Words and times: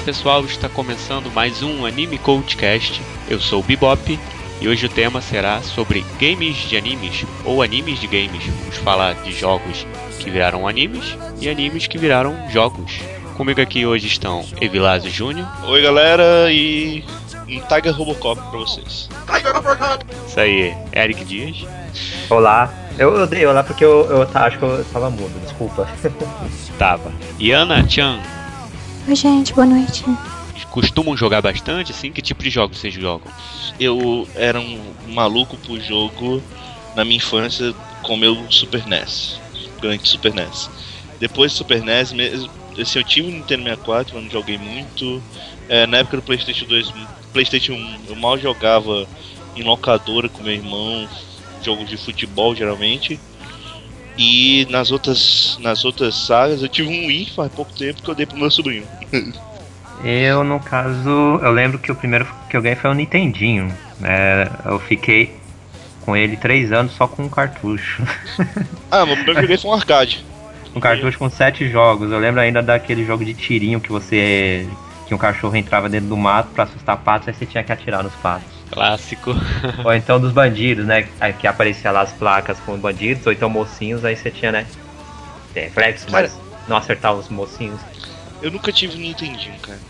Olá 0.00 0.06
pessoal, 0.06 0.44
está 0.46 0.66
começando 0.68 1.30
mais 1.30 1.62
um 1.62 1.84
Anime 1.84 2.16
Coachcast. 2.18 3.00
Eu 3.28 3.38
sou 3.38 3.60
o 3.60 3.62
Bebop 3.62 4.18
e 4.60 4.66
hoje 4.66 4.86
o 4.86 4.88
tema 4.88 5.20
será 5.20 5.60
sobre 5.62 6.04
games 6.18 6.56
de 6.56 6.76
animes 6.76 7.24
ou 7.44 7.62
animes 7.62 8.00
de 8.00 8.06
games. 8.06 8.42
Vamos 8.46 8.76
falar 8.78 9.14
de 9.16 9.30
jogos 9.32 9.86
que 10.18 10.30
viraram 10.30 10.66
animes 10.66 11.16
e 11.40 11.48
animes 11.50 11.86
que 11.86 11.98
viraram 11.98 12.34
jogos. 12.50 12.98
Comigo 13.36 13.60
aqui 13.60 13.84
hoje 13.86 14.06
estão 14.06 14.44
Evilásio 14.60 15.10
Júnior. 15.10 15.46
Oi 15.64 15.82
galera 15.82 16.50
e 16.50 17.04
um 17.46 17.60
Tiger 17.60 17.94
Robocop 17.94 18.40
pra 18.50 18.58
vocês. 18.58 19.08
Isso 20.26 20.40
aí, 20.40 20.74
Eric 20.94 21.24
Dias. 21.24 21.64
Olá. 22.30 22.72
Eu, 22.98 23.16
eu 23.16 23.26
dei 23.26 23.46
olá 23.46 23.62
porque 23.62 23.84
eu, 23.84 24.06
eu 24.10 24.26
tá- 24.26 24.46
acho 24.46 24.58
que 24.58 24.64
eu 24.64 24.84
tava 24.92 25.10
mudo, 25.10 25.38
desculpa. 25.42 25.88
Tava. 26.78 27.12
E 27.38 27.50
Ana 27.52 27.86
Chan. 27.88 28.18
Oi, 29.10 29.16
gente, 29.16 29.52
boa 29.52 29.66
noite. 29.66 30.04
Costumam 30.70 31.16
jogar 31.16 31.42
bastante, 31.42 31.90
assim? 31.90 32.12
Que 32.12 32.22
tipo 32.22 32.44
de 32.44 32.48
jogos 32.48 32.78
vocês 32.78 32.94
jogam? 32.94 33.26
Eu 33.80 34.28
era 34.36 34.60
um 34.60 34.80
maluco 35.08 35.56
por 35.56 35.80
jogo 35.80 36.40
na 36.94 37.04
minha 37.04 37.16
infância 37.16 37.74
com 38.04 38.16
meu 38.16 38.36
Super 38.52 38.86
NES, 38.86 39.40
grande 39.80 40.06
Super 40.06 40.32
NES. 40.32 40.70
Depois 41.18 41.50
do 41.50 41.56
Super 41.58 41.82
NES, 41.82 42.12
mesmo, 42.12 42.48
assim, 42.80 43.00
eu 43.00 43.04
tive 43.04 43.26
um 43.26 43.32
Nintendo 43.32 43.64
64, 43.64 44.14
mas 44.14 44.22
não 44.22 44.30
joguei 44.30 44.56
muito. 44.56 45.20
É, 45.68 45.88
na 45.88 45.96
época 45.96 46.18
do 46.18 46.22
PlayStation 46.22 46.66
2, 46.66 46.92
PlayStation 47.32 47.72
1, 47.72 47.96
eu 48.10 48.14
mal 48.14 48.38
jogava 48.38 49.08
em 49.56 49.64
locadora 49.64 50.28
com 50.28 50.40
meu 50.44 50.54
irmão, 50.54 51.08
jogos 51.64 51.88
de 51.88 51.96
futebol 51.96 52.54
geralmente. 52.54 53.18
E 54.16 54.66
nas 54.70 54.90
outras, 54.90 55.58
nas 55.60 55.84
outras 55.84 56.14
sagas, 56.14 56.62
eu 56.62 56.68
tive 56.68 56.88
um 56.88 57.06
Wii 57.06 57.30
faz 57.34 57.50
pouco 57.52 57.72
tempo 57.72 58.02
que 58.02 58.08
eu 58.08 58.14
dei 58.14 58.26
pro 58.26 58.38
meu 58.38 58.50
sobrinho. 58.50 58.86
Eu, 60.02 60.42
no 60.44 60.58
caso, 60.60 61.38
eu 61.42 61.50
lembro 61.50 61.78
que 61.78 61.92
o 61.92 61.94
primeiro 61.94 62.26
que 62.48 62.56
eu 62.56 62.62
ganhei 62.62 62.76
foi 62.76 62.90
o 62.90 62.94
Nintendinho. 62.94 63.72
É, 64.02 64.48
eu 64.64 64.78
fiquei 64.78 65.34
com 66.00 66.16
ele 66.16 66.36
três 66.36 66.72
anos 66.72 66.92
só 66.92 67.06
com 67.06 67.24
um 67.24 67.28
cartucho. 67.28 68.02
Ah, 68.90 69.04
meu 69.04 69.14
primeiro 69.16 69.24
que 69.24 69.30
eu 69.30 69.42
joguei 69.42 69.58
foi 69.58 69.70
um 69.70 69.74
arcade. 69.74 70.24
um 70.74 70.80
cartucho 70.80 71.18
com 71.18 71.28
sete 71.28 71.68
jogos. 71.68 72.10
Eu 72.10 72.18
lembro 72.18 72.40
ainda 72.40 72.62
daquele 72.62 73.04
jogo 73.04 73.24
de 73.24 73.34
tirinho 73.34 73.80
que 73.80 73.90
você. 73.90 74.66
que 75.06 75.14
um 75.14 75.18
cachorro 75.18 75.54
entrava 75.56 75.88
dentro 75.88 76.08
do 76.08 76.16
mato 76.16 76.48
pra 76.54 76.64
assustar 76.64 76.96
patos, 76.96 77.28
aí 77.28 77.34
você 77.34 77.44
tinha 77.44 77.62
que 77.62 77.72
atirar 77.72 78.02
nos 78.02 78.14
patos. 78.14 78.48
Clássico. 78.70 79.34
Ou 79.84 79.92
então 79.92 80.18
dos 80.18 80.32
bandidos, 80.32 80.86
né? 80.86 81.06
Que 81.38 81.46
aparecia 81.46 81.90
lá 81.90 82.02
as 82.02 82.12
placas 82.12 82.58
com 82.60 82.72
os 82.72 82.80
bandidos, 82.80 83.26
ou 83.26 83.32
então 83.32 83.50
mocinhos, 83.50 84.04
aí 84.04 84.16
você 84.16 84.30
tinha, 84.30 84.52
né? 84.52 84.66
Reflexo, 85.54 86.06
mas 86.10 86.38
não 86.68 86.76
acertar 86.76 87.12
os 87.12 87.28
mocinhos. 87.28 87.80
Eu 88.40 88.50
nunca 88.50 88.72
tive 88.72 88.96
um 88.96 89.00
Nintendinho, 89.00 89.60
cara. 89.60 89.82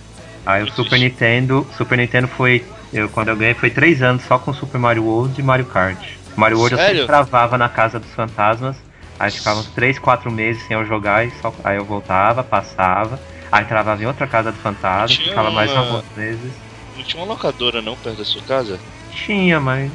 Aí 0.44 0.62
o 0.62 0.68
Super. 0.68 0.98
Nintendo, 0.98 1.68
Super 1.72 1.98
Nintendo 1.98 2.28
foi, 2.28 2.66
eu 2.92 3.08
quando 3.10 3.28
eu 3.28 3.36
ganhei 3.36 3.54
foi 3.54 3.70
três 3.70 4.02
anos 4.02 4.22
só 4.24 4.38
com 4.38 4.52
Super 4.52 4.78
Mario 4.78 5.04
World 5.04 5.38
e 5.40 5.44
Mario 5.44 5.66
Kart. 5.66 6.18
Mario 6.36 6.58
World 6.58 6.74
eu 6.74 6.78
Sério? 6.78 7.04
sempre 7.04 7.06
travava 7.06 7.58
na 7.58 7.68
casa 7.68 8.00
dos 8.00 8.12
fantasmas, 8.14 8.82
aí 9.18 9.30
ficava 9.30 9.60
uns 9.60 9.70
3, 9.70 9.98
4 9.98 10.30
meses 10.30 10.62
sem 10.64 10.76
eu 10.76 10.84
jogar 10.84 11.26
e 11.26 11.30
só, 11.30 11.54
aí 11.64 11.76
eu 11.76 11.84
voltava, 11.86 12.42
passava, 12.42 13.22
aí 13.52 13.64
travava 13.66 14.02
em 14.02 14.06
outra 14.06 14.26
casa 14.26 14.50
do 14.50 14.58
fantasma, 14.58 15.16
Tinha 15.16 15.28
ficava 15.28 15.50
mais 15.50 15.72
uma- 15.72 15.80
algumas 15.80 16.04
vezes. 16.14 16.54
Não 16.94 17.04
tinha 17.04 17.22
uma 17.22 17.28
locadora 17.28 17.82
não 17.82 17.96
perto 17.96 18.18
da 18.18 18.24
sua 18.24 18.42
casa? 18.42 18.82
Tinha, 19.08 19.60
mas 19.60 19.92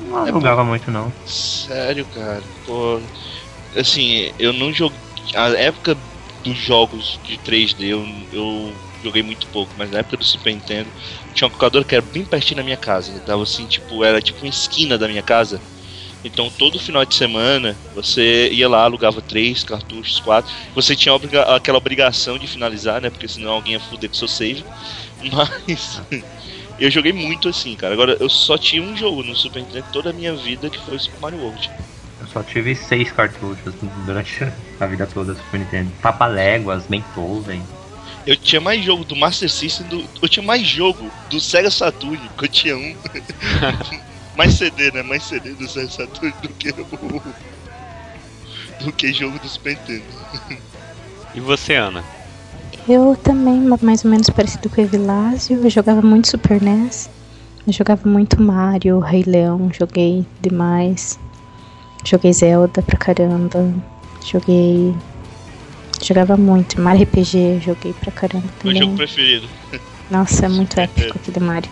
não 0.00 0.16
É 0.26 0.30
alugava 0.30 0.64
muito 0.64 0.90
não. 0.90 1.12
Sério, 1.24 2.06
cara. 2.06 2.44
Pô, 2.64 2.98
assim, 3.76 4.32
eu 4.38 4.52
não 4.52 4.72
joguei. 4.72 5.00
A 5.34 5.48
época 5.50 5.96
dos 6.48 6.58
jogos 6.58 7.18
de 7.22 7.38
3D 7.38 7.86
eu, 7.88 8.04
eu 8.30 8.80
joguei 9.02 9.22
muito 9.22 9.48
pouco, 9.48 9.76
mas 9.78 9.90
na 9.90 9.98
época 9.98 10.16
do 10.16 10.24
Super 10.24 10.52
Nintendo 10.54 10.92
tinha 11.32 11.46
uma 11.46 11.52
locadora 11.52 11.84
que 11.84 11.94
era 11.94 12.02
bem 12.04 12.24
pertinho 12.24 12.56
da 12.58 12.62
minha 12.64 12.76
casa. 12.76 13.20
Tava 13.22 13.42
assim, 13.42 13.66
tipo, 13.66 14.04
era 14.04 14.20
tipo 14.22 14.44
uma 14.44 14.48
esquina 14.48 14.98
da 14.98 15.08
minha 15.08 15.22
casa. 15.22 15.62
Então 16.24 16.50
todo 16.50 16.78
final 16.78 17.04
de 17.06 17.14
semana 17.14 17.80
você 17.92 18.50
ia 18.52 18.68
lá, 18.68 18.82
alugava 18.84 19.22
três 19.22 19.64
cartuchos, 19.64 20.20
quatro. 20.20 20.52
Você 20.74 20.96
tinha 20.96 21.14
obriga- 21.14 21.42
aquela 21.54 21.78
obrigação 21.78 22.38
de 22.38 22.46
finalizar, 22.46 23.00
né? 23.00 23.10
Porque 23.10 23.28
senão 23.28 23.52
alguém 23.52 23.74
ia 23.74 23.80
foder 23.80 24.10
com 24.10 24.16
seu 24.16 24.28
save. 24.28 24.66
Mas 25.32 26.00
eu 26.78 26.90
joguei 26.90 27.12
muito 27.12 27.48
assim, 27.48 27.76
cara. 27.76 27.94
Agora 27.94 28.16
eu 28.20 28.28
só 28.28 28.58
tinha 28.58 28.82
um 28.82 28.96
jogo 28.96 29.22
no 29.22 29.34
Super 29.36 29.60
Nintendo 29.62 29.86
toda 29.90 30.10
a 30.10 30.12
minha 30.12 30.34
vida 30.36 30.70
que 30.70 30.80
foi 30.80 30.98
Super 30.98 31.20
Mario 31.20 31.40
World. 31.40 31.70
Só 32.36 32.42
tive 32.42 32.74
seis 32.74 33.10
cartuchos 33.10 33.72
durante 34.04 34.46
a 34.78 34.84
vida 34.86 35.06
toda 35.06 35.32
do 35.32 35.38
Super 35.38 35.60
Nintendo. 35.60 35.90
Papaléguas, 36.02 36.84
Beethoven. 36.86 37.62
Eu 38.26 38.36
tinha 38.36 38.60
mais 38.60 38.84
jogo 38.84 39.06
do 39.06 39.16
Master 39.16 39.50
System, 39.50 39.86
do, 39.86 40.04
eu 40.20 40.28
tinha 40.28 40.44
mais 40.44 40.60
jogo 40.66 41.10
do 41.30 41.40
Sega 41.40 41.70
Saturn, 41.70 42.20
que 42.36 42.44
eu 42.44 42.48
tinha 42.48 42.76
um. 42.76 42.94
mais 44.36 44.52
CD, 44.52 44.90
né? 44.92 45.02
Mais 45.02 45.22
CD 45.22 45.54
do 45.54 45.66
Sega 45.66 45.88
Saturn 45.88 46.34
do 46.42 46.48
que 46.50 46.68
o. 46.68 47.22
do 48.84 48.92
que 48.92 49.14
jogo 49.14 49.38
do 49.38 49.48
Super 49.48 49.70
Nintendo. 49.70 50.04
E 51.34 51.40
você, 51.40 51.76
Ana? 51.76 52.04
Eu 52.86 53.16
também, 53.16 53.62
ma- 53.62 53.78
mais 53.80 54.04
ou 54.04 54.10
menos 54.10 54.28
parecido 54.28 54.68
com 54.68 54.78
o 54.78 54.84
Evilásio, 54.84 55.56
eu 55.64 55.70
jogava 55.70 56.02
muito 56.02 56.28
Super 56.28 56.60
NES. 56.60 57.08
Eu 57.66 57.72
jogava 57.72 58.06
muito 58.06 58.42
Mario, 58.42 58.98
Rei 58.98 59.24
Leão, 59.26 59.70
joguei 59.72 60.26
demais. 60.42 61.18
Joguei 62.04 62.32
Zelda 62.32 62.82
pra 62.82 62.96
caramba. 62.96 63.72
Joguei. 64.24 64.94
Jogava 66.02 66.36
muito. 66.36 66.80
Mario 66.80 67.04
RPG, 67.04 67.60
joguei 67.64 67.92
pra 67.94 68.12
caramba 68.12 68.46
Meu 68.62 68.72
jogo 68.74 68.84
também. 68.84 68.96
preferido. 68.96 69.48
Nossa, 70.10 70.46
é 70.46 70.48
muito 70.48 70.78
épico 70.78 71.18
aquele 71.18 71.40
Mario. 71.40 71.70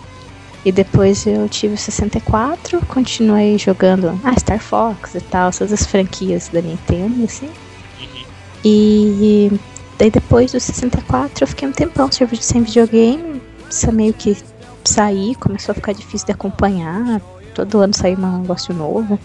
E 0.65 0.71
depois 0.71 1.27
eu 1.27 1.47
tive 1.47 1.75
o 1.75 1.77
64, 1.77 2.83
continuei 2.87 3.57
jogando 3.57 4.19
ah, 4.23 4.33
Star 4.37 4.59
Fox 4.59 5.13
e 5.13 5.21
tal, 5.21 5.51
todas 5.51 5.71
as 5.71 5.85
franquias 5.85 6.49
da 6.49 6.59
Nintendo, 6.59 7.23
assim. 7.23 7.45
Uhum. 8.01 8.23
E 8.63 9.51
daí 9.99 10.09
depois 10.09 10.51
do 10.53 10.59
64 10.59 11.43
eu 11.43 11.47
fiquei 11.47 11.67
um 11.67 11.71
tempão 11.71 12.09
sem 12.11 12.63
videogame, 12.63 13.39
isso 13.69 13.91
meio 13.91 14.11
que 14.11 14.35
saí, 14.83 15.35
começou 15.35 15.71
a 15.71 15.75
ficar 15.75 15.93
difícil 15.93 16.25
de 16.25 16.31
acompanhar, 16.31 17.21
todo 17.53 17.79
ano 17.79 17.93
saiu 17.93 18.17
um 18.17 18.39
negócio 18.41 18.73
novo. 18.73 19.19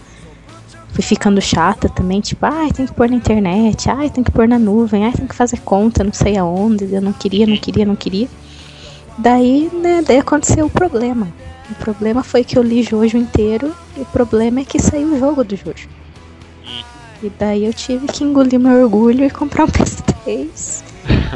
Fui 0.93 1.03
ficando 1.03 1.39
chata 1.41 1.87
também, 1.87 2.19
tipo, 2.19 2.45
ai, 2.45 2.69
tem 2.71 2.85
que 2.85 2.93
pôr 2.93 3.09
na 3.09 3.15
internet, 3.15 3.89
ai, 3.89 4.09
tem 4.09 4.23
que 4.23 4.31
pôr 4.31 4.47
na 4.47 4.59
nuvem, 4.59 5.05
ai, 5.05 5.13
tem 5.13 5.25
que 5.25 5.35
fazer 5.35 5.59
conta, 5.61 6.03
não 6.03 6.11
sei 6.11 6.37
aonde, 6.37 6.93
eu 6.93 7.01
não 7.01 7.13
queria, 7.13 7.47
não 7.47 7.55
queria, 7.55 7.85
não 7.85 7.95
queria. 7.95 8.27
Daí, 9.17 9.69
né, 9.73 10.03
daí 10.05 10.17
aconteceu 10.17 10.65
o 10.65 10.69
problema. 10.69 11.27
O 11.69 11.75
problema 11.75 12.23
foi 12.23 12.43
que 12.43 12.57
eu 12.57 12.63
li 12.63 12.83
Jojo 12.83 13.17
inteiro 13.17 13.73
e 13.95 14.01
o 14.01 14.05
problema 14.05 14.59
é 14.59 14.65
que 14.65 14.79
saiu 14.79 15.13
o 15.13 15.19
jogo 15.19 15.43
do 15.43 15.55
Jojo. 15.55 15.87
E 17.23 17.31
daí 17.39 17.65
eu 17.65 17.73
tive 17.73 18.07
que 18.07 18.23
engolir 18.23 18.59
meu 18.59 18.83
orgulho 18.83 19.23
e 19.23 19.29
comprar 19.29 19.65
um 19.65 19.67
PS3 19.71 20.83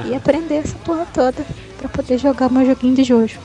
e 0.10 0.16
aprender 0.16 0.56
essa 0.56 0.76
porra 0.80 1.08
toda 1.14 1.46
pra 1.78 1.88
poder 1.88 2.18
jogar 2.18 2.50
meu 2.50 2.66
joguinho 2.66 2.96
de 2.96 3.04
Jojo. 3.04 3.40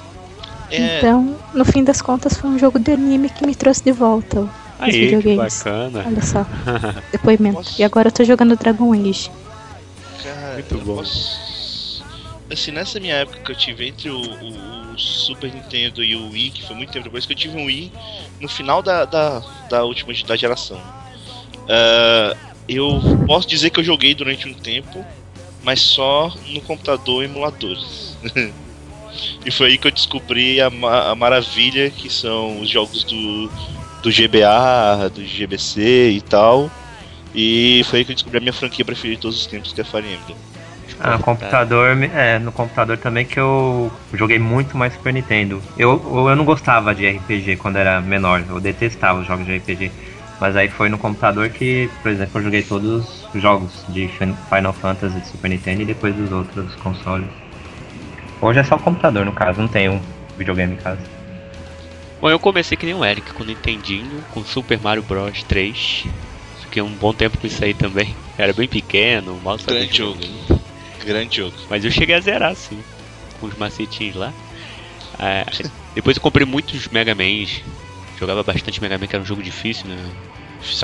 É, 0.70 0.98
Então, 0.98 1.36
no 1.54 1.64
fim 1.64 1.84
das 1.84 2.00
contas, 2.00 2.36
foi 2.36 2.50
um 2.50 2.58
jogo 2.58 2.78
de 2.78 2.92
anime 2.92 3.28
que 3.28 3.46
me 3.46 3.54
trouxe 3.54 3.84
de 3.84 3.92
volta 3.92 4.48
Aí, 4.80 4.92
que 4.92 4.98
videogames. 5.16 5.58
bacana. 5.62 6.04
Olha 6.06 6.22
só, 6.22 6.46
depoimento. 7.12 7.56
Nossa. 7.58 7.80
E 7.80 7.84
agora 7.84 8.08
eu 8.08 8.12
tô 8.12 8.24
jogando 8.24 8.56
Dragon 8.56 8.92
Age. 8.92 9.30
cara, 10.22 10.54
Muito 10.54 10.78
bom. 10.78 10.96
posso- 10.96 11.50
Assim, 12.52 12.72
nessa 12.72 12.98
minha 12.98 13.14
época 13.14 13.38
que 13.44 13.52
eu 13.52 13.56
tive 13.56 13.86
entre 13.86 14.10
o, 14.10 14.18
o- 14.20 14.92
o 14.94 14.98
Super 14.98 15.52
Nintendo 15.54 16.02
e 16.02 16.16
o 16.16 16.30
Wii, 16.30 16.50
que 16.50 16.66
foi 16.66 16.74
muito 16.74 16.90
tempo 16.92 17.04
depois, 17.04 17.24
que 17.24 17.32
eu 17.32 17.36
tive 17.36 17.56
um 17.56 17.66
Wii 17.66 17.92
no 18.40 18.48
final 18.48 18.82
da, 18.82 19.04
da, 19.04 19.40
da 19.68 19.84
última 19.84 20.12
da 20.26 20.34
geração. 20.34 20.80
Ah, 21.68 22.36
eu 22.68 23.00
posso 23.26 23.46
dizer 23.48 23.70
que 23.70 23.78
eu 23.78 23.84
joguei 23.84 24.14
durante 24.16 24.48
um 24.48 24.54
tempo, 24.54 25.04
mas 25.62 25.80
só 25.80 26.32
no 26.48 26.60
computador 26.62 27.22
emuladores. 27.22 28.16
e 29.46 29.50
foi 29.52 29.68
aí 29.68 29.78
que 29.78 29.86
eu 29.86 29.92
descobri 29.92 30.60
a, 30.60 30.68
ma- 30.70 31.10
a 31.10 31.14
maravilha 31.14 31.88
que 31.90 32.10
são 32.10 32.60
os 32.60 32.68
jogos 32.68 33.04
do, 33.04 33.48
do 34.02 34.10
GBA, 34.10 35.08
do 35.14 35.22
GBC 35.24 36.10
e 36.10 36.20
tal. 36.20 36.70
E 37.34 37.82
foi 37.88 38.00
aí 38.00 38.04
que 38.04 38.10
eu 38.10 38.14
descobri 38.14 38.38
a 38.38 38.40
minha 38.40 38.52
franquia 38.52 38.84
preferida 38.84 39.16
de 39.16 39.22
todos 39.22 39.38
os 39.38 39.46
tempos, 39.46 39.72
que 39.72 39.80
é 39.80 39.84
Fire 39.84 40.06
Emblem. 40.06 40.36
Ah, 40.98 41.18
computador, 41.18 41.96
me- 41.96 42.10
é, 42.12 42.38
no 42.38 42.52
computador 42.52 42.98
também 42.98 43.24
que 43.24 43.38
eu 43.38 43.90
joguei 44.12 44.38
muito 44.38 44.76
mais 44.76 44.92
Super 44.92 45.12
Nintendo. 45.14 45.62
Eu, 45.78 46.02
eu 46.28 46.36
não 46.36 46.44
gostava 46.44 46.94
de 46.94 47.06
RPG 47.08 47.56
quando 47.56 47.76
era 47.76 48.00
menor, 48.00 48.44
eu 48.48 48.60
detestava 48.60 49.20
os 49.20 49.26
jogos 49.26 49.46
de 49.46 49.56
RPG. 49.56 49.90
Mas 50.40 50.56
aí 50.56 50.68
foi 50.68 50.88
no 50.88 50.98
computador 50.98 51.48
que, 51.50 51.88
por 52.02 52.10
exemplo, 52.10 52.38
eu 52.40 52.44
joguei 52.44 52.62
todos 52.62 53.26
os 53.34 53.40
jogos 53.42 53.70
de 53.90 54.08
Fin- 54.08 54.34
Final 54.48 54.72
Fantasy 54.72 55.20
de 55.20 55.26
Super 55.28 55.48
Nintendo 55.48 55.82
e 55.82 55.84
depois 55.84 56.14
dos 56.14 56.32
outros 56.32 56.74
consoles. 56.76 57.28
Hoje 58.40 58.58
é 58.58 58.64
só 58.64 58.76
o 58.76 58.78
computador, 58.78 59.24
no 59.24 59.32
caso, 59.32 59.60
não 59.60 59.68
tem 59.68 59.88
um 59.88 60.00
videogame 60.36 60.74
em 60.74 60.78
casa. 60.78 61.00
Bom, 62.20 62.28
eu 62.28 62.38
comecei 62.38 62.76
que 62.76 62.84
nem 62.84 62.94
o 62.94 63.04
Eric 63.04 63.32
com 63.32 63.42
o 63.42 63.46
Nintendinho, 63.46 64.22
com 64.32 64.44
Super 64.44 64.78
Mario 64.78 65.02
Bros 65.02 65.42
3. 65.44 66.04
Fiquei 66.62 66.82
um 66.82 66.92
bom 66.92 67.14
tempo 67.14 67.38
com 67.38 67.46
isso 67.46 67.64
aí 67.64 67.72
também. 67.72 68.14
Era 68.36 68.52
bem 68.52 68.68
pequeno, 68.68 69.40
mal 69.42 69.58
sabia 69.58 69.80
Grande 69.80 69.96
jogo. 69.96 70.18
Grande 71.04 71.36
jogo. 71.38 71.56
Mas 71.70 71.84
eu 71.84 71.90
cheguei 71.90 72.14
a 72.14 72.20
zerar, 72.20 72.54
sim. 72.54 72.78
com 73.40 73.46
os 73.46 73.56
macetinhos 73.56 74.16
lá. 74.16 74.34
É, 75.18 75.46
depois 75.94 76.16
eu 76.16 76.22
comprei 76.22 76.46
muitos 76.46 76.88
Mega 76.88 77.14
Mans. 77.14 77.62
Jogava 78.18 78.42
bastante 78.42 78.82
Mega 78.82 78.98
Man, 78.98 79.06
que 79.06 79.16
era 79.16 79.22
um 79.22 79.26
jogo 79.26 79.42
difícil, 79.42 79.86
né? 79.88 79.96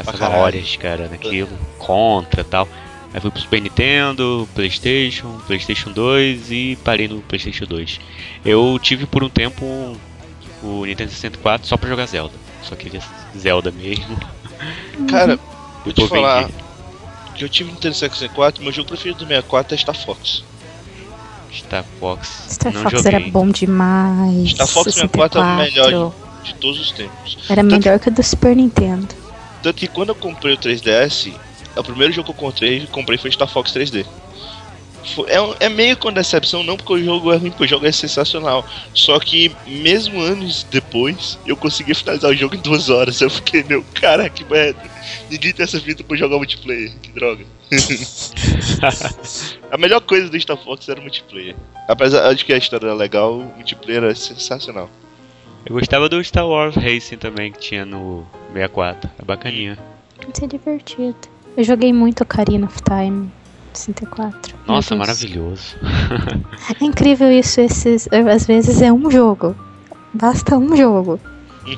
Passava 0.04 0.38
horas, 0.38 0.74
cara, 0.76 1.06
naquilo. 1.06 1.56
Contra 1.76 2.40
e 2.40 2.44
tal. 2.44 2.66
Aí 3.12 3.20
fui 3.20 3.30
pro 3.30 3.40
Super 3.40 3.60
Nintendo, 3.60 4.48
Playstation, 4.54 5.38
Playstation 5.46 5.92
2 5.92 6.50
e 6.50 6.78
parei 6.82 7.08
no 7.08 7.20
Playstation 7.20 7.66
2. 7.66 8.00
Eu 8.44 8.78
tive 8.82 9.06
por 9.06 9.22
um 9.22 9.28
tempo 9.28 9.96
o 10.66 10.84
Nintendo 10.84 11.10
64 11.10 11.66
só 11.66 11.76
pra 11.76 11.88
jogar 11.88 12.06
Zelda. 12.06 12.34
Só 12.62 12.74
queria 12.74 13.00
Zelda 13.36 13.70
mesmo. 13.70 14.18
Cara, 15.08 15.38
vou 15.84 15.92
te 15.92 16.06
falar 16.08 16.48
que 17.34 17.44
eu 17.44 17.48
tive 17.48 17.70
Nintendo 17.70 17.94
64, 17.94 18.62
meu 18.62 18.72
jogo 18.72 18.88
preferido 18.88 19.18
do 19.18 19.26
64 19.26 19.74
é 19.74 19.78
Star 19.78 19.94
Fox. 19.94 20.42
Star 21.52 21.84
Fox. 22.00 22.46
Star 22.50 22.72
não 22.72 22.82
Fox 22.82 23.02
joguei. 23.02 23.14
era 23.14 23.30
bom 23.30 23.48
demais. 23.48 24.50
Star 24.50 24.66
Fox 24.66 24.94
64 24.94 25.40
é 25.40 25.42
o 25.42 25.56
melhor 25.56 26.12
de, 26.42 26.48
de 26.48 26.54
todos 26.54 26.80
os 26.80 26.90
tempos. 26.92 27.38
Era 27.48 27.62
Tanto- 27.62 27.72
melhor 27.76 27.98
que 27.98 28.08
o 28.08 28.12
do 28.12 28.22
Super 28.22 28.56
Nintendo. 28.56 29.08
Tanto 29.62 29.76
que 29.76 29.86
quando 29.88 30.10
eu 30.10 30.14
comprei 30.14 30.54
o 30.54 30.58
3DS, 30.58 31.32
o 31.76 31.82
primeiro 31.84 32.12
jogo 32.12 32.26
que 32.32 32.38
eu 32.38 32.46
comprei, 32.48 32.86
comprei 32.86 33.18
foi 33.18 33.30
Star 33.30 33.48
Fox 33.48 33.72
3D. 33.72 34.04
Foi- 35.14 35.30
É, 35.30 35.40
um- 35.40 35.54
é 35.60 35.68
meio 35.68 35.96
com 35.96 36.12
decepção, 36.12 36.62
não 36.62 36.76
porque 36.76 36.92
o 36.94 37.04
jogo 37.04 37.32
é 37.32 37.36
ruim, 37.36 37.50
porque 37.50 37.64
o 37.64 37.68
jogo 37.68 37.86
é 37.86 37.92
sensacional. 37.92 38.66
Só 38.92 39.18
que, 39.20 39.54
mesmo 39.66 40.20
anos 40.20 40.66
depois, 40.70 41.38
eu 41.46 41.56
consegui 41.56 41.94
finalizar 41.94 42.30
o 42.30 42.34
jogo 42.34 42.54
em 42.54 42.58
duas 42.60 42.90
horas. 42.90 43.20
Eu 43.20 43.30
fiquei, 43.30 43.62
meu, 43.64 43.84
cara, 43.94 44.28
que 44.28 44.44
merda. 44.44 44.80
Ninguém 45.30 45.52
tem 45.52 45.64
essa 45.64 45.78
vida 45.78 46.02
pra 46.02 46.16
jogar 46.16 46.36
multiplayer, 46.36 46.92
que 47.00 47.12
droga. 47.12 47.44
a 49.70 49.78
melhor 49.78 50.00
coisa 50.00 50.28
do 50.28 50.38
Star 50.40 50.56
Fox 50.56 50.88
era 50.88 50.98
o 50.98 51.02
multiplayer. 51.02 51.54
Apesar 51.88 52.32
de 52.34 52.44
que 52.44 52.52
a 52.52 52.56
história 52.58 52.86
era 52.86 52.94
legal, 52.94 53.38
o 53.38 53.44
multiplayer 53.56 54.02
era 54.04 54.14
sensacional. 54.14 54.90
Eu 55.64 55.74
gostava 55.74 56.08
do 56.08 56.22
Star 56.22 56.46
Wars 56.46 56.76
Racing 56.76 57.16
também, 57.16 57.50
que 57.52 57.58
tinha 57.58 57.84
no 57.84 58.24
64. 58.52 59.10
É 59.18 59.24
bacaninha. 59.24 59.78
Isso 60.32 60.44
é 60.44 60.48
divertido. 60.48 61.16
Eu 61.56 61.64
joguei 61.64 61.92
muito 61.92 62.22
Ocarina 62.22 62.66
of 62.66 62.78
Time 62.82 63.30
64. 63.76 64.54
Meu 64.66 64.74
Nossa, 64.76 64.96
maravilhoso. 64.96 65.76
É 66.80 66.82
incrível 66.84 67.30
isso, 67.30 67.60
esses, 67.60 68.08
às 68.12 68.46
vezes 68.46 68.80
é 68.82 68.92
um 68.92 69.10
jogo. 69.10 69.54
Basta 70.12 70.56
um 70.56 70.76
jogo. 70.76 71.20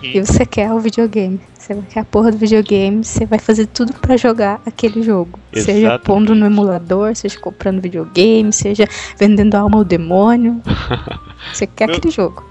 E 0.03 0.19
Uhum. 0.19 0.25
você 0.27 0.45
quer 0.45 0.71
o 0.71 0.79
videogame. 0.79 1.41
Você 1.59 1.75
quer 1.89 2.01
a 2.01 2.05
porra 2.05 2.31
do 2.31 2.37
videogame, 2.37 3.03
você 3.03 3.25
vai 3.25 3.39
fazer 3.39 3.67
tudo 3.67 3.95
pra 3.95 4.19
jogar 4.19 4.61
aquele 4.67 5.03
jogo. 5.03 5.39
Seja 5.55 5.73
Exatamente. 5.73 6.05
pondo 6.05 6.35
no 6.35 6.45
emulador, 6.45 7.17
seja 7.17 7.39
comprando 7.41 7.81
videogame, 7.81 8.53
seja 8.53 8.87
vendendo 9.17 9.55
alma 9.55 9.79
ao 9.79 9.85
demônio. 9.85 10.61
Você 11.55 11.67
quer 11.67 11.87
Meu- 11.87 11.97
aquele 11.97 12.13
jogo. 12.13 12.45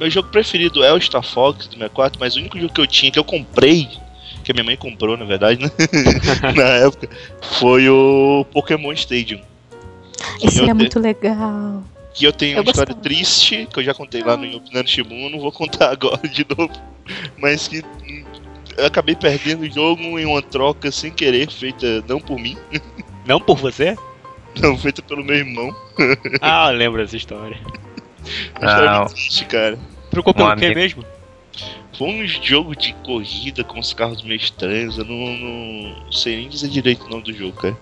Meu 0.00 0.10
jogo 0.10 0.28
preferido 0.30 0.82
é 0.82 0.92
o 0.92 1.00
Star 1.00 1.22
Fox 1.22 1.66
do 1.68 1.74
64, 1.74 2.18
mas 2.18 2.34
o 2.34 2.40
único 2.40 2.58
jogo 2.58 2.72
que 2.72 2.80
eu 2.80 2.86
tinha, 2.88 3.12
que 3.12 3.18
eu 3.18 3.24
comprei, 3.24 3.86
que 4.52 4.60
a 4.60 4.62
minha 4.62 4.64
mãe 4.64 4.76
comprou, 4.76 5.16
na 5.16 5.24
verdade, 5.24 5.62
né? 5.62 5.70
na 6.56 6.62
época, 6.86 7.08
foi 7.58 7.88
o 7.88 8.44
Pokémon 8.52 8.92
Stadium. 8.92 9.40
Esse 10.42 10.58
era 10.58 10.68
te- 10.68 10.74
muito 10.74 10.98
legal. 11.00 11.82
Que 12.14 12.24
eu 12.26 12.32
tenho 12.32 12.56
Eu 12.58 12.62
uma 12.62 12.70
história 12.70 12.92
gostava. 12.94 13.00
triste, 13.02 13.68
que 13.72 13.78
eu 13.78 13.84
já 13.84 13.94
contei 13.94 14.22
lá 14.22 14.36
no 14.36 14.56
Opinando 14.56 14.88
Shimun, 14.88 15.30
não 15.30 15.38
vou 15.38 15.52
contar 15.52 15.90
agora 15.92 16.26
de 16.28 16.44
novo. 16.56 16.72
Mas 17.38 17.68
que 17.68 17.84
eu 18.76 18.86
acabei 18.86 19.14
perdendo 19.14 19.62
o 19.62 19.70
jogo 19.70 20.18
em 20.18 20.24
uma 20.26 20.42
troca 20.42 20.90
sem 20.90 21.10
querer, 21.10 21.50
feita 21.50 22.02
não 22.08 22.20
por 22.20 22.38
mim, 22.38 22.56
Não 23.26 23.38
por 23.40 23.56
você? 23.56 23.96
não, 24.60 24.76
feita 24.76 25.00
pelo 25.02 25.22
meu 25.24 25.36
irmão. 25.36 25.70
Ah, 26.40 26.72
eu 26.72 26.76
lembro 26.78 27.00
dessa 27.00 27.16
história. 27.16 27.56
Uma 28.58 28.68
história 28.68 28.90
Ah, 28.90 28.98
muito 29.00 29.12
triste, 29.12 29.44
cara. 29.44 29.78
Trocou 30.10 30.34
pelo 30.34 30.48
Um 30.48 30.50
amigo- 30.50 30.74
mesmo? 30.74 31.04
Foi 32.00 32.08
um 32.08 32.26
jogo 32.26 32.74
de 32.74 32.94
corrida 33.04 33.62
com 33.62 33.78
os 33.78 33.92
carros 33.92 34.22
meio 34.22 34.38
estranhos, 34.38 34.96
eu 34.96 35.04
não, 35.04 35.36
não 35.36 36.10
sei 36.10 36.38
nem 36.38 36.48
dizer 36.48 36.70
direito 36.70 37.04
o 37.04 37.10
nome 37.10 37.24
do 37.24 37.32
jogo, 37.34 37.52
cara. 37.52 37.76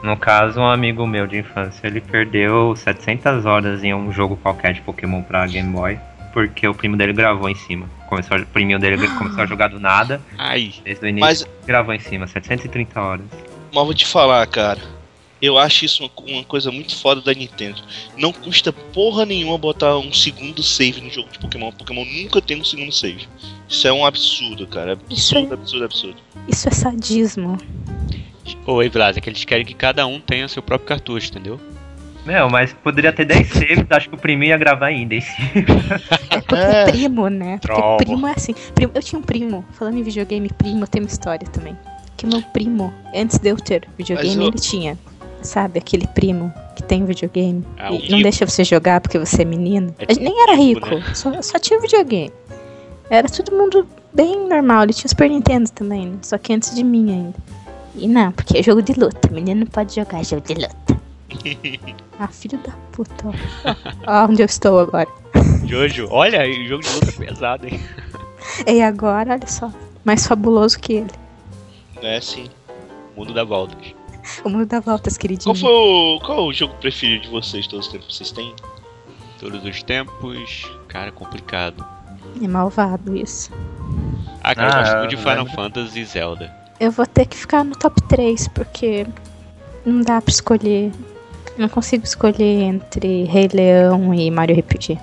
No 0.00 0.16
caso, 0.16 0.60
um 0.60 0.68
amigo 0.68 1.04
meu 1.04 1.26
de 1.26 1.38
infância, 1.38 1.84
ele 1.88 2.00
perdeu 2.00 2.76
700 2.76 3.46
horas 3.46 3.82
em 3.82 3.92
um 3.92 4.12
jogo 4.12 4.36
qualquer 4.36 4.74
de 4.74 4.80
Pokémon 4.80 5.22
pra 5.22 5.44
Game 5.48 5.72
Boy, 5.72 5.98
porque 6.32 6.68
o 6.68 6.72
primo 6.72 6.96
dele 6.96 7.12
gravou 7.12 7.50
em 7.50 7.56
cima. 7.56 7.90
Começou, 8.08 8.38
o 8.38 8.46
priminho 8.46 8.78
dele 8.78 8.96
começou 9.18 9.42
a 9.42 9.46
jogar 9.46 9.66
do 9.66 9.80
nada, 9.80 10.22
Ai, 10.38 10.72
desde 10.84 11.04
o 11.04 11.08
início 11.08 11.26
Mas, 11.26 11.66
gravou 11.66 11.92
em 11.92 11.98
cima, 11.98 12.28
730 12.28 13.00
horas. 13.00 13.26
mas 13.74 13.84
vou 13.84 13.92
te 13.92 14.06
falar, 14.06 14.46
cara. 14.46 14.78
Eu 15.42 15.58
acho 15.58 15.84
isso 15.84 16.04
uma, 16.04 16.10
uma 16.36 16.44
coisa 16.44 16.70
muito 16.70 16.94
foda 16.96 17.20
da 17.20 17.34
Nintendo. 17.34 17.82
Não 18.16 18.32
custa 18.32 18.72
porra 18.72 19.26
nenhuma 19.26 19.58
botar 19.58 19.98
um 19.98 20.12
segundo 20.12 20.62
save 20.62 21.00
no 21.00 21.10
jogo 21.10 21.28
de 21.32 21.38
Pokémon. 21.40 21.72
Pokémon 21.72 22.04
nunca 22.04 22.40
tem 22.40 22.60
um 22.60 22.64
segundo 22.64 22.92
save. 22.92 23.26
Isso 23.68 23.88
é 23.88 23.92
um 23.92 24.06
absurdo, 24.06 24.66
cara. 24.68 24.96
Isso 25.10 25.34
é- 25.36 25.38
Absurdo, 25.40 25.54
absurdo, 25.54 25.84
absurdo. 25.84 26.16
Isso 26.48 26.68
é 26.68 26.70
sadismo. 26.70 27.58
Ô, 28.66 28.80
Evlas, 28.82 29.16
é 29.16 29.20
que 29.20 29.28
eles 29.28 29.44
querem 29.44 29.64
que 29.66 29.74
cada 29.74 30.06
um 30.06 30.20
tenha 30.20 30.46
seu 30.46 30.62
próprio 30.62 30.86
cartucho, 30.88 31.30
entendeu? 31.30 31.60
Meu, 32.24 32.48
mas 32.48 32.72
poderia 32.72 33.12
ter 33.12 33.24
10 33.24 33.48
saves, 33.48 33.84
acho 33.90 34.08
que 34.08 34.14
o 34.14 34.18
priminho 34.18 34.50
ia 34.50 34.56
gravar 34.56 34.86
ainda 34.86 35.16
em 35.16 35.20
cima. 35.20 35.40
É 36.30 36.40
porque 36.40 36.54
É. 36.62 36.84
primo, 36.84 37.28
né? 37.28 37.58
Porque 37.60 38.04
primo 38.04 38.26
é 38.28 38.32
assim. 38.36 38.54
Primo- 38.74 38.92
eu 38.94 39.02
tinha 39.02 39.18
um 39.18 39.22
primo, 39.22 39.64
falando 39.72 39.98
em 39.98 40.04
videogame, 40.04 40.48
primo, 40.56 40.86
tem 40.86 41.02
uma 41.02 41.08
história 41.08 41.48
também. 41.48 41.76
Que 42.16 42.24
meu 42.26 42.40
primo, 42.40 42.94
antes 43.12 43.38
de 43.38 43.48
eu 43.48 43.56
ter 43.56 43.88
videogame, 43.98 44.36
eu- 44.36 44.48
ele 44.50 44.58
tinha. 44.58 44.96
Sabe, 45.42 45.78
aquele 45.78 46.06
primo 46.06 46.52
que 46.76 46.82
tem 46.82 47.04
videogame 47.04 47.64
Ah, 47.78 47.92
e 47.92 48.10
não 48.10 48.22
deixa 48.22 48.46
você 48.46 48.64
jogar 48.64 49.00
porque 49.00 49.18
você 49.18 49.42
é 49.42 49.44
menino. 49.44 49.94
É 49.98 50.14
gente 50.14 50.24
nem 50.24 50.42
era 50.42 50.54
rico, 50.54 50.88
rico, 50.88 51.16
só, 51.16 51.42
só 51.42 51.58
tinha 51.58 51.80
videogame. 51.80 52.32
Era 53.10 53.28
todo 53.28 53.54
mundo 53.54 53.86
bem 54.12 54.48
normal. 54.48 54.84
Ele 54.84 54.92
tinha 54.92 55.08
Super 55.08 55.28
Nintendo 55.28 55.70
também, 55.70 56.06
né? 56.06 56.18
só 56.22 56.38
que 56.38 56.52
antes 56.52 56.74
de 56.74 56.82
mim 56.82 57.12
ainda. 57.12 57.34
E 57.94 58.08
não, 58.08 58.32
porque 58.32 58.58
é 58.58 58.62
jogo 58.62 58.80
de 58.80 58.92
luta. 58.94 59.28
Menino 59.30 59.60
não 59.60 59.66
pode 59.66 59.94
jogar 59.94 60.24
jogo 60.24 60.42
de 60.46 60.54
luta. 60.54 61.02
ah, 62.18 62.28
filho 62.28 62.58
da 62.58 62.72
puta. 62.92 63.28
Ó, 63.28 63.74
ó 64.06 64.26
onde 64.26 64.42
eu 64.42 64.46
estou 64.46 64.78
agora. 64.78 65.08
Jojo, 65.66 66.08
olha, 66.10 66.42
o 66.48 66.66
jogo 66.66 66.82
de 66.82 66.94
luta 66.94 67.10
é 67.10 67.26
pesado, 67.26 67.66
hein? 67.66 67.80
E 68.66 68.82
agora, 68.82 69.34
olha 69.34 69.46
só, 69.46 69.72
mais 70.04 70.26
fabuloso 70.26 70.78
que 70.78 70.94
ele. 70.94 71.10
É 72.02 72.20
sim. 72.20 72.50
Mundo 73.16 73.32
da 73.32 73.44
voltas. 73.44 73.94
O 74.44 74.48
mundo 74.48 74.66
dá 74.66 74.80
voltas, 74.80 75.16
queridinho. 75.18 75.54
Qual 75.54 75.56
foi 75.56 75.70
o. 75.70 76.20
Qual 76.20 76.38
é 76.38 76.42
o 76.42 76.52
jogo 76.52 76.74
preferido 76.74 77.24
de 77.24 77.28
vocês 77.30 77.66
todos 77.66 77.86
os 77.86 77.92
tempos? 77.92 78.16
Vocês 78.16 78.30
têm? 78.30 78.54
Todos 79.40 79.64
os 79.64 79.82
tempos, 79.82 80.70
cara, 80.88 81.10
complicado. 81.10 81.84
É 82.42 82.46
malvado 82.46 83.16
isso. 83.16 83.50
Ah, 84.42 84.54
cara, 84.54 84.68
Ah, 84.68 84.78
eu 84.78 84.82
gosto 84.84 84.96
muito 84.98 85.10
de 85.10 85.16
Final 85.16 85.36
lembro. 85.38 85.52
Fantasy 85.52 86.00
e 86.00 86.04
Zelda. 86.04 86.54
Eu 86.80 86.90
vou 86.90 87.06
ter 87.06 87.26
que 87.26 87.36
ficar 87.36 87.64
no 87.64 87.76
top 87.76 88.00
3, 88.08 88.48
porque 88.48 89.06
não 89.84 90.00
dá 90.00 90.20
pra 90.20 90.30
escolher. 90.32 90.90
Não 91.58 91.68
consigo 91.68 92.04
escolher 92.04 92.62
entre 92.62 93.24
Rei 93.24 93.48
Leão 93.52 94.14
e 94.14 94.30
Mario 94.30 94.58
RPG. 94.58 94.98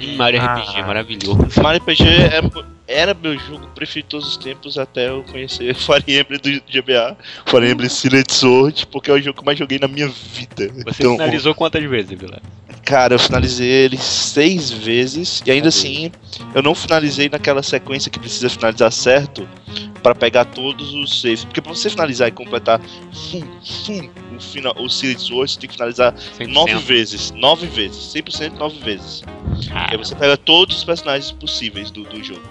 Hum, 0.00 0.16
Mario 0.16 0.40
Ah. 0.42 0.54
RPG, 0.56 0.82
maravilhoso. 0.82 1.62
Mario 1.62 1.80
RPG 1.80 2.04
era, 2.32 2.50
era 2.90 3.14
meu 3.14 3.38
jogo 3.38 3.68
preferido 3.68 4.08
todos 4.08 4.26
os 4.28 4.36
tempos 4.36 4.76
até 4.76 5.08
eu 5.08 5.22
conhecer 5.22 5.72
Fire 5.76 6.04
Emblem 6.08 6.40
do 6.40 6.50
GBA, 6.70 7.16
Fire 7.46 7.70
Emblem 7.70 7.88
Silent 7.88 8.30
Sword, 8.30 8.86
porque 8.88 9.10
é 9.10 9.14
o 9.14 9.20
jogo 9.20 9.34
que 9.34 9.40
eu 9.40 9.46
mais 9.46 9.58
joguei 9.58 9.78
na 9.78 9.88
minha 9.88 10.08
vida. 10.08 10.68
Você 10.84 11.02
Então, 11.02 11.12
finalizou 11.12 11.54
quantas 11.54 11.82
vezes, 11.84 12.18
Vila? 12.18 12.42
Cara, 12.84 13.14
eu 13.14 13.18
finalizei 13.18 13.68
ele 13.68 13.96
seis 13.96 14.70
vezes 14.70 15.42
e 15.46 15.50
ainda 15.50 15.68
assim 15.68 16.10
eu 16.54 16.62
não 16.62 16.74
finalizei 16.74 17.28
naquela 17.28 17.62
sequência 17.62 18.10
que 18.10 18.18
precisa 18.18 18.50
finalizar 18.50 18.90
certo 18.90 19.48
pra 20.02 20.14
pegar 20.14 20.46
todos 20.46 20.92
os 20.94 21.20
saves. 21.20 21.44
Porque 21.44 21.60
pra 21.60 21.72
você 21.72 21.88
finalizar 21.88 22.26
e 22.28 22.32
completar 22.32 22.80
fum, 22.80 23.42
fum, 23.84 24.10
o, 24.36 24.40
final, 24.40 24.74
o 24.76 24.88
Silent 24.88 25.18
Sword, 25.20 25.52
você 25.52 25.60
tem 25.60 25.68
que 25.68 25.76
finalizar 25.76 26.14
100%. 26.38 26.46
nove 26.48 26.74
vezes. 26.78 27.30
Nove 27.32 27.66
vezes. 27.68 28.12
100% 28.12 28.52
nove 28.54 28.80
vezes. 28.80 29.22
Ah, 29.70 29.88
Aí 29.92 29.96
você 29.96 30.16
pega 30.16 30.36
todos 30.36 30.78
os 30.78 30.84
personagens 30.84 31.30
possíveis 31.30 31.90
do, 31.90 32.02
do 32.04 32.24
jogo. 32.24 32.42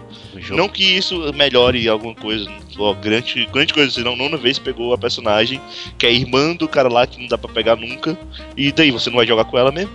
Não 0.51 0.69
que 0.69 0.83
isso 0.83 1.33
melhore 1.33 1.88
alguma 1.88 2.13
coisa, 2.13 2.50
ó, 2.77 2.93
grande, 2.93 3.45
grande 3.51 3.74
coisa, 3.74 3.91
senão 3.91 4.15
nona 4.15 4.38
vez 4.38 4.59
pegou 4.59 4.93
a 4.93 4.98
personagem 4.98 5.59
que 5.98 6.05
é 6.05 6.13
irmã 6.13 6.55
do 6.55 6.67
cara 6.67 6.88
lá 6.88 7.07
que 7.07 7.19
não 7.19 7.27
dá 7.27 7.38
pra 7.38 7.51
pegar 7.51 7.75
nunca, 7.75 8.17
e 8.55 8.71
daí 8.71 8.91
você 8.91 9.09
não 9.09 9.17
vai 9.17 9.25
jogar 9.25 9.45
com 9.45 9.57
ela 9.57 9.71
mesmo. 9.71 9.91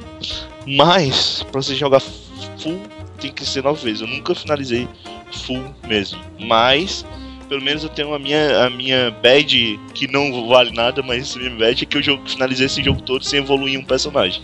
Mas, 0.67 1.45
pra 1.51 1.63
você 1.63 1.75
jogar 1.75 2.01
full, 2.01 2.81
tem 3.21 3.33
que 3.33 3.45
ser 3.45 3.63
nove 3.63 3.85
vezes. 3.85 4.01
Eu 4.01 4.07
nunca 4.07 4.35
finalizei 4.35 4.89
full 5.31 5.75
mesmo. 5.87 6.19
Mas, 6.41 7.05
pelo 7.49 7.63
menos 7.63 7.83
eu 7.83 7.91
tenho 7.91 8.15
a 8.15 8.19
minha, 8.19 8.65
a 8.65 8.71
minha 8.71 9.11
badge, 9.11 9.79
que 9.95 10.07
não 10.07 10.49
vale 10.49 10.71
nada, 10.73 11.03
mas 11.03 11.37
minha 11.37 11.51
badge 11.51 11.85
é 11.85 11.87
que 11.87 12.11
eu 12.11 12.21
finalizei 12.27 12.67
esse 12.67 12.83
jogo 12.83 13.03
todo 13.03 13.25
sem 13.25 13.41
evoluir 13.41 13.79
um 13.79 13.85
personagem. 13.85 14.43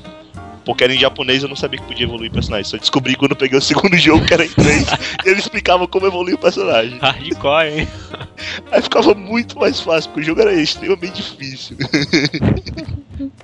Porque 0.64 0.84
era 0.84 0.94
em 0.94 0.98
japonês, 0.98 1.42
eu 1.42 1.48
não 1.48 1.56
sabia 1.56 1.80
que 1.80 1.86
podia 1.86 2.04
evoluir 2.04 2.30
personagem. 2.30 2.64
Só 2.64 2.76
descobri 2.76 3.14
quando 3.14 3.32
eu 3.32 3.36
peguei 3.36 3.58
o 3.58 3.62
segundo 3.62 3.96
jogo, 3.98 4.24
que 4.24 4.34
era 4.34 4.44
em 4.44 4.48
inglês, 4.48 4.86
e 5.24 5.28
ele 5.28 5.40
explicava 5.40 5.86
como 5.86 6.06
evoluir 6.06 6.34
o 6.34 6.38
personagem. 6.38 6.98
Hardcore, 6.98 7.80
hein? 7.80 7.88
Aí 8.70 8.82
ficava 8.82 9.14
muito 9.14 9.58
mais 9.58 9.80
fácil, 9.80 10.10
porque 10.10 10.20
o 10.20 10.24
jogo 10.24 10.40
era 10.42 10.52
extremamente 10.52 11.22
difícil. 11.22 11.76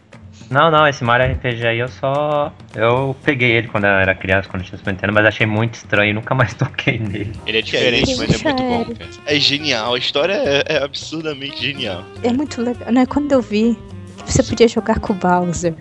Não, 0.48 0.70
não, 0.70 0.86
esse 0.86 1.02
Mario 1.02 1.34
RPG 1.34 1.66
aí 1.66 1.78
eu 1.80 1.88
só. 1.88 2.52
Eu 2.74 3.16
peguei 3.24 3.50
ele 3.50 3.68
quando 3.68 3.84
eu 3.84 3.90
era 3.90 4.14
criança, 4.14 4.48
quando 4.48 4.62
eu 4.62 4.68
tinha 4.68 4.78
Super 4.78 4.92
Nintendo, 4.92 5.12
mas 5.12 5.26
achei 5.26 5.46
muito 5.46 5.74
estranho 5.74 6.10
e 6.10 6.12
nunca 6.12 6.34
mais 6.34 6.54
toquei 6.54 6.98
nele. 6.98 7.32
Ele 7.44 7.58
é 7.58 7.62
diferente, 7.62 8.12
isso? 8.12 8.20
mas 8.20 8.40
é 8.40 8.44
muito 8.44 8.62
bom, 8.62 8.84
cara. 8.84 9.10
É 9.26 9.40
genial, 9.40 9.94
a 9.94 9.98
história 9.98 10.34
é, 10.34 10.76
é 10.76 10.84
absurdamente 10.84 11.60
genial. 11.60 12.04
É 12.22 12.32
muito 12.32 12.62
legal. 12.62 12.92
Né? 12.92 13.04
Quando 13.06 13.32
eu 13.32 13.42
vi 13.42 13.76
que 14.24 14.32
você 14.32 14.42
podia 14.42 14.68
jogar 14.68 15.00
com 15.00 15.12
o 15.12 15.16
Bowser, 15.16 15.74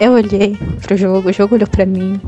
eu 0.00 0.12
olhei 0.12 0.56
pro 0.82 0.96
jogo, 0.96 1.28
o 1.28 1.32
jogo 1.32 1.54
olhou 1.54 1.68
pra 1.68 1.86
mim. 1.86 2.20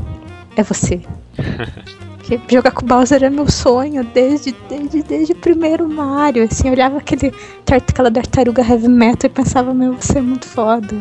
É 0.55 0.63
você. 0.63 1.01
Porque 2.23 2.39
jogar 2.55 2.71
com 2.71 2.85
o 2.85 2.87
Bowser 2.87 3.17
era 3.17 3.29
meu 3.29 3.51
sonho 3.51 4.01
desde, 4.05 4.55
desde, 4.69 5.03
desde 5.03 5.33
o 5.33 5.35
primeiro 5.35 5.89
Mario. 5.89 6.43
Assim, 6.43 6.67
eu 6.67 6.73
olhava 6.73 6.97
aquele, 6.97 7.33
aquela 7.69 8.09
tartaruga 8.09 8.61
heavy 8.61 8.87
metal 8.87 9.29
e 9.29 9.33
pensava, 9.33 9.73
meu, 9.73 9.93
você 9.93 10.19
é 10.19 10.21
muito 10.21 10.47
foda. 10.47 10.95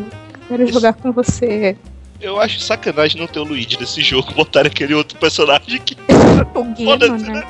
Quero 0.48 0.66
jogar 0.66 0.94
com 0.94 1.12
você. 1.12 1.76
Eu 2.20 2.40
acho 2.40 2.60
sacanagem 2.60 3.20
não 3.20 3.28
ter 3.28 3.38
o 3.38 3.44
Luigi 3.44 3.78
nesse 3.78 4.02
jogo, 4.02 4.32
botar 4.34 4.66
aquele 4.66 4.94
outro 4.94 5.18
personagem 5.18 5.80
que. 5.80 5.96
O 6.54 6.64
Guino, 6.64 6.96
né? 6.96 7.32
né? 7.34 7.44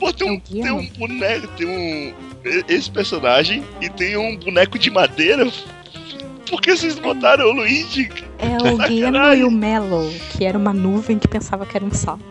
Pô, 0.00 0.12
tem 0.12 0.28
É 0.28 0.32
um, 0.32 0.40
tem 0.40 0.72
um 0.72 0.86
boneco, 0.98 1.46
tem 1.56 1.66
um. 1.66 2.12
Esse 2.68 2.90
personagem 2.90 3.62
e 3.80 3.88
tem 3.88 4.16
um 4.16 4.36
boneco 4.36 4.78
de 4.78 4.90
madeira. 4.90 5.48
Por 6.50 6.60
que 6.60 6.76
vocês 6.76 6.98
botaram 6.98 7.46
o 7.46 7.52
Luigi? 7.52 8.10
É 8.42 8.56
o 8.56 8.76
Sacanagem. 8.76 9.40
e 9.40 9.44
o 9.44 9.50
Mellow, 9.50 10.10
que 10.30 10.44
era 10.44 10.58
uma 10.58 10.72
nuvem 10.72 11.18
que 11.18 11.28
pensava 11.28 11.64
que 11.64 11.76
era 11.76 11.84
um 11.84 11.92
sapo. 11.92 12.22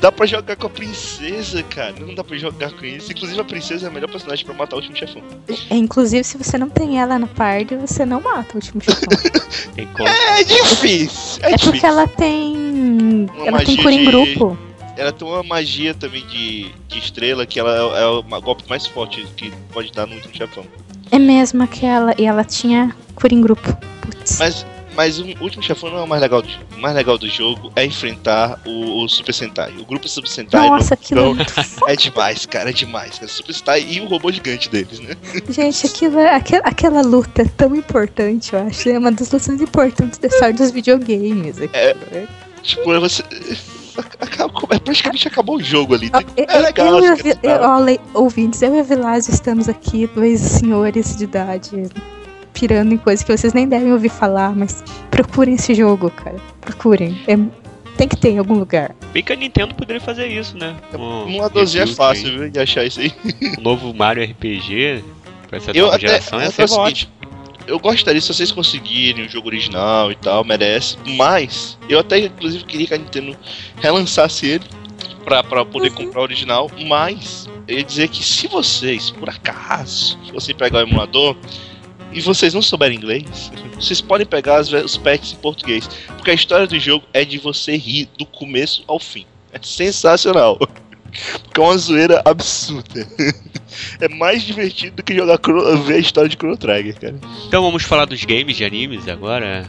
Dá 0.00 0.12
pra 0.12 0.26
jogar 0.26 0.56
com 0.56 0.66
a 0.66 0.70
princesa, 0.70 1.62
cara. 1.62 1.94
Não 1.98 2.14
dá 2.14 2.22
pra 2.22 2.36
jogar 2.36 2.70
com 2.70 2.84
isso. 2.84 3.10
Inclusive, 3.10 3.40
a 3.40 3.44
princesa 3.44 3.86
é 3.86 3.88
a 3.88 3.92
melhor 3.92 4.08
personagem 4.10 4.44
pra 4.44 4.54
matar 4.54 4.76
o 4.76 4.78
último 4.78 4.94
chefão. 4.94 5.22
É, 5.70 5.74
Inclusive, 5.74 6.22
se 6.22 6.36
você 6.36 6.58
não 6.58 6.68
tem 6.68 7.00
ela 7.00 7.18
na 7.18 7.26
party, 7.26 7.74
você 7.76 8.04
não 8.04 8.20
mata 8.20 8.52
o 8.52 8.56
último 8.56 8.80
chefão. 8.82 9.08
Como. 9.96 10.08
É 10.08 10.44
difícil! 10.44 11.42
É, 11.42 11.46
É 11.52 11.56
difícil. 11.56 11.72
porque 11.72 11.86
ela 11.86 12.06
tem. 12.06 13.26
Uma 13.36 13.46
ela 13.48 13.64
tem 13.64 13.76
cura 13.78 13.92
em 13.92 13.98
de- 14.00 14.06
grupo. 14.06 14.58
Ela 14.98 15.12
tem 15.12 15.26
uma 15.26 15.42
magia 15.42 15.94
também 15.94 16.26
de, 16.26 16.70
de 16.88 16.98
estrela 16.98 17.44
que 17.46 17.58
ela 17.58 17.74
é, 17.98 18.02
é 18.02 18.06
o 18.06 18.22
golpe 18.42 18.64
mais 18.68 18.86
forte 18.86 19.26
que 19.36 19.50
pode 19.72 19.90
dar 19.92 20.06
no 20.06 20.14
último 20.14 20.34
chefão. 20.34 20.64
É 21.10 21.18
mesmo 21.18 21.62
aquela. 21.62 22.14
E 22.18 22.24
ela 22.26 22.44
tinha 22.44 22.94
cura 23.14 23.32
em 23.34 23.40
grupo. 23.40 23.76
Putz. 24.02 24.38
Mas, 24.38 24.66
mas 24.96 25.18
o 25.18 25.24
último 25.40 25.62
chefão 25.62 25.90
não 25.90 25.98
é 25.98 26.02
o 26.02 26.08
mais 26.08 26.22
legal 26.22 26.40
do 26.42 26.48
jogo. 26.48 26.64
O 26.76 26.80
mais 26.80 26.94
legal 26.94 27.18
do 27.18 27.28
jogo 27.28 27.72
é 27.76 27.84
enfrentar 27.84 28.60
o, 28.66 29.04
o 29.04 29.08
Super 29.08 29.32
Sentai. 29.34 29.72
O 29.78 29.84
grupo 29.84 30.08
Super 30.08 30.28
Sentai 30.28 30.68
Nossa, 30.68 30.94
aquilo 30.94 31.36
é 31.86 31.92
é 31.92 31.96
demais, 31.96 32.46
cara, 32.46 32.70
é 32.70 32.72
demais. 32.72 33.16
Cara. 33.18 33.28
Super 33.28 33.52
Sentai 33.52 33.86
e 33.88 34.00
o 34.00 34.06
robô 34.06 34.32
gigante 34.32 34.68
deles, 34.70 34.98
né? 35.00 35.14
Gente, 35.48 35.86
aquilo, 35.86 36.18
é- 36.18 36.34
aquela, 36.34 36.62
aquela 36.64 37.02
luta 37.02 37.42
é 37.42 37.46
tão 37.56 37.74
importante, 37.76 38.54
eu 38.54 38.60
acho. 38.66 38.88
É 38.88 38.98
uma 38.98 39.12
das 39.12 39.30
lutas 39.30 39.48
mais 39.48 39.60
importantes 39.60 40.18
da 40.18 40.28
história 40.28 40.54
dos 40.54 40.70
videogames. 40.70 41.56
aquilo. 41.60 42.28
Tipo, 42.62 42.92
é 42.94 42.98
você. 42.98 43.22
acabou- 44.20 44.68
é 44.70 44.78
praticamente 44.78 45.28
acabou 45.28 45.56
o 45.56 45.62
jogo 45.62 45.94
ali. 45.94 46.10
É 46.36 46.58
legal, 46.58 46.98
eu, 47.02 47.14
é 47.14 47.94
eu- 47.94 48.00
ouvintes, 48.14 48.60
eu 48.62 48.74
e 48.74 48.80
a 48.80 48.82
Vilásio 48.82 49.32
estamos 49.32 49.68
aqui, 49.68 50.06
dois 50.14 50.40
senhores 50.40 51.16
de 51.16 51.24
idade, 51.24 51.70
pirando 52.58 52.92
em 52.92 52.96
coisas 52.96 53.22
que 53.22 53.36
vocês 53.36 53.52
nem 53.52 53.68
devem 53.68 53.92
ouvir 53.92 54.08
falar, 54.08 54.56
mas 54.56 54.82
procurem 55.10 55.54
esse 55.56 55.74
jogo, 55.74 56.10
cara. 56.10 56.36
Procurem. 56.62 57.14
É- 57.28 57.36
tem 57.98 58.08
que 58.08 58.16
ter 58.16 58.30
em 58.30 58.38
algum 58.38 58.54
lugar. 58.58 58.94
Bem 59.12 59.22
que 59.22 59.32
a 59.32 59.36
Nintendo 59.36 59.74
poderia 59.74 60.00
fazer 60.00 60.26
isso, 60.26 60.56
né? 60.56 60.74
Um 60.98 61.36
Um 61.36 61.42
A12 61.42 61.80
é 61.80 61.86
fácil, 61.86 62.30
viu, 62.38 62.50
de 62.50 62.58
achar 62.58 62.84
isso 62.84 63.00
aí. 63.00 63.12
Um 63.58 63.62
novo 63.62 63.92
Mario 63.94 64.22
RPG 64.24 65.02
pra 65.48 65.58
essa 65.58 65.70
Eu 65.72 65.84
nova 65.84 65.96
até, 65.96 66.08
geração 66.08 66.40
ia 66.40 66.50
ser 66.50 66.64
o 66.64 66.68
seguinte, 66.68 67.08
ótimo. 67.20 67.46
eu 67.66 67.78
gostaria 67.78 68.20
se 68.20 68.28
vocês 68.28 68.52
conseguirem 68.52 69.24
o 69.26 69.28
jogo 69.28 69.48
original 69.48 70.10
e 70.12 70.14
tal, 70.14 70.44
merece. 70.44 70.96
Mas 71.16 71.78
eu 71.88 71.98
até 71.98 72.18
inclusive 72.18 72.64
queria 72.64 72.86
que 72.86 72.94
a 72.94 72.98
Nintendo 72.98 73.36
relançasse 73.80 74.46
ele 74.46 74.64
pra, 75.24 75.42
pra 75.42 75.64
poder 75.64 75.90
comprar 75.92 76.20
o 76.20 76.24
original. 76.24 76.70
Mas 76.86 77.48
eu 77.66 77.78
ia 77.78 77.84
dizer 77.84 78.08
que 78.08 78.22
se 78.22 78.46
vocês, 78.46 79.08
por 79.10 79.30
acaso, 79.30 80.18
se 80.26 80.32
você 80.32 80.52
pegar 80.52 80.80
o 80.80 80.82
emulador 80.88 81.34
e 82.16 82.20
vocês 82.20 82.52
não 82.54 82.62
souberem 82.62 82.96
inglês, 82.96 83.52
vocês 83.74 84.00
podem 84.00 84.26
pegar 84.26 84.56
as 84.56 84.72
os 84.72 84.96
patches 84.96 85.32
em 85.34 85.36
português. 85.36 85.88
Porque 86.16 86.30
a 86.30 86.34
história 86.34 86.66
do 86.66 86.78
jogo 86.80 87.04
é 87.12 87.24
de 87.24 87.38
você 87.38 87.76
rir 87.76 88.08
do 88.18 88.24
começo 88.26 88.82
ao 88.88 88.98
fim. 88.98 89.26
É 89.52 89.58
sensacional. 89.62 90.58
Porque 90.58 91.60
é 91.60 91.62
uma 91.62 91.76
zoeira 91.78 92.22
absurda. 92.24 93.06
É 94.00 94.08
mais 94.08 94.42
divertido 94.42 94.96
do 94.96 95.02
que 95.02 95.14
jogar 95.14 95.38
ver 95.84 95.94
a 95.94 95.98
história 95.98 96.30
de 96.30 96.36
Chrono 96.36 96.56
Trigger, 96.56 96.98
cara. 96.98 97.16
Então 97.46 97.62
vamos 97.62 97.82
falar 97.82 98.06
dos 98.06 98.24
games 98.24 98.56
de 98.56 98.64
animes 98.64 99.06
agora. 99.06 99.68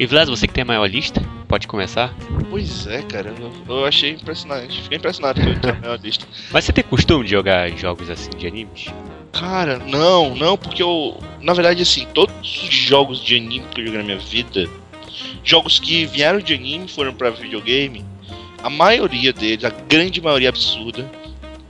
E 0.00 0.06
Vlad, 0.06 0.28
você 0.28 0.48
que 0.48 0.54
tem 0.54 0.62
a 0.62 0.64
maior 0.64 0.86
lista, 0.90 1.22
pode 1.46 1.68
começar. 1.68 2.12
Pois 2.50 2.86
é, 2.88 3.02
cara. 3.02 3.32
eu- 3.38 3.52
Eu 3.76 3.84
achei 3.84 4.12
impressionante. 4.12 4.82
Fiquei 4.82 4.98
impressionado 4.98 5.40
com 5.40 5.68
a 5.68 5.72
minha 5.74 5.96
lista. 6.02 6.26
Mas 6.50 6.64
você 6.64 6.72
tem 6.72 6.82
costume 6.82 7.24
de 7.24 7.30
jogar 7.32 7.70
jogos 7.76 8.10
assim 8.10 8.30
de 8.36 8.46
animes? 8.48 8.86
Cara, 9.32 9.78
não, 9.78 10.34
não, 10.34 10.56
porque 10.56 10.82
eu. 10.82 11.18
Na 11.40 11.52
verdade, 11.52 11.82
assim, 11.82 12.06
todos 12.14 12.34
os 12.62 12.74
jogos 12.74 13.22
de 13.22 13.36
anime 13.36 13.64
que 13.70 13.80
eu 13.80 13.86
joguei 13.86 14.00
na 14.00 14.04
minha 14.06 14.18
vida, 14.18 14.68
jogos 15.44 15.78
que 15.78 16.06
vieram 16.06 16.38
de 16.38 16.54
anime 16.54 16.88
foram 16.88 17.12
pra 17.12 17.30
videogame, 17.30 18.04
a 18.62 18.70
maioria 18.70 19.32
deles, 19.32 19.64
a 19.64 19.70
grande 19.70 20.20
maioria 20.20 20.48
absurda, 20.48 21.08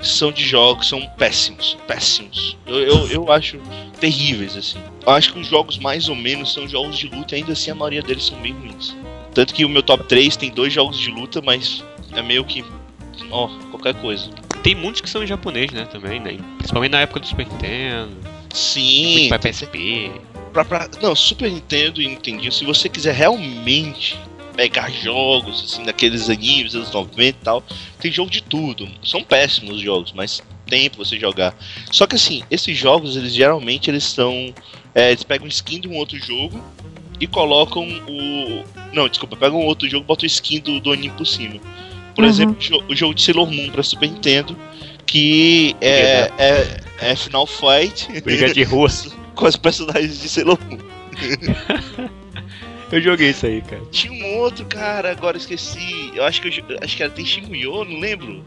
são 0.01 0.31
de 0.31 0.45
jogos, 0.45 0.89
são 0.89 1.01
péssimos, 1.19 1.77
péssimos. 1.87 2.57
Eu, 2.67 2.79
eu, 2.79 3.07
eu 3.09 3.33
acho 3.33 3.59
terríveis, 4.01 4.57
assim. 4.57 4.79
Eu 5.07 5.13
acho 5.13 5.33
que 5.33 5.41
os 5.41 5.47
jogos 5.47 5.79
mais 5.79 6.09
ou 6.09 6.15
menos 6.15 6.53
são 6.53 6.69
jogos 6.69 6.97
de 6.97 7.09
luta, 7.09 7.35
e 7.35 7.39
ainda 7.39 7.53
assim 7.53 7.71
a 7.71 7.75
maioria 7.75 8.03
deles 8.03 8.25
são 8.25 8.41
bem 8.41 8.53
ruins. 8.53 8.95
Tanto 9.35 9.53
que 9.53 9.65
o 9.65 9.69
meu 9.69 9.83
top 9.83 10.05
3 10.05 10.37
tem 10.37 10.51
dois 10.51 10.73
jogos 10.73 10.99
de 10.99 11.11
luta, 11.11 11.43
mas 11.43 11.85
é 12.13 12.23
meio 12.23 12.45
que. 12.45 12.65
Ó, 13.31 13.49
qualquer 13.71 13.95
coisa. 13.95 14.31
Tem 14.67 14.75
muitos 14.75 15.01
que 15.01 15.09
são 15.09 15.23
em 15.23 15.27
japonês, 15.29 15.71
né, 15.71 15.85
também, 15.85 16.19
né? 16.19 16.37
Principalmente 16.59 16.91
na 16.91 17.01
época 17.03 17.21
do 17.21 17.27
Super 17.29 17.47
Nintendo, 17.47 18.17
Sim, 18.53 19.29
pra 19.29 19.39
PSP. 19.39 20.11
pra, 20.53 20.65
pra- 20.65 20.91
não, 21.01 21.15
Super 21.15 21.49
Nintendo 21.49 22.03
e 22.03 22.09
Nintendinho, 22.09 22.51
se 22.51 22.65
você 22.65 22.89
quiser 22.89 23.15
realmente 23.15 24.19
pegar 24.57 24.91
jogos, 24.91 25.63
assim, 25.63 25.85
daqueles 25.85 26.29
animes 26.29 26.75
anos 26.75 26.91
90 26.91 27.23
e 27.23 27.33
tal, 27.45 27.63
tem 28.01 28.11
jogo 28.11 28.29
de 28.29 28.43
tudo. 28.43 28.89
São 29.05 29.23
péssimos 29.23 29.77
os 29.77 29.83
jogos, 29.83 30.13
mas 30.13 30.43
tem 30.69 30.91
pra 30.91 30.99
você 30.99 31.17
jogar. 31.17 31.55
Só 31.93 32.05
que 32.05 32.17
assim, 32.17 32.43
esses 32.51 32.77
jogos, 32.77 33.17
eles 33.17 33.33
geralmente 33.33 33.89
eles 33.89 34.03
são. 34.03 34.53
é, 34.93 35.13
eles 35.13 35.23
pegam 35.23 35.47
skin 35.47 35.79
de 35.79 35.87
um 35.87 35.95
outro 35.95 36.19
jogo 36.19 36.61
e 37.21 37.27
colocam 37.29 37.87
o. 38.09 38.65
Não, 38.93 39.09
desculpa, 39.09 39.37
pegam 39.37 39.61
um 39.61 39.67
outro 39.67 39.89
jogo 39.89 40.05
e 40.05 40.09
botam 40.09 40.25
o 40.25 40.27
skin 40.27 40.59
do, 40.59 40.81
do 40.81 40.93
anime 40.93 41.15
por 41.17 41.25
cima. 41.25 41.61
Por 42.17 42.25
Uhum. 42.25 42.31
exemplo, 42.31 42.57
o 42.57 42.59
jo- 42.59 42.85
o 42.89 42.97
jogo 42.97 43.15
de 43.15 43.23
Sailor 43.23 43.49
Moon 43.53 43.71
pra 43.71 43.83
Super 43.85 44.11
Nintendo, 44.11 44.57
que 45.07 45.77
é, 45.81 46.31
é, 46.39 46.81
é 47.01 47.15
Final 47.17 47.47
Fight 47.47 48.09
Briga 48.25 48.53
de 48.53 48.63
rua. 48.65 48.89
com 49.35 49.47
os 49.47 49.55
personagens 49.57 50.21
de 50.21 50.29
Sailor 50.29 50.59
Moon. 50.69 50.79
Eu 52.93 53.01
joguei 53.03 53.31
isso 53.31 53.45
aí, 53.47 53.61
cara. 53.63 53.83
Tinha 53.91 54.13
um 54.13 54.37
outro, 54.39 54.65
cara, 54.67 55.11
agora 55.11 55.37
eu 55.37 55.41
esqueci. 55.41 56.13
Eu 56.15 56.23
acho 56.25 56.41
que 56.41 56.49
eu, 56.61 56.79
acho 56.81 56.97
que 56.97 57.03
era 57.03 57.11
tem 57.11 57.27
Shimuyo, 57.27 57.85
não 57.85 57.99
lembro. 57.99 58.45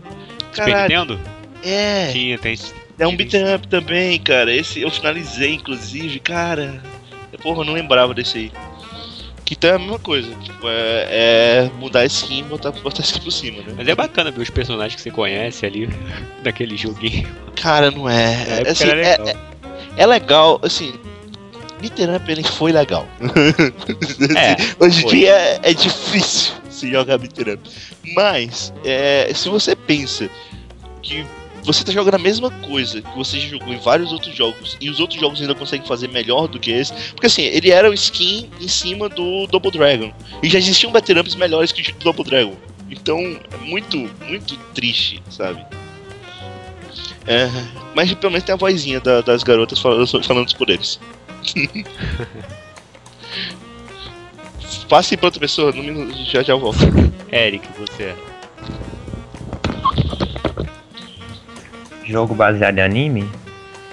Super 0.54 0.72
Caralho, 0.72 0.84
Nintendo? 0.84 1.20
é. 1.64 2.08
Tinha, 2.14 2.38
tem. 2.38 2.58
É 2.98 3.06
um 3.08 3.16
beat'em 3.18 3.54
up 3.54 3.68
também, 3.68 4.18
cara. 4.20 4.54
Esse 4.56 4.82
eu 4.82 4.90
finalizei, 4.90 5.56
inclusive, 5.56 6.20
cara. 6.22 6.82
Porra, 7.42 7.62
eu 7.62 7.66
não 7.66 7.74
lembrava 7.74 8.14
desse 8.14 8.38
aí. 8.38 8.52
Que 9.50 9.56
então 9.56 9.72
é 9.72 9.74
a 9.74 9.80
mesma 9.80 9.98
coisa. 9.98 10.32
Tipo, 10.36 10.68
é, 10.70 11.08
é 11.10 11.72
mudar 11.80 12.02
a 12.02 12.06
skin 12.06 12.42
e 12.42 12.44
botar, 12.44 12.70
botar 12.70 13.02
a 13.02 13.04
skin 13.04 13.20
por 13.20 13.32
cima, 13.32 13.58
né? 13.64 13.74
Mas 13.76 13.88
é 13.88 13.96
bacana 13.96 14.30
ver 14.30 14.44
os 14.44 14.50
personagens 14.52 14.94
que 14.94 15.02
você 15.02 15.10
conhece 15.10 15.66
ali 15.66 15.90
daquele 16.44 16.78
joguinho. 16.78 17.28
Cara, 17.56 17.90
não 17.90 18.08
é. 18.08 18.44
Época 18.58 18.72
assim, 18.72 18.90
é, 18.90 18.94
legal. 18.94 19.28
é, 19.28 19.36
é 19.98 20.06
legal, 20.06 20.60
assim. 20.62 20.94
Beat'em 21.82 22.16
up 22.16 22.32
ele 22.32 22.44
foi 22.44 22.72
legal. 22.72 23.08
É, 24.38 24.86
Hoje 24.86 25.04
em 25.04 25.08
dia 25.08 25.32
é, 25.32 25.60
é 25.64 25.74
difícil 25.74 26.54
se 26.70 26.92
jogar 26.92 27.18
beat'em 27.18 27.56
up. 27.56 27.70
Mas, 28.14 28.72
é, 28.86 29.32
se 29.34 29.50
você 29.50 29.76
pensa 29.76 30.30
que 31.02 31.26
você 31.64 31.84
tá 31.84 31.92
jogando 31.92 32.16
a 32.16 32.20
mesma 32.20 32.50
coisa 32.50 33.02
que 33.02 33.18
você 33.18 33.40
já 33.40 33.50
jogou 33.50 33.74
em 33.74 33.80
vários 33.80 34.12
outros 34.12 34.36
jogos 34.36 34.78
e 34.80 34.90
os 34.90 35.00
outros 35.00 35.20
jogos 35.20 35.42
ainda 35.42 35.54
conseguem 35.56 35.86
fazer 35.86 36.08
melhor 36.10 36.48
do 36.48 36.60
que 36.60 36.72
esse, 36.72 36.94
porque 37.12 37.28
assim, 37.28 37.44
ele 37.44 37.70
era 37.72 37.90
o 37.90 37.94
skin 37.94 38.50
em 38.60 38.68
cima 38.68 39.08
do 39.10 39.46
Double 39.48 39.72
Dragon. 39.72 40.12
E 40.42 40.50
já 40.50 40.58
existiam 40.58 40.92
beat'em 40.92 41.16
melhores 41.38 41.72
que 41.72 41.92
o 41.92 41.96
Double 42.04 42.24
Dragon. 42.24 42.56
Então, 42.90 43.20
é 43.20 43.58
muito, 43.66 43.98
muito 44.26 44.58
triste, 44.74 45.22
sabe? 45.30 45.64
É, 47.28 47.48
mas 47.94 48.12
pelo 48.16 48.32
menos 48.32 48.44
tem 48.44 48.54
a 48.54 48.58
vozinha 48.58 49.00
da- 49.00 49.22
das 49.22 49.44
garotas 49.44 49.78
falando, 49.80 50.24
falando 50.24 50.48
os 50.48 50.54
poderes. 50.54 51.00
Passe 54.88 55.16
pra 55.16 55.28
outra 55.28 55.40
pessoa, 55.40 55.72
no 55.72 55.84
minuto, 55.84 56.18
já 56.26 56.42
já 56.42 56.56
volto. 56.56 56.80
Eric, 57.32 57.68
você. 57.78 58.16
Jogo 62.10 62.34
baseado 62.34 62.80
em 62.80 62.82
anime? 62.82 63.30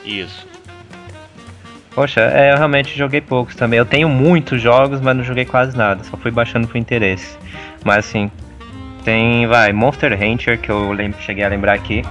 Isso. 0.02 0.46
Poxa, 1.94 2.20
é, 2.20 2.52
eu 2.52 2.56
realmente 2.56 2.96
joguei 2.96 3.20
poucos 3.20 3.54
também. 3.54 3.78
Eu 3.78 3.85
tenho 3.85 4.08
muitos 4.08 4.61
jogos, 4.61 5.00
mas 5.02 5.16
não 5.16 5.23
joguei 5.23 5.44
quase 5.44 5.76
nada. 5.76 6.02
Só 6.04 6.16
fui 6.16 6.30
baixando 6.30 6.66
por 6.66 6.78
interesse. 6.78 7.37
Mas 7.85 8.06
assim, 8.06 8.30
tem, 9.04 9.46
vai, 9.46 9.73
Monster 9.73 10.12
Hunter, 10.12 10.58
que 10.58 10.70
eu 10.70 10.92
lembro, 10.92 11.20
cheguei 11.20 11.44
a 11.44 11.49
lembrar 11.49 11.75
aqui. 11.75 12.02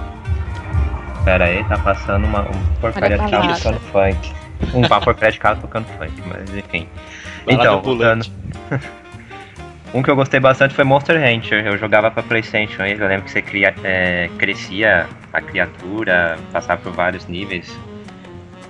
Pera 1.24 1.46
aí, 1.46 1.64
tá 1.64 1.76
passando 1.78 2.24
uma, 2.24 2.42
um 2.42 2.80
porcaria 2.80 3.18
de 3.18 3.28
carro 3.28 3.54
tocando 3.56 3.80
funk. 3.80 4.32
Um 4.74 4.82
porcaria 4.82 5.32
de 5.32 5.38
carro 5.40 5.60
tocando 5.60 5.86
funk, 5.98 6.22
mas 6.26 6.54
enfim. 6.56 6.88
Vai 7.44 7.54
então, 7.56 7.82
voltando. 7.82 8.26
um 9.94 10.02
que 10.02 10.10
eu 10.10 10.16
gostei 10.16 10.40
bastante 10.40 10.74
foi 10.74 10.84
Monster 10.84 11.16
Hunter. 11.16 11.66
Eu 11.66 11.78
jogava 11.78 12.10
pra 12.10 12.22
Playstation, 12.22 12.84
eu 12.84 13.06
lembro 13.06 13.24
que 13.24 13.30
você 13.30 13.42
cria, 13.42 13.74
é, 13.82 14.28
crescia 14.38 15.06
a 15.32 15.40
criatura, 15.40 16.38
passava 16.52 16.80
por 16.80 16.92
vários 16.92 17.26
níveis. 17.26 17.76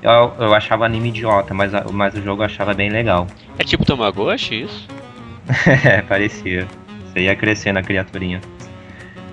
Eu, 0.02 0.35
eu 0.38 0.54
achava 0.54 0.85
anime 0.85 1.08
idiota, 1.08 1.52
mas, 1.52 1.73
mas 1.92 2.14
o 2.14 2.23
jogo 2.23 2.42
eu 2.42 2.46
achava 2.46 2.75
bem 2.75 2.90
legal. 2.90 3.26
É 3.58 3.64
tipo 3.64 3.85
Tamagotchi 3.85 4.62
isso? 4.62 4.88
é, 5.85 6.02
parecia. 6.02 6.66
Você 7.06 7.20
ia 7.20 7.35
crescendo 7.35 7.78
a 7.78 7.82
criaturinha. 7.82 8.40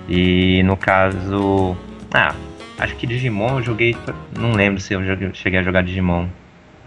E 0.08 0.62
no 0.64 0.76
caso. 0.76 1.76
Ah, 2.12 2.34
acho 2.78 2.96
que 2.96 3.06
Digimon 3.06 3.58
eu 3.58 3.62
joguei. 3.62 3.96
Não 4.38 4.52
lembro 4.52 4.80
se 4.80 4.94
eu 4.94 5.04
joguei, 5.04 5.30
cheguei 5.34 5.60
a 5.60 5.62
jogar 5.62 5.82
Digimon. 5.82 6.26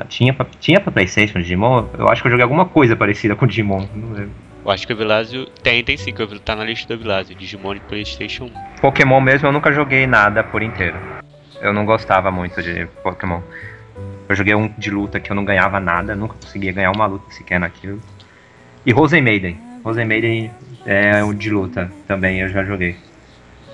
Tinha 0.10 0.34
pra, 0.34 0.46
tinha 0.60 0.80
pra 0.80 0.92
Playstation 0.92 1.40
Digimon? 1.40 1.88
Eu 1.98 2.08
acho 2.08 2.22
que 2.22 2.28
eu 2.28 2.32
joguei 2.32 2.44
alguma 2.44 2.66
coisa 2.66 2.96
parecida 2.96 3.36
com 3.36 3.48
Digimon, 3.48 3.88
não 3.96 4.12
lembro. 4.12 4.47
Eu 4.68 4.74
acho 4.74 4.86
que 4.86 4.92
o 4.92 4.98
Vilásio. 4.98 5.46
Tem, 5.64 5.82
tem 5.82 5.96
sim, 5.96 6.12
que 6.12 6.22
eu 6.22 6.40
tá 6.42 6.54
na 6.54 6.66
lista 6.66 6.94
do 6.94 7.00
Vilásio. 7.02 7.34
Digimon 7.34 7.76
de 7.76 7.80
Playstation 7.80 8.52
1. 8.78 8.82
Pokémon 8.82 9.22
mesmo 9.22 9.48
eu 9.48 9.54
nunca 9.54 9.72
joguei 9.72 10.06
nada 10.06 10.44
por 10.44 10.62
inteiro. 10.62 10.98
Eu 11.62 11.72
não 11.72 11.86
gostava 11.86 12.30
muito 12.30 12.62
de 12.62 12.86
Pokémon. 13.02 13.40
Eu 14.28 14.36
joguei 14.36 14.54
um 14.54 14.68
de 14.78 14.92
luta 14.92 15.22
que 15.22 15.32
eu 15.32 15.36
não 15.38 15.46
ganhava 15.46 15.80
nada, 15.80 16.18
nunca 16.18 16.34
conseguia 16.34 16.74
ganhar 16.74 16.92
uma 16.92 17.06
luta 17.06 17.32
sequer 17.32 17.62
naquilo. 17.62 18.02
E 18.86 18.92
Rosen 18.92 19.22
Maiden. 19.22 19.58
Rosen 19.86 20.06
Maiden 20.06 20.52
é 20.86 21.24
um 21.24 21.34
de 21.34 21.50
luta 21.50 21.90
também, 22.06 22.42
eu 22.42 22.50
já 22.50 22.66
joguei. 22.66 22.98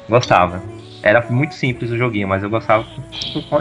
Gostava. 0.08 0.62
Era 1.02 1.26
muito 1.28 1.56
simples 1.56 1.90
o 1.90 1.98
joguinho, 1.98 2.28
mas 2.28 2.44
eu 2.44 2.52
gostava 2.52 2.86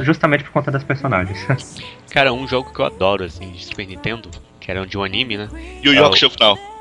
justamente 0.03 0.45
por 0.45 0.53
conta 0.53 0.71
das 0.71 0.85
personagens. 0.85 1.47
Cara, 2.13 2.31
um 2.31 2.47
jogo 2.47 2.71
que 2.71 2.81
eu 2.81 2.85
adoro, 2.85 3.25
assim, 3.25 3.53
de 3.53 3.65
Super 3.65 3.87
Nintendo, 3.87 4.31
que 4.61 4.71
era 4.71 4.87
de 4.87 4.99
um 4.99 5.03
anime, 5.03 5.39
né? 5.39 5.49
Yu 5.83 5.95
Yu 5.95 6.05
Hakusho 6.05 6.29
Final. 6.29 6.72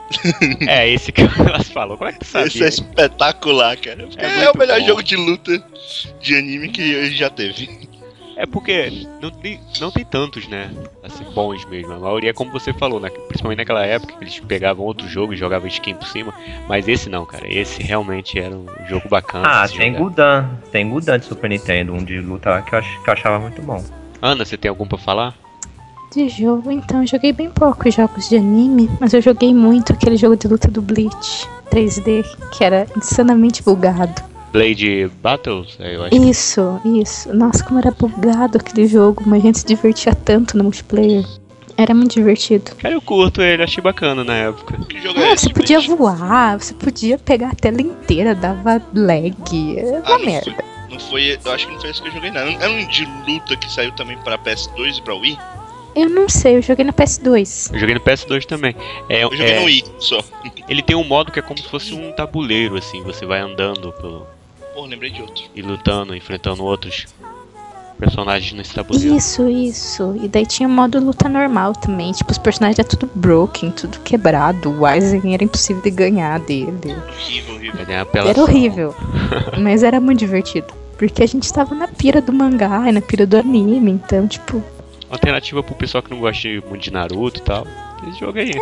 É, 0.68 0.89
esse 0.89 1.12
que 1.12 1.22
elas 1.22 1.70
falou. 1.70 1.98
Como 1.98 2.10
é 2.10 2.13
que 2.13 2.20
tu 2.20 2.25
sabe? 2.25 2.48
Esse 2.48 2.63
é 2.63 2.68
espetacular, 2.68 3.77
cara. 3.77 4.08
É, 4.18 4.46
é 4.46 4.51
o 4.51 4.58
melhor 4.58 4.80
bom. 4.80 4.88
jogo 4.88 5.03
de 5.03 5.15
luta 5.15 5.63
de 6.20 6.36
anime 6.36 6.70
que 6.70 7.12
já 7.12 7.30
teve. 7.30 7.89
É 8.36 8.46
porque 8.46 9.06
não 9.22 9.30
tem, 9.30 9.60
não 9.80 9.91
tem 9.91 10.03
tantos, 10.03 10.48
né? 10.48 10.72
Assim, 11.03 11.24
bons 11.32 11.63
mesmo. 11.65 11.94
A 11.94 12.00
maioria, 12.00 12.34
como 12.34 12.51
você 12.51 12.74
falou, 12.74 13.00
né? 13.00 13.10
principalmente 13.27 13.60
naquela 13.60 13.86
época, 13.86 14.15
eles 14.20 14.39
pegavam 14.39 14.84
outro 14.84 15.08
jogo 15.08 15.34
e 15.34 15.38
jogavam 15.38 15.68
skin 15.68 15.94
por 15.94 16.08
cima. 16.08 16.34
Mas 16.68 16.88
esse 16.88 17.08
não, 17.08 17.25
cara. 17.25 17.46
Esse 17.48 17.84
realmente 17.84 18.39
era 18.39 18.56
um 18.56 18.65
jogo 18.88 19.08
bacana. 19.08 19.48
Ah, 19.48 19.68
tem 19.68 19.94
Gudan. 19.94 20.50
Tem 20.72 20.89
Gudan 20.89 21.20
de 21.20 21.25
Super 21.25 21.50
Nintendo, 21.50 21.94
um 21.94 22.03
de 22.03 22.20
luta 22.20 22.50
lá 22.50 22.62
que 22.63 22.74
eu, 22.74 22.80
ach, 22.80 23.03
que 23.03 23.10
eu 23.10 23.13
achava 23.13 23.39
muito 23.39 23.62
bom. 23.62 23.84
Ana, 24.22 24.44
você 24.44 24.58
tem 24.58 24.70
algum 24.70 24.88
pra 24.88 24.98
falar? 24.98 25.36
De 26.13 26.27
jogo, 26.27 26.70
então, 26.72 27.01
eu 27.01 27.08
joguei 27.08 27.32
bem 27.32 27.50
poucos 27.50 27.94
jogos 27.96 28.27
de 28.27 28.36
anime, 28.36 28.89
mas 29.00 29.13
eu 29.13 29.22
joguei 29.22 29.53
muito 29.53 29.94
aquele 29.94 30.18
jogo 30.18 30.36
de 30.36 30.46
luta 30.48 30.70
do 30.70 30.82
Bleach 30.82 31.48
3D, 31.72 32.25
que 32.51 32.63
era 32.65 32.86
insanamente 32.98 33.63
bugado. 33.63 34.21
Blade 34.52 35.10
Battles, 35.24 35.78
é, 35.80 35.95
eu 35.95 36.04
acho. 36.04 36.15
Isso, 36.15 36.82
isso. 36.84 37.34
Nossa, 37.34 37.63
como 37.63 37.80
era 37.80 37.91
bugado 37.91 38.58
aquele 38.58 38.86
jogo, 38.88 39.24
mas 39.26 39.41
a 39.41 39.45
gente 39.45 39.60
se 39.60 39.65
divertia 39.65 40.13
tanto 40.13 40.58
no 40.58 40.65
multiplayer. 40.65 41.26
Era 41.78 41.93
muito 41.93 42.13
divertido. 42.15 42.71
Cara, 42.76 42.93
eu 42.93 43.02
curto 43.02 43.41
ele, 43.41 43.63
achei 43.63 43.82
bacana 43.82 44.26
na 44.26 44.36
época. 44.36 44.78
Que 44.89 45.02
jogo 45.02 45.17
é, 45.17 45.38
você 45.38 45.50
podia 45.54 45.80
voar, 45.80 46.60
você 46.60 46.74
podia 46.74 47.17
pegar 47.17 47.52
a 47.52 47.56
tela 47.56 47.82
inteira, 47.82 48.36
dava 48.36 48.82
lag. 48.93 49.34
Era 49.78 49.88
uma 50.00 50.02
Ah, 50.06 50.17
não 50.17 50.26
merda. 50.26 50.52
foi, 50.52 50.89
não 50.91 51.00
foi. 51.00 51.39
Eu 51.45 51.52
acho 51.54 51.67
que 51.67 51.74
não 51.74 51.80
foi 51.80 51.89
esse 51.89 52.02
que 52.02 52.10
eu 52.10 52.12
joguei, 52.12 52.32
não. 52.32 52.41
Era 52.41 52.69
um 52.69 52.86
de 52.86 53.08
luta 53.26 53.56
que 53.56 53.71
saiu 53.71 53.93
também 53.93 54.17
pra 54.17 54.38
PS2 54.38 54.97
e 54.97 55.02
pra 55.02 55.15
Wii. 55.15 55.39
Eu 55.95 56.10
não 56.10 56.30
sei, 56.30 56.58
eu 56.58 56.62
joguei 56.62 56.86
na 56.86 56.93
PS2. 56.93 57.73
Eu 57.73 57.80
joguei 57.80 57.95
no 57.95 58.01
PS2 58.01 58.45
também. 58.45 58.75
É, 59.10 59.23
Eu 59.23 59.32
joguei 59.32 59.54
é, 59.54 59.60
no 59.60 59.65
Wii 59.65 59.84
só. 59.99 60.23
Ele 60.69 60.82
tem 60.82 60.95
um 60.95 61.04
modo 61.04 61.32
que 61.32 61.39
é 61.39 61.41
como 61.41 61.60
se 61.60 61.67
fosse 61.67 61.93
um 61.93 62.12
tabuleiro, 62.13 62.77
assim. 62.77 63.01
Você 63.04 63.25
vai 63.25 63.39
andando 63.39 63.91
pelo, 63.93 64.25
Pô, 64.73 64.86
lembrei 64.86 65.10
de 65.12 65.21
outro. 65.21 65.43
e 65.56 65.62
lutando, 65.62 66.15
enfrentando 66.15 66.63
outros 66.63 67.08
personagens 67.99 68.54
nesse 68.54 68.73
tabuleiro. 68.73 69.15
Isso, 69.15 69.47
isso. 69.47 70.15
E 70.23 70.27
daí 70.27 70.45
tinha 70.45 70.67
o 70.67 70.71
modo 70.71 70.99
luta 70.99 71.30
normal 71.30 71.73
também. 71.73 72.12
Tipo, 72.12 72.32
os 72.32 72.38
personagens 72.39 72.80
eram 72.80 72.89
tudo 72.89 73.10
broken, 73.13 73.69
tudo 73.69 73.99
quebrado. 73.99 74.71
O 74.71 74.86
Aizen 74.86 75.34
era 75.34 75.43
impossível 75.43 75.84
de 75.84 75.91
ganhar 75.91 76.39
dele. 76.39 76.71
Horrível, 77.08 77.56
horrível. 77.56 77.86
É 77.88 77.99
apelação. 77.99 78.32
Era 78.32 78.41
horrível. 78.41 78.95
mas 79.62 79.84
era 79.84 79.99
muito 79.99 80.19
divertido. 80.19 80.73
Porque 80.97 81.21
a 81.21 81.27
gente 81.27 81.51
tava 81.51 81.75
na 81.75 81.88
pira 81.88 82.21
do 82.21 82.34
mangá 82.34 82.88
e 82.88 82.91
na 82.91 83.01
pira 83.01 83.25
do 83.25 83.38
anime. 83.38 83.91
Então, 83.91 84.27
tipo, 84.27 84.63
Alternativa 85.12 85.62
pro 85.62 85.76
pessoal 85.76 86.02
que 86.02 86.10
não 86.10 86.19
gosta 86.19 86.47
muito 86.47 86.78
de 86.78 86.91
Naruto 86.91 87.39
e 87.39 87.43
tal. 87.43 87.67
Esse 88.08 88.19
jogo 88.19 88.39
aí. 88.39 88.54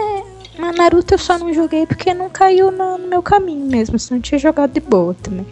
mas 0.58 0.76
Naruto 0.76 1.14
eu 1.14 1.18
só 1.18 1.38
não 1.38 1.54
joguei 1.54 1.86
porque 1.86 2.14
não 2.14 2.30
caiu 2.30 2.72
no, 2.72 2.98
no 2.98 3.08
meu 3.08 3.22
caminho 3.22 3.66
mesmo. 3.66 4.00
Senão 4.00 4.18
eu 4.18 4.24
tinha 4.24 4.40
jogado 4.40 4.72
de 4.72 4.80
boa 4.80 5.14
também. 5.14 5.46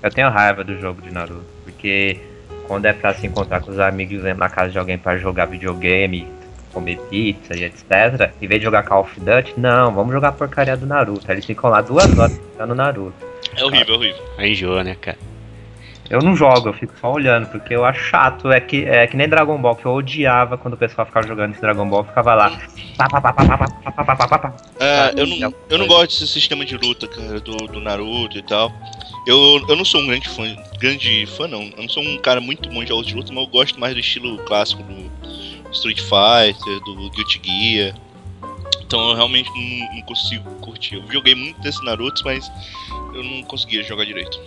Eu 0.00 0.10
tenho 0.10 0.30
raiva 0.30 0.62
do 0.62 0.78
jogo 0.78 1.02
de 1.02 1.12
Naruto, 1.12 1.44
porque 1.64 2.20
quando 2.68 2.86
é 2.86 2.92
pra 2.92 3.12
se 3.14 3.26
encontrar 3.26 3.60
com 3.60 3.72
os 3.72 3.80
amigos 3.80 4.22
na 4.22 4.48
casa 4.48 4.70
de 4.70 4.78
alguém 4.78 4.96
pra 4.96 5.18
jogar 5.18 5.46
videogame, 5.46 6.28
comer 6.72 6.98
pizza 7.10 7.56
e 7.56 7.64
etc, 7.64 8.32
em 8.40 8.46
vez 8.46 8.60
de 8.60 8.64
jogar 8.64 8.84
Call 8.84 9.02
of 9.02 9.18
Duty, 9.18 9.54
não, 9.56 9.92
vamos 9.92 10.12
jogar 10.12 10.28
a 10.28 10.32
porcaria 10.32 10.76
do 10.76 10.86
Naruto. 10.86 11.24
Aí 11.26 11.34
Eles 11.34 11.44
ficam 11.44 11.68
lá 11.68 11.80
duas 11.80 12.16
horas 12.16 12.40
jogando 12.52 12.74
Naruto. 12.76 13.26
É 13.56 13.64
horrível, 13.64 13.94
é 13.94 13.98
horrível. 13.98 14.24
Aí 14.38 14.52
enjoa, 14.52 14.84
né, 14.84 14.96
cara? 15.00 15.18
Eu 16.10 16.20
não 16.22 16.34
jogo, 16.34 16.70
eu 16.70 16.72
fico 16.72 16.94
só 16.98 17.12
olhando, 17.12 17.46
porque 17.48 17.74
eu 17.74 17.84
acho 17.84 18.00
chato. 18.00 18.50
É 18.50 18.60
que, 18.60 18.84
é 18.84 19.06
que 19.06 19.16
nem 19.16 19.28
Dragon 19.28 19.58
Ball, 19.58 19.76
que 19.76 19.84
eu 19.84 19.92
odiava 19.92 20.56
quando 20.56 20.74
o 20.74 20.76
pessoal 20.76 21.06
ficava 21.06 21.26
jogando 21.26 21.52
esse 21.52 21.60
Dragon 21.60 21.86
Ball, 21.86 22.04
ficava 22.04 22.34
lá. 22.34 22.58
Eu 25.14 25.26
não, 25.26 25.54
eu 25.68 25.78
não 25.78 25.86
gosto 25.86 26.20
desse 26.20 26.28
sistema 26.28 26.64
de 26.64 26.76
luta, 26.78 27.06
cara, 27.06 27.40
do, 27.40 27.56
do 27.56 27.80
Naruto 27.80 28.38
e 28.38 28.42
tal. 28.42 28.72
Eu, 29.26 29.62
eu 29.68 29.76
não 29.76 29.84
sou 29.84 30.00
um 30.00 30.06
grande 30.06 30.28
fã, 30.28 30.44
grande 30.80 31.26
fã 31.26 31.46
não. 31.46 31.64
Eu 31.64 31.82
não 31.82 31.88
sou 31.88 32.02
um 32.02 32.16
cara 32.18 32.40
muito 32.40 32.70
bom 32.70 32.82
de 32.82 32.88
jogos 32.88 33.06
de 33.06 33.14
luta, 33.14 33.30
mas 33.32 33.44
eu 33.44 33.50
gosto 33.50 33.78
mais 33.78 33.92
do 33.92 34.00
estilo 34.00 34.38
clássico 34.44 34.82
do 34.82 35.10
Street 35.72 36.00
Fighter, 36.00 36.80
do 36.84 37.10
Guilty 37.10 37.40
Gear. 37.44 37.94
Então 38.80 39.10
eu 39.10 39.16
realmente 39.16 39.50
não, 39.50 39.96
não 39.96 40.02
consigo 40.02 40.50
curtir. 40.60 40.94
Eu 40.94 41.12
joguei 41.12 41.34
muito 41.34 41.60
desse 41.60 41.84
Naruto, 41.84 42.22
mas 42.24 42.50
eu 43.14 43.22
não 43.22 43.42
conseguia 43.42 43.82
jogar 43.82 44.06
direito. 44.06 44.40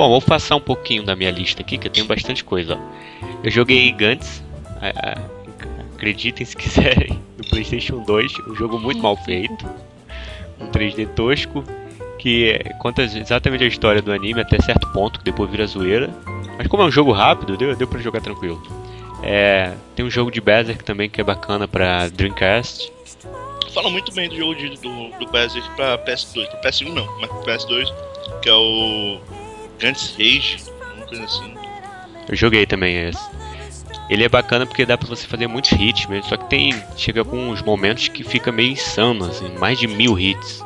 Bom, 0.00 0.08
vou 0.08 0.22
passar 0.22 0.56
um 0.56 0.60
pouquinho 0.62 1.02
da 1.02 1.14
minha 1.14 1.30
lista 1.30 1.60
aqui, 1.60 1.76
que 1.76 1.86
eu 1.86 1.92
tenho 1.92 2.06
bastante 2.06 2.42
coisa. 2.42 2.74
ó. 2.74 3.26
Eu 3.44 3.50
joguei 3.50 3.92
Gantz, 3.92 4.42
acreditem 5.94 6.46
se 6.46 6.56
quiserem, 6.56 7.20
no 7.36 7.44
PlayStation 7.44 7.98
2, 8.04 8.32
um 8.48 8.54
jogo 8.54 8.78
muito 8.78 9.02
mal 9.02 9.14
feito, 9.14 9.68
um 10.58 10.68
3D 10.68 11.06
tosco, 11.08 11.62
que 12.18 12.58
conta 12.78 13.02
exatamente 13.02 13.62
a 13.62 13.66
história 13.66 14.00
do 14.00 14.10
anime 14.10 14.40
até 14.40 14.58
certo 14.62 14.90
ponto, 14.90 15.18
que 15.18 15.24
depois 15.26 15.50
vira 15.50 15.66
zoeira. 15.66 16.08
Mas 16.56 16.66
como 16.66 16.82
é 16.82 16.86
um 16.86 16.90
jogo 16.90 17.12
rápido, 17.12 17.54
deu, 17.58 17.76
deu 17.76 17.86
pra 17.86 18.00
jogar 18.00 18.22
tranquilo. 18.22 18.58
É, 19.22 19.74
tem 19.94 20.02
um 20.02 20.10
jogo 20.10 20.30
de 20.30 20.40
Berserk 20.40 20.82
também 20.82 21.10
que 21.10 21.20
é 21.20 21.24
bacana 21.24 21.68
pra 21.68 22.08
Dreamcast. 22.08 22.90
Falam 23.74 23.90
muito 23.90 24.14
bem 24.14 24.30
do 24.30 24.36
jogo 24.38 24.54
de, 24.54 24.70
do, 24.78 25.10
do 25.18 25.30
Berserk 25.30 25.68
pra 25.76 25.98
PS2. 25.98 26.46
Pra 26.46 26.70
PS1 26.70 26.90
não, 26.90 27.20
mas 27.20 27.28
pra 27.28 27.58
PS2, 27.58 27.92
que 28.40 28.48
é 28.48 28.54
o 28.54 29.20
Gantz 29.80 30.12
Rage, 30.18 30.58
uma 30.96 31.06
coisa 31.06 31.24
assim. 31.24 31.54
Eu 32.28 32.36
joguei 32.36 32.66
também 32.66 32.96
esse. 33.08 33.20
Ele 34.08 34.24
é 34.24 34.28
bacana 34.28 34.66
porque 34.66 34.84
dá 34.84 34.98
pra 34.98 35.08
você 35.08 35.26
fazer 35.26 35.46
muitos 35.46 35.72
hits 35.72 36.06
mesmo, 36.06 36.28
só 36.28 36.36
que 36.36 36.48
tem. 36.50 36.74
Chega 36.96 37.24
com 37.24 37.48
uns 37.48 37.62
momentos 37.62 38.08
que 38.08 38.24
fica 38.24 38.50
meio 38.52 38.72
insano, 38.72 39.24
assim, 39.26 39.48
mais 39.58 39.78
de 39.78 39.86
mil 39.86 40.18
hits. 40.18 40.62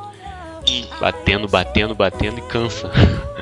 Batendo, 1.01 1.47
batendo, 1.49 1.95
batendo 1.95 2.39
e 2.39 2.43
cansa. 2.43 2.91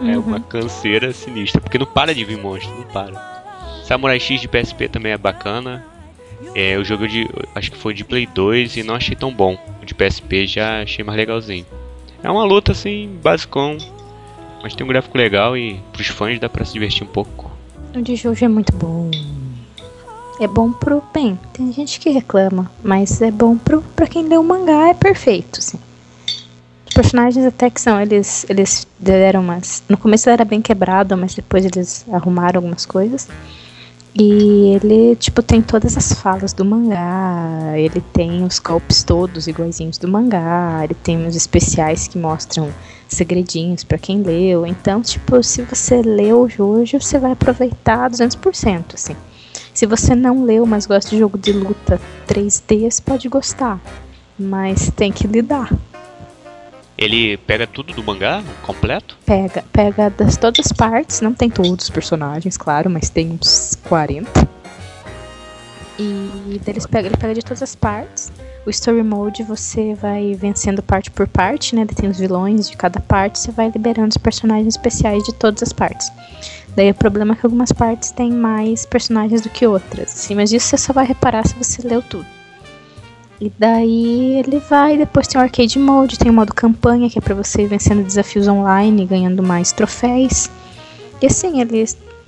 É 0.00 0.16
Uhum. 0.16 0.20
uma 0.20 0.38
canseira 0.40 1.12
sinistra, 1.12 1.60
porque 1.60 1.76
não 1.76 1.84
para 1.86 2.14
de 2.14 2.24
vir 2.24 2.38
monstro, 2.38 2.72
não 2.72 2.84
para. 2.84 3.82
Samurai 3.82 4.20
X 4.20 4.40
de 4.40 4.46
PSP 4.46 4.88
também 4.88 5.10
é 5.10 5.18
bacana. 5.18 5.84
É, 6.54 6.76
eu 6.76 6.84
joguei 6.84 7.08
de. 7.08 7.28
acho 7.52 7.72
que 7.72 7.76
foi 7.76 7.92
de 7.92 8.04
Play 8.04 8.24
2 8.24 8.76
e 8.76 8.84
não 8.84 8.94
achei 8.94 9.16
tão 9.16 9.34
bom. 9.34 9.58
O 9.82 9.84
de 9.84 9.94
PSP 9.94 10.46
já 10.46 10.82
achei 10.82 11.04
mais 11.04 11.18
legalzinho. 11.18 11.66
É 12.22 12.30
uma 12.30 12.44
luta 12.44 12.70
assim, 12.70 13.18
basicão. 13.20 13.76
Mas 14.62 14.74
tem 14.74 14.84
um 14.84 14.88
gráfico 14.88 15.16
legal 15.16 15.56
e 15.56 15.80
pros 15.92 16.08
fãs 16.08 16.38
dá 16.38 16.48
pra 16.48 16.64
se 16.64 16.72
divertir 16.72 17.04
um 17.04 17.10
pouco. 17.10 17.50
O 17.94 18.02
de 18.02 18.16
Jojo 18.16 18.44
é 18.44 18.48
muito 18.48 18.72
bom. 18.74 19.10
É 20.40 20.46
bom 20.46 20.72
pro. 20.72 21.02
Bem, 21.12 21.38
tem 21.52 21.72
gente 21.72 21.98
que 21.98 22.10
reclama, 22.10 22.70
mas 22.82 23.20
é 23.20 23.30
bom 23.30 23.56
pro, 23.56 23.82
pra 23.96 24.06
quem 24.06 24.28
lê 24.28 24.36
o 24.36 24.42
mangá, 24.42 24.88
é 24.88 24.94
perfeito, 24.94 25.58
assim. 25.58 25.78
Os 26.86 26.94
personagens 26.94 27.44
até 27.44 27.68
que 27.68 27.80
são, 27.80 28.00
eles, 28.00 28.46
eles 28.48 28.86
deram 28.98 29.40
umas. 29.40 29.82
No 29.88 29.96
começo 29.96 30.30
era 30.30 30.44
bem 30.44 30.62
quebrado, 30.62 31.16
mas 31.16 31.34
depois 31.34 31.64
eles 31.64 32.04
arrumaram 32.12 32.58
algumas 32.58 32.86
coisas. 32.86 33.28
E 34.14 34.74
ele, 34.74 35.14
tipo, 35.16 35.42
tem 35.42 35.62
todas 35.62 35.96
as 35.96 36.12
falas 36.12 36.52
do 36.52 36.64
mangá, 36.64 37.74
ele 37.76 38.00
tem 38.12 38.42
os 38.42 38.58
golpes 38.58 39.04
todos 39.04 39.46
iguaizinhos 39.46 39.98
do 39.98 40.08
mangá, 40.08 40.80
ele 40.82 40.94
tem 40.94 41.26
os 41.26 41.36
especiais 41.36 42.08
que 42.08 42.18
mostram 42.18 42.72
segredinhos 43.06 43.84
para 43.84 43.98
quem 43.98 44.22
leu. 44.22 44.66
Então, 44.66 45.00
tipo, 45.02 45.42
se 45.42 45.62
você 45.62 46.02
leu 46.02 46.42
o 46.42 46.48
Jojo, 46.48 47.00
você 47.00 47.18
vai 47.18 47.32
aproveitar 47.32 48.10
200%, 48.10 48.94
assim. 48.94 49.16
Se 49.72 49.86
você 49.86 50.14
não 50.14 50.44
leu, 50.44 50.66
mas 50.66 50.86
gosta 50.86 51.10
de 51.10 51.18
jogo 51.18 51.38
de 51.38 51.52
luta 51.52 52.00
3D, 52.26 52.90
você 52.90 53.00
pode 53.00 53.28
gostar, 53.28 53.80
mas 54.38 54.90
tem 54.90 55.12
que 55.12 55.26
lidar. 55.26 55.72
Ele 56.98 57.36
pega 57.36 57.64
tudo 57.64 57.92
do 57.92 58.02
mangá 58.02 58.42
completo? 58.62 59.16
Pega, 59.24 59.64
pega 59.72 60.10
das 60.10 60.36
todas 60.36 60.66
as 60.66 60.72
partes, 60.72 61.20
não 61.20 61.32
tem 61.32 61.48
todos 61.48 61.84
os 61.84 61.90
personagens, 61.90 62.56
claro, 62.56 62.90
mas 62.90 63.08
tem 63.08 63.30
uns 63.30 63.78
40. 63.88 64.48
E 65.96 66.60
deles 66.64 66.86
pega, 66.86 67.06
ele 67.06 67.16
pega 67.16 67.34
de 67.34 67.42
todas 67.42 67.62
as 67.62 67.76
partes. 67.76 68.32
O 68.66 68.70
story 68.70 69.02
mode 69.02 69.44
você 69.44 69.94
vai 69.94 70.34
vencendo 70.34 70.82
parte 70.82 71.10
por 71.10 71.28
parte, 71.28 71.74
né? 71.74 71.86
Tem 71.86 72.10
os 72.10 72.18
vilões 72.18 72.68
de 72.68 72.76
cada 72.76 73.00
parte, 73.00 73.38
você 73.38 73.52
vai 73.52 73.70
liberando 73.70 74.10
os 74.10 74.16
personagens 74.16 74.74
especiais 74.74 75.22
de 75.22 75.32
todas 75.32 75.62
as 75.62 75.72
partes. 75.72 76.10
Daí 76.74 76.90
o 76.90 76.94
problema 76.94 77.34
é 77.34 77.36
que 77.36 77.46
algumas 77.46 77.72
partes 77.72 78.10
têm 78.10 78.32
mais 78.32 78.84
personagens 78.84 79.40
do 79.40 79.48
que 79.48 79.66
outras, 79.66 80.12
assim, 80.12 80.34
mas 80.34 80.52
isso 80.52 80.66
você 80.66 80.76
só 80.76 80.92
vai 80.92 81.06
reparar 81.06 81.46
se 81.46 81.54
você 81.54 81.80
leu 81.86 82.02
tudo. 82.02 82.37
E 83.40 83.52
daí 83.56 84.38
ele 84.38 84.58
vai, 84.58 84.96
depois 84.96 85.28
tem 85.28 85.40
o 85.40 85.44
arcade 85.44 85.78
mode, 85.78 86.18
tem 86.18 86.30
o 86.30 86.34
modo 86.34 86.52
campanha, 86.52 87.08
que 87.08 87.18
é 87.18 87.22
para 87.22 87.34
você 87.34 87.62
ir 87.62 87.68
vencendo 87.68 88.04
desafios 88.04 88.48
online, 88.48 89.06
ganhando 89.06 89.42
mais 89.42 89.70
troféus. 89.70 90.50
E 91.22 91.26
assim, 91.26 91.60
ele 91.60 91.84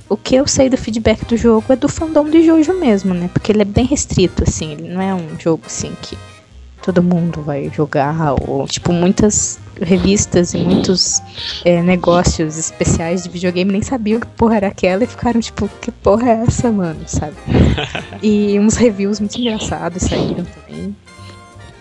o 0.08 0.16
que 0.16 0.34
eu 0.34 0.46
sei 0.46 0.68
do 0.68 0.76
feedback 0.76 1.24
do 1.24 1.36
jogo 1.36 1.72
é 1.72 1.76
do 1.76 1.88
fandom 1.88 2.28
de 2.28 2.44
Jojo 2.44 2.74
mesmo, 2.74 3.14
né? 3.14 3.30
Porque 3.32 3.52
ele 3.52 3.62
é 3.62 3.64
bem 3.64 3.84
restrito, 3.84 4.42
assim, 4.42 4.72
ele 4.72 4.88
não 4.88 5.00
é 5.00 5.14
um 5.14 5.38
jogo 5.38 5.62
assim 5.66 5.92
que 6.02 6.18
todo 6.82 7.02
mundo 7.02 7.42
vai 7.42 7.70
jogar, 7.74 8.34
ou 8.40 8.66
tipo, 8.66 8.92
muitas 8.92 9.58
revistas 9.80 10.54
e 10.54 10.58
muitos 10.58 11.22
é, 11.64 11.82
negócios 11.82 12.58
especiais 12.58 13.22
de 13.22 13.30
videogame 13.30 13.72
nem 13.72 13.82
sabiam 13.82 14.20
que 14.20 14.26
porra 14.26 14.56
era 14.56 14.68
aquela 14.68 15.04
e 15.04 15.06
ficaram 15.06 15.40
tipo, 15.40 15.68
que 15.80 15.90
porra 15.90 16.28
é 16.28 16.44
essa, 16.46 16.70
mano, 16.70 17.00
sabe? 17.06 17.36
e 18.22 18.58
uns 18.58 18.76
reviews 18.76 19.20
muito 19.20 19.36
engraçados 19.40 20.02
saíram 20.02 20.44
também. 20.44 20.94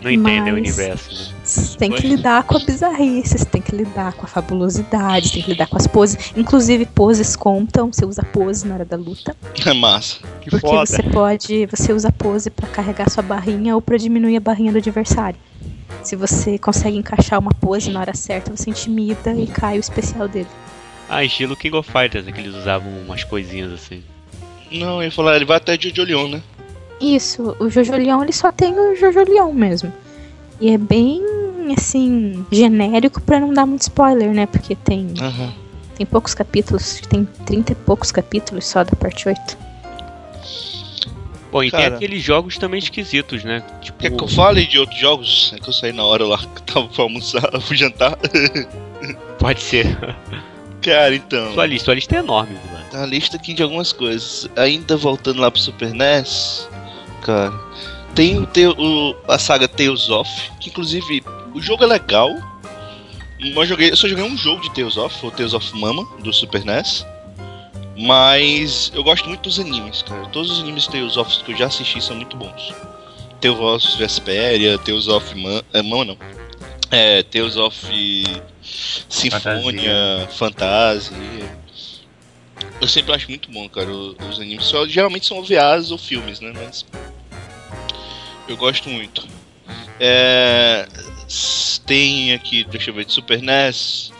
Não 0.02 0.10
entendem 0.10 0.54
o 0.54 0.56
universo. 0.56 1.12
Né? 1.12 1.36
Você 1.44 1.78
tem 1.78 1.92
que 1.92 2.08
lidar 2.08 2.44
com 2.44 2.58
a 2.58 2.60
bizarrice, 2.60 3.38
você 3.38 3.46
tem 3.46 3.62
que 3.62 3.76
lidar 3.76 4.14
com 4.14 4.26
a 4.26 4.28
fabulosidade, 4.28 5.32
tem 5.32 5.42
que 5.42 5.52
lidar 5.52 5.68
com 5.68 5.78
as 5.78 5.88
poses. 5.88 6.32
Inclusive, 6.36 6.86
poses 6.86 7.36
contam, 7.36 7.92
você 7.92 8.06
usa 8.06 8.24
pose 8.24 8.66
na 8.68 8.76
hora 8.76 8.86
da 8.86 8.96
luta. 8.96 9.36
É 9.66 9.74
massa. 9.74 10.20
Que 10.42 10.50
porque 10.50 10.68
foda. 10.68 10.86
você 10.86 11.04
pode. 11.04 11.66
Você 11.66 11.92
usa 11.92 12.12
pose 12.12 12.50
para 12.50 12.68
carregar 12.68 13.10
sua 13.10 13.24
barrinha 13.24 13.76
ou 13.76 13.82
para 13.82 13.98
diminuir 13.98 14.38
a 14.38 14.40
barrinha 14.40 14.72
do 14.72 14.78
adversário. 14.78 15.40
Se 16.04 16.16
você 16.16 16.58
consegue 16.58 16.98
encaixar 16.98 17.40
uma 17.40 17.52
pose 17.52 17.92
na 17.92 18.00
hora 18.00 18.14
certa, 18.14 18.56
você 18.56 18.70
intimida 18.70 19.34
e 19.34 19.48
cai 19.48 19.78
o 19.78 19.82
especial 19.82 20.28
dele. 20.28 20.48
Ah, 21.10 21.24
estilo 21.24 21.56
King 21.56 21.76
of 21.76 21.92
Fighters, 21.92 22.26
né, 22.26 22.32
que 22.32 22.40
eles 22.40 22.56
usavam 22.56 22.92
umas 23.02 23.24
coisinhas 23.24 23.74
assim. 23.74 24.04
Não, 24.72 24.98
eu 24.98 25.06
ia 25.06 25.12
falar, 25.12 25.36
ele 25.36 25.46
vai 25.46 25.58
até 25.58 25.78
Jojo 25.80 26.04
Leon, 26.04 26.28
né? 26.30 26.42
Isso, 27.00 27.56
o 27.60 27.70
Jojo 27.70 27.94
Leão 27.94 28.22
ele 28.24 28.34
só 28.34 28.52
tem 28.52 28.74
o 28.78 28.96
Jojo 28.96 29.24
Leão 29.24 29.54
mesmo. 29.54 29.92
E 30.60 30.70
é 30.72 30.78
bem 30.78 31.24
assim, 31.78 32.46
genérico 32.52 33.22
pra 33.22 33.40
não 33.40 33.54
dar 33.54 33.66
muito 33.66 33.82
spoiler, 33.84 34.32
né? 34.34 34.46
Porque 34.48 34.76
tem, 34.76 35.14
Aham. 35.20 35.54
tem 35.96 36.06
poucos 36.06 36.34
capítulos, 36.34 37.00
tem 37.10 37.26
30 37.46 37.72
e 37.72 37.76
poucos 37.76 38.12
capítulos 38.12 38.66
só 38.68 38.84
da 38.84 38.96
parte 38.96 39.28
8. 39.30 39.58
Bom, 41.52 41.64
e 41.64 41.72
tem 41.72 41.80
Cara. 41.82 41.96
aqueles 41.96 42.22
jogos 42.22 42.58
também 42.58 42.78
esquisitos, 42.80 43.44
né? 43.44 43.64
Tipo, 43.82 43.98
Quer 43.98 44.12
que 44.16 44.24
eu 44.24 44.28
fale 44.28 44.68
de 44.68 44.78
outros 44.78 45.00
jogos? 45.00 45.52
É 45.56 45.60
que 45.60 45.68
eu 45.68 45.74
saí 45.74 45.92
na 45.92 46.04
hora 46.04 46.24
lá 46.26 46.38
que 46.56 46.62
tava 46.64 46.88
pra 46.88 47.04
almoçar, 47.04 47.42
pra 47.50 47.76
jantar. 47.76 48.18
pode 49.40 49.62
ser. 49.62 49.98
Cara, 50.82 51.16
então. 51.16 51.54
sua 51.54 51.66
lista, 51.66 51.86
sua 51.86 51.96
lista 51.96 52.16
é 52.16 52.20
enorme, 52.20 52.56
Vila. 52.68 52.80
Tá 52.92 53.04
a 53.04 53.06
lista 53.06 53.36
aqui 53.38 53.54
de 53.54 53.64
algumas 53.64 53.92
coisas. 53.92 54.48
Ainda 54.56 54.96
voltando 54.96 55.40
lá 55.42 55.50
pro 55.52 55.60
Super 55.60 55.94
NES, 55.94 56.68
cara, 57.30 57.54
tem 58.15 58.38
o, 58.39 58.48
o- 58.78 59.15
a 59.28 59.38
saga 59.38 59.68
Tales 59.68 60.10
of, 60.10 60.30
que 60.60 60.70
inclusive 60.70 61.24
o 61.54 61.62
jogo 61.62 61.84
é 61.84 61.88
legal. 61.88 62.30
Eu, 63.39 63.65
joguei, 63.65 63.92
eu 63.92 63.96
só 63.96 64.08
joguei 64.08 64.24
um 64.26 64.36
jogo 64.38 64.62
de 64.62 64.72
Tales 64.74 64.98
of, 64.98 65.26
o 65.26 65.32
Tales 65.32 65.54
of 65.54 65.74
Mama, 65.78 66.04
do 66.20 66.34
Super 66.34 66.65
NES. 66.65 67.06
Mas 67.98 68.92
eu 68.96 69.04
gosto 69.04 69.28
muito 69.28 69.42
dos 69.44 69.60
animes, 69.60 70.02
cara. 70.02 70.26
Todos 70.28 70.52
os 70.52 70.60
animes 70.60 70.88
Tales 70.88 71.18
of 71.18 71.44
que 71.44 71.52
eu 71.52 71.58
já 71.58 71.68
assisti 71.68 72.02
são 72.02 72.15
muito 72.15 72.36
bons. 72.36 72.74
Tales 73.39 73.60
of 73.60 73.98
Vesperia, 73.98 74.78
Tales 74.80 75.08
of 75.08 75.36
Man, 75.36 75.62
é, 75.74 75.82
Mama 75.82 76.06
não. 76.06 76.18
É, 76.92 77.24
Tales 77.24 77.56
of 77.58 77.78
Sinfonia, 78.62 80.28
Fantasia. 80.32 81.15
Eu 82.82 82.88
sempre 82.88 83.13
acho 83.13 83.30
muito 83.30 83.52
bom, 83.52 83.68
cara, 83.70 83.89
o- 83.89 84.15
os 84.30 84.39
animes. 84.39 84.65
Só, 84.65 84.88
geralmente 84.88 85.26
são 85.28 85.38
OVAs 85.39 85.92
ou 85.92 85.98
filmes, 85.98 86.39
né? 86.39 86.52
Mas. 86.56 86.86
Eu 88.50 88.58
gosto 88.58 88.90
muito. 88.90 89.28
É, 90.00 90.88
tem 91.86 92.34
aqui, 92.34 92.64
deixa 92.64 92.90
eu 92.90 92.96
ver, 92.96 93.06
de 93.06 93.14
Super 93.14 93.44
NES. 93.44 94.12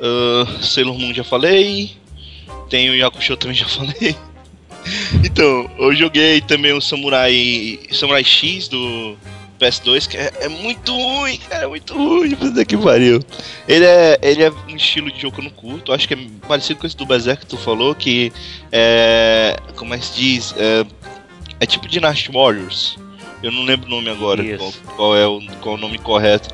ah, 0.00 0.62
Sailor 0.62 0.96
Moon 0.96 1.12
já 1.12 1.24
falei. 1.24 1.96
Tem 2.70 2.88
o 2.88 2.94
Yakusho 2.94 3.36
também 3.36 3.56
já 3.56 3.66
falei. 3.68 4.16
Então, 5.24 5.68
eu 5.78 5.92
joguei 5.96 6.40
também 6.40 6.72
o 6.72 6.80
Samurai. 6.80 7.80
Samurai 7.92 8.22
X 8.22 8.68
do 8.68 9.16
PS2, 9.58 10.06
que 10.06 10.16
é, 10.16 10.32
é 10.42 10.48
muito 10.48 10.92
ruim, 10.92 11.36
cara, 11.38 11.64
é 11.64 11.66
muito 11.66 11.92
ruim, 11.92 12.36
puta 12.36 12.64
que 12.64 12.76
pariu. 12.76 13.20
Ele 13.66 13.84
é, 13.84 14.16
ele 14.22 14.44
é 14.44 14.50
um 14.68 14.76
estilo 14.76 15.10
de 15.10 15.20
jogo 15.20 15.34
que 15.34 15.40
eu 15.40 15.44
não 15.44 15.50
curto. 15.50 15.92
Acho 15.92 16.06
que 16.06 16.14
é 16.14 16.18
parecido 16.46 16.78
com 16.78 16.86
esse 16.86 16.96
do 16.96 17.04
Berserk 17.04 17.40
que 17.40 17.50
tu 17.50 17.56
falou, 17.56 17.96
que 17.96 18.32
é. 18.70 19.56
Como 19.74 19.92
é 19.92 19.98
que 19.98 20.06
se 20.06 20.14
diz? 20.14 20.54
É, 20.56 20.86
é 21.58 21.66
tipo 21.66 21.88
Dynasty 21.88 22.30
Warriors. 22.30 22.96
Eu 23.42 23.52
não 23.52 23.64
lembro 23.64 23.86
o 23.86 23.90
nome 23.90 24.08
agora, 24.10 24.42
qual, 24.56 24.72
qual 24.96 25.16
é 25.16 25.26
o, 25.26 25.40
qual 25.60 25.74
é 25.74 25.78
o 25.78 25.80
nome 25.80 25.98
correto 25.98 26.48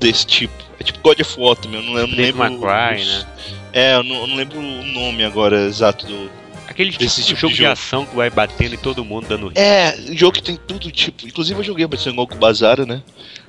desse 0.00 0.26
tipo. 0.26 0.54
É 0.80 0.84
tipo 0.84 0.98
God 1.00 1.20
of 1.20 1.40
War 1.40 1.56
também, 1.56 1.80
eu 1.80 1.86
não, 1.92 1.98
eu 1.98 2.06
não 2.06 2.16
lembro. 2.16 2.58
Cry, 2.60 3.00
os- 3.02 3.06
né? 3.08 3.26
É, 3.72 3.94
eu 3.94 4.02
não, 4.02 4.16
eu 4.22 4.26
não 4.26 4.36
lembro 4.36 4.58
o 4.58 4.84
nome 4.84 5.24
agora 5.24 5.64
exato 5.66 6.06
do. 6.06 6.30
Aquele 6.66 6.90
tipo, 6.90 7.04
Desse 7.04 7.20
de 7.20 7.26
tipo 7.28 7.40
jogo 7.40 7.50
de 7.52 7.56
de, 7.58 7.62
jogo. 7.64 7.72
ação 7.72 8.06
que 8.06 8.16
vai 8.16 8.30
batendo 8.30 8.74
em 8.74 8.78
todo 8.78 9.04
mundo, 9.04 9.26
dando 9.28 9.48
hit. 9.48 9.58
É, 9.60 9.94
jogo 10.12 10.32
que 10.32 10.42
tem 10.42 10.56
tudo 10.56 10.90
tipo. 10.90 11.26
Inclusive 11.26 11.60
eu 11.60 11.64
joguei 11.64 11.86
bastante 11.86 12.16
Goku 12.16 12.36
Bazara, 12.36 12.86
né? 12.86 13.02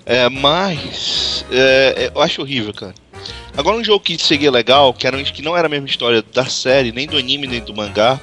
É, 0.05 0.27
mas. 0.29 1.45
é, 1.49 2.11
eu 2.13 2.21
acho 2.21 2.41
horrível, 2.41 2.73
cara. 2.73 2.93
Agora 3.57 3.77
um 3.77 3.83
jogo 3.83 4.01
que 4.03 4.17
seguia 4.21 4.51
legal, 4.51 4.93
que, 4.93 5.07
era, 5.07 5.17
um- 5.17 5.23
que 5.23 5.41
não 5.41 5.55
era 5.55 5.67
a 5.67 5.69
mesma 5.69 5.87
história 5.87 6.21
da 6.33 6.45
série, 6.45 6.91
nem 6.91 7.07
do 7.07 7.17
anime, 7.17 7.47
nem 7.47 7.61
do 7.61 7.73
mangá, 7.73 8.19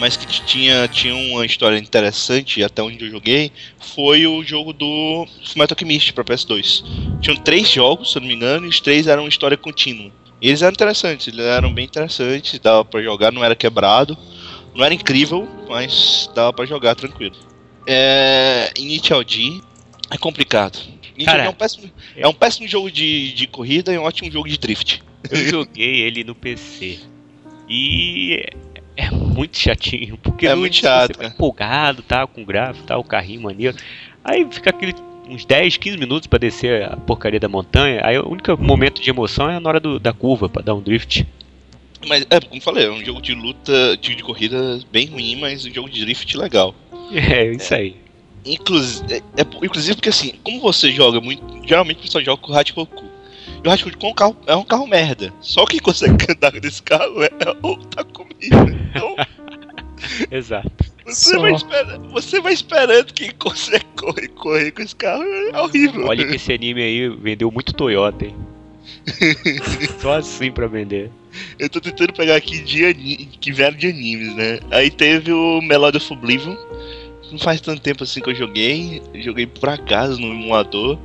mas 0.00 0.16
que 0.16 0.26
tinha, 0.26 0.88
tinha 0.88 1.14
uma 1.14 1.44
história 1.44 1.78
interessante, 1.78 2.64
até 2.64 2.82
onde 2.82 3.04
eu 3.04 3.10
joguei, 3.10 3.52
foi 3.78 4.26
o 4.26 4.42
jogo 4.42 4.72
do 4.72 5.26
Fullmetal 5.44 5.76
Alchemist 5.76 6.14
pra 6.14 6.24
PS2. 6.24 6.82
Tinham 7.20 7.36
três 7.36 7.68
jogos, 7.68 8.10
se 8.10 8.16
eu 8.18 8.22
não 8.22 8.28
me 8.28 8.34
engano, 8.34 8.64
e 8.64 8.68
os 8.70 8.80
três 8.80 9.06
eram 9.06 9.28
história 9.28 9.58
contínua. 9.58 10.10
E 10.40 10.48
eles 10.48 10.62
eram 10.62 10.72
interessantes, 10.72 11.28
eles 11.28 11.44
eram 11.44 11.72
bem 11.72 11.84
interessantes, 11.84 12.58
dava 12.58 12.82
pra 12.82 13.02
jogar, 13.02 13.30
não 13.30 13.44
era 13.44 13.54
quebrado. 13.54 14.16
Não 14.74 14.84
era 14.84 14.94
incrível, 14.94 15.46
mas 15.68 16.30
dava 16.34 16.52
pra 16.52 16.64
jogar 16.64 16.94
tranquilo. 16.94 17.36
É. 17.86 18.72
Initial 18.78 19.22
D 19.22 19.60
é 20.10 20.16
complicado. 20.16 20.78
Cara, 21.24 21.44
é 21.44 21.48
um 21.50 21.54
péssimo, 21.54 21.90
é 22.16 22.26
um 22.26 22.32
péssimo 22.32 22.66
jogo 22.66 22.90
de, 22.90 23.32
de 23.32 23.46
corrida 23.46 23.92
e 23.92 23.98
um 23.98 24.02
ótimo 24.02 24.30
jogo 24.30 24.48
de 24.48 24.56
drift. 24.56 25.02
Eu 25.30 25.44
joguei 25.50 26.00
ele 26.00 26.24
no 26.24 26.34
PC. 26.34 26.98
E 27.68 28.42
é 29.00 29.06
é 29.06 29.10
muito 29.10 29.58
chatinho, 29.58 30.16
porque 30.22 30.46
É 30.46 30.54
muito 30.54 30.76
chato, 30.76 31.14
você 31.16 31.22
né? 31.22 31.28
empolgado, 31.34 32.02
tá, 32.02 32.26
com 32.26 32.42
o 32.42 32.44
gráfico, 32.44 32.86
tá, 32.86 32.96
o 32.98 33.04
carrinho 33.04 33.42
maneiro. 33.42 33.76
Aí 34.24 34.46
fica 34.50 34.70
aquele 34.70 34.94
uns 35.28 35.44
10, 35.44 35.76
15 35.76 35.96
minutos 35.96 36.26
pra 36.26 36.38
descer 36.38 36.84
a 36.84 36.96
porcaria 36.96 37.38
da 37.38 37.48
montanha. 37.48 38.00
Aí 38.04 38.18
o 38.18 38.28
único 38.28 38.56
momento 38.60 39.00
de 39.00 39.08
emoção 39.10 39.48
é 39.48 39.60
na 39.60 39.68
hora 39.68 39.78
do- 39.80 39.98
da 40.00 40.12
curva 40.12 40.48
pra 40.48 40.60
dar 40.62 40.74
um 40.74 40.80
drift. 40.80 41.24
Mas 42.06 42.26
é, 42.30 42.40
como 42.40 42.56
eu 42.56 42.60
falei, 42.62 42.86
é 42.86 42.90
um 42.90 43.04
jogo 43.04 43.20
de 43.22 43.34
luta, 43.34 43.96
de, 43.96 44.14
de 44.14 44.22
corrida 44.22 44.80
bem 44.90 45.06
ruim, 45.06 45.36
mas 45.36 45.64
um 45.64 45.72
jogo 45.72 45.88
de 45.88 46.00
drift 46.04 46.36
legal. 46.36 46.74
É, 47.12 47.46
isso 47.52 47.74
aí. 47.74 47.96
Inclusive, 48.44 49.14
é, 49.14 49.16
é- 49.42 49.46
inclusive 49.64 49.96
porque 49.96 50.08
assim, 50.08 50.32
como 50.42 50.60
você 50.60 50.90
joga 50.92 51.20
muito. 51.20 51.42
Geralmente 51.66 51.98
o 51.98 52.02
pessoal 52.02 52.24
joga 52.24 52.40
com 52.42 52.52
o 52.52 52.56
Hatchcock. 52.56 52.90
E 53.62 53.68
o 53.68 53.70
Hatchcock 53.70 54.04
é 54.04 54.08
um 54.08 54.14
carro, 54.14 54.36
é 54.46 54.56
um 54.56 54.64
carro 54.64 54.86
merda. 54.86 55.32
Só 55.40 55.64
quem 55.66 55.80
consegue 55.80 56.16
andar 56.30 56.52
nesse 56.52 56.82
carro 56.82 57.22
é 57.22 57.30
o 57.62 57.76
Takumi. 57.76 58.34
Então 58.42 59.16
Exato. 60.30 60.70
você 61.04 61.34
Só. 61.34 61.40
vai, 61.40 61.52
esperando, 61.52 62.08
você 62.08 62.40
vai 62.40 62.52
esperando 62.52 63.12
quem 63.12 63.30
consegue 63.32 63.84
correr, 63.96 64.28
correr 64.28 64.70
com 64.70 64.82
esse 64.82 64.96
carro. 64.96 65.22
É 65.22 65.60
horrível. 65.60 66.06
Olha 66.06 66.26
que 66.26 66.36
esse 66.36 66.52
anime 66.52 66.82
aí 66.82 67.08
vendeu 67.08 67.50
muito 67.50 67.74
Toyota, 67.74 68.24
hein? 68.24 68.36
Só 70.00 70.14
assim 70.14 70.50
pra 70.50 70.66
vender. 70.66 71.10
Eu 71.58 71.68
tô 71.68 71.80
tentando 71.80 72.12
pegar 72.12 72.36
aqui 72.36 72.60
de 72.60 73.28
que 73.40 73.52
vieram 73.52 73.76
de 73.76 73.88
animes, 73.88 74.34
né? 74.34 74.60
Aí 74.70 74.90
teve 74.90 75.32
o 75.32 75.60
Melody 75.60 75.98
of 75.98 76.12
Oblivion. 76.12 76.56
Não 77.30 77.38
faz 77.38 77.60
tanto 77.60 77.80
tempo 77.80 78.02
assim 78.02 78.20
que 78.20 78.30
eu 78.30 78.34
joguei. 78.34 79.00
Eu 79.14 79.22
joguei 79.22 79.46
por 79.46 79.68
acaso 79.68 80.20
no 80.20 80.32
emulador. 80.32 80.98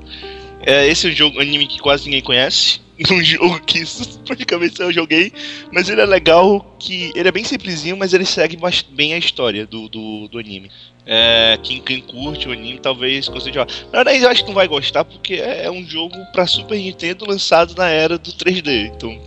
É, 0.65 0.87
esse 0.87 1.07
é 1.07 1.11
um 1.11 1.13
jogo, 1.13 1.39
anime 1.39 1.67
que 1.67 1.79
quase 1.79 2.05
ninguém 2.05 2.21
conhece. 2.21 2.83
Um 3.11 3.21
jogo 3.21 3.59
que 3.59 3.83
praticamente 4.25 4.81
eu 4.81 4.91
joguei. 4.91 5.31
Mas 5.69 5.89
ele 5.89 5.99
é 5.99 6.05
legal 6.05 6.75
que. 6.79 7.11
Ele 7.13 7.27
é 7.27 7.31
bem 7.31 7.43
simplesinho, 7.43 7.97
mas 7.97 8.13
ele 8.13 8.25
segue 8.25 8.57
bem 8.89 9.13
a 9.13 9.17
história 9.17 9.65
do, 9.65 9.89
do, 9.89 10.29
do 10.29 10.39
anime. 10.39 10.71
É, 11.05 11.59
quem, 11.61 11.81
quem 11.81 11.99
curte 11.99 12.47
o 12.47 12.53
anime 12.53 12.79
talvez 12.79 13.27
consiga 13.27 13.59
jogar. 13.59 13.73
Na 13.91 14.03
verdade, 14.03 14.23
eu 14.23 14.29
acho 14.29 14.43
que 14.43 14.47
não 14.47 14.55
vai 14.55 14.67
gostar 14.67 15.03
porque 15.03 15.35
é, 15.35 15.65
é 15.65 15.71
um 15.71 15.85
jogo 15.85 16.15
para 16.31 16.47
Super 16.47 16.77
Nintendo 16.77 17.25
lançado 17.27 17.75
na 17.75 17.89
era 17.89 18.17
do 18.17 18.31
3D. 18.31 18.93
Então. 18.95 19.21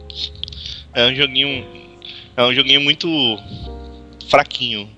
É 0.94 1.07
um 1.07 1.14
joguinho. 1.14 1.66
É 2.38 2.44
um 2.44 2.55
joguinho 2.55 2.81
muito 2.81 3.07
fraquinho. 4.31 4.88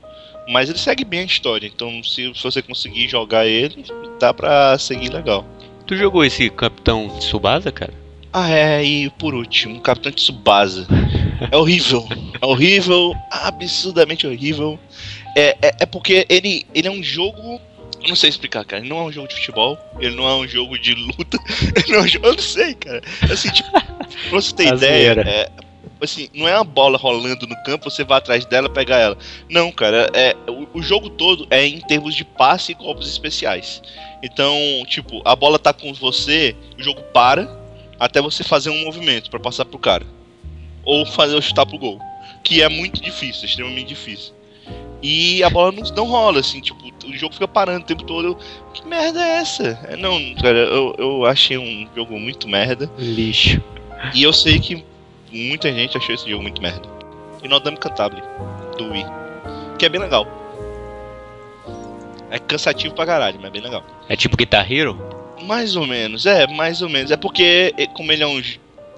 Mas 0.49 0.69
ele 0.69 0.79
segue 0.79 1.05
bem 1.05 1.21
a 1.21 1.25
história. 1.25 1.67
Então, 1.67 2.03
se 2.05 2.33
você 2.41 2.63
conseguir 2.63 3.09
jogar 3.09 3.47
ele, 3.47 3.85
dá 4.21 4.33
pra 4.33 4.79
seguir 4.79 5.13
legal. 5.13 5.45
Tu 5.91 5.97
jogou 5.97 6.25
esse 6.25 6.49
Capitão 6.51 7.09
Tsubasa, 7.19 7.73
cara? 7.73 7.93
Ah, 8.33 8.49
é, 8.49 8.85
e 8.85 9.11
por 9.11 9.35
último, 9.35 9.81
Capitão 9.81 10.13
Tsubasa. 10.13 10.87
é 11.51 11.57
horrível. 11.57 12.07
É 12.41 12.47
horrível, 12.47 13.13
absurdamente 13.29 14.25
horrível. 14.25 14.79
É, 15.37 15.57
é, 15.61 15.75
é, 15.81 15.87
porque 15.87 16.25
ele, 16.29 16.65
ele 16.73 16.87
é 16.87 16.91
um 16.93 17.03
jogo. 17.03 17.61
Não 18.07 18.15
sei 18.15 18.31
explicar, 18.31 18.65
cara. 18.65 18.81
Ele 18.81 18.89
não 18.89 18.99
é 18.99 19.03
um 19.03 19.11
jogo 19.11 19.27
de 19.27 19.35
futebol, 19.35 19.77
ele 19.99 20.15
não 20.15 20.29
é 20.29 20.35
um 20.37 20.47
jogo 20.47 20.79
de 20.79 20.95
luta. 20.95 21.37
Ele 21.75 21.93
não 21.93 21.99
é 21.99 22.03
um 22.03 22.07
jogo, 22.07 22.27
eu 22.27 22.33
não 22.35 22.39
sei, 22.39 22.75
cara. 22.75 23.03
Assim, 23.23 23.51
tipo, 23.51 23.71
pra 23.73 23.83
você 24.31 24.55
ter 24.55 24.73
ideia, 24.73 25.21
é, 25.27 25.51
assim, 26.05 26.29
não 26.35 26.49
é 26.49 26.55
uma 26.55 26.65
bola 26.65 26.99
rolando 26.99 27.47
no 27.47 27.63
campo, 27.63 27.91
você 27.91 28.05
vai 28.05 28.19
atrás 28.19 28.45
dela 28.45 28.69
pegar 28.69 28.99
ela. 28.99 29.19
Não, 29.49 29.71
cara, 29.71 30.11
é, 30.15 30.35
o, 30.49 30.79
o 30.79 30.83
jogo 30.83 31.11
todo 31.11 31.47
é 31.51 31.67
em 31.67 31.81
termos 31.81 32.15
de 32.15 32.25
passe 32.25 32.73
e 32.73 32.75
golpes 32.75 33.09
especiais. 33.09 33.83
Então, 34.23 34.57
tipo, 34.87 35.23
a 35.25 35.35
bola 35.35 35.59
tá 35.59 35.73
com 35.73 35.93
você, 35.95 36.55
o 36.79 36.83
jogo 36.83 37.03
para 37.13 37.61
até 37.99 38.21
você 38.21 38.43
fazer 38.43 38.71
um 38.71 38.85
movimento 38.85 39.31
para 39.31 39.39
passar 39.39 39.65
pro 39.65 39.79
cara. 39.79 40.07
Ou 40.85 41.05
fazer 41.05 41.35
o 41.35 41.43
chutar 41.43 41.67
pro 41.67 41.79
gol. 41.79 42.01
Que 42.43 42.63
é 42.63 42.69
muito 42.69 43.03
difícil, 43.03 43.45
extremamente 43.45 43.89
difícil. 43.89 44.33
E 45.03 45.43
a 45.43 45.51
bola 45.51 45.73
não, 45.73 45.83
não 45.83 46.07
rola, 46.07 46.41
assim, 46.41 46.61
tipo, 46.61 46.81
o 47.07 47.17
jogo 47.17 47.35
fica 47.35 47.49
parando 47.49 47.81
o 47.81 47.87
tempo 47.87 48.05
todo. 48.05 48.29
Eu, 48.29 48.39
que 48.73 48.87
merda 48.87 49.23
é 49.23 49.37
essa? 49.39 49.79
É, 49.89 49.97
não, 49.97 50.19
cara, 50.35 50.59
eu, 50.59 50.95
eu 50.99 51.25
achei 51.27 51.57
um 51.59 51.89
jogo 51.95 52.19
muito 52.19 52.49
merda. 52.49 52.91
Lixo. 52.99 53.63
E 54.15 54.23
eu 54.23 54.33
sei 54.33 54.59
que 54.59 54.85
muita 55.33 55.73
gente 55.73 55.97
achou 55.97 56.15
esse 56.15 56.29
jogo 56.29 56.43
muito 56.43 56.61
merda. 56.61 56.89
E 57.43 57.49
Nodame 57.49 57.77
Cantabile, 57.77 58.23
do 58.77 58.91
Wii. 58.91 59.07
Que 59.79 59.87
é 59.87 59.89
bem 59.89 60.01
legal. 60.01 60.27
É 62.31 62.39
cansativo 62.39 62.95
pra 62.95 63.07
caralho, 63.07 63.37
mas 63.41 63.49
é 63.49 63.51
bem 63.51 63.63
legal. 63.63 63.83
É 64.09 64.15
tipo 64.15 64.37
Guitar 64.37 64.71
Hero? 64.71 64.99
Mais 65.43 65.75
ou 65.75 65.87
menos, 65.87 66.27
é, 66.27 66.47
mais 66.47 66.81
ou 66.83 66.89
menos. 66.89 67.11
É 67.11 67.17
porque, 67.17 67.75
como 67.95 68.13
ele 68.13 68.23
é 68.23 68.27
um. 68.27 68.41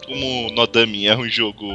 Como 0.05 0.51
Nodami 0.51 1.07
é 1.07 1.17
um 1.17 1.29
jogo. 1.29 1.67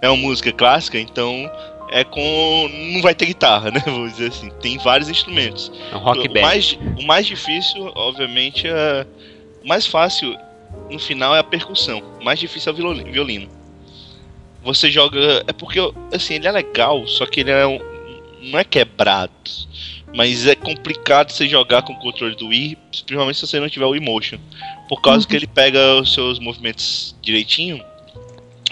É 0.00 0.08
uma 0.08 0.16
música 0.16 0.52
clássica, 0.52 0.98
então. 0.98 1.50
É 1.90 2.02
com. 2.02 2.68
Não 2.92 3.02
vai 3.02 3.14
ter 3.14 3.26
guitarra, 3.26 3.70
né? 3.72 3.82
Vou 3.86 4.08
dizer 4.08 4.28
assim. 4.28 4.50
Tem 4.60 4.78
vários 4.78 5.08
instrumentos. 5.08 5.70
É 5.92 5.96
um 5.96 5.98
rock 5.98 6.26
o 6.26 6.32
band. 6.32 6.40
Mais, 6.40 6.78
o 6.98 7.02
mais 7.02 7.26
difícil, 7.26 7.92
obviamente, 7.94 8.66
é. 8.66 9.06
O 9.62 9.68
mais 9.68 9.86
fácil 9.86 10.36
no 10.90 10.98
final 10.98 11.34
é 11.36 11.38
a 11.38 11.44
percussão. 11.44 12.02
O 12.20 12.24
mais 12.24 12.40
difícil 12.40 12.72
é 12.72 12.74
o 12.74 12.94
violino. 13.04 13.48
Você 14.64 14.90
joga. 14.90 15.44
É 15.46 15.52
porque, 15.52 15.78
assim, 16.12 16.34
ele 16.34 16.48
é 16.48 16.52
legal, 16.52 17.06
só 17.06 17.26
que 17.26 17.40
ele 17.40 17.50
é 17.50 17.66
um. 17.66 17.78
Não 18.40 18.58
é 18.58 18.64
quebrado 18.64 19.30
mas 20.14 20.46
é 20.46 20.54
complicado 20.54 21.30
você 21.30 21.48
jogar 21.48 21.82
com 21.82 21.92
o 21.92 21.98
controle 21.98 22.36
do 22.36 22.48
Wii, 22.48 22.78
principalmente 22.90 23.38
se 23.38 23.46
você 23.46 23.58
não 23.58 23.68
tiver 23.68 23.84
o 23.84 23.96
Emotion. 23.96 24.38
Por 24.88 25.00
causa 25.00 25.20
uhum. 25.20 25.28
que 25.28 25.36
ele 25.36 25.46
pega 25.46 25.96
os 25.96 26.14
seus 26.14 26.38
movimentos 26.38 27.16
direitinho. 27.20 27.84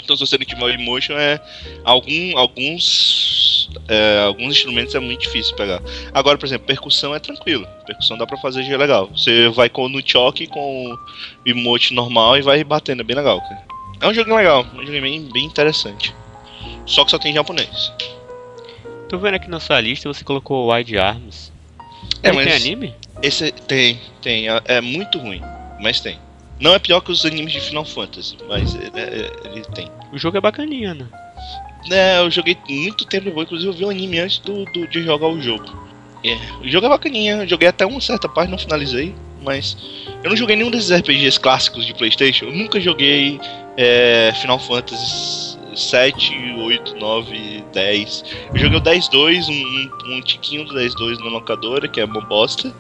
Então 0.03 0.17
se 0.17 0.25
você 0.25 0.39
não 0.39 0.45
tiver 0.45 0.65
o 0.65 0.69
Emotion, 0.69 1.15
é, 1.15 1.41
algum, 1.85 2.39
alguns, 2.39 3.69
é, 3.89 4.21
alguns 4.25 4.57
instrumentos 4.57 4.95
é 4.95 5.01
muito 5.01 5.23
difícil 5.23 5.57
pegar. 5.57 5.83
Agora, 6.15 6.39
por 6.39 6.47
exemplo, 6.47 6.67
percussão 6.67 7.13
é 7.13 7.19
tranquilo. 7.19 7.67
Percussão 7.87 8.17
dá 8.17 8.25
pra 8.25 8.39
fazer 8.39 8.63
de 8.63 8.77
legal. 8.77 9.09
Você 9.09 9.49
vai 9.49 9.69
com 9.69 9.89
no 9.89 10.01
choque 10.07 10.47
com 10.47 10.93
o 10.93 10.99
emote 11.45 11.93
normal 11.93 12.39
e 12.39 12.43
vai 12.43 12.63
batendo, 12.63 13.01
é 13.01 13.05
bem 13.05 13.17
legal, 13.17 13.41
cara. 13.41 13.72
É 14.03 14.09
um 14.09 14.13
jogo 14.13 14.35
legal, 14.35 14.67
um 14.75 14.85
jogo 14.85 15.01
bem, 15.01 15.29
bem 15.33 15.45
interessante. 15.45 16.13
Só 16.85 17.05
que 17.05 17.13
só 17.13 17.19
tem 17.19 17.33
japonês. 17.33 17.93
Tô 19.09 19.17
vendo 19.17 19.37
aqui 19.37 19.49
na 19.49 19.61
sua 19.61 19.81
lista 19.81 20.13
você 20.13 20.25
colocou 20.25 20.73
Wide 20.73 20.99
Arms. 20.99 21.53
É, 22.21 22.29
Ele 22.31 22.37
mas 22.37 22.47
tem 22.47 22.55
anime? 22.55 22.95
Esse 23.23 23.53
tem, 23.53 24.01
tem. 24.21 24.49
É, 24.49 24.61
é, 24.65 24.81
muito 24.81 25.19
ruim, 25.19 25.41
mas 25.81 26.01
tem. 26.01 26.19
Não 26.59 26.75
é 26.75 26.81
pior 26.81 27.01
que 27.01 27.13
os 27.13 27.25
animes 27.25 27.53
de 27.53 27.61
Final 27.61 27.85
Fantasy, 27.85 28.37
mas 28.49 28.75
ele, 28.75 28.91
é, 28.95 29.31
ele 29.45 29.63
tem. 29.67 29.89
O 30.13 30.19
jogo 30.19 30.37
é 30.37 30.41
bacaninha, 30.41 30.95
né? 30.95 31.07
É, 31.91 32.19
eu 32.19 32.31
joguei 32.31 32.57
muito 32.69 33.05
tempo 33.05 33.27
depois, 33.27 33.47
inclusive 33.47 33.71
eu 33.71 33.77
vi 33.77 33.85
o 33.85 33.91
anime 33.91 34.19
antes 34.19 34.39
do, 34.39 34.65
do, 34.65 34.89
de 34.89 35.03
jogar 35.05 35.29
o 35.29 35.41
jogo. 35.41 35.65
É, 36.25 36.35
o 36.61 36.69
jogo 36.69 36.87
é 36.87 36.89
bacaninha, 36.89 37.37
eu 37.37 37.49
joguei 37.49 37.69
até 37.69 37.87
uma 37.87 38.01
certa 38.01 38.29
parte, 38.29 38.51
não 38.51 38.59
finalizei, 38.59 39.15
mas 39.43 39.77
eu 40.23 40.31
não 40.31 40.37
joguei 40.37 40.57
nenhum 40.57 40.71
desses 40.71 40.91
RPGs 40.91 41.39
clássicos 41.39 41.85
de 41.87 41.95
Playstation, 41.95 42.47
eu 42.47 42.53
nunca 42.53 42.81
joguei 42.81 43.41
é, 43.77 44.33
Final 44.41 44.59
Fantasy 44.59 45.59
7, 45.75 46.55
8, 46.59 46.97
9, 46.97 47.65
10. 47.73 48.25
Eu 48.53 48.59
joguei 48.59 48.79
o 48.79 48.83
10-2, 48.83 49.49
um, 49.49 50.15
um, 50.15 50.21
tiquinho 50.21 50.65
do 50.65 50.75
10-2 50.75 51.19
na 51.19 51.31
locadora, 51.31 51.89
que 51.89 52.01
é 52.01 52.05
uma 52.05 52.21
bosta. 52.21 52.75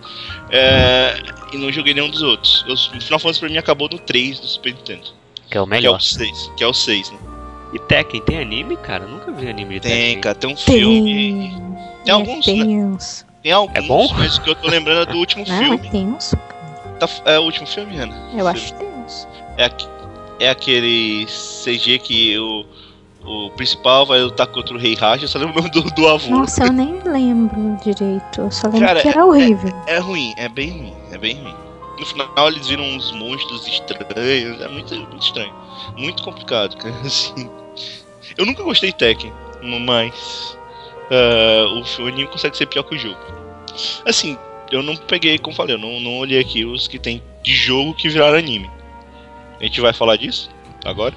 É, 0.50 1.14
e 1.52 1.58
não 1.58 1.72
joguei 1.72 1.94
nenhum 1.94 2.10
dos 2.10 2.22
outros. 2.22 2.64
O 2.68 3.00
Final 3.00 3.18
Fantasy 3.18 3.40
pra 3.40 3.48
mim 3.48 3.58
acabou 3.58 3.88
no 3.90 3.98
3 3.98 4.40
do 4.40 4.46
Super 4.46 4.74
Nintendo. 4.74 5.10
Que 5.50 5.58
é 5.58 5.60
o 5.60 5.66
melhor. 5.66 5.90
Que 5.90 5.94
é 5.94 5.96
o 5.96 6.00
6, 6.00 6.52
que 6.56 6.64
é 6.64 6.66
o 6.66 6.74
6 6.74 7.10
né? 7.10 7.18
E 7.72 7.78
Tekken, 7.78 8.20
tem 8.20 8.38
anime, 8.38 8.76
cara? 8.76 9.04
Eu 9.04 9.08
nunca 9.08 9.32
vi 9.32 9.48
anime 9.48 9.74
de 9.74 9.80
tem, 9.80 9.90
Tekken. 9.90 10.12
Tem, 10.12 10.20
cara, 10.20 10.34
tem 10.34 10.50
um 10.50 10.56
filme. 10.56 11.50
Tem, 11.50 11.76
tem 12.04 12.14
alguns. 12.14 12.44
Tem 12.44 12.64
né? 12.64 12.98
Tem 13.42 13.52
alguns, 13.52 13.76
é 13.76 13.80
bom? 13.82 14.08
mas 14.14 14.36
o 14.36 14.42
que 14.42 14.50
eu 14.50 14.54
tô 14.54 14.68
lembrando 14.68 15.02
é 15.02 15.12
do 15.12 15.18
último 15.18 15.44
Não, 15.48 15.58
filme. 15.58 15.90
tem 15.90 16.06
uns. 16.06 16.34
Tá, 17.02 17.08
é 17.24 17.36
o 17.36 17.42
último 17.42 17.66
filme, 17.66 17.98
Ana? 17.98 18.14
Eu 18.32 18.46
acho 18.46 18.66
que 18.66 18.78
tem 18.78 18.88
uns. 18.88 19.26
É, 19.58 19.68
é 20.38 20.50
aquele 20.50 21.26
CG 21.26 21.98
que 21.98 22.38
o, 22.38 22.64
o 23.24 23.50
principal 23.50 24.06
vai 24.06 24.20
lutar 24.20 24.46
contra 24.46 24.72
o 24.72 24.78
Rei 24.78 24.94
Raja, 24.94 25.24
eu 25.24 25.28
só 25.28 25.36
lembro 25.40 25.54
o 25.54 25.56
nome 25.56 25.70
do, 25.70 25.82
do 25.82 26.08
avô. 26.08 26.30
Nossa, 26.30 26.66
eu 26.66 26.72
nem 26.72 27.00
lembro 27.02 27.76
direito. 27.82 28.42
Eu 28.42 28.52
só 28.52 28.68
lembro 28.68 28.86
Cara, 28.86 29.00
que 29.00 29.08
era 29.08 29.26
horrível. 29.26 29.72
É, 29.88 29.96
é, 29.96 29.98
ruim, 29.98 30.32
é 30.36 30.48
bem 30.48 30.70
ruim, 30.70 30.94
é 31.10 31.18
bem 31.18 31.42
ruim. 31.42 31.56
No 31.98 32.06
final 32.06 32.48
eles 32.48 32.68
viram 32.68 32.84
uns 32.84 33.10
monstros 33.10 33.66
estranhos, 33.66 34.60
é 34.60 34.68
muito, 34.68 34.94
muito 34.94 35.24
estranho. 35.24 35.52
Muito 35.96 36.22
complicado, 36.22 36.76
cara, 36.78 36.94
assim. 37.04 37.50
Eu 38.38 38.46
nunca 38.46 38.62
gostei 38.62 38.92
de 38.92 38.96
Tekken, 38.96 39.32
mas 39.84 40.56
uh, 41.10 42.02
o 42.02 42.06
anime 42.06 42.28
consegue 42.28 42.56
ser 42.56 42.66
pior 42.66 42.84
que 42.84 42.94
o 42.94 42.98
jogo. 42.98 43.18
Assim, 44.06 44.38
eu 44.72 44.82
não 44.82 44.96
peguei, 44.96 45.38
como 45.38 45.54
falei, 45.54 45.74
eu 45.74 45.78
não, 45.78 46.00
não 46.00 46.18
olhei 46.18 46.40
aqui 46.40 46.64
os 46.64 46.88
que 46.88 46.98
tem 46.98 47.22
de 47.42 47.54
jogo 47.54 47.94
que 47.94 48.08
viraram 48.08 48.38
anime. 48.38 48.70
A 49.60 49.64
gente 49.64 49.80
vai 49.80 49.92
falar 49.92 50.16
disso 50.16 50.50
agora? 50.84 51.14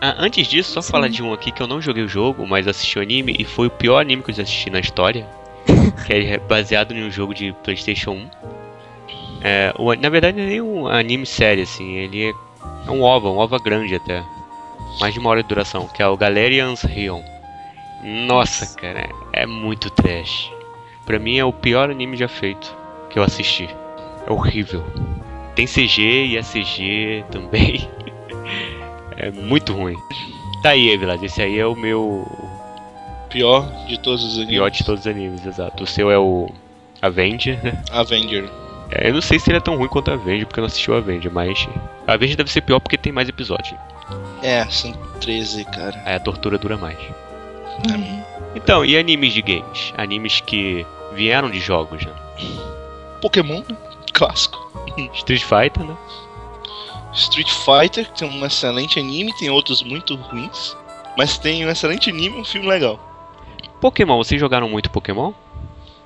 Ah, 0.00 0.16
antes 0.18 0.48
disso, 0.48 0.72
só 0.72 0.80
Sim. 0.80 0.92
falar 0.92 1.08
de 1.08 1.22
um 1.22 1.32
aqui 1.32 1.52
que 1.52 1.62
eu 1.62 1.66
não 1.66 1.80
joguei 1.80 2.02
o 2.02 2.08
jogo, 2.08 2.46
mas 2.46 2.66
assisti 2.66 2.98
o 2.98 3.02
anime 3.02 3.36
e 3.38 3.44
foi 3.44 3.66
o 3.66 3.70
pior 3.70 4.00
anime 4.00 4.22
que 4.22 4.30
eu 4.30 4.34
já 4.34 4.42
assisti 4.42 4.70
na 4.70 4.80
história. 4.80 5.26
que 6.06 6.12
é 6.12 6.38
baseado 6.38 6.92
em 6.92 7.04
um 7.04 7.10
jogo 7.10 7.34
de 7.34 7.52
Playstation 7.62 8.12
1. 8.12 8.30
É, 9.42 9.74
o, 9.78 9.94
na 9.94 10.08
verdade 10.08 10.38
não 10.38 10.44
é 10.44 10.48
nem 10.48 10.60
um 10.60 10.86
anime 10.86 11.26
série, 11.26 11.62
assim, 11.62 11.96
ele 11.96 12.30
é, 12.30 12.32
é 12.86 12.90
um 12.90 13.02
OVA, 13.02 13.30
um 13.30 13.38
OVA 13.38 13.58
grande 13.58 13.94
até. 13.94 14.24
Mais 15.00 15.12
de 15.12 15.20
uma 15.20 15.30
hora 15.30 15.42
de 15.42 15.48
duração, 15.48 15.88
que 15.88 16.02
é 16.02 16.06
o 16.06 16.16
Galerians 16.16 16.82
Rion. 16.82 17.22
Nossa, 18.02 18.74
cara, 18.78 19.08
é 19.32 19.46
muito 19.46 19.90
trash. 19.90 20.50
Pra 21.04 21.18
mim 21.18 21.36
é 21.36 21.44
o 21.44 21.52
pior 21.52 21.90
anime 21.90 22.16
já 22.16 22.28
feito 22.28 22.83
que 23.14 23.18
eu 23.20 23.22
assisti. 23.22 23.68
É 24.26 24.32
horrível. 24.32 24.84
Tem 25.54 25.66
CG 25.66 26.26
e 26.26 26.36
é 26.36 26.42
CG 26.42 27.24
também. 27.30 27.88
é 29.16 29.30
muito 29.30 29.72
ruim. 29.72 29.96
Tá 30.62 30.70
aí, 30.70 30.90
Evilad, 30.90 31.22
esse 31.22 31.40
aí 31.40 31.58
é 31.58 31.66
o 31.66 31.76
meu 31.76 32.26
Pior 33.30 33.64
de 33.86 33.98
todos 34.00 34.24
os 34.24 34.34
animes. 34.34 34.50
pior 34.50 34.70
de 34.70 34.84
todos 34.84 35.00
os 35.02 35.06
animes, 35.06 35.46
exato. 35.46 35.84
O 35.84 35.86
seu 35.86 36.10
é 36.10 36.18
o 36.18 36.50
Avenger, 37.00 37.62
né? 37.62 37.80
Avenger. 37.92 38.50
É, 38.90 39.08
eu 39.08 39.14
não 39.14 39.20
sei 39.20 39.38
se 39.38 39.48
ele 39.48 39.58
é 39.58 39.60
tão 39.60 39.76
ruim 39.76 39.88
quanto 39.88 40.10
a 40.10 40.14
Avenger, 40.14 40.46
porque 40.46 40.58
eu 40.58 40.62
não 40.62 40.66
assisti 40.66 40.90
o 40.90 40.94
Avenger, 40.94 41.32
mas. 41.32 41.68
A 42.08 42.14
Avenger 42.14 42.36
deve 42.36 42.50
ser 42.50 42.62
pior 42.62 42.80
porque 42.80 42.98
tem 42.98 43.12
mais 43.12 43.28
episódios. 43.28 43.78
É, 44.42 44.64
são 44.66 44.92
13, 45.20 45.64
cara. 45.66 46.02
Aí 46.04 46.16
a 46.16 46.20
tortura 46.20 46.58
dura 46.58 46.76
mais. 46.76 46.98
Uhum. 47.88 48.22
Então, 48.56 48.84
e 48.84 48.96
animes 48.96 49.32
de 49.32 49.42
games? 49.42 49.94
Animes 49.96 50.40
que 50.40 50.84
vieram 51.14 51.50
de 51.50 51.60
jogos, 51.60 52.04
né? 52.04 52.12
Pokémon, 53.24 53.62
clássico. 54.12 54.58
Street 55.14 55.42
Fighter, 55.42 55.82
né? 55.82 55.96
Street 57.14 57.48
Fighter, 57.50 58.12
que 58.12 58.18
tem 58.18 58.28
um 58.28 58.44
excelente 58.44 58.98
anime, 59.00 59.34
tem 59.38 59.48
outros 59.48 59.82
muito 59.82 60.14
ruins. 60.14 60.76
Mas 61.16 61.38
tem 61.38 61.64
um 61.64 61.70
excelente 61.70 62.10
anime 62.10 62.36
e 62.36 62.40
um 62.40 62.44
filme 62.44 62.68
legal. 62.68 63.00
Pokémon, 63.80 64.18
vocês 64.18 64.38
jogaram 64.38 64.68
muito 64.68 64.90
Pokémon? 64.90 65.32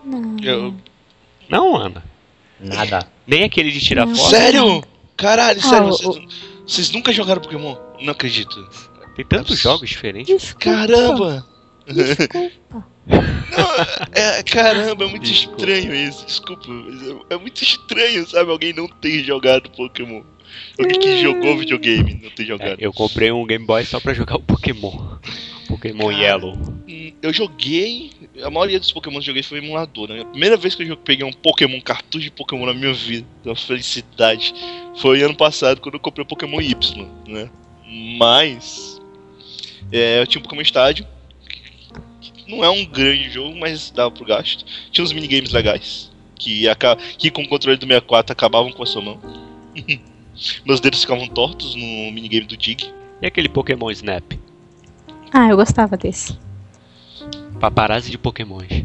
Não. 0.05 0.37
Eu- 0.41 0.75
Não, 1.49 1.75
Ana. 1.77 2.05
Nada. 2.61 3.01
Nem 3.27 3.43
aquele 3.43 3.73
de 3.73 3.81
tirar 3.81 4.07
Não. 4.07 4.15
foto. 4.15 4.31
Sério? 4.31 4.85
Caralho, 5.17 5.59
Ah, 5.65 5.69
sério, 5.69 5.89
o- 5.89 5.91
vocês, 5.91 6.25
vocês 6.67 6.91
nunca 6.93 7.11
jogaram 7.13 7.41
Pokémon? 7.41 7.75
Não 8.01 8.13
acredito. 8.13 8.55
Tem 9.17 9.25
tantos 9.25 9.53
Abs- 9.55 9.63
jogos 9.63 9.89
diferentes. 9.89 10.33
Desculpa. 10.41 10.65
Caramba! 10.87 11.47
Desculpa. 11.92 12.87
Não, 13.07 14.12
é, 14.12 14.42
caramba, 14.42 15.05
é 15.05 15.09
muito 15.09 15.24
Desculpa. 15.24 15.59
estranho 15.62 15.94
isso. 15.94 16.27
Desculpa, 16.27 16.64
mas 16.68 17.03
é, 17.09 17.16
é 17.31 17.37
muito 17.38 17.62
estranho, 17.62 18.29
sabe? 18.29 18.51
Alguém 18.51 18.72
não 18.72 18.87
ter 18.88 19.22
jogado 19.24 19.70
Pokémon. 19.70 20.22
Alguém 20.79 20.98
que 21.01 21.18
jogou 21.22 21.57
videogame 21.59 22.20
não 22.22 22.31
ter 22.31 22.42
É, 22.42 22.46
jogado. 22.46 22.77
eu 22.81 22.92
comprei 22.92 23.31
um 23.33 23.46
Game 23.46 23.64
Boy 23.64 23.85
só 23.85 23.98
pra 24.01 24.12
jogar 24.14 24.37
o 24.37 24.42
Pokémon. 24.42 25.16
Pokémon 25.68 26.09
Cara. 26.11 26.14
Yellow. 26.22 26.55
Hum, 26.88 27.12
Eu 27.22 27.33
joguei. 27.33 28.11
A 28.42 28.51
maioria 28.51 28.79
dos 28.79 28.92
Pokémon 28.92 29.14
que 29.14 29.18
eu 29.20 29.27
joguei 29.27 29.42
foi 29.42 29.59
emulador. 29.59 30.09
Né? 30.09 30.20
A 30.22 30.24
primeira 30.24 30.57
vez 30.57 30.74
que 30.74 30.83
eu 30.83 30.87
joguei- 30.87 31.03
peguei 31.05 31.27
um 31.27 31.33
Pokémon, 31.33 31.81
cartucho 31.81 32.24
de 32.24 32.31
Pokémon 32.31 32.64
na 32.66 32.72
minha 32.74 32.92
vida, 32.94 33.27
uma 33.44 33.57
felicidade, 33.57 34.55
foi 34.96 35.22
ano 35.22 35.35
passado 35.37 35.81
quando 35.81 35.94
eu 35.94 36.01
comprei 36.01 36.22
o 36.24 36.27
Pokémon 36.29 36.61
Y, 36.61 37.07
né? 37.27 37.51
Mas. 38.18 39.01
é, 39.92 40.20
eu 40.20 40.27
tinha 40.27 40.40
um 40.40 40.42
Pokémon 40.44 40.62
Estádio. 40.62 41.07
Não 42.49 42.65
é 42.65 42.71
um 42.71 42.85
grande 42.87 43.31
jogo, 43.31 43.57
mas 43.59 43.91
dava 43.91 44.11
pro 44.11 44.25
gasto. 44.25 44.65
Tinha 44.91 45.05
uns 45.05 45.13
minigames 45.13 45.53
legais. 45.53 46.11
Que, 46.37 46.65
que 47.19 47.31
com 47.31 47.43
o 47.43 47.49
controle 47.49 47.77
do 47.77 47.87
64 47.87 48.33
acabavam 48.33 48.73
com 48.73 48.83
a 48.83 48.87
sua 48.87 49.03
mão. 49.03 49.21
Meus 50.65 50.81
dedos 50.81 51.03
ficavam 51.03 51.27
tortos 51.27 51.75
no 51.75 51.83
minigame 52.13 52.47
do 52.47 52.57
Dig. 52.57 52.93
E 53.21 53.27
aquele 53.27 53.49
Pokémon 53.49 53.91
Snap? 53.91 54.33
Ah, 55.33 55.49
eu 55.49 55.57
gostava 55.57 55.97
desse. 55.97 56.39
Paparazzi 57.61 58.11
de 58.11 58.17
Pokémons. 58.17 58.85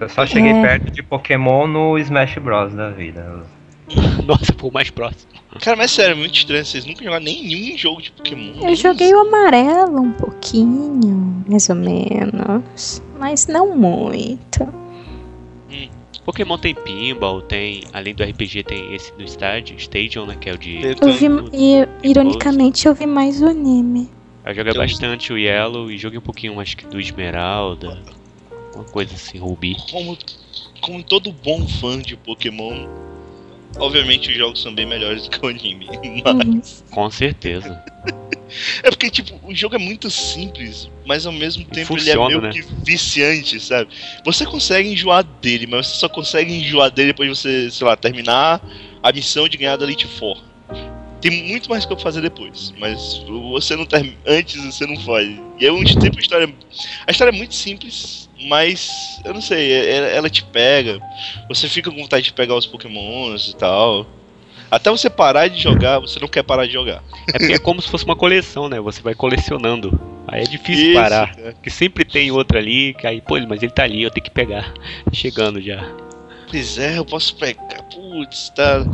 Eu 0.00 0.08
só 0.08 0.24
cheguei 0.26 0.52
É. 0.52 0.62
perto 0.62 0.90
de 0.90 1.02
Pokémon 1.02 1.66
no 1.66 1.98
Smash 1.98 2.38
Bros 2.38 2.72
da 2.72 2.90
vida. 2.90 3.44
Nossa, 4.26 4.54
foi 4.56 4.70
o 4.70 4.72
mais 4.72 4.90
próximo. 4.90 5.32
Cara, 5.60 5.76
mas 5.76 5.90
sério, 5.90 6.12
é 6.12 6.18
muito 6.18 6.34
estranho. 6.34 6.64
Vocês 6.64 6.84
nunca 6.84 7.04
jogaram 7.04 7.24
nenhum 7.24 7.76
jogo 7.76 8.02
de 8.02 8.10
Pokémon. 8.10 8.68
Eu 8.68 8.74
joguei 8.74 9.14
o 9.14 9.20
amarelo 9.20 10.00
um 10.00 10.12
pouquinho, 10.12 11.44
mais 11.48 11.68
ou 11.68 11.76
menos. 11.76 13.02
Mas 13.18 13.46
não 13.46 13.76
muito. 13.76 14.66
Pokémon 16.24 16.56
tem 16.56 16.74
Pinball, 16.74 17.42
tem. 17.42 17.84
Além 17.92 18.14
do 18.14 18.24
RPG, 18.24 18.62
tem 18.64 18.94
esse 18.94 19.12
do 19.12 19.22
Stadium, 19.24 19.76
Stadium, 19.76 20.26
né? 20.26 20.36
Que 20.40 20.50
é 20.50 20.54
o 20.54 20.58
de. 20.58 20.80
Eu 20.82 21.12
vi, 21.12 21.26
e, 21.52 21.86
ironicamente, 22.02 22.88
eu 22.88 22.94
vi 22.94 23.06
mais 23.06 23.42
o 23.42 23.46
anime. 23.46 24.08
Eu 24.44 24.54
joguei 24.54 24.74
bastante 24.74 25.32
o 25.32 25.38
Yellow 25.38 25.90
e 25.90 25.98
joguei 25.98 26.18
um 26.18 26.22
pouquinho, 26.22 26.58
acho 26.60 26.76
que 26.76 26.86
do 26.86 26.98
Esmeralda. 26.98 27.98
Uma 28.74 28.84
coisa 28.84 29.14
assim, 29.14 29.38
Ruby. 29.38 29.76
Como, 29.90 30.18
como 30.80 31.02
todo 31.02 31.30
bom 31.32 31.66
fã 31.66 31.98
de 31.98 32.16
Pokémon, 32.16 32.86
obviamente 33.78 34.30
os 34.30 34.36
jogos 34.36 34.62
são 34.62 34.74
bem 34.74 34.86
melhores 34.86 35.24
do 35.24 35.30
que 35.38 35.44
o 35.44 35.48
anime. 35.48 35.86
Mas 36.24 36.82
Uhum. 36.84 36.90
Com 36.90 37.10
certeza. 37.10 37.82
é 38.82 38.90
porque, 38.90 39.10
tipo, 39.10 39.40
o 39.42 39.54
jogo 39.54 39.74
é 39.74 39.78
muito 39.78 40.10
simples, 40.10 40.88
mas 41.04 41.26
ao 41.26 41.32
mesmo 41.32 41.64
tempo 41.64 41.92
ele 41.94 42.00
funciona, 42.00 42.24
é 42.24 42.28
meio 42.28 42.40
né? 42.40 42.50
que 42.50 42.62
viciante, 42.84 43.58
sabe? 43.60 43.90
Você 44.24 44.44
consegue 44.46 44.88
enjoar 44.88 45.24
dele, 45.24 45.66
mas 45.66 45.86
você 45.86 45.96
só 45.96 46.08
consegue 46.08 46.52
enjoar 46.52 46.90
dele 46.90 47.08
depois 47.08 47.28
de 47.28 47.36
você, 47.36 47.70
sei 47.70 47.86
lá, 47.86 47.96
terminar 47.96 48.60
a 49.02 49.12
missão 49.12 49.48
de 49.48 49.56
ganhar 49.56 49.76
da 49.76 49.84
Elite 49.84 50.06
Four. 50.06 50.42
Tem 51.20 51.30
muito 51.48 51.70
mais 51.70 51.86
coisa 51.86 51.96
pra 51.96 52.02
fazer 52.02 52.20
depois, 52.20 52.74
mas 52.78 53.24
você 53.50 53.74
não 53.74 53.86
termina. 53.86 54.18
Antes 54.26 54.62
você 54.62 54.86
não 54.86 54.96
faz. 55.00 55.26
E 55.58 55.64
é 55.64 55.72
onde 55.72 55.98
tempo 55.98 56.18
a 56.18 56.20
história. 56.20 56.54
A 57.06 57.10
história 57.10 57.30
é 57.30 57.34
muito 57.34 57.54
simples, 57.54 58.28
mas 58.44 59.20
eu 59.24 59.34
não 59.34 59.40
sei, 59.40 59.72
é- 59.72 60.16
ela 60.16 60.28
te 60.30 60.44
pega. 60.44 61.00
Você 61.48 61.68
fica 61.68 61.90
com 61.90 61.96
vontade 62.00 62.24
de 62.26 62.32
pegar 62.32 62.54
os 62.56 62.66
pokémons 62.66 63.48
e 63.50 63.56
tal. 63.56 64.06
Até 64.70 64.90
você 64.90 65.08
parar 65.08 65.48
de 65.48 65.60
jogar, 65.60 66.00
você 66.00 66.18
não 66.18 66.26
quer 66.26 66.42
parar 66.42 66.66
de 66.66 66.72
jogar. 66.72 67.02
É 67.32 67.38
porque 67.38 67.52
é 67.54 67.58
como 67.58 67.80
se 67.80 67.88
fosse 67.88 68.04
uma 68.04 68.16
coleção, 68.16 68.68
né? 68.68 68.80
Você 68.80 69.00
vai 69.02 69.14
colecionando. 69.14 70.00
Aí 70.26 70.40
é 70.42 70.44
difícil 70.44 70.86
Isso, 70.86 70.94
parar. 71.00 71.34
cara. 71.36 71.52
Porque 71.52 71.70
sempre 71.70 72.04
tem 72.04 72.30
outra 72.32 72.58
ali, 72.58 72.94
que 72.94 73.06
aí, 73.06 73.20
pô, 73.20 73.38
mas 73.46 73.62
ele 73.62 73.70
tá 73.70 73.84
ali, 73.84 74.02
eu 74.02 74.10
tenho 74.10 74.24
que 74.24 74.30
pegar. 74.30 74.72
Chegando 75.12 75.60
já. 75.60 75.80
Pois 76.50 76.78
é, 76.78 76.98
eu 76.98 77.04
posso 77.04 77.36
pegar. 77.36 77.82
Putz, 77.92 78.48
tá. 78.50 78.84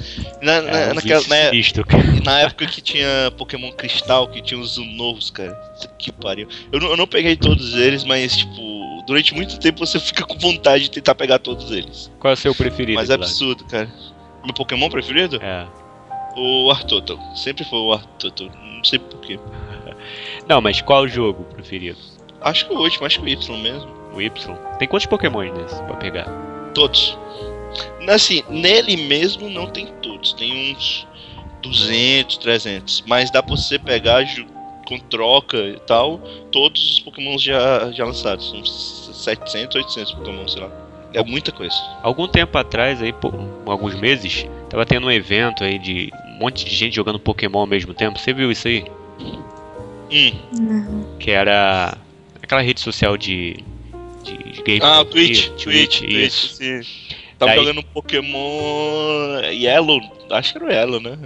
Na, 0.42 0.60
na, 0.62 0.78
É, 0.78 0.90
um 0.90 0.94
naquela- 0.94 1.20
na- 1.20 1.84
cara. 1.84 2.06
na 2.24 2.40
época 2.40 2.66
que 2.66 2.80
tinha 2.80 3.32
Pokémon 3.38 3.70
Cristal, 3.72 4.28
que 4.28 4.42
tinha 4.42 4.58
os 4.60 4.76
novos, 4.76 5.30
cara. 5.30 5.54
Que 5.98 6.10
pariu. 6.12 6.48
Eu 6.72 6.80
eu 6.80 6.96
não 6.96 7.06
peguei 7.06 7.36
todos 7.36 7.74
eles, 7.74 8.02
mas, 8.04 8.36
tipo, 8.36 8.69
durante 9.10 9.34
muito 9.34 9.58
tempo 9.58 9.84
você 9.84 9.98
fica 9.98 10.24
com 10.24 10.38
vontade 10.38 10.84
de 10.84 10.90
tentar 10.92 11.16
pegar 11.16 11.40
todos 11.40 11.72
eles. 11.72 12.08
Qual 12.20 12.30
é 12.30 12.34
o 12.34 12.36
seu 12.36 12.54
preferido? 12.54 12.94
Mas 12.94 13.10
é 13.10 13.14
absurdo, 13.14 13.64
cara. 13.64 13.92
Meu 14.44 14.54
Pokémon 14.54 14.88
preferido? 14.88 15.40
É. 15.42 15.66
O 16.36 16.70
Artoto. 16.70 17.18
Sempre 17.34 17.64
foi 17.64 17.80
o 17.80 17.92
Artoto. 17.92 18.44
Não 18.44 18.84
sei 18.84 19.00
porquê. 19.00 19.36
Não, 20.48 20.60
mas 20.60 20.80
qual 20.80 21.02
o 21.02 21.08
jogo 21.08 21.42
preferido? 21.42 21.98
Acho 22.40 22.68
que 22.68 22.72
o 22.72 22.78
último, 22.78 23.04
acho 23.04 23.18
que 23.18 23.26
o 23.26 23.28
Y 23.28 23.58
mesmo. 23.60 23.90
O 24.14 24.22
Y? 24.22 24.56
Tem 24.78 24.86
quantos 24.86 25.06
Pokémons 25.06 25.52
nesse 25.58 25.82
pra 25.82 25.96
pegar? 25.96 26.26
Todos. 26.72 27.18
Assim, 28.08 28.44
nele 28.48 28.96
mesmo 28.96 29.50
não 29.50 29.66
tem 29.66 29.86
todos. 30.00 30.34
Tem 30.34 30.72
uns 30.72 31.04
200, 31.62 32.36
300. 32.36 33.04
Mas 33.08 33.28
dá 33.32 33.42
pra 33.42 33.56
você 33.56 33.76
pegar 33.76 34.22
com 34.90 34.98
troca 34.98 35.56
e 35.56 35.78
tal. 35.86 36.18
Todos 36.52 36.92
os 36.94 37.00
Pokémons 37.00 37.42
já, 37.42 37.90
já 37.92 38.04
lançados. 38.04 38.50
São 38.50 39.14
700, 39.14 39.76
800 39.76 40.12
Pokémon, 40.14 40.46
sei 40.48 40.60
lá. 40.62 40.70
É 41.14 41.22
muita 41.24 41.50
coisa. 41.52 41.74
Algum 42.02 42.28
tempo 42.28 42.56
atrás, 42.58 43.00
aí, 43.02 43.12
por 43.12 43.32
alguns 43.66 43.94
meses, 43.94 44.46
tava 44.68 44.84
tendo 44.86 45.06
um 45.06 45.10
evento 45.10 45.64
aí 45.64 45.78
de 45.78 46.10
um 46.28 46.38
monte 46.38 46.64
de 46.64 46.74
gente 46.74 46.94
jogando 46.94 47.18
Pokémon 47.18 47.60
ao 47.60 47.66
mesmo 47.66 47.94
tempo. 47.94 48.18
Você 48.18 48.32
viu 48.32 48.50
isso 48.50 48.68
aí? 48.68 48.84
Hum. 50.12 50.32
Não. 50.52 51.18
Que 51.18 51.30
era 51.30 51.96
aquela 52.42 52.60
rede 52.60 52.80
social 52.80 53.16
de. 53.16 53.56
de, 54.22 54.36
de 54.52 54.62
game. 54.62 54.80
Ah, 54.82 55.04
Twitch. 55.04 55.48
Twitch, 55.48 55.62
Twitch, 55.64 55.98
Twitch, 56.00 56.16
isso. 56.26 56.54
sim. 56.56 56.80
Tava 57.38 57.52
Daí- 57.52 57.60
jogando 57.64 57.82
Pokémon 57.84 59.40
Yellow. 59.50 60.00
Acho 60.30 60.52
que 60.52 60.58
era 60.58 60.66
o 60.66 60.70
Yellow, 60.72 61.00
né? 61.00 61.18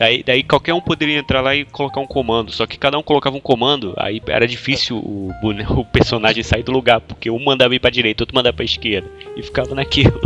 Daí, 0.00 0.22
daí 0.22 0.42
qualquer 0.42 0.72
um 0.72 0.80
poderia 0.80 1.18
entrar 1.18 1.42
lá 1.42 1.54
e 1.54 1.66
colocar 1.66 2.00
um 2.00 2.06
comando. 2.06 2.50
Só 2.50 2.66
que 2.66 2.78
cada 2.78 2.96
um 2.96 3.02
colocava 3.02 3.36
um 3.36 3.40
comando, 3.40 3.92
aí 3.98 4.22
era 4.28 4.48
difícil 4.48 4.96
o, 4.96 5.30
o 5.78 5.84
personagem 5.84 6.42
sair 6.42 6.62
do 6.62 6.72
lugar, 6.72 7.02
porque 7.02 7.30
um 7.30 7.44
mandava 7.44 7.74
ir 7.74 7.80
pra 7.80 7.90
direita, 7.90 8.22
outro 8.22 8.34
mandava 8.34 8.56
pra 8.56 8.64
esquerda. 8.64 9.06
E 9.36 9.42
ficava 9.42 9.74
naquilo. 9.74 10.18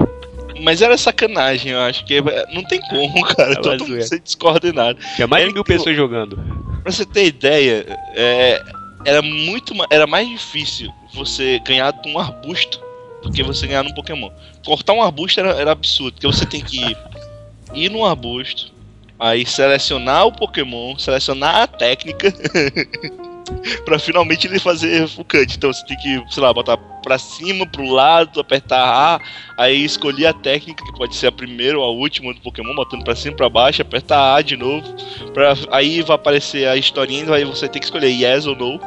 Mas 0.63 0.81
era 0.81 0.97
sacanagem, 0.97 1.73
eu 1.73 1.81
acho 1.81 2.05
que 2.05 2.21
não 2.53 2.63
tem 2.63 2.81
como, 2.83 3.21
cara. 3.35 3.55
É 3.55 3.57
Todo 3.57 3.89
mundo 3.89 4.01
ser 4.01 4.21
descoordenado. 4.21 5.01
Tinha 5.17 5.27
mais 5.27 5.45
de 5.49 5.53
mil 5.53 5.65
pessoas 5.65 5.97
jogando. 5.97 6.37
Pra 6.85 6.93
você 6.93 7.05
ter 7.05 7.27
ideia, 7.27 7.85
é, 8.15 8.63
era 9.05 9.23
muito 9.23 9.75
era 9.91 10.07
mais 10.07 10.29
difícil 10.29 10.93
você 11.13 11.59
ganhar 11.67 11.91
de 11.91 12.09
um 12.09 12.17
arbusto 12.17 12.81
do 13.25 13.33
que 13.33 13.43
você 13.43 13.67
ganhar 13.67 13.83
num 13.83 13.93
Pokémon. 13.93 14.31
Cortar 14.65 14.93
um 14.93 15.03
arbusto 15.03 15.41
era, 15.41 15.51
era 15.55 15.73
absurdo, 15.73 16.13
porque 16.13 16.29
você 16.29 16.47
tem 16.47 16.63
que 16.63 16.81
ir, 16.81 16.97
ir 17.75 17.89
num 17.91 18.05
arbusto, 18.05 18.74
aí 19.19 19.47
selecionar 19.47 20.27
o 20.27 20.33
Pokémon, 20.33 20.97
selecionar 20.99 21.57
a 21.63 21.67
técnica 21.67 22.33
pra 23.85 23.99
finalmente 23.99 24.47
ele 24.47 24.59
fazer 24.59 25.07
focante. 25.09 25.57
Então 25.57 25.73
você 25.73 25.85
tem 25.87 25.97
que, 25.99 26.23
sei 26.33 26.43
lá, 26.43 26.53
botar 26.53 26.77
pra 26.77 27.19
cima, 27.19 27.67
pro 27.67 27.89
lado, 27.91 28.41
apertar 28.41 28.79
A, 28.83 29.21
aí 29.63 29.85
escolher 29.85 30.27
a 30.27 30.33
técnica, 30.33 30.83
que 30.85 30.93
pode 30.97 31.15
ser 31.15 31.27
a 31.27 31.33
primeira 31.33 31.79
ou 31.79 31.85
a 31.85 31.91
última 31.91 32.33
do 32.33 32.41
Pokémon, 32.41 32.75
botando 32.75 33.05
pra 33.05 33.15
cima, 33.15 33.37
pra 33.37 33.49
baixo, 33.49 33.83
apertar 33.83 34.35
A 34.37 34.43
de 34.43 34.57
novo. 34.57 34.87
Pra, 35.33 35.55
aí 35.71 36.01
vai 36.03 36.17
aparecer 36.17 36.67
a 36.67 36.77
historinha, 36.77 37.31
aí 37.35 37.45
você 37.45 37.69
tem 37.69 37.81
que 37.81 37.87
escolher 37.87 38.09
yes 38.09 38.47
ou 38.47 38.57
no. 38.57 38.81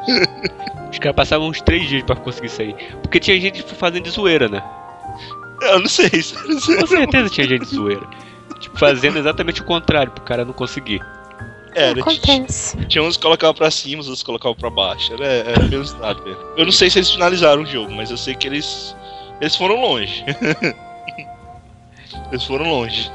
Os 0.91 0.97
caras 0.99 1.15
passavam 1.15 1.47
uns 1.49 1.61
três 1.61 1.87
dias 1.87 2.03
pra 2.03 2.15
conseguir 2.15 2.49
sair. 2.49 2.75
Porque 3.03 3.19
tinha 3.19 3.39
gente 3.39 3.61
fazendo 3.61 4.03
de 4.03 4.09
zoeira, 4.09 4.47
né? 4.49 4.63
Eu 5.61 5.79
não 5.79 5.87
sei, 5.87 6.09
isso- 6.13 6.35
não 6.47 6.59
sei. 6.59 6.77
Com 6.77 6.87
certeza 6.87 7.29
tinha 7.29 7.47
gente 7.47 7.65
de 7.65 7.75
zoeira. 7.75 8.07
Tipo, 8.59 8.77
fazendo 8.79 9.17
exatamente 9.17 9.61
o 9.61 9.65
contrário, 9.65 10.11
pro 10.11 10.23
cara 10.23 10.45
não 10.45 10.53
conseguir. 10.53 11.01
Era, 11.75 11.93
t- 11.93 12.01
Acontece. 12.01 12.75
tinha 12.87 13.03
uns 13.03 13.17
que 13.17 13.23
colocavam 13.23 13.53
pra 13.53 13.69
cima, 13.69 14.01
os 14.01 14.07
outros 14.07 14.23
colocavam 14.23 14.55
pra 14.55 14.69
baixo. 14.69 15.13
Era, 15.13 15.25
era 15.25 15.63
meio 15.63 15.83
nada. 15.99 16.19
Eu 16.57 16.65
não 16.65 16.71
sei 16.71 16.89
se 16.89 16.97
eles 16.99 17.11
finalizaram 17.11 17.61
o 17.61 17.65
jogo, 17.65 17.91
mas 17.93 18.09
eu 18.09 18.17
sei 18.17 18.33
que 18.35 18.47
eles. 18.47 18.95
Eles 19.39 19.55
foram 19.55 19.79
longe. 19.79 20.25
eles 22.31 22.43
foram 22.43 22.69
longe. 22.69 23.11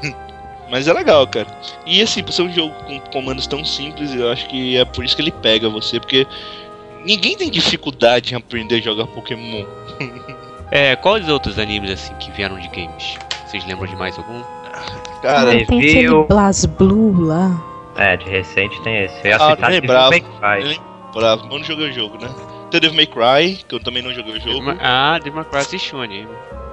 Mas 0.69 0.87
é 0.87 0.93
legal, 0.93 1.27
cara. 1.27 1.47
E 1.85 2.01
assim, 2.01 2.23
por 2.23 2.31
ser 2.31 2.43
um 2.43 2.53
jogo 2.53 2.73
com 2.85 2.99
comandos 3.11 3.45
tão 3.47 3.63
simples, 3.65 4.13
eu 4.15 4.31
acho 4.31 4.47
que 4.47 4.77
é 4.77 4.85
por 4.85 5.03
isso 5.03 5.15
que 5.15 5.21
ele 5.21 5.31
pega 5.31 5.69
você, 5.69 5.99
porque 5.99 6.25
ninguém 7.05 7.35
tem 7.37 7.51
dificuldade 7.51 8.33
em 8.33 8.37
aprender 8.37 8.75
a 8.77 8.81
jogar 8.81 9.07
Pokémon. 9.07 9.65
É, 10.75 10.95
quais 10.95 11.29
outros 11.29 11.59
animes 11.59 11.91
assim 11.91 12.15
que 12.15 12.31
vieram 12.31 12.57
de 12.59 12.67
games? 12.69 13.15
Vocês 13.45 13.63
lembram 13.67 13.85
de 13.85 13.95
mais 13.95 14.17
algum? 14.17 14.41
Cara, 15.23 15.51
Sim. 15.51 15.65
Tem 15.65 15.79
aquele 15.79 16.23
Blas 16.25 16.65
Blue 16.65 17.25
lá. 17.25 17.49
É, 17.95 18.17
de 18.17 18.29
recente 18.29 18.79
tem 18.81 19.03
esse. 19.05 19.15
Eu 19.23 19.29
ia 19.31 19.35
Ah, 19.37 19.49
citar 19.51 19.71
Devil 19.71 19.87
bravo. 19.87 20.09
May 20.11 20.21
Cry. 20.21 20.81
Bravo, 21.13 21.45
eu 21.45 21.57
não 21.59 21.63
joguei 21.63 21.89
o 21.89 21.93
jogo, 21.93 22.17
né? 22.21 22.29
Tem 22.69 22.79
Devil 22.81 22.95
May 22.97 23.07
Cry, 23.07 23.63
que 23.67 23.73
eu 23.75 23.79
também 23.79 24.03
não 24.03 24.13
joguei 24.13 24.33
o 24.37 24.41
jogo. 24.41 24.75
Ah, 24.81 25.17
Devil 25.19 25.35
May 25.35 25.45
Cry 25.45 25.57
assistiu 25.59 25.99
o 25.99 26.01
anime. 26.01 26.29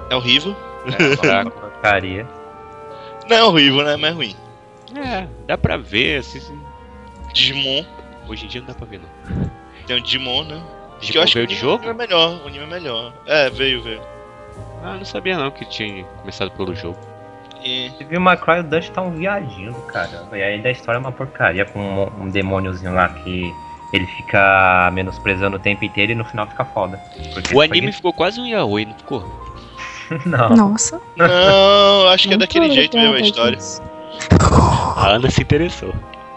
É 0.09 0.15
horrível. 0.15 0.55
É, 0.87 1.15
fraco. 1.17 1.51
Porcaria. 1.51 2.27
Não 3.29 3.37
é 3.37 3.43
horrível, 3.43 3.83
né? 3.85 3.95
Mas 3.95 4.11
é 4.11 4.13
ruim. 4.13 4.35
é, 4.97 5.27
dá 5.47 5.57
pra 5.57 5.77
ver. 5.77 6.19
assim, 6.19 6.39
assim. 6.39 6.59
Digimon, 7.33 7.85
Hoje 8.27 8.45
em 8.45 8.47
dia 8.49 8.59
não 8.61 8.67
dá 8.67 8.73
pra 8.73 8.85
ver, 8.85 8.99
não. 8.99 9.49
tem 9.87 9.95
o 9.95 10.01
Digimon, 10.01 10.43
né? 10.43 10.61
Digimon 10.99 11.11
que 11.11 11.17
eu 11.17 11.21
acho 11.23 11.33
veio 11.35 11.47
que 11.47 11.53
o 11.53 11.57
jogo? 11.57 11.87
é 11.87 11.93
melhor, 11.93 12.41
o 12.43 12.47
anime 12.47 12.63
é 12.65 12.67
melhor. 12.67 13.13
É, 13.25 13.49
veio, 13.49 13.81
veio. 13.81 14.01
Ah, 14.83 14.95
não 14.97 15.05
sabia 15.05 15.37
não 15.37 15.49
que 15.51 15.63
tinha 15.65 16.03
começado 16.03 16.51
pelo 16.51 16.75
jogo. 16.75 16.97
E 17.63 17.91
Devil 17.99 18.19
May 18.19 18.37
Cry, 18.37 18.59
o 18.59 18.63
Dust 18.63 18.91
tá 18.91 19.01
um 19.01 19.11
viadinho 19.11 19.71
do 19.73 19.81
caramba. 19.83 20.37
E 20.37 20.43
ainda 20.43 20.69
a 20.69 20.71
história 20.71 20.97
é 20.97 20.99
uma 20.99 21.11
porcaria, 21.11 21.65
com 21.65 21.79
um, 21.79 22.23
um 22.23 22.29
demôniozinho 22.29 22.93
lá 22.93 23.07
que 23.09 23.53
ele 23.93 24.05
fica 24.07 24.89
menosprezando 24.93 25.57
o 25.57 25.59
tempo 25.59 25.83
inteiro 25.85 26.13
e 26.13 26.15
no 26.15 26.23
final 26.25 26.47
fica 26.47 26.65
foda. 26.65 26.99
O 27.37 27.47
foi 27.53 27.65
anime 27.67 27.89
isso- 27.89 27.97
ficou 27.97 28.13
quase 28.13 28.39
um 28.41 28.45
yaoi, 28.47 28.85
não 28.85 28.93
ficou? 28.95 29.23
Não. 30.25 30.49
Nossa. 30.49 30.99
Não, 31.15 32.07
acho 32.09 32.27
que 32.27 32.33
é 32.33 32.37
daquele 32.37 32.69
jeito 32.71 32.97
mesmo 32.97 33.15
a 33.15 33.19
história. 33.21 33.57
A 34.97 35.07
Ana 35.11 35.29
se 35.29 35.41
interessou. 35.41 35.93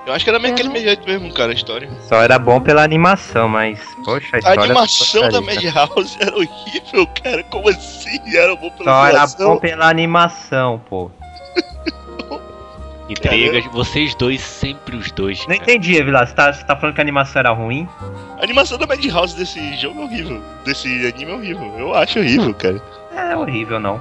Eu 0.07 0.13
acho 0.13 0.23
que 0.25 0.31
era 0.31 0.39
daquele 0.39 0.69
Eu 0.69 0.73
não- 0.75 0.81
jeito 0.81 1.07
mesmo, 1.09 1.33
cara, 1.33 1.53
a 1.53 1.55
história. 1.55 1.89
Só 2.09 2.17
era 2.23 2.39
bom 2.39 2.61
pela 2.61 2.83
animação, 2.83 3.49
mas. 3.49 3.81
Poxa, 4.05 4.29
a 4.33 4.37
A 4.37 4.39
história. 4.39 4.63
animação 4.65 5.29
da 5.31 5.41
porcaria. 5.43 5.73
Madhouse 5.73 6.17
era 6.21 6.37
horrível, 6.37 7.07
cara. 7.23 7.43
Como 7.45 7.69
assim? 7.71 8.37
Era 8.37 8.55
bom 8.55 8.71
pela 8.71 8.85
Só 8.91 8.99
era 9.07 9.09
animação? 9.17 9.49
bom 9.55 9.57
pela 9.59 9.89
animação, 9.89 10.83
pô. 10.91 11.11
Intrigas, 13.09 13.65
vocês 13.67 14.15
dois, 14.15 14.41
sempre 14.41 14.97
os 14.97 15.11
dois. 15.13 15.39
Não 15.41 15.49
cara. 15.59 15.63
entendi, 15.63 16.03
Vila. 16.03 16.25
Você 16.25 16.35
tá, 16.35 16.53
você 16.53 16.65
tá 16.65 16.75
falando 16.75 16.95
que 16.95 17.01
a 17.03 17.05
animação 17.05 17.41
era 17.41 17.51
ruim? 17.51 17.87
A 18.39 18.43
animação 18.43 18.79
da 18.79 18.87
Madhouse 18.87 19.37
desse 19.37 19.77
jogo 19.77 20.01
é 20.01 20.05
horrível. 20.05 20.43
Desse 20.65 20.89
anime 21.07 21.31
é 21.31 21.35
horrível. 21.35 21.75
Eu 21.79 21.95
acho 21.95 22.19
horrível, 22.19 22.55
cara. 22.55 22.81
É 23.15 23.37
horrível, 23.37 23.79
não. 23.79 24.01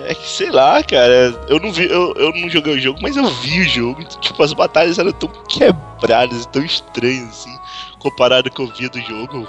É 0.00 0.14
que 0.14 0.28
sei 0.28 0.50
lá, 0.50 0.82
cara. 0.82 1.34
Eu 1.48 1.58
não 1.58 1.72
vi, 1.72 1.84
eu, 1.84 2.14
eu 2.14 2.32
não 2.32 2.48
joguei 2.48 2.74
o 2.74 2.80
jogo, 2.80 3.00
mas 3.02 3.16
eu 3.16 3.26
vi 3.26 3.60
o 3.60 3.68
jogo. 3.68 4.04
Tipo, 4.20 4.42
as 4.42 4.52
batalhas 4.52 4.98
eram 4.98 5.12
tão 5.12 5.28
quebradas, 5.48 6.46
tão 6.46 6.64
estranhas, 6.64 7.28
assim, 7.28 7.58
comparado 7.98 8.50
com 8.50 8.64
o 8.64 8.66
que 8.66 8.72
eu 8.72 8.90
via 8.90 8.90
do 8.90 9.00
jogo. 9.00 9.48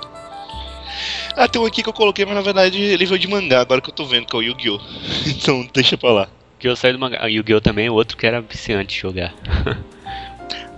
Ah, 1.36 1.48
tem 1.48 1.62
um 1.62 1.66
aqui 1.66 1.84
que 1.84 1.90
eu 1.90 1.94
coloquei, 1.94 2.26
mas 2.26 2.36
na 2.36 2.42
verdade 2.42 2.82
ele 2.82 3.06
veio 3.06 3.20
de 3.20 3.28
mangá, 3.28 3.62
agora 3.62 3.80
que 3.80 3.90
eu 3.90 3.94
tô 3.94 4.06
vendo, 4.06 4.26
que 4.26 4.36
é 4.36 4.40
o 4.40 4.42
Yu-Gi-Oh! 4.42 4.80
Então 5.26 5.68
deixa 5.74 5.98
pra 5.98 6.12
lá. 6.12 6.30
Que 6.58 6.68
eu 6.68 6.76
saí 6.76 6.92
do 6.92 7.00
mangá. 7.00 7.20
Ah, 7.22 7.28
Yu-Gi-Oh! 7.28 7.62
também, 7.62 7.90
outro 7.90 8.18
que 8.18 8.26
era 8.26 8.42
viciante 8.42 9.00
jogar. 9.00 9.34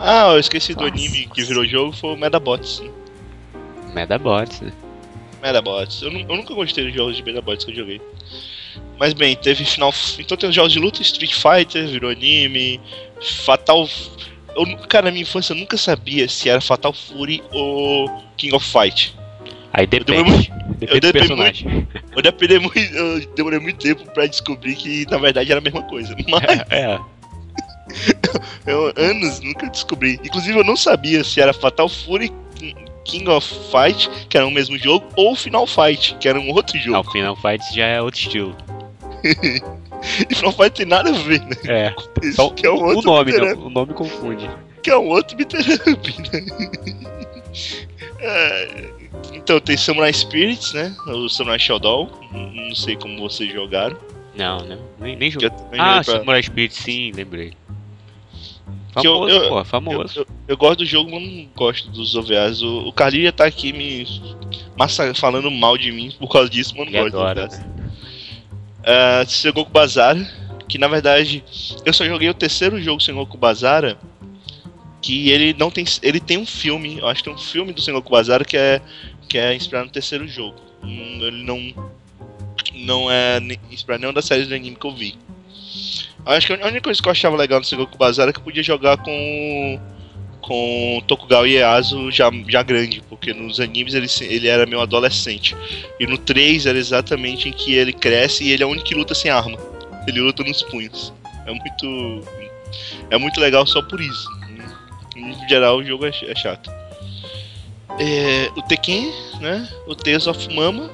Ah, 0.03 0.31
eu 0.33 0.39
esqueci 0.39 0.73
do 0.73 0.81
Nossa. 0.81 0.95
anime 0.95 1.27
que 1.27 1.43
virou 1.43 1.63
jogo, 1.63 1.93
foi 1.93 2.15
o 2.15 2.17
Medabots. 2.17 2.81
Medabots, 3.93 4.59
né? 4.59 4.73
Medabots. 5.41 6.01
Eu, 6.01 6.11
eu 6.11 6.35
nunca 6.35 6.55
gostei 6.55 6.85
dos 6.85 6.93
jogos 6.93 7.15
de 7.15 7.21
Medabots 7.21 7.63
que 7.63 7.71
eu 7.71 7.75
joguei. 7.75 8.01
Mas 8.99 9.13
bem, 9.13 9.35
teve 9.35 9.65
final. 9.65 9.93
Então 10.19 10.37
tem 10.37 10.49
os 10.49 10.55
jogos 10.55 10.71
de 10.71 10.79
luta, 10.79 11.01
Street 11.01 11.33
Fighter, 11.33 11.87
virou 11.87 12.11
anime, 12.11 12.79
Fatal. 13.45 13.89
Eu, 14.55 14.77
cara, 14.87 15.05
na 15.05 15.11
minha 15.11 15.23
infância 15.23 15.53
eu 15.53 15.57
nunca 15.57 15.77
sabia 15.77 16.27
se 16.27 16.49
era 16.49 16.61
Fatal 16.61 16.93
Fury 16.93 17.41
ou 17.51 18.23
King 18.37 18.55
of 18.55 18.65
Fight. 18.65 19.15
Aí 19.73 19.87
demorei 19.87 20.23
depende. 20.23 20.53
Depende 20.77 20.99
do 20.99 21.11
demorei 21.11 21.11
personagem. 21.13 21.87
Eu 22.15 22.21
demorei 22.21 22.59
muito, 22.59 22.79
eu 22.79 23.35
demorei 23.35 23.59
muito 23.59 23.79
tempo 23.79 24.03
pra 24.11 24.25
descobrir 24.27 24.75
que 24.75 25.05
na 25.09 25.17
verdade 25.17 25.51
era 25.51 25.59
a 25.59 25.63
mesma 25.63 25.81
coisa. 25.83 26.15
Mas 26.27 26.43
É, 26.69 26.99
eu 28.67 28.93
anos 28.97 29.39
nunca 29.39 29.69
descobri. 29.69 30.19
Inclusive 30.23 30.59
eu 30.59 30.63
não 30.63 30.75
sabia 30.75 31.23
se 31.23 31.39
era 31.39 31.53
Fatal 31.53 31.87
Fury, 31.87 32.31
King 33.03 33.29
of 33.29 33.47
Fight, 33.71 34.09
que 34.29 34.37
era 34.37 34.45
o 34.47 34.51
mesmo 34.51 34.77
jogo, 34.77 35.05
ou 35.15 35.35
Final 35.35 35.65
Fight, 35.67 36.15
que 36.19 36.27
era 36.27 36.39
um 36.39 36.51
outro 36.51 36.75
não, 36.77 36.83
jogo. 36.83 37.09
o 37.09 37.11
Final 37.11 37.35
Fight 37.35 37.63
já 37.75 37.85
é 37.85 38.01
outro 38.01 38.19
estilo. 38.19 38.55
E 40.27 40.33
Final 40.33 40.51
Fight 40.51 40.71
tem 40.71 40.85
nada 40.87 41.09
a 41.11 41.13
ver, 41.13 41.39
né? 41.41 41.55
É, 41.67 41.95
Isso 42.23 42.37
só 42.37 42.49
que 42.49 42.65
é 42.65 42.71
um 42.71 42.75
o 42.77 42.83
outro 42.85 43.03
nome, 43.11 43.31
não, 43.33 43.67
o 43.67 43.69
nome 43.69 43.93
confunde. 43.93 44.49
que 44.81 44.89
é 44.89 44.97
um 44.97 45.07
outro 45.09 45.37
beat'em 45.37 45.59
né? 45.61 47.11
É, 48.19 48.89
então 49.33 49.59
tem 49.59 49.77
Samurai 49.77 50.11
Spirits, 50.11 50.73
né? 50.73 50.95
O 51.07 51.29
Samurai 51.29 51.59
Shodown. 51.59 52.09
Não 52.31 52.75
sei 52.75 52.95
como 52.95 53.19
vocês 53.19 53.51
jogaram. 53.51 53.97
Não, 54.35 54.59
não, 54.65 54.79
nem, 54.99 55.15
nem 55.15 55.29
joguei. 55.29 55.49
Ah, 55.77 56.01
pra- 56.03 56.03
Samurai 56.03 56.41
Spirit, 56.41 56.73
sim, 56.73 57.11
lembrei. 57.13 57.53
Que 58.99 59.07
eu- 59.07 59.13
Famoso, 59.13 59.35
eu- 59.35 59.49
pô, 59.49 59.59
eu, 59.59 59.65
famoso. 59.65 60.19
eu- 60.19 60.27
eu 60.49 60.57
gosto 60.57 60.79
do 60.79 60.85
jogo, 60.85 61.11
mas 61.11 61.21
não 61.23 61.47
gosto 61.55 61.89
dos 61.89 62.15
OVAs. 62.15 62.61
O, 62.61 62.87
o 62.87 62.91
Carlinhos 62.93 63.33
tá 63.33 63.45
aqui 63.45 63.71
me 63.71 64.05
massa, 64.77 65.13
falando 65.13 65.49
mal 65.49 65.77
de 65.77 65.91
mim 65.91 66.11
por 66.19 66.27
causa 66.29 66.49
disso, 66.49 66.73
mas 66.77 66.87
eu 66.87 66.91
não 66.91 66.99
Ele 67.01 67.09
gosto 67.11 67.17
adora, 67.21 67.47
dos 67.47 67.55
OVAs. 67.57 67.67
né? 67.67 67.91
Uh, 68.81 69.29
Sengoku 69.29 69.71
Bazara, 69.71 70.27
que 70.67 70.77
na 70.77 70.87
verdade 70.87 71.43
eu 71.85 71.93
só 71.93 72.03
joguei 72.05 72.29
o 72.29 72.33
terceiro 72.33 72.81
jogo 72.81 72.99
Sengoku 73.01 73.37
Bazara, 73.37 73.97
que 75.01 75.29
ele 75.29 75.53
não 75.57 75.69
tem, 75.71 75.85
ele 76.01 76.19
tem 76.19 76.37
um 76.37 76.45
filme, 76.45 76.97
eu 76.99 77.07
acho 77.07 77.23
que 77.23 77.29
tem 77.29 77.33
um 77.33 77.37
filme 77.37 77.71
do 77.73 77.81
Sengoku 77.81 78.09
Bazara 78.11 78.43
que 78.43 78.57
é 78.57 78.81
que 79.29 79.37
é 79.37 79.55
inspirado 79.55 79.85
no 79.85 79.91
terceiro 79.91 80.27
jogo. 80.27 80.57
Hum, 80.83 81.19
Ele 81.21 81.43
não 81.43 81.73
não 82.73 83.11
é 83.11 83.39
inspirado 83.71 83.99
em 83.99 84.01
nenhuma 84.01 84.13
das 84.15 84.25
séries 84.25 84.47
do 84.47 84.55
anime 84.55 84.75
que 84.75 84.85
eu 84.85 84.91
vi. 84.93 85.15
Acho 86.25 86.47
que 86.47 86.53
a 86.53 86.67
única 86.67 86.81
coisa 86.81 87.01
que 87.01 87.07
eu 87.07 87.11
achava 87.11 87.35
legal 87.35 87.59
no 87.59 87.65
Sengoku 87.65 87.97
Bazara 87.97 88.29
é 88.29 88.33
que 88.33 88.39
eu 88.39 88.43
podia 88.43 88.63
jogar 88.63 88.97
com 88.97 89.79
com 90.41 91.01
Tokugawa 91.07 91.47
Ieyasu 91.47 92.11
já, 92.11 92.29
já 92.47 92.63
grande, 92.63 93.01
porque 93.07 93.33
nos 93.33 93.59
animes 93.59 93.93
ele, 93.93 94.07
ele 94.33 94.47
era 94.47 94.65
meu 94.65 94.81
adolescente. 94.81 95.55
E 95.99 96.07
no 96.07 96.17
3 96.17 96.65
era 96.65 96.77
exatamente 96.77 97.47
em 97.47 97.51
que 97.51 97.75
ele 97.75 97.93
cresce 97.93 98.43
e 98.43 98.51
ele 98.51 98.63
é 98.63 98.65
o 98.65 98.69
único 98.69 98.85
que 98.85 98.95
luta 98.95 99.13
sem 99.13 99.29
arma. 99.31 99.57
Ele 100.07 100.19
luta 100.19 100.43
nos 100.43 100.63
punhos. 100.63 101.13
É 101.45 101.51
muito. 101.51 102.27
É 103.09 103.17
muito 103.17 103.39
legal 103.39 103.65
só 103.65 103.81
por 103.81 104.01
isso. 104.01 104.27
Em 105.15 105.47
geral 105.47 105.77
o 105.77 105.83
jogo 105.83 106.05
é, 106.05 106.09
é 106.09 106.35
chato. 106.35 106.71
É, 107.99 108.49
o 108.55 108.61
Tekken, 108.63 109.13
né? 109.39 109.67
O 109.85 109.95
Tales 109.95 110.27
of 110.27 110.53
Mama. 110.53 110.89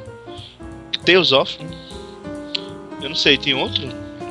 Tales 1.06 1.32
of. 1.32 1.58
Eu 3.02 3.10
não 3.10 3.16
sei, 3.16 3.38
tem 3.38 3.54
outro? 3.54 3.88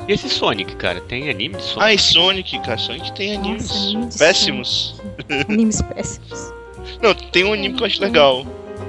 E 0.07 0.13
esse 0.13 0.29
Sonic, 0.29 0.75
cara? 0.77 1.01
Tem 1.01 1.29
anime 1.29 1.55
de 1.55 1.63
Sonic? 1.63 1.83
Ah, 1.83 1.93
e 1.93 1.99
Sonic, 1.99 2.59
cara. 2.59 2.77
Sonic 2.77 3.11
tem 3.13 3.35
animes 3.35 3.69
Nossa, 3.69 3.87
anime 3.89 4.11
péssimos. 4.17 5.01
Animes 5.49 5.81
péssimos. 5.81 6.53
Não, 7.01 7.13
tem 7.13 7.43
um 7.43 7.53
anime 7.53 7.75
que 7.75 7.83
eu 7.83 7.87
acho 7.87 8.01
legal. 8.01 8.45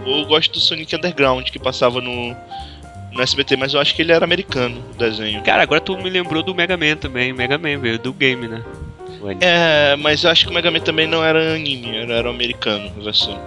Eu 0.06 0.24
gosto 0.26 0.52
do 0.52 0.60
Sonic 0.60 0.94
Underground, 0.94 1.48
que 1.48 1.58
passava 1.58 2.00
no, 2.00 2.36
no 3.12 3.22
SBT, 3.22 3.56
mas 3.56 3.74
eu 3.74 3.80
acho 3.80 3.94
que 3.94 4.02
ele 4.02 4.12
era 4.12 4.24
americano, 4.24 4.82
o 4.94 4.96
desenho. 4.96 5.42
Cara, 5.42 5.62
agora 5.62 5.80
tu 5.80 5.96
me 5.98 6.08
lembrou 6.08 6.42
do 6.42 6.54
Mega 6.54 6.76
Man 6.76 6.96
também. 6.96 7.32
Mega 7.32 7.58
Man 7.58 7.78
veio 7.78 7.98
do 7.98 8.12
game, 8.12 8.46
né? 8.46 8.62
É, 9.40 9.96
mas 9.96 10.22
eu 10.22 10.30
acho 10.30 10.44
que 10.44 10.50
o 10.52 10.54
Mega 10.54 10.70
Man 10.70 10.80
também 10.80 11.06
não 11.06 11.24
era 11.24 11.54
anime, 11.54 11.96
era, 11.96 12.14
era 12.14 12.30
americano 12.30 12.92
a 12.96 13.02
versão. 13.02 13.38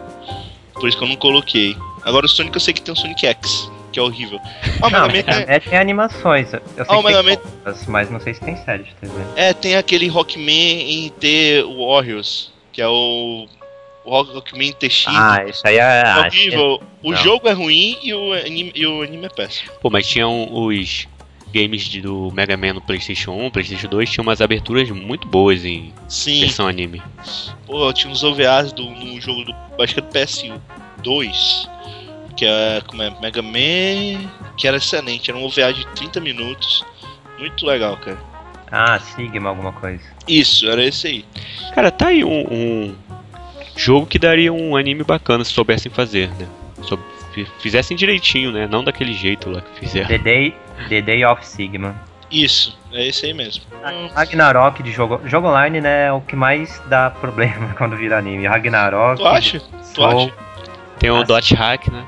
Por 0.74 0.90
isso 0.90 0.98
que 0.98 1.04
eu 1.04 1.08
não 1.08 1.16
coloquei. 1.16 1.78
Agora 2.04 2.26
o 2.26 2.30
Sonic 2.30 2.56
eu 2.56 2.60
sei 2.60 2.74
que 2.74 2.82
tem 2.82 2.94
o 2.94 2.98
Sonic 2.98 3.26
X, 3.26 3.72
que 3.92 4.00
é 4.00 4.02
horrível. 4.02 4.40
Ah, 4.82 4.88
o 4.88 4.90
Não, 4.90 5.08
Mega 5.08 5.32
Man 5.34 5.46
é, 5.48 5.60
tem 5.60 5.78
animações. 5.78 6.54
Eu 6.54 6.60
sei 6.60 6.86
Ah, 6.88 6.98
o 6.98 7.04
que 7.04 7.14
tem 7.14 7.40
mas 7.88 8.10
não 8.10 8.20
sei 8.20 8.34
se 8.34 8.42
tem 8.42 8.56
série 8.58 8.84
de 8.84 8.94
TV. 8.96 9.14
é, 9.36 9.50
é, 9.50 9.54
tem 9.54 9.76
aquele 9.76 10.08
Rockman 10.08 11.06
em 11.06 11.10
T 11.10 11.64
Warriors, 11.78 12.52
que 12.72 12.82
é 12.82 12.88
o, 12.88 13.48
o 14.06 14.10
Rock- 14.10 14.34
Rockman 14.34 14.72
TX. 14.74 15.06
Ah, 15.08 15.44
isso 15.48 15.62
aí 15.66 15.76
é. 15.76 15.80
é 15.80 16.04
ah, 16.06 16.24
horrível. 16.28 16.82
O 17.04 17.12
não. 17.12 17.18
jogo 17.18 17.48
é 17.48 17.52
ruim 17.52 17.98
e 18.02 18.14
o 18.14 18.34
anime, 18.34 18.72
e 18.76 18.86
o 18.86 19.02
anime 19.02 19.26
é 19.26 19.30
péssimo. 19.30 19.72
Pô, 19.82 19.90
mas 19.90 20.08
tinham 20.08 20.48
os 20.52 21.08
games 21.54 21.84
de- 21.84 22.00
do 22.02 22.32
Mega 22.34 22.56
Man 22.56 22.74
no 22.74 22.82
PlayStation 22.82 23.32
1, 23.32 23.50
PlayStation 23.52 23.88
2, 23.90 24.10
tinha 24.10 24.22
umas 24.22 24.40
aberturas 24.40 24.90
muito 24.90 25.28
boas 25.28 25.66
em 25.66 25.94
Sim, 26.08 26.40
versão 26.42 26.66
anime. 26.68 27.02
Pô, 27.66 27.92
tinha 27.92 28.12
uns 28.12 28.24
OVAs 28.24 28.72
do, 28.72 28.84
no 28.90 29.20
jogo 29.20 29.44
do. 29.44 29.54
Acho 29.84 29.96
que 29.96 30.00
é 30.00 30.04
do 30.04 30.10
PS2. 30.10 31.70
Que 32.42 32.48
é. 32.48 32.82
Como 32.88 33.04
é? 33.04 33.14
Mega 33.22 33.40
Man. 33.44 34.28
Que 34.58 34.68
era 34.68 34.78
excelente. 34.78 35.30
Era 35.30 35.40
um 35.40 35.46
OVA 35.46 35.72
de 35.72 35.86
30 35.90 36.20
minutos. 36.20 36.84
Muito 37.38 37.64
legal, 37.68 37.96
cara. 37.98 38.18
Ah, 38.72 38.98
Sigma, 38.98 39.50
alguma 39.50 39.72
coisa. 39.72 40.02
Isso, 40.28 40.68
era 40.68 40.84
esse 40.84 41.06
aí. 41.06 41.26
Cara, 41.76 41.92
tá 41.92 42.08
aí 42.08 42.24
um, 42.24 42.48
um 42.52 42.96
jogo 43.76 44.08
que 44.08 44.18
daria 44.18 44.52
um 44.52 44.76
anime 44.76 45.04
bacana 45.04 45.44
se 45.44 45.52
soubessem 45.52 45.92
fazer, 45.92 46.30
né? 46.30 46.48
Fizessem 47.60 47.96
direitinho, 47.96 48.52
né? 48.52 48.66
Não 48.66 48.84
daquele 48.84 49.14
jeito 49.14 49.48
lá 49.48 49.62
que 49.62 49.82
fizeram. 49.82 50.08
The 50.08 50.18
Day, 50.18 50.56
The 50.90 51.00
Day 51.00 51.24
of 51.24 51.46
Sigma. 51.46 51.96
Isso, 52.32 52.76
é 52.92 53.06
esse 53.06 53.28
aí 53.28 53.36
mesmo. 53.36 53.64
Ragnarok 54.16 54.82
de 54.82 54.92
jogo. 54.92 55.22
Jogo 55.26 55.48
online, 55.48 55.80
né? 55.80 56.08
É 56.08 56.12
o 56.12 56.22
que 56.22 56.36
mais 56.36 56.82
dá 56.88 57.12
problema 57.12 57.72
quando 57.78 57.96
vira 57.96 58.18
anime. 58.18 58.48
Ragnarok. 58.48 59.22
Tu 59.22 59.28
acha? 59.28 59.60
Tu 59.60 59.86
Soul, 59.96 60.24
acha? 60.24 60.34
Tem 60.98 61.12
o 61.12 61.24
Dot 61.24 61.54
Hack, 61.54 61.88
né? 61.90 62.04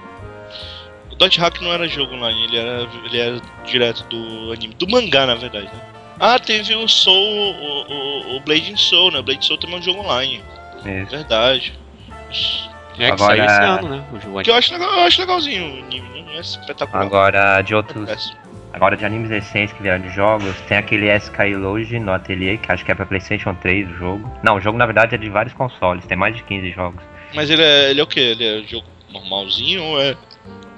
O 1.23 1.25
Dot 1.25 1.39
Hack 1.39 1.61
não 1.61 1.71
era 1.71 1.87
jogo 1.87 2.15
online, 2.15 2.43
ele 2.43 2.57
era, 2.57 2.85
ele 3.05 3.17
era 3.17 3.41
direto 3.65 4.03
do 4.09 4.51
anime. 4.51 4.73
Do 4.73 4.89
mangá, 4.89 5.25
na 5.25 5.35
verdade, 5.35 5.67
né? 5.67 5.81
Ah, 6.19 6.37
teve 6.37 6.75
o 6.75 6.85
Soul, 6.85 7.15
o, 7.15 7.93
o, 7.93 8.35
o 8.35 8.39
Blade 8.41 8.75
Soul, 8.75 9.09
né? 9.11 9.19
O 9.19 9.23
Blade 9.23 9.45
Soul 9.45 9.57
também 9.57 9.77
é 9.77 9.79
um 9.79 9.81
jogo 9.81 10.01
online. 10.01 10.43
Isso. 10.79 11.11
Verdade. 11.11 11.79
É 12.99 13.05
que 13.05 13.05
Agora- 13.05 13.17
saiu 13.37 13.45
esse 13.45 13.61
ano, 13.61 13.87
né? 13.87 14.03
O 14.11 14.19
jogo 14.19 14.43
Que 14.43 14.49
eu 14.51 14.55
acho, 14.55 14.73
legal, 14.73 14.93
eu 14.93 14.99
acho 15.03 15.21
legalzinho 15.21 15.63
o 15.63 15.85
anime, 15.85 16.09
né? 16.09 16.23
não 16.27 16.33
é 16.33 16.39
espetacular. 16.41 17.05
Agora, 17.05 17.61
de 17.61 17.73
outros. 17.73 18.09
É, 18.09 18.43
Agora 18.73 18.97
de 18.97 19.05
animes 19.05 19.29
recentes 19.29 19.73
que 19.73 19.81
vieram 19.81 20.01
de 20.05 20.09
jogos, 20.13 20.53
tem 20.67 20.75
aquele 20.77 21.15
Skyloge 21.15 21.99
no 21.99 22.11
Atelier, 22.11 22.59
que 22.59 22.69
acho 22.69 22.83
que 22.83 22.91
é 22.91 22.95
pra 22.95 23.05
Playstation 23.05 23.53
3 23.55 23.89
o 23.91 23.93
jogo. 23.93 24.39
Não, 24.43 24.55
o 24.55 24.59
jogo 24.59 24.77
na 24.77 24.85
verdade 24.85 25.15
é 25.15 25.17
de 25.17 25.29
vários 25.29 25.53
consoles, 25.53 26.05
tem 26.05 26.17
mais 26.17 26.35
de 26.35 26.43
15 26.43 26.71
jogos. 26.71 27.01
Mas 27.33 27.49
ele 27.49 27.61
é, 27.63 27.91
ele 27.91 28.01
é 28.01 28.03
o 28.03 28.07
quê? 28.07 28.19
Ele 28.19 28.43
é 28.43 28.67
jogo 28.67 28.85
normalzinho 29.09 29.83
ou 29.83 30.01
é, 30.01 30.17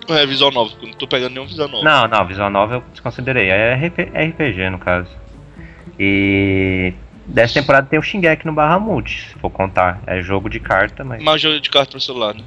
é 0.09 0.25
visual 0.25 0.51
novo? 0.51 0.75
Eu 0.81 0.87
não 0.89 0.93
tô 0.95 1.07
pegando 1.07 1.33
nenhum 1.33 1.45
visual 1.47 1.67
novo. 1.69 1.83
Não, 1.83 2.07
não, 2.07 2.25
visual 2.27 2.49
novel 2.49 2.77
eu 2.79 2.83
desconsiderei, 2.91 3.49
é 3.49 3.73
RP 3.75 3.99
RPG 4.13 4.69
no 4.69 4.79
caso. 4.79 5.09
E 5.99 6.93
dessa 7.25 7.59
temporada 7.59 7.87
tem 7.87 7.97
o 7.97 8.01
Shingeki 8.01 8.45
no 8.45 8.53
Bahamut, 8.53 9.09
se 9.29 9.39
for 9.39 9.49
contar. 9.49 10.01
É 10.05 10.21
jogo 10.21 10.49
de 10.49 10.59
carta, 10.59 11.03
mas 11.03 11.23
Mas 11.23 11.41
jogo 11.41 11.59
de 11.59 11.69
carta 11.69 11.91
pro 11.91 11.99
celular, 12.01 12.33
né? 12.35 12.43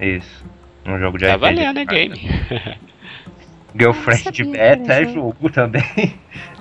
isso. 0.00 0.44
Um 0.86 0.98
jogo 0.98 1.18
de 1.18 1.26
Tá 1.26 1.34
RPG. 1.34 1.40
valendo, 1.40 1.74
de 1.74 1.80
é 1.82 1.84
game. 1.84 2.16
Girlfriend 3.78 4.20
Ah, 4.22 4.24
sabia 4.32 4.52
Beta 4.52 4.92
é 4.94 5.04
jogo. 5.04 5.50
também. 5.50 5.82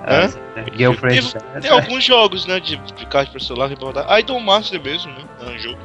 Hã? 0.06 0.30
Girlfriend 0.78 1.22
Tem, 1.32 1.42
Beta. 1.42 1.62
tem 1.62 1.72
alguns 1.72 2.04
jogos, 2.04 2.46
né, 2.46 2.60
de, 2.60 2.76
de 2.78 3.06
carta 3.06 3.32
pro 3.32 3.40
celular. 3.40 3.70
Ah, 4.08 4.20
Idol 4.20 4.40
Master 4.42 4.82
mesmo, 4.82 5.12
né? 5.14 5.20
É 5.42 5.50
um 5.50 5.58
jogo. 5.58 5.78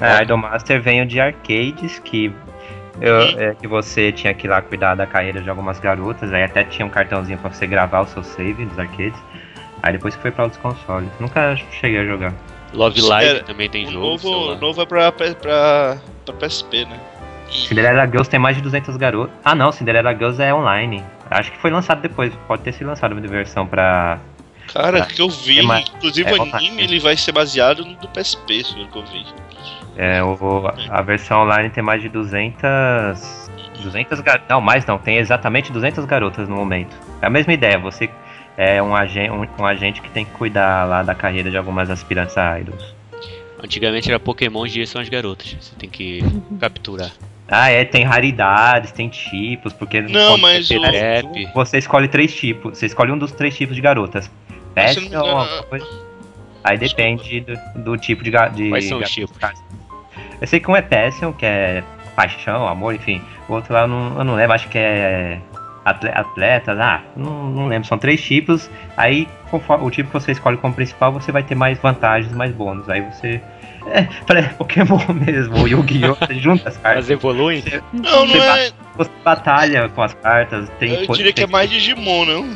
É, 0.00 0.22
Idol 0.22 0.38
Master 0.38 0.80
veio 0.80 1.04
de 1.04 1.20
arcades 1.20 1.98
que 1.98 2.32
eu, 3.00 3.20
é, 3.38 3.54
que 3.54 3.66
você 3.68 4.10
tinha 4.12 4.32
que 4.34 4.46
ir 4.46 4.50
lá 4.50 4.60
cuidar 4.62 4.94
da 4.94 5.06
carreira 5.06 5.40
de 5.40 5.50
algumas 5.50 5.78
garotas, 5.78 6.32
aí 6.32 6.42
até 6.42 6.64
tinha 6.64 6.86
um 6.86 6.90
cartãozinho 6.90 7.38
pra 7.38 7.50
você 7.50 7.66
gravar 7.66 8.00
o 8.00 8.06
seu 8.06 8.22
save 8.22 8.64
dos 8.64 8.78
arcades. 8.78 9.18
Aí 9.82 9.92
depois 9.92 10.14
que 10.16 10.22
foi 10.22 10.30
pra 10.30 10.44
outros 10.44 10.60
consoles. 10.60 11.08
Nunca 11.18 11.56
cheguei 11.80 12.00
a 12.00 12.04
jogar. 12.04 12.32
Love 12.72 13.00
Live 13.00 13.36
É, 13.38 13.42
também 13.42 13.68
tem 13.68 13.86
o 13.86 13.90
jogo. 13.90 14.06
novo, 14.06 14.54
novo 14.56 14.82
é 14.82 14.86
pra, 14.86 15.10
pra, 15.10 15.34
pra, 15.34 15.98
pra 16.24 16.34
PSP, 16.34 16.84
né? 16.84 16.98
Cinderella 17.50 18.06
Girls 18.06 18.30
tem 18.30 18.38
mais 18.38 18.56
de 18.56 18.62
200 18.62 18.96
garotas. 18.96 19.34
Ah 19.44 19.54
não, 19.54 19.72
Cinderella 19.72 20.12
Girls 20.14 20.40
é 20.40 20.54
online. 20.54 21.02
Acho 21.30 21.50
que 21.50 21.58
foi 21.58 21.70
lançado 21.70 22.00
depois, 22.00 22.32
pode 22.46 22.62
ter 22.62 22.72
sido 22.72 22.86
lançado 22.86 23.12
uma 23.12 23.20
versão 23.22 23.66
pra. 23.66 24.18
Cara, 24.72 25.02
Ah, 25.02 25.06
que 25.06 25.20
eu 25.20 25.28
vi, 25.28 25.58
é 25.58 25.80
inclusive 25.80 26.30
é 26.30 26.34
o 26.36 26.42
anime 26.42 26.82
ele 26.82 27.00
vai 27.00 27.16
ser 27.16 27.32
baseado 27.32 27.84
no 27.84 27.94
do 27.96 28.06
PSP, 28.08 28.62
se 28.62 28.74
que 28.74 28.96
eu 28.96 29.04
vi. 29.04 29.26
É, 30.02 30.22
o, 30.24 30.36
a 30.88 31.02
versão 31.02 31.42
online 31.42 31.68
tem 31.68 31.84
mais 31.84 32.00
de 32.00 32.08
200. 32.08 33.50
200 33.82 34.20
garotas. 34.20 34.48
Não, 34.48 34.58
mais 34.58 34.86
não, 34.86 34.96
tem 34.96 35.18
exatamente 35.18 35.70
200 35.70 36.06
garotas 36.06 36.48
no 36.48 36.56
momento. 36.56 36.96
É 37.20 37.26
a 37.26 37.30
mesma 37.30 37.52
ideia, 37.52 37.78
você 37.78 38.08
é 38.56 38.82
um 38.82 38.96
agente, 38.96 39.30
um, 39.30 39.46
um 39.62 39.66
agente 39.66 40.00
que 40.00 40.08
tem 40.10 40.24
que 40.24 40.30
cuidar 40.32 40.84
lá 40.88 41.02
da 41.02 41.14
carreira 41.14 41.50
de 41.50 41.56
algumas 41.58 41.90
aspirantes 41.90 42.38
a 42.38 42.58
idols. 42.58 42.94
Antigamente 43.62 44.08
era 44.08 44.18
Pokémon, 44.18 44.60
hoje 44.60 44.86
são 44.86 45.02
as 45.02 45.08
garotas. 45.10 45.54
Você 45.60 45.74
tem 45.76 45.90
que 45.90 46.20
capturar. 46.58 47.12
Ah, 47.46 47.68
é, 47.70 47.84
tem 47.84 48.02
raridades, 48.02 48.92
tem 48.92 49.06
tipos, 49.10 49.74
porque 49.74 50.00
Não, 50.00 50.38
mas 50.38 50.66
você, 50.66 50.78
o- 50.78 50.80
Trap. 50.80 51.46
você 51.52 51.76
escolhe 51.76 52.08
três 52.08 52.34
tipos, 52.34 52.78
você 52.78 52.86
escolhe 52.86 53.12
um 53.12 53.18
dos 53.18 53.32
três 53.32 53.54
tipos 53.54 53.76
de 53.76 53.82
garotas. 53.82 54.30
Pet 54.74 55.14
ou 55.14 55.26
alguma 55.26 55.62
coisa. 55.64 55.86
Aí 56.64 56.78
depende 56.78 57.40
do, 57.40 57.58
do 57.82 57.96
tipo 57.98 58.22
de, 58.22 58.30
ga- 58.30 58.48
de 58.48 58.70
Quais 58.70 58.86
são 58.88 58.98
os 58.98 59.10
tipos? 59.10 59.36
Eu 60.40 60.46
sei 60.46 60.60
que 60.60 60.70
um 60.70 60.76
é 60.76 60.82
Passion, 60.82 61.32
que 61.32 61.44
é 61.46 61.82
paixão, 62.16 62.66
amor, 62.66 62.94
enfim. 62.94 63.22
O 63.48 63.54
outro 63.54 63.72
lá 63.74 63.82
eu 63.82 63.88
não, 63.88 64.18
eu 64.18 64.24
não 64.24 64.34
lembro, 64.34 64.54
acho 64.54 64.68
que 64.68 64.78
é 64.78 65.38
atle- 65.84 66.12
atletas, 66.14 66.78
ah, 66.78 67.02
não, 67.16 67.50
não 67.50 67.66
lembro, 67.66 67.86
são 67.88 67.98
três 67.98 68.22
tipos. 68.22 68.70
Aí, 68.96 69.28
conforme 69.50 69.86
o 69.86 69.90
tipo 69.90 70.08
que 70.08 70.14
você 70.14 70.32
escolhe 70.32 70.56
como 70.56 70.74
principal, 70.74 71.12
você 71.12 71.32
vai 71.32 71.42
ter 71.42 71.54
mais 71.54 71.78
vantagens, 71.78 72.32
mais 72.32 72.52
bônus. 72.52 72.88
Aí 72.88 73.00
você. 73.02 73.40
É, 73.86 74.06
parece 74.26 74.50
Pokémon 74.56 74.98
mesmo, 75.26 75.62
o 75.62 75.66
Yu-Gi-Oh! 75.66 76.14
Você 76.14 76.34
junta 76.34 76.68
as 76.68 76.76
cartas. 76.76 77.08
Elas 77.08 77.10
evoluem? 77.10 77.64
Não, 77.94 78.26
não 78.26 78.36
é. 78.36 78.70
Você 78.94 79.10
batalha 79.24 79.88
com 79.88 80.02
as 80.02 80.12
cartas, 80.12 80.68
tem 80.78 80.92
Eu 80.92 81.06
diria 81.14 81.32
que 81.32 81.44
é 81.44 81.46
mais 81.46 81.70
Digimon, 81.70 82.26
não? 82.26 82.44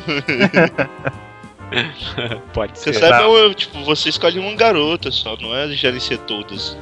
Pode 2.53 2.77
Você 2.77 2.93
ser. 2.93 2.99
sabe, 2.99 3.23
é, 3.23 3.53
tipo, 3.55 3.83
você 3.83 4.09
escolhe 4.09 4.37
uma 4.37 4.53
garota 4.55 5.09
só, 5.11 5.35
não 5.41 5.53
é 5.55 5.67
gerenciar 5.69 6.19
todas. 6.21 6.77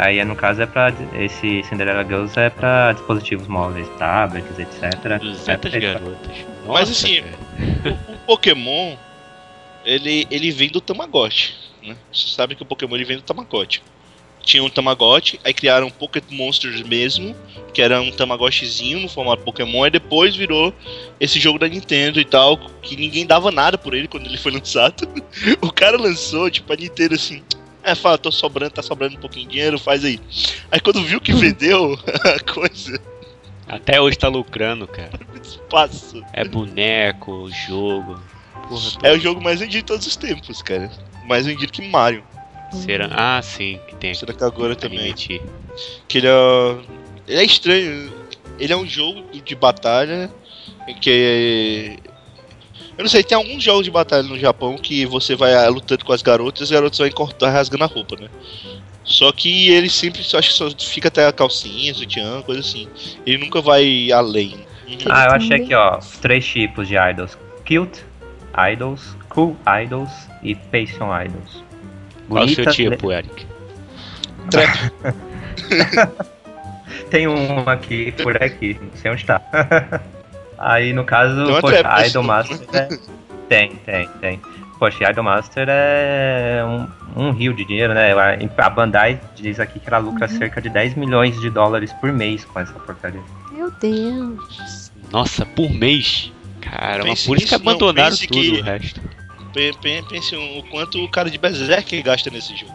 Aí 0.00 0.24
no 0.24 0.34
caso 0.34 0.62
é 0.62 0.66
pra. 0.66 0.90
Esse 1.18 1.62
Cinderella 1.64 2.02
Girls 2.02 2.38
é 2.40 2.48
pra 2.48 2.92
dispositivos 2.92 3.46
móveis, 3.46 3.86
tablets, 3.98 4.58
etc. 4.58 5.20
200 5.20 5.74
É 5.74 5.78
garotas. 5.78 6.36
Mas 6.66 6.90
assim, 6.90 7.22
cara. 7.22 7.98
O 8.08 8.16
Pokémon, 8.26 8.96
ele, 9.84 10.26
ele 10.30 10.50
vem 10.50 10.70
do 10.70 10.80
Tamagotchi, 10.80 11.54
né? 11.82 11.94
Você 12.10 12.28
sabe 12.28 12.54
que 12.54 12.62
o 12.62 12.66
Pokémon 12.66 12.94
ele 12.94 13.04
vem 13.04 13.18
do 13.18 13.22
Tamagotchi. 13.22 13.82
Tinha 14.42 14.64
um 14.64 14.70
Tamagotchi, 14.70 15.38
aí 15.44 15.52
criaram 15.52 15.88
um 15.88 15.90
Pocket 15.90 16.24
Monsters 16.30 16.82
mesmo, 16.82 17.36
que 17.74 17.82
era 17.82 18.00
um 18.00 18.10
Tamagotchizinho 18.10 19.00
no 19.00 19.08
formato 19.08 19.42
Pokémon, 19.42 19.86
e 19.86 19.90
depois 19.90 20.34
virou 20.34 20.72
esse 21.20 21.38
jogo 21.38 21.58
da 21.58 21.68
Nintendo 21.68 22.18
e 22.18 22.24
tal, 22.24 22.56
que 22.80 22.96
ninguém 22.96 23.26
dava 23.26 23.50
nada 23.50 23.76
por 23.76 23.92
ele 23.92 24.08
quando 24.08 24.24
ele 24.24 24.38
foi 24.38 24.52
lançado. 24.52 25.06
o 25.60 25.70
cara 25.70 25.98
lançou, 25.98 26.50
tipo, 26.50 26.72
a 26.72 26.76
Nintendo 26.76 27.16
assim. 27.16 27.42
É, 27.82 27.94
fala, 27.94 28.18
tô 28.18 28.30
sobrando, 28.30 28.72
tá 28.72 28.82
sobrando 28.82 29.16
um 29.16 29.20
pouquinho 29.20 29.46
de 29.46 29.52
dinheiro, 29.52 29.78
faz 29.78 30.04
aí. 30.04 30.20
Aí 30.70 30.80
quando 30.80 31.02
viu 31.02 31.20
que 31.20 31.32
vendeu 31.32 31.98
a 32.24 32.52
coisa, 32.52 33.00
Até 33.66 34.00
hoje 34.00 34.18
tá 34.18 34.28
lucrando, 34.28 34.86
cara. 34.86 35.10
espaço. 35.42 36.22
É 36.32 36.44
boneco, 36.44 37.48
jogo. 37.66 38.20
Porra, 38.68 38.90
É 39.02 39.12
o 39.12 39.18
jogo 39.18 39.40
mais 39.40 39.60
vendido 39.60 39.78
de 39.80 39.86
todos 39.86 40.06
os 40.06 40.16
tempos, 40.16 40.60
cara. 40.62 40.90
Mais 41.26 41.46
vendido 41.46 41.72
que 41.72 41.82
Mario. 41.88 42.22
será? 42.72 43.08
Ah, 43.12 43.40
sim, 43.42 43.80
que 43.88 43.96
tem 43.96 44.14
Será 44.14 44.32
que 44.34 44.44
agora 44.44 44.76
também? 44.76 44.98
Anime 45.12 45.40
Que 46.06 46.18
ele 46.18 46.26
é. 46.28 46.76
Ele 47.26 47.40
é 47.40 47.44
estranho. 47.44 48.12
Ele 48.58 48.72
é 48.72 48.76
um 48.76 48.86
jogo 48.86 49.24
de 49.32 49.54
batalha 49.54 50.30
que. 51.00 51.96
Eu 53.00 53.04
não 53.04 53.08
sei, 53.08 53.24
tem 53.24 53.34
alguns 53.34 53.64
jogos 53.64 53.84
de 53.84 53.90
batalha 53.90 54.22
no 54.22 54.38
Japão 54.38 54.76
que 54.76 55.06
você 55.06 55.34
vai 55.34 55.66
lutando 55.70 56.04
com 56.04 56.12
as 56.12 56.20
garotas 56.20 56.60
e 56.60 56.64
as 56.64 56.70
garotas 56.70 56.98
vão 56.98 57.10
cortar 57.12 57.48
rasgando 57.48 57.84
a 57.84 57.86
roupa, 57.86 58.14
né? 58.14 58.28
Só 59.02 59.32
que 59.32 59.70
ele 59.70 59.88
sempre 59.88 60.22
só, 60.22 60.36
acho 60.36 60.50
que 60.50 60.54
só 60.54 60.70
fica 60.78 61.08
até 61.08 61.26
a 61.26 61.32
calcinha, 61.32 61.94
sutiã, 61.94 62.42
coisa 62.42 62.60
assim. 62.60 62.86
Ele 63.24 63.38
nunca 63.38 63.62
vai 63.62 64.12
além. 64.12 64.66
Ah, 65.08 65.28
eu 65.28 65.32
achei 65.32 65.56
aqui, 65.56 65.74
ó, 65.74 65.98
três 66.20 66.46
tipos 66.46 66.86
de 66.86 66.96
idols: 66.98 67.38
cute 67.66 68.04
idols, 68.70 69.16
cool 69.30 69.56
idols 69.82 70.10
e 70.42 70.54
passion 70.54 71.08
idols. 71.24 71.64
Qual 72.28 72.44
o 72.44 72.48
seu 72.50 72.66
tipo, 72.66 73.10
Eric? 73.10 73.46
Trap. 74.50 74.92
Tem 77.08 77.26
um 77.26 77.60
aqui 77.60 78.12
por 78.12 78.36
aqui, 78.42 78.78
não 78.78 78.90
sei 78.94 79.10
onde 79.10 79.24
tá. 79.24 79.40
Aí 80.60 80.92
no 80.92 81.04
caso, 81.04 81.44
uma 81.46 81.60
poxa, 81.60 81.78
trap, 81.78 82.08
Idol 82.08 82.22
né? 82.22 82.28
Master 82.28 82.58
é... 82.74 82.88
Tem, 83.48 83.70
tem, 83.84 84.08
tem. 84.20 84.40
Poxa, 84.78 85.10
Idol 85.10 85.24
Master 85.24 85.66
é 85.68 86.62
um, 86.64 86.86
um 87.28 87.30
rio 87.32 87.52
de 87.52 87.64
dinheiro, 87.64 87.92
né? 87.92 88.12
A 88.56 88.70
Bandai 88.70 89.20
diz 89.34 89.58
aqui 89.58 89.78
que 89.80 89.88
ela 89.88 89.98
lucra 89.98 90.26
Uhum. 90.30 90.38
cerca 90.38 90.60
de 90.60 90.68
10 90.70 90.94
milhões 90.94 91.38
de 91.40 91.50
dólares 91.50 91.92
por 91.94 92.12
mês 92.12 92.44
com 92.44 92.60
essa 92.60 92.72
porcaria. 92.74 93.20
Meu 93.52 93.70
Deus. 93.72 94.90
Nossa, 95.10 95.44
por 95.44 95.70
mês. 95.70 96.32
Caramba, 96.60 97.04
Pense 97.10 97.26
por 97.26 97.36
isso 97.36 97.46
que 97.46 97.52
não, 97.52 97.72
abandonaram 97.72 98.16
tudo 98.16 98.28
que- 98.32 98.60
o 98.60 98.62
resto. 98.62 99.00
Pe- 99.52 99.74
pe- 99.82 100.04
Pense 100.08 100.36
o 100.36 100.62
quanto 100.70 101.02
o 101.02 101.08
cara 101.10 101.28
de 101.28 101.36
Berserk 101.36 102.00
gasta 102.02 102.30
nesse 102.30 102.54
jogo. 102.56 102.72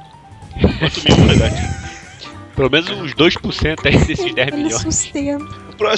Quanto 0.79 1.01
Miura 1.17 1.35
gasta. 1.37 1.95
Pelo 2.55 2.69
menos 2.69 2.89
uns 2.89 3.13
2% 3.13 3.85
aí 3.85 3.97
desses 4.05 4.33
10 4.33 4.47
Ele 4.49 4.57
milhões. 4.63 4.95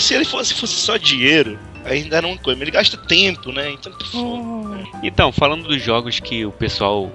Se 0.01 0.13
ele 0.15 0.25
fosse, 0.25 0.53
fosse 0.53 0.73
só 0.73 0.97
dinheiro, 0.97 1.57
ainda 1.87 2.19
uma 2.19 2.37
coisa, 2.37 2.59
mas 2.59 2.67
ele 2.67 2.71
gasta 2.71 2.97
tempo, 2.97 3.51
né? 3.51 3.71
Então, 3.71 3.93
É. 5.03 5.07
Então, 5.07 5.31
falando 5.31 5.67
dos 5.67 5.81
jogos 5.81 6.19
que 6.19 6.45
o 6.45 6.51
pessoal 6.51 7.11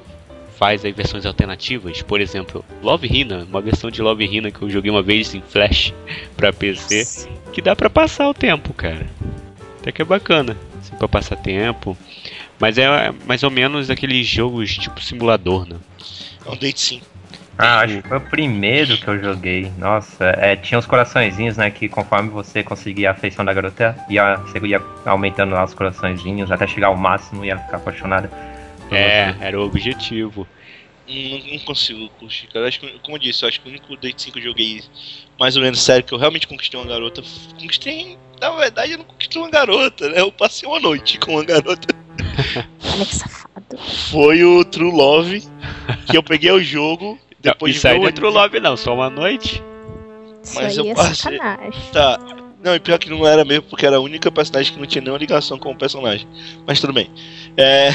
faz 0.58 0.84
aí 0.84 0.92
versões 0.92 1.26
alternativas, 1.26 2.02
por 2.02 2.20
exemplo, 2.20 2.64
Love 2.82 3.08
Hina, 3.08 3.44
uma 3.48 3.60
versão 3.60 3.90
de 3.90 4.00
Love 4.00 4.24
Hina 4.24 4.50
que 4.50 4.62
eu 4.62 4.70
joguei 4.70 4.90
uma 4.90 5.02
vez 5.02 5.34
em 5.34 5.42
Flash 5.42 5.92
pra 6.36 6.52
PC, 6.52 7.28
que 7.52 7.60
dá 7.60 7.74
pra 7.74 7.90
passar 7.90 8.28
o 8.28 8.34
tempo, 8.34 8.72
cara. 8.72 9.06
Até 9.80 9.90
que 9.90 10.02
é 10.02 10.04
bacana, 10.04 10.56
assim, 10.80 10.94
pra 10.96 11.08
passar 11.08 11.36
tempo. 11.36 11.96
Mas 12.60 12.78
é 12.78 13.12
mais 13.26 13.42
ou 13.42 13.50
menos 13.50 13.90
aqueles 13.90 14.26
jogos 14.26 14.72
tipo 14.76 15.02
simulador, 15.02 15.66
né? 15.66 15.76
é 16.46 16.50
um 16.50 16.56
date 16.56 16.80
sim. 16.80 17.02
Ah, 17.58 17.80
acho 17.80 18.00
que 18.00 18.08
foi 18.08 18.16
o 18.16 18.20
primeiro 18.20 18.96
que 18.96 19.06
eu 19.06 19.20
joguei. 19.20 19.70
Nossa, 19.76 20.24
é, 20.38 20.56
tinha 20.56 20.78
os 20.78 20.86
coraçõezinhos, 20.86 21.56
né? 21.56 21.70
Que 21.70 21.88
conforme 21.88 22.30
você 22.30 22.62
conseguia 22.62 23.10
a 23.10 23.12
afeição 23.12 23.44
da 23.44 23.52
garota, 23.52 23.96
ia, 24.08 24.36
você 24.36 24.58
ia 24.66 24.80
aumentando 25.04 25.54
lá 25.54 25.64
os 25.64 25.74
coraçõezinhos 25.74 26.50
até 26.50 26.66
chegar 26.66 26.88
ao 26.88 26.96
máximo 26.96 27.44
e 27.44 27.48
ia 27.48 27.58
ficar 27.58 27.76
apaixonada. 27.76 28.30
É, 28.90 29.32
você. 29.32 29.44
era 29.44 29.60
o 29.60 29.64
objetivo. 29.64 30.46
Não, 31.06 31.52
não 31.52 31.58
consigo 31.60 32.08
curtir, 32.10 32.46
cara. 32.48 32.68
Acho 32.68 32.80
que, 32.80 32.98
como 33.00 33.16
eu 33.16 33.20
disse, 33.20 33.44
eu 33.44 33.48
acho 33.48 33.60
que 33.60 33.68
o 33.68 33.70
único 33.70 33.96
date 33.96 34.22
sim 34.22 34.30
que 34.30 34.38
eu 34.38 34.42
joguei 34.42 34.82
mais 35.38 35.56
ou 35.56 35.62
menos 35.62 35.80
sério, 35.80 36.04
que 36.04 36.12
eu 36.12 36.18
realmente 36.18 36.46
conquistei 36.46 36.80
uma 36.80 36.86
garota. 36.86 37.22
Conquistei, 37.58 38.16
na 38.40 38.50
verdade, 38.50 38.92
eu 38.92 38.98
não 38.98 39.04
conquistei 39.04 39.40
uma 39.40 39.50
garota, 39.50 40.08
né? 40.08 40.20
Eu 40.20 40.32
passei 40.32 40.68
uma 40.68 40.80
noite 40.80 41.18
com 41.18 41.32
uma 41.32 41.44
garota. 41.44 41.94
Olha 42.84 43.06
que 43.06 43.14
safado. 43.14 43.78
foi 44.10 44.42
o 44.44 44.64
True 44.64 44.90
Love, 44.90 45.42
que 46.10 46.16
eu 46.16 46.22
peguei 46.22 46.50
o 46.50 46.62
jogo 46.62 47.18
depois 47.42 47.72
não, 47.72 47.76
isso 47.76 47.86
de 47.88 47.92
aí 47.94 47.98
não 48.00 48.08
é 48.08 48.12
True 48.12 48.30
Love 48.32 48.60
não, 48.60 48.76
só 48.76 48.94
uma 48.94 49.10
noite. 49.10 49.62
Isso 50.42 50.54
Mas 50.56 50.78
aí 50.78 50.84
eu 50.86 50.92
é 50.92 50.94
passei- 50.94 51.14
sacanagem. 51.38 51.80
Tá. 51.92 52.18
Não, 52.62 52.74
e 52.76 52.80
pior 52.80 52.98
que 52.98 53.10
não 53.10 53.26
era 53.26 53.44
mesmo, 53.44 53.64
porque 53.64 53.84
era 53.84 53.96
a 53.96 54.00
única 54.00 54.30
personagem 54.30 54.72
que 54.72 54.78
não 54.78 54.86
tinha 54.86 55.02
nenhuma 55.02 55.18
ligação 55.18 55.58
com 55.58 55.72
o 55.72 55.76
personagem. 55.76 56.26
Mas 56.66 56.80
tudo 56.80 56.92
bem. 56.92 57.10
É. 57.56 57.90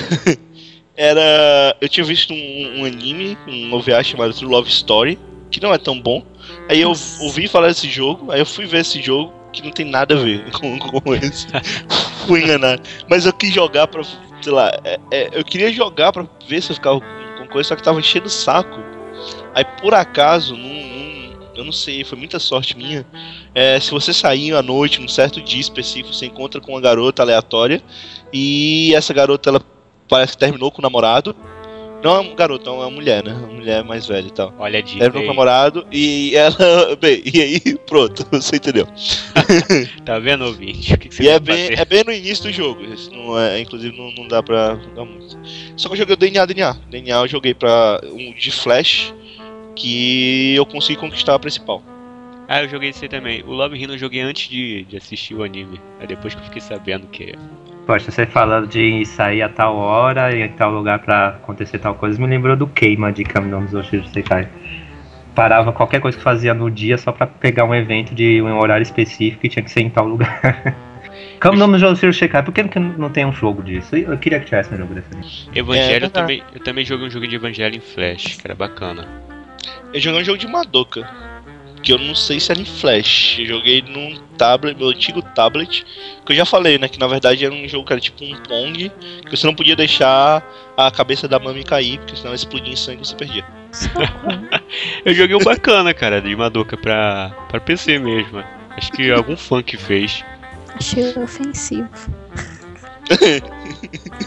era. 0.96 1.76
Eu 1.80 1.88
tinha 1.90 2.06
visto 2.06 2.34
um, 2.34 2.82
um 2.82 2.86
anime, 2.86 3.38
um 3.48 3.74
OVA 3.74 4.04
chamado 4.04 4.34
True 4.34 4.50
Love 4.50 4.70
Story, 4.70 5.18
que 5.52 5.62
não 5.62 5.74
é 5.74 5.78
tão 5.78 6.00
bom. 6.00 6.24
Aí 6.70 6.82
eu 6.82 6.92
ouvi 7.22 7.48
falar 7.48 7.68
desse 7.70 7.90
jogo, 7.90 8.32
aí 8.32 8.40
eu 8.42 8.46
fui 8.46 8.66
ver 8.66 8.80
esse 8.82 9.02
jogo, 9.02 9.34
que 9.54 9.62
não 9.64 9.72
tem 9.72 9.86
nada 9.86 10.16
a 10.16 10.18
ver 10.18 10.50
com, 10.52 10.78
com 10.80 11.14
esse. 11.16 11.48
fui 12.28 12.44
enganado. 12.44 12.82
Mas 13.10 13.26
eu 13.26 13.34
quis 13.34 13.54
jogar 13.54 13.88
pra. 13.88 14.04
Sei 14.42 14.52
lá, 14.52 14.70
é- 14.84 15.00
é, 15.12 15.30
eu 15.32 15.44
queria 15.44 15.72
jogar 15.72 16.12
pra 16.12 16.26
ver 16.48 16.62
se 16.62 16.72
eu 16.72 16.76
ficava 16.76 17.00
com, 17.00 17.06
com 17.44 17.48
coisa, 17.48 17.70
só 17.70 17.76
que 17.76 17.84
tava 17.84 18.00
enchendo 18.00 18.28
o 18.28 18.30
saco. 18.30 18.80
Aí 19.58 19.66
por 19.82 19.94
acaso, 19.96 20.56
num, 20.56 20.68
num- 20.88 21.32
eu 21.56 21.66
não 21.66 21.72
sei, 21.72 22.04
foi 22.04 22.16
muita 22.18 22.38
sorte 22.38 22.78
minha. 22.78 23.04
É, 23.56 23.80
se 23.80 23.90
você 23.90 24.14
sair 24.14 24.54
à 24.54 24.62
noite, 24.62 25.02
num 25.02 25.08
certo 25.08 25.42
dia 25.42 25.60
específico, 25.60 26.14
você 26.14 26.28
encontra 26.28 26.62
com 26.62 26.74
uma 26.74 26.82
garota 26.82 27.24
aleatória 27.24 27.82
e 28.32 28.94
essa 28.96 29.12
garota 29.14 29.50
ela 29.50 29.62
parece 30.08 30.34
que 30.34 30.38
terminou 30.38 30.70
com 30.72 30.80
o 30.80 30.84
namorado. 30.84 31.36
Não 32.04 32.16
é 32.16 32.20
uma 32.20 32.36
garota, 32.36 32.70
é 32.70 32.74
uma 32.74 32.92
mulher, 32.92 33.24
né? 33.24 33.34
Uma 33.34 33.48
mulher 33.48 33.84
mais 33.84 34.06
velha 34.06 34.28
e 34.28 34.32
tal. 34.32 34.54
Olha 34.60 34.78
a 34.78 34.82
dica 34.84 35.00
Terminou 35.00 35.24
com 35.24 35.32
o 35.32 35.34
namorado 35.34 35.88
e 35.92 36.36
ela. 36.36 36.56
Bem, 37.02 37.24
e 37.26 37.42
aí, 37.42 37.60
pronto, 37.88 38.24
você 38.32 38.58
entendeu. 38.58 38.88
Tá 40.06 40.20
vendo, 40.20 40.46
ouvinte? 40.46 40.94
O 40.94 40.98
que, 41.00 41.10
que 41.10 41.16
você 41.16 41.24
E 41.24 41.28
é 41.30 41.40
bem, 41.40 41.58
fazer? 41.70 41.80
é 41.80 41.86
bem 41.86 42.04
no 42.04 42.12
início 42.14 42.44
do 42.44 42.52
jogo. 42.54 42.84
Isso 42.84 43.10
não 43.12 43.38
é, 43.40 43.60
inclusive 43.60 43.98
não, 43.98 44.12
não 44.12 44.28
dá 44.28 44.44
pra 44.44 44.76
dar 44.96 45.04
muito. 45.06 45.38
Só 45.76 45.90
que 45.90 45.96
eu 45.96 45.98
joguei 45.98 46.14
o 46.14 46.18
DNA 46.18 46.46
DNA. 46.46 46.74
DNA 46.90 47.18
eu 47.18 47.28
joguei 47.28 47.54
pra 47.56 48.00
um 48.06 48.32
de 48.34 48.52
Flash 48.52 49.12
que 49.78 50.56
eu 50.56 50.66
consegui 50.66 51.00
conquistar 51.00 51.36
a 51.36 51.40
principal. 51.40 51.82
Ah, 52.48 52.64
eu 52.64 52.70
joguei 52.70 52.90
isso 52.90 53.04
aí 53.04 53.10
também. 53.10 53.44
O 53.46 53.52
Love 53.52 53.78
Hino 53.78 53.94
eu 53.94 53.98
joguei 53.98 54.22
antes 54.22 54.50
de, 54.50 54.84
de 54.86 54.98
assistir 54.98 55.36
o 55.36 55.44
anime. 55.44 55.80
Aí 56.00 56.08
depois 56.08 56.34
que 56.34 56.40
eu 56.40 56.46
fiquei 56.46 56.62
sabendo 56.62 57.06
que. 57.08 57.36
Poxa, 57.86 58.10
você 58.10 58.26
falando 58.26 58.68
de 58.68 59.06
sair 59.06 59.42
a 59.42 59.50
tal 59.50 59.76
hora 59.76 60.36
e 60.36 60.42
em 60.42 60.50
tal 60.50 60.72
lugar 60.72 61.00
pra 61.00 61.30
acontecer 61.30 61.78
tal 61.80 61.96
coisa, 61.96 62.20
me 62.20 62.28
lembrou 62.28 62.56
do 62.56 62.68
Keima 62.68 63.12
de 63.12 63.24
Caminhão 63.24 63.64
dos 63.64 63.74
Oshiro 63.74 64.08
Sekai. 64.08 64.48
Parava 65.36 65.72
qualquer 65.72 66.02
coisa 66.02 66.18
que 66.18 66.24
fazia 66.24 66.54
no 66.54 66.72
dia 66.72 66.98
só 66.98 67.12
pra 67.12 67.28
pegar 67.28 67.66
um 67.66 67.76
evento 67.76 68.16
de 68.16 68.42
um 68.42 68.58
horário 68.58 68.84
específico 68.84 69.46
e 69.46 69.50
tinha 69.50 69.64
que 69.64 69.72
ser 69.72 69.82
em 69.82 69.90
tal 69.90 70.08
lugar. 70.08 70.76
Caminhão 71.40 71.70
dos 71.70 71.84
Oshiro 71.84 72.14
Sekai, 72.14 72.44
por 72.44 72.54
que 72.54 72.64
não 72.80 73.10
tem 73.10 73.26
um 73.26 73.34
jogo 73.34 73.62
disso? 73.62 73.96
Eu 73.96 74.18
queria 74.18 74.40
que 74.40 74.46
tivesse 74.46 74.74
um 74.74 74.78
jogo 74.78 74.94
desse. 74.94 75.50
Evangelho, 75.54 76.04
É, 76.04 76.08
eu, 76.08 76.10
também, 76.10 76.44
eu 76.54 76.60
também 76.62 76.86
joguei 76.86 77.08
um 77.08 77.12
jogo 77.12 77.28
de 77.28 77.36
Evangelho 77.36 77.76
em 77.76 77.82
Flash, 77.82 78.38
que 78.38 78.48
era 78.48 78.56
bacana. 78.56 79.27
Eu 79.94 80.00
joguei 80.00 80.22
um 80.22 80.26
jogo 80.26 80.38
de 80.38 80.48
Madoka. 80.48 81.10
Que 81.84 81.94
eu 81.94 82.00
não 82.00 82.16
sei 82.16 82.40
se 82.40 82.52
era 82.52 82.60
em 82.60 82.66
Flash. 82.66 83.38
Eu 83.40 83.46
joguei 83.46 83.82
num 83.82 84.18
tablet, 84.38 84.78
meu 84.78 84.90
antigo 84.90 85.22
tablet. 85.22 85.86
Que 86.26 86.34
eu 86.34 86.36
já 86.36 86.46
falei, 86.46 86.78
né? 86.78 86.90
Que 86.90 87.00
na 87.00 87.08
verdade 87.08 87.46
era 87.46 87.54
um 87.54 87.68
jogo 87.68 87.86
que 87.86 87.94
era 87.94 88.02
tipo 88.02 88.24
um 88.24 88.36
Pong. 88.44 88.92
Que 89.24 89.32
você 89.36 89.46
não 89.46 89.56
podia 89.56 89.76
deixar 89.76 90.44
a 90.76 90.92
cabeça 90.92 91.28
da 91.28 91.40
Mami 91.40 91.64
cair, 91.64 92.00
porque 92.00 92.16
senão 92.16 92.28
ela 92.28 92.36
explodia 92.36 92.74
em 92.74 92.76
sangue 92.76 93.04
e 93.04 93.08
você 93.08 93.16
perdia. 93.16 93.46
Eu 95.06 95.14
joguei 95.14 95.36
um 95.36 95.44
bacana, 95.44 95.94
cara, 95.94 96.22
de 96.22 96.36
Madoka 96.36 96.76
pra, 96.76 97.32
pra 97.50 97.60
PC 97.60 98.00
mesmo. 98.00 98.44
Acho 98.72 98.92
que 98.92 99.12
algum 99.12 99.38
fã 99.38 99.62
que 99.64 99.78
fez. 99.78 100.24
Achei 100.76 101.14
ofensivo. 101.16 101.90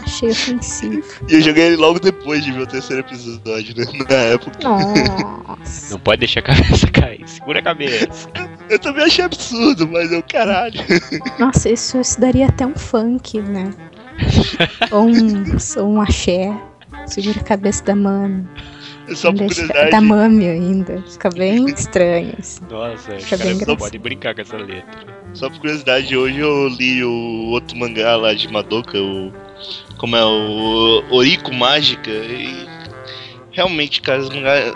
Achei 0.03 0.29
ofensivo. 0.29 1.03
E 1.29 1.35
eu 1.35 1.41
joguei 1.41 1.63
ele 1.67 1.75
logo 1.75 1.99
depois 1.99 2.43
de 2.43 2.51
ver 2.51 2.61
o 2.61 2.67
terceiro 2.67 3.01
episódio, 3.01 3.75
né? 3.77 3.85
Na 4.09 4.15
época. 4.15 4.59
Nossa. 4.63 5.93
Não 5.93 5.99
pode 5.99 6.19
deixar 6.19 6.39
a 6.41 6.43
cabeça 6.43 6.87
cair. 6.91 7.27
Segura 7.27 7.59
a 7.59 7.63
cabeça. 7.63 8.29
Eu 8.69 8.79
também 8.79 9.05
achei 9.05 9.25
absurdo, 9.25 9.87
mas 9.87 10.11
eu, 10.11 10.23
caralho. 10.23 10.79
Nossa, 11.39 11.69
isso, 11.69 11.99
isso 11.99 12.19
daria 12.19 12.47
até 12.47 12.65
um 12.65 12.75
funk, 12.75 13.39
né? 13.41 13.73
ou, 14.91 15.07
um, 15.07 15.43
ou 15.77 15.93
um 15.93 16.01
axé. 16.01 16.55
Segura 17.05 17.39
a 17.39 17.43
cabeça 17.43 17.83
da 17.83 17.95
mami. 17.95 18.47
Só 19.15 19.31
por 19.31 19.39
curiosidade. 19.47 19.91
Da 19.91 20.01
mami 20.01 20.47
ainda. 20.47 21.03
Fica 21.07 21.29
bem 21.29 21.65
estranho. 21.71 22.33
assim. 22.39 22.61
Nossa, 22.69 23.15
os 23.15 23.23
Fica 23.23 23.37
bem 23.37 23.53
caras 23.53 23.67
não 23.67 23.75
podem 23.77 23.99
brincar 23.99 24.35
com 24.35 24.41
essa 24.41 24.57
letra. 24.57 25.21
Só 25.33 25.49
por 25.49 25.59
curiosidade, 25.59 26.15
hoje 26.15 26.39
eu 26.39 26.67
li 26.67 27.03
o 27.03 27.49
outro 27.51 27.77
mangá 27.77 28.15
lá 28.15 28.33
de 28.33 28.47
Madoka, 28.51 28.97
o. 28.99 29.31
Como 29.97 30.15
é? 30.15 30.25
O 30.25 31.03
Oriko 31.11 31.53
Mágica. 31.53 32.09
E. 32.09 32.67
Realmente, 33.51 34.01
cara, 34.01 34.21
os 34.21 34.29
mangá, 34.29 34.55
é, 34.55 34.73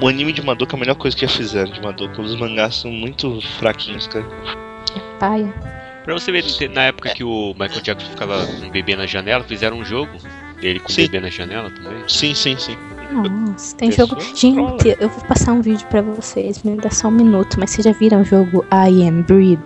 o 0.00 0.06
anime 0.06 0.32
de 0.32 0.42
Madoka 0.42 0.74
é 0.74 0.76
a 0.76 0.80
melhor 0.80 0.94
coisa 0.94 1.16
que 1.16 1.22
já 1.26 1.32
fizeram 1.32 1.72
de 1.72 1.80
Madoka. 1.80 2.20
Os 2.20 2.36
mangás 2.38 2.76
são 2.76 2.90
muito 2.90 3.40
fraquinhos, 3.58 4.06
cara. 4.06 4.26
É 4.94 5.18
paia. 5.18 5.54
Pra 6.04 6.14
você 6.14 6.32
ver, 6.32 6.44
na 6.70 6.84
época 6.84 7.10
que 7.14 7.22
o 7.22 7.54
Michael 7.58 7.82
Jackson 7.82 8.10
ficava 8.10 8.46
com 8.46 8.66
um 8.66 8.70
bebê 8.70 8.96
na 8.96 9.06
janela, 9.06 9.44
fizeram 9.44 9.78
um 9.78 9.84
jogo 9.84 10.10
dele 10.60 10.80
com 10.80 10.92
o 10.92 10.96
bebê 10.96 11.20
na 11.20 11.28
janela 11.30 11.70
também. 11.70 12.02
Sim, 12.08 12.34
sim, 12.34 12.56
sim. 12.58 12.76
Nossa, 13.10 13.76
tem 13.76 13.90
jogo. 13.90 14.16
Gente, 14.34 14.96
eu 15.00 15.08
vou 15.08 15.24
passar 15.24 15.52
um 15.52 15.60
vídeo 15.60 15.86
pra 15.88 16.00
vocês, 16.02 16.62
me 16.62 16.76
dá 16.76 16.90
só 16.90 17.08
um 17.08 17.12
minuto, 17.12 17.58
mas 17.58 17.70
vocês 17.70 17.84
já 17.84 17.92
viram 17.92 18.20
o 18.22 18.24
jogo 18.24 18.64
I 18.72 19.06
Am 19.08 19.22
Bread? 19.22 19.60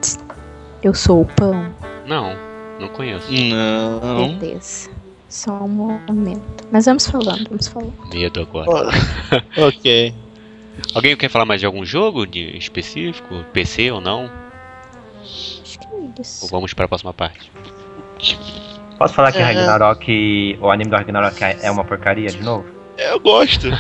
Eu 0.83 0.95
sou 0.95 1.23
o 1.23 1.25
pão? 1.27 1.71
Não, 2.07 2.35
não 2.81 2.89
conheço. 2.89 3.27
Não. 3.31 4.37
Beleza. 4.39 4.91
Só 5.29 5.53
um 5.65 5.69
momento. 5.69 6.65
Mas 6.71 6.85
vamos 6.87 7.07
falando, 7.07 7.49
vamos 7.49 7.67
falando. 7.67 7.93
Medo 8.13 8.41
agora. 8.41 8.91
ok. 9.59 10.15
Alguém 10.95 11.17
quer 11.17 11.29
falar 11.29 11.45
mais 11.45 11.61
de 11.61 11.67
algum 11.67 11.85
jogo 11.85 12.27
de 12.27 12.57
específico? 12.57 13.45
PC 13.53 13.91
ou 13.91 14.01
não? 14.01 14.31
Acho 15.23 15.79
que 15.79 15.87
é 15.87 15.91
Ou 15.91 16.13
isso. 16.21 16.47
vamos 16.51 16.73
para 16.75 16.85
a 16.85 16.89
próxima 16.89 17.13
parte? 17.15 17.51
Posso 18.99 19.15
falar 19.15 19.33
que 19.33 19.39
É. 19.39 19.43
Ragnarok, 19.43 20.59
o 20.61 20.71
anime 20.71 20.91
do 20.91 20.97
Ragnarok 20.97 21.43
é 21.43 21.71
uma 21.71 21.85
porcaria 21.85 22.29
de 22.29 22.43
novo? 22.43 22.65
Eu 22.99 23.19
gosto. 23.21 23.69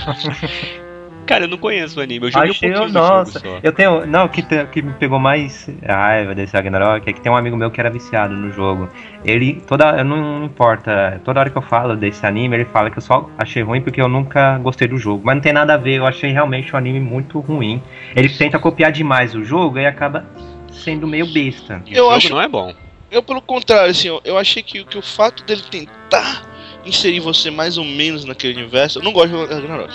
Cara, 1.27 1.45
eu 1.45 1.49
não 1.49 1.57
conheço 1.57 1.99
o 1.99 2.03
anime, 2.03 2.27
eu 2.27 2.31
joguei 2.31 2.51
Achei, 2.51 2.69
um 2.71 2.75
pouquinho 2.75 2.93
nossa, 2.93 3.39
do 3.39 3.43
jogo 3.45 3.55
só. 3.55 3.61
eu 3.67 3.73
tenho, 3.73 4.05
não, 4.07 4.27
o 4.27 4.29
que, 4.29 4.43
te- 4.43 4.67
que 4.67 4.83
me 4.83 4.93
pegou 4.93 5.19
mais 5.19 5.67
raiva 5.83 6.35
desse 6.35 6.53
Ragnarok 6.55 7.09
é 7.09 7.13
que 7.15 7.21
tem 7.23 7.33
um 7.33 7.37
amigo 7.37 7.57
meu 7.57 7.71
que 7.71 7.81
era 7.81 7.89
viciado 7.89 8.35
no 8.35 8.53
jogo. 8.53 8.91
Ele, 9.25 9.55
toda, 9.67 10.05
não, 10.05 10.19
não 10.41 10.45
importa, 10.45 11.19
toda 11.25 11.41
hora 11.41 11.49
que 11.49 11.57
eu 11.57 11.63
falo 11.63 11.97
desse 11.97 12.27
anime, 12.27 12.57
ele 12.57 12.67
fala 12.67 12.91
que 12.91 12.99
eu 12.99 13.03
só 13.03 13.31
achei 13.39 13.63
ruim 13.63 13.81
porque 13.81 14.03
eu 14.03 14.09
nunca 14.09 14.59
gostei 14.59 14.87
do 14.87 14.99
jogo. 14.99 15.23
Mas 15.25 15.37
não 15.37 15.43
tem 15.43 15.55
nada 15.55 15.73
a 15.73 15.77
ver, 15.79 15.95
eu 15.95 16.07
achei 16.07 16.31
realmente 16.31 16.75
o 16.75 16.77
anime 16.77 17.01
muito 17.01 17.41
ruim. 17.41 17.83
Ele 18.15 18.29
tenta 18.29 18.59
copiar 18.59 18.93
demais 18.93 19.35
o 19.35 19.43
jogo 19.43 19.79
e 19.79 19.87
acaba 19.87 20.27
sendo 20.71 21.07
meio 21.07 21.27
besta. 21.33 21.83
E 21.87 21.93
o 21.93 21.97
Eu 21.97 22.05
jogo 22.05 22.17
acho- 22.17 22.29
não 22.35 22.43
é 22.43 22.49
bom. 22.49 22.75
Eu, 23.11 23.23
pelo 23.23 23.41
contrário, 23.41 23.91
assim, 23.91 24.09
eu, 24.09 24.21
eu 24.27 24.37
achei 24.37 24.63
que, 24.63 24.85
que 24.85 24.99
o 24.99 25.03
fato 25.03 25.43
dele 25.45 25.63
tentar 25.71 26.43
inserir 26.85 27.21
você 27.21 27.51
mais 27.51 27.79
ou 27.79 27.85
menos 27.85 28.25
naquele 28.25 28.55
universo. 28.59 28.99
Eu 28.99 29.03
não 29.03 29.13
gosto 29.13 29.31
de 29.31 29.55
Ragnarok. 29.55 29.95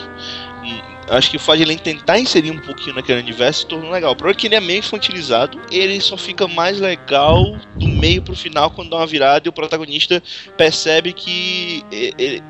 Hum, 0.63 0.99
Acho 1.09 1.31
que 1.31 1.37
o 1.37 1.39
fato 1.39 1.57
de 1.57 1.63
ele 1.63 1.75
tentar 1.75 2.19
inserir 2.19 2.51
um 2.51 2.59
pouquinho 2.59 2.95
naquele 2.95 3.19
universo 3.19 3.65
tornou 3.65 3.89
legal. 3.89 4.15
O 4.15 4.27
é 4.29 4.33
que 4.33 4.45
ele 4.45 4.53
é 4.53 4.59
meio 4.59 4.77
infantilizado, 4.77 5.59
ele 5.71 5.99
só 5.99 6.15
fica 6.15 6.47
mais 6.47 6.79
legal 6.79 7.57
do 7.75 7.87
meio 7.87 8.21
pro 8.21 8.35
final 8.35 8.69
quando 8.69 8.91
dá 8.91 8.97
uma 8.97 9.07
virada 9.07 9.47
e 9.47 9.49
o 9.49 9.51
protagonista 9.51 10.21
percebe 10.55 11.11
que 11.11 11.83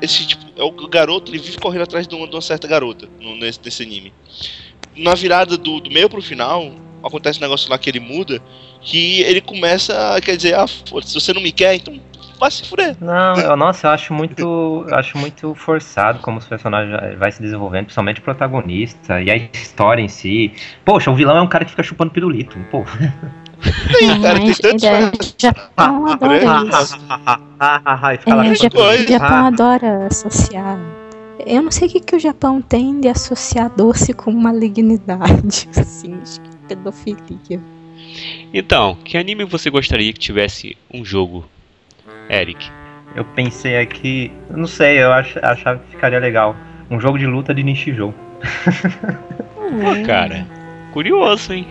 esse 0.02 0.26
tipo, 0.26 0.44
é 0.58 0.62
o 0.62 0.70
garoto, 0.88 1.30
ele 1.30 1.38
vive 1.38 1.56
correndo 1.56 1.82
atrás 1.82 2.06
de 2.06 2.14
uma, 2.14 2.28
de 2.28 2.34
uma 2.34 2.42
certa 2.42 2.68
garota 2.68 3.08
nesse, 3.38 3.58
nesse 3.64 3.82
anime. 3.82 4.12
Na 4.94 5.14
virada 5.14 5.56
do, 5.56 5.80
do 5.80 5.90
meio 5.90 6.10
pro 6.10 6.20
final, 6.20 6.70
acontece 7.02 7.38
um 7.38 7.42
negócio 7.42 7.70
lá 7.70 7.78
que 7.78 7.88
ele 7.88 8.00
muda, 8.00 8.42
que 8.82 9.22
ele 9.22 9.40
começa 9.40 10.14
a 10.14 10.20
quer 10.20 10.36
dizer, 10.36 10.54
ah, 10.54 10.66
se 10.66 11.14
você 11.14 11.32
não 11.32 11.40
me 11.40 11.50
quer, 11.50 11.76
então 11.76 11.98
vai 12.40 12.50
se 12.50 12.68
fuder. 12.68 12.96
Não, 13.00 13.34
eu, 13.36 13.56
nossa, 13.56 13.86
eu 13.86 13.90
acho 13.92 14.12
muito, 14.14 14.86
eu 14.88 14.94
acho 14.96 15.16
muito 15.18 15.54
forçado 15.54 16.18
como 16.20 16.38
os 16.38 16.46
personagens 16.46 17.18
vai 17.18 17.30
se 17.30 17.40
desenvolvendo, 17.40 17.84
principalmente 17.84 18.20
o 18.20 18.24
protagonista 18.24 19.20
e 19.20 19.30
a 19.30 19.36
história 19.36 20.02
em 20.02 20.08
si. 20.08 20.52
Poxa, 20.84 21.10
o 21.10 21.14
vilão 21.14 21.36
é 21.36 21.42
um 21.42 21.46
cara 21.46 21.64
que 21.64 21.70
fica 21.70 21.82
chupando 21.82 22.10
pirulito, 22.10 22.58
pô. 22.70 22.84
Tem, 23.98 24.22
cara, 24.22 24.38
tem 24.38 24.46
Mas 24.48 24.58
tantos 24.58 24.82
ele 24.82 24.86
é, 24.86 25.12
Japão 25.38 26.06
adora 26.06 26.64
isso. 26.64 26.96
e 26.96 28.30
É, 28.30 28.50
o 28.50 28.54
Japão. 28.54 28.96
Japão 29.06 29.46
adora 29.46 30.06
associar. 30.06 30.78
Eu 31.46 31.62
não 31.62 31.70
sei 31.70 31.88
o 31.88 31.90
que, 31.90 32.00
que 32.00 32.16
o 32.16 32.18
Japão 32.18 32.60
tem 32.62 33.00
de 33.00 33.08
associar 33.08 33.70
doce 33.70 34.12
com 34.14 34.30
malignidade. 34.32 35.68
Assim, 35.76 36.18
acho 36.22 36.40
que 36.40 36.56
pedofilia. 36.68 37.60
Então, 38.52 38.96
que 39.04 39.16
anime 39.16 39.44
você 39.44 39.70
gostaria 39.70 40.12
que 40.12 40.18
tivesse 40.18 40.76
um 40.92 41.04
jogo? 41.04 41.44
Eric. 42.30 42.70
Eu 43.14 43.24
pensei 43.24 43.78
aqui, 43.78 44.32
eu 44.48 44.56
não 44.56 44.66
sei, 44.66 45.02
eu 45.02 45.12
ach, 45.12 45.36
achava 45.42 45.80
que 45.80 45.90
ficaria 45.90 46.20
legal. 46.20 46.56
Um 46.88 47.00
jogo 47.00 47.18
de 47.18 47.26
luta 47.26 47.52
de 47.52 47.62
Nishijou. 47.62 48.14
Pô, 49.54 50.06
cara, 50.06 50.46
curioso, 50.92 51.52
hein? 51.52 51.66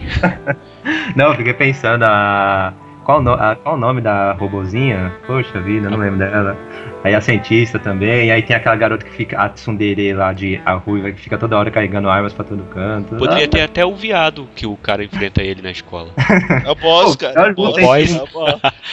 Não, 1.15 1.27
eu 1.31 1.35
fiquei 1.35 1.53
pensando 1.53 2.03
a 2.03 2.73
qual, 3.09 3.23
no, 3.23 3.33
a, 3.33 3.55
qual 3.55 3.73
o 3.73 3.77
nome 3.79 4.01
da 4.01 4.33
robozinha? 4.33 5.11
Poxa 5.25 5.59
vida, 5.59 5.89
não 5.89 5.97
lembro 5.97 6.19
dela. 6.19 6.55
Aí 7.03 7.15
a 7.15 7.19
cientista 7.19 7.79
também, 7.79 8.27
e 8.27 8.31
aí 8.31 8.43
tem 8.43 8.55
aquela 8.55 8.75
garota 8.75 9.03
que 9.03 9.11
fica, 9.11 9.35
a 9.35 9.49
tsundere 9.49 10.13
lá 10.13 10.31
de 10.31 10.61
a 10.63 10.73
ruiva, 10.73 11.11
que 11.11 11.19
fica 11.19 11.35
toda 11.35 11.57
hora 11.57 11.71
carregando 11.71 12.07
armas 12.07 12.33
pra 12.33 12.45
todo 12.45 12.61
canto. 12.65 13.15
Poderia 13.15 13.45
ah, 13.45 13.47
ter 13.47 13.61
até 13.61 13.83
o 13.83 13.95
viado 13.95 14.47
que 14.55 14.67
o 14.67 14.77
cara 14.77 15.03
enfrenta 15.03 15.41
ele 15.41 15.59
na 15.59 15.71
escola. 15.71 16.11
É 16.63 16.71
o 16.71 16.75
boss, 16.75 17.15
cara. 17.15 17.47
É 17.47 17.51
o 17.51 17.55
boss, 17.55 17.77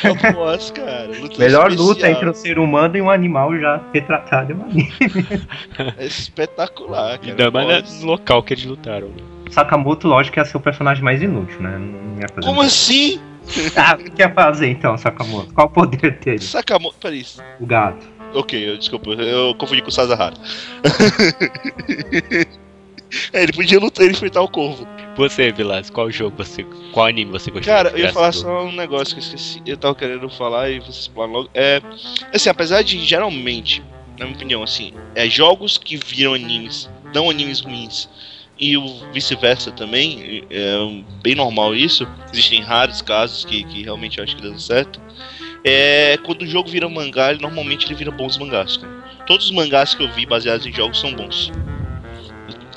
é 0.03 0.11
o 0.11 0.33
boss, 0.33 0.71
cara. 0.71 1.09
Luta 1.21 1.37
Melhor 1.39 1.67
especial. 1.69 1.87
luta 1.87 2.11
entre 2.11 2.31
um 2.31 2.35
ser 2.35 2.59
humano 2.59 2.97
e 2.97 3.03
um 3.03 3.11
animal 3.11 3.59
já 3.59 3.81
retratado 3.93 4.53
em 4.53 4.57
um 4.57 4.63
anime. 4.63 4.93
É 5.99 6.07
espetacular, 6.07 7.19
cara. 7.19 7.33
Ainda 7.33 7.51
mais 7.51 8.01
no 8.01 8.07
local 8.07 8.43
que 8.43 8.55
eles 8.55 8.65
lutaram. 8.65 9.11
Sakamoto, 9.51 10.09
lógico, 10.09 10.35
que 10.35 10.41
ia 10.41 10.45
ser 10.45 10.57
o 10.57 10.61
personagem 10.61 11.05
mais 11.05 11.23
inútil, 11.23 11.61
né? 11.61 11.79
Como 12.43 12.63
assim? 12.63 13.21
Ah, 13.77 13.95
o 13.95 14.11
que 14.11 14.23
ia 14.23 14.33
fazer 14.33 14.69
então, 14.69 14.97
Sakamoto? 14.97 15.53
Qual 15.55 15.67
o 15.67 15.71
poder 15.71 16.19
dele? 16.19 16.41
Sakamoto, 16.41 16.97
peraí. 17.01 17.25
O 17.61 17.67
gato. 17.67 18.07
Ok, 18.35 18.77
desculpa, 18.77 19.11
eu 19.11 19.55
confundi 19.55 19.83
com 19.83 19.89
o 19.89 19.93
Sazahara. 19.93 20.35
é, 23.33 23.43
ele 23.43 23.53
podia 23.53 23.79
lutar 23.79 24.07
e 24.07 24.11
enfrentar 24.11 24.43
o 24.43 24.49
corvo. 24.49 24.87
Você, 25.17 25.51
Vilas, 25.53 25.89
qual 25.89 26.11
jogo 26.11 26.37
você. 26.37 26.65
Qual 26.93 27.07
anime 27.07 27.31
você 27.31 27.51
gostou? 27.51 27.73
Cara, 27.73 27.91
eu 27.91 27.99
ia 27.99 28.13
falar 28.13 28.33
só 28.33 28.65
um 28.65 28.73
negócio 28.73 29.15
que 29.15 29.21
eu 29.21 29.25
esqueci. 29.25 29.63
Eu 29.65 29.77
tava 29.77 29.95
querendo 29.95 30.29
falar 30.29 30.71
e 30.71 30.81
vocês 30.81 31.07
falam 31.07 31.33
logo. 31.33 31.51
É. 31.55 31.81
Assim, 32.35 32.51
apesar 32.51 32.83
de 32.83 32.99
geralmente, 32.99 33.83
na 34.19 34.27
minha 34.27 34.37
opinião, 34.37 34.63
assim, 34.63 34.93
é 35.15 35.29
jogos 35.29 35.79
que 35.79 35.97
viram 35.97 36.35
animes, 36.35 36.91
não 37.15 37.31
animes 37.31 37.61
ruins 37.61 38.09
e 38.59 38.77
o 38.77 38.87
vice-versa 39.13 39.71
também, 39.71 40.45
é 40.51 41.03
bem 41.23 41.35
normal 41.35 41.75
isso. 41.75 42.07
Existem 42.33 42.61
raros 42.61 43.03
casos 43.03 43.45
que, 43.45 43.65
que 43.65 43.83
realmente 43.83 44.19
eu 44.19 44.25
acho 44.25 44.37
que 44.37 44.43
dão 44.43 44.59
certo. 44.59 45.01
É, 45.65 46.17
quando 46.25 46.43
o 46.43 46.47
jogo 46.47 46.69
vira 46.69 46.89
mangá, 46.89 47.31
ele, 47.31 47.43
normalmente 47.43 47.87
ele 47.87 47.95
vira 47.95 48.11
bons 48.11 48.39
mangás. 48.39 48.79
Todos 49.27 49.47
os 49.47 49.53
mangás 49.53 49.95
que 49.95 50.03
eu 50.03 50.13
vi 50.13 50.25
baseados 50.25 50.67
em 50.67 50.73
jogos 50.73 51.01
são 51.01 51.13
bons. 51.13 51.51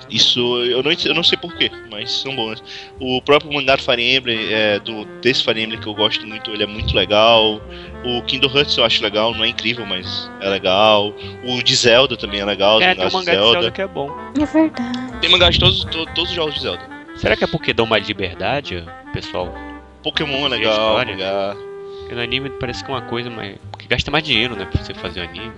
Isso 0.09 0.39
eu 0.63 0.81
não, 0.81 0.91
eu 0.91 1.13
não 1.13 1.23
sei 1.23 1.37
porquê, 1.37 1.69
mas 1.91 2.11
são 2.11 2.35
bons. 2.35 2.63
O 2.99 3.21
próprio 3.21 3.53
mangá 3.53 3.75
do 3.75 3.83
Fire 3.83 4.01
Emblem, 4.01 4.51
é, 4.51 4.79
do, 4.79 5.05
desse 5.21 5.43
Fire 5.43 5.61
Emblem 5.61 5.79
que 5.79 5.87
eu 5.87 5.93
gosto 5.93 6.25
muito, 6.25 6.51
ele 6.51 6.63
é 6.63 6.65
muito 6.65 6.95
legal. 6.95 7.61
O 8.03 8.21
Kingdom 8.23 8.49
Hearts 8.55 8.75
eu 8.77 8.83
acho 8.83 9.03
legal, 9.03 9.33
não 9.33 9.43
é 9.43 9.49
incrível, 9.49 9.85
mas 9.85 10.29
é 10.41 10.49
legal. 10.49 11.13
O 11.45 11.61
de 11.61 11.75
Zelda 11.75 12.17
também 12.17 12.39
é 12.39 12.45
legal. 12.45 12.81
É, 12.81 12.95
tem 12.95 13.05
um 13.05 13.11
mangá 13.11 13.31
de 13.31 13.37
Zelda. 13.37 13.51
Zelda 13.51 13.71
que 13.71 13.81
é 13.81 13.87
bom. 13.87 14.09
É 14.39 14.45
verdade. 14.45 15.19
Tem 15.21 15.29
mangá 15.29 15.49
de 15.49 15.59
todos, 15.59 15.83
to, 15.85 16.05
todos 16.15 16.29
os 16.29 16.35
jogos 16.35 16.55
de 16.55 16.61
Zelda. 16.61 16.81
Será 17.15 17.35
que 17.35 17.43
é 17.43 17.47
porque 17.47 17.73
dão 17.73 17.85
mais 17.85 18.07
liberdade, 18.07 18.83
pessoal? 19.13 19.53
Pokémon 20.01 20.45
é 20.45 20.49
legal, 20.49 20.97
mangá. 21.05 21.55
Porque 21.99 22.15
no 22.15 22.21
anime 22.21 22.49
parece 22.49 22.83
que 22.83 22.89
é 22.89 22.93
uma 22.93 23.01
coisa, 23.03 23.29
mas. 23.29 23.57
Porque 23.69 23.85
gasta 23.87 24.09
mais 24.09 24.23
dinheiro, 24.23 24.55
né, 24.55 24.65
pra 24.65 24.81
você 24.81 24.93
fazer 24.93 25.19
o 25.19 25.23
anime. 25.23 25.51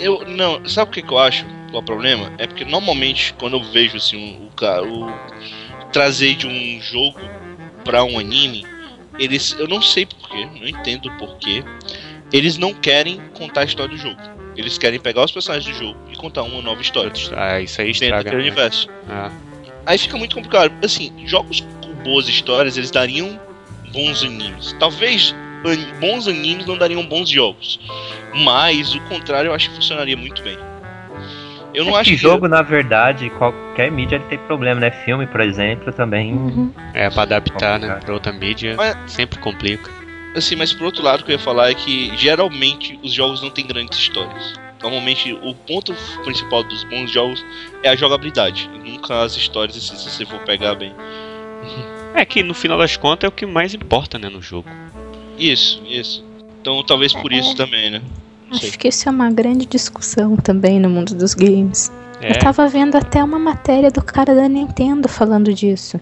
Eu, 0.00 0.24
não, 0.26 0.66
sabe 0.66 0.90
o 0.90 0.94
que, 0.94 1.02
que 1.02 1.12
eu 1.12 1.18
acho? 1.18 1.44
Qual 1.70 1.76
é 1.76 1.78
o 1.78 1.82
problema? 1.82 2.32
É 2.38 2.46
porque 2.46 2.64
normalmente 2.64 3.34
quando 3.34 3.56
eu 3.56 3.62
vejo 3.62 3.96
assim 3.96 4.38
o 4.46 4.50
cara 4.52 4.82
trazer 5.92 6.34
de 6.34 6.46
um 6.46 6.80
jogo 6.80 7.20
para 7.84 8.02
um 8.02 8.18
anime, 8.18 8.64
eles 9.18 9.54
eu 9.58 9.68
não 9.68 9.82
sei 9.82 10.06
porquê, 10.06 10.46
não 10.46 10.66
entendo 10.66 11.10
porquê, 11.18 11.62
eles 12.32 12.56
não 12.56 12.72
querem 12.72 13.20
contar 13.34 13.62
a 13.62 13.64
história 13.64 13.94
do 13.94 14.00
jogo. 14.00 14.20
Eles 14.56 14.78
querem 14.78 14.98
pegar 14.98 15.24
os 15.24 15.32
personagens 15.32 15.72
do 15.72 15.78
jogo 15.78 15.98
e 16.10 16.16
contar 16.16 16.42
uma 16.42 16.60
nova 16.60 16.80
história. 16.80 17.12
Ah, 17.36 17.60
isso 17.60 17.80
aí 17.80 17.90
estraga. 17.90 18.24
Dentro 18.24 18.38
né? 18.38 18.44
universo. 18.44 18.88
Ah. 19.08 19.30
Aí 19.86 19.96
fica 19.96 20.16
muito 20.16 20.34
complicado. 20.34 20.72
Assim, 20.84 21.12
jogos 21.26 21.60
com 21.82 21.92
boas 22.02 22.28
histórias, 22.28 22.76
eles 22.76 22.90
dariam 22.90 23.40
bons 23.92 24.22
animes. 24.22 24.74
Talvez 24.78 25.34
bons 25.98 26.26
animes 26.26 26.66
não 26.66 26.76
dariam 26.76 27.04
bons 27.06 27.28
jogos. 27.28 27.80
Mas 28.44 28.94
o 28.94 29.00
contrário 29.02 29.48
eu 29.48 29.54
acho 29.54 29.68
que 29.70 29.76
funcionaria 29.76 30.16
muito 30.16 30.42
bem. 30.42 30.58
Eu 31.72 31.84
não 31.84 31.96
é 31.96 32.00
acho 32.00 32.10
que, 32.10 32.16
que 32.16 32.22
jogo, 32.22 32.48
na 32.48 32.62
verdade, 32.62 33.30
qualquer 33.30 33.90
mídia 33.90 34.18
tem 34.28 34.38
problema, 34.38 34.80
né? 34.80 34.90
Filme, 34.90 35.26
por 35.26 35.40
exemplo, 35.40 35.92
também. 35.92 36.32
Uhum. 36.32 36.72
É, 36.94 37.08
pra 37.10 37.22
adaptar, 37.22 37.78
né? 37.78 38.00
Pra 38.04 38.12
outra 38.12 38.32
mídia, 38.32 38.74
mas, 38.76 38.96
sempre 39.06 39.38
complica. 39.38 39.90
Assim, 40.34 40.56
mas 40.56 40.72
por 40.72 40.84
outro 40.86 41.02
lado, 41.02 41.20
o 41.20 41.24
que 41.24 41.32
eu 41.32 41.36
ia 41.36 41.38
falar 41.38 41.70
é 41.70 41.74
que 41.74 42.16
geralmente 42.16 42.98
os 43.02 43.12
jogos 43.12 43.42
não 43.42 43.50
têm 43.50 43.66
grandes 43.66 43.98
histórias. 43.98 44.54
Normalmente 44.82 45.32
o 45.32 45.54
ponto 45.54 45.94
principal 46.24 46.62
dos 46.62 46.84
bons 46.84 47.10
jogos 47.10 47.44
é 47.82 47.90
a 47.90 47.96
jogabilidade, 47.96 48.68
nunca 48.84 49.22
as 49.22 49.36
histórias, 49.36 49.76
assim, 49.76 49.96
se 49.96 50.10
você 50.10 50.24
for 50.24 50.40
pegar 50.40 50.74
bem. 50.74 50.94
É 52.14 52.24
que 52.24 52.42
no 52.42 52.54
final 52.54 52.78
das 52.78 52.96
contas 52.96 53.24
é 53.24 53.28
o 53.28 53.32
que 53.32 53.44
mais 53.44 53.74
importa, 53.74 54.18
né, 54.18 54.28
no 54.28 54.40
jogo. 54.40 54.68
Isso, 55.40 55.82
isso. 55.88 56.24
Então 56.60 56.82
talvez 56.84 57.12
por 57.12 57.32
isso 57.32 57.56
também, 57.56 57.90
né? 57.90 58.02
Acho 58.50 58.78
que 58.78 58.88
isso 58.88 59.08
é 59.08 59.12
uma 59.12 59.30
grande 59.30 59.64
discussão 59.64 60.36
também 60.36 60.78
no 60.78 60.90
mundo 60.90 61.14
dos 61.14 61.34
games. 61.34 61.90
É. 62.20 62.32
Eu 62.32 62.38
tava 62.38 62.68
vendo 62.68 62.96
até 62.96 63.24
uma 63.24 63.38
matéria 63.38 63.90
do 63.90 64.02
cara 64.02 64.34
da 64.34 64.48
Nintendo 64.48 65.08
falando 65.08 65.54
disso 65.54 65.98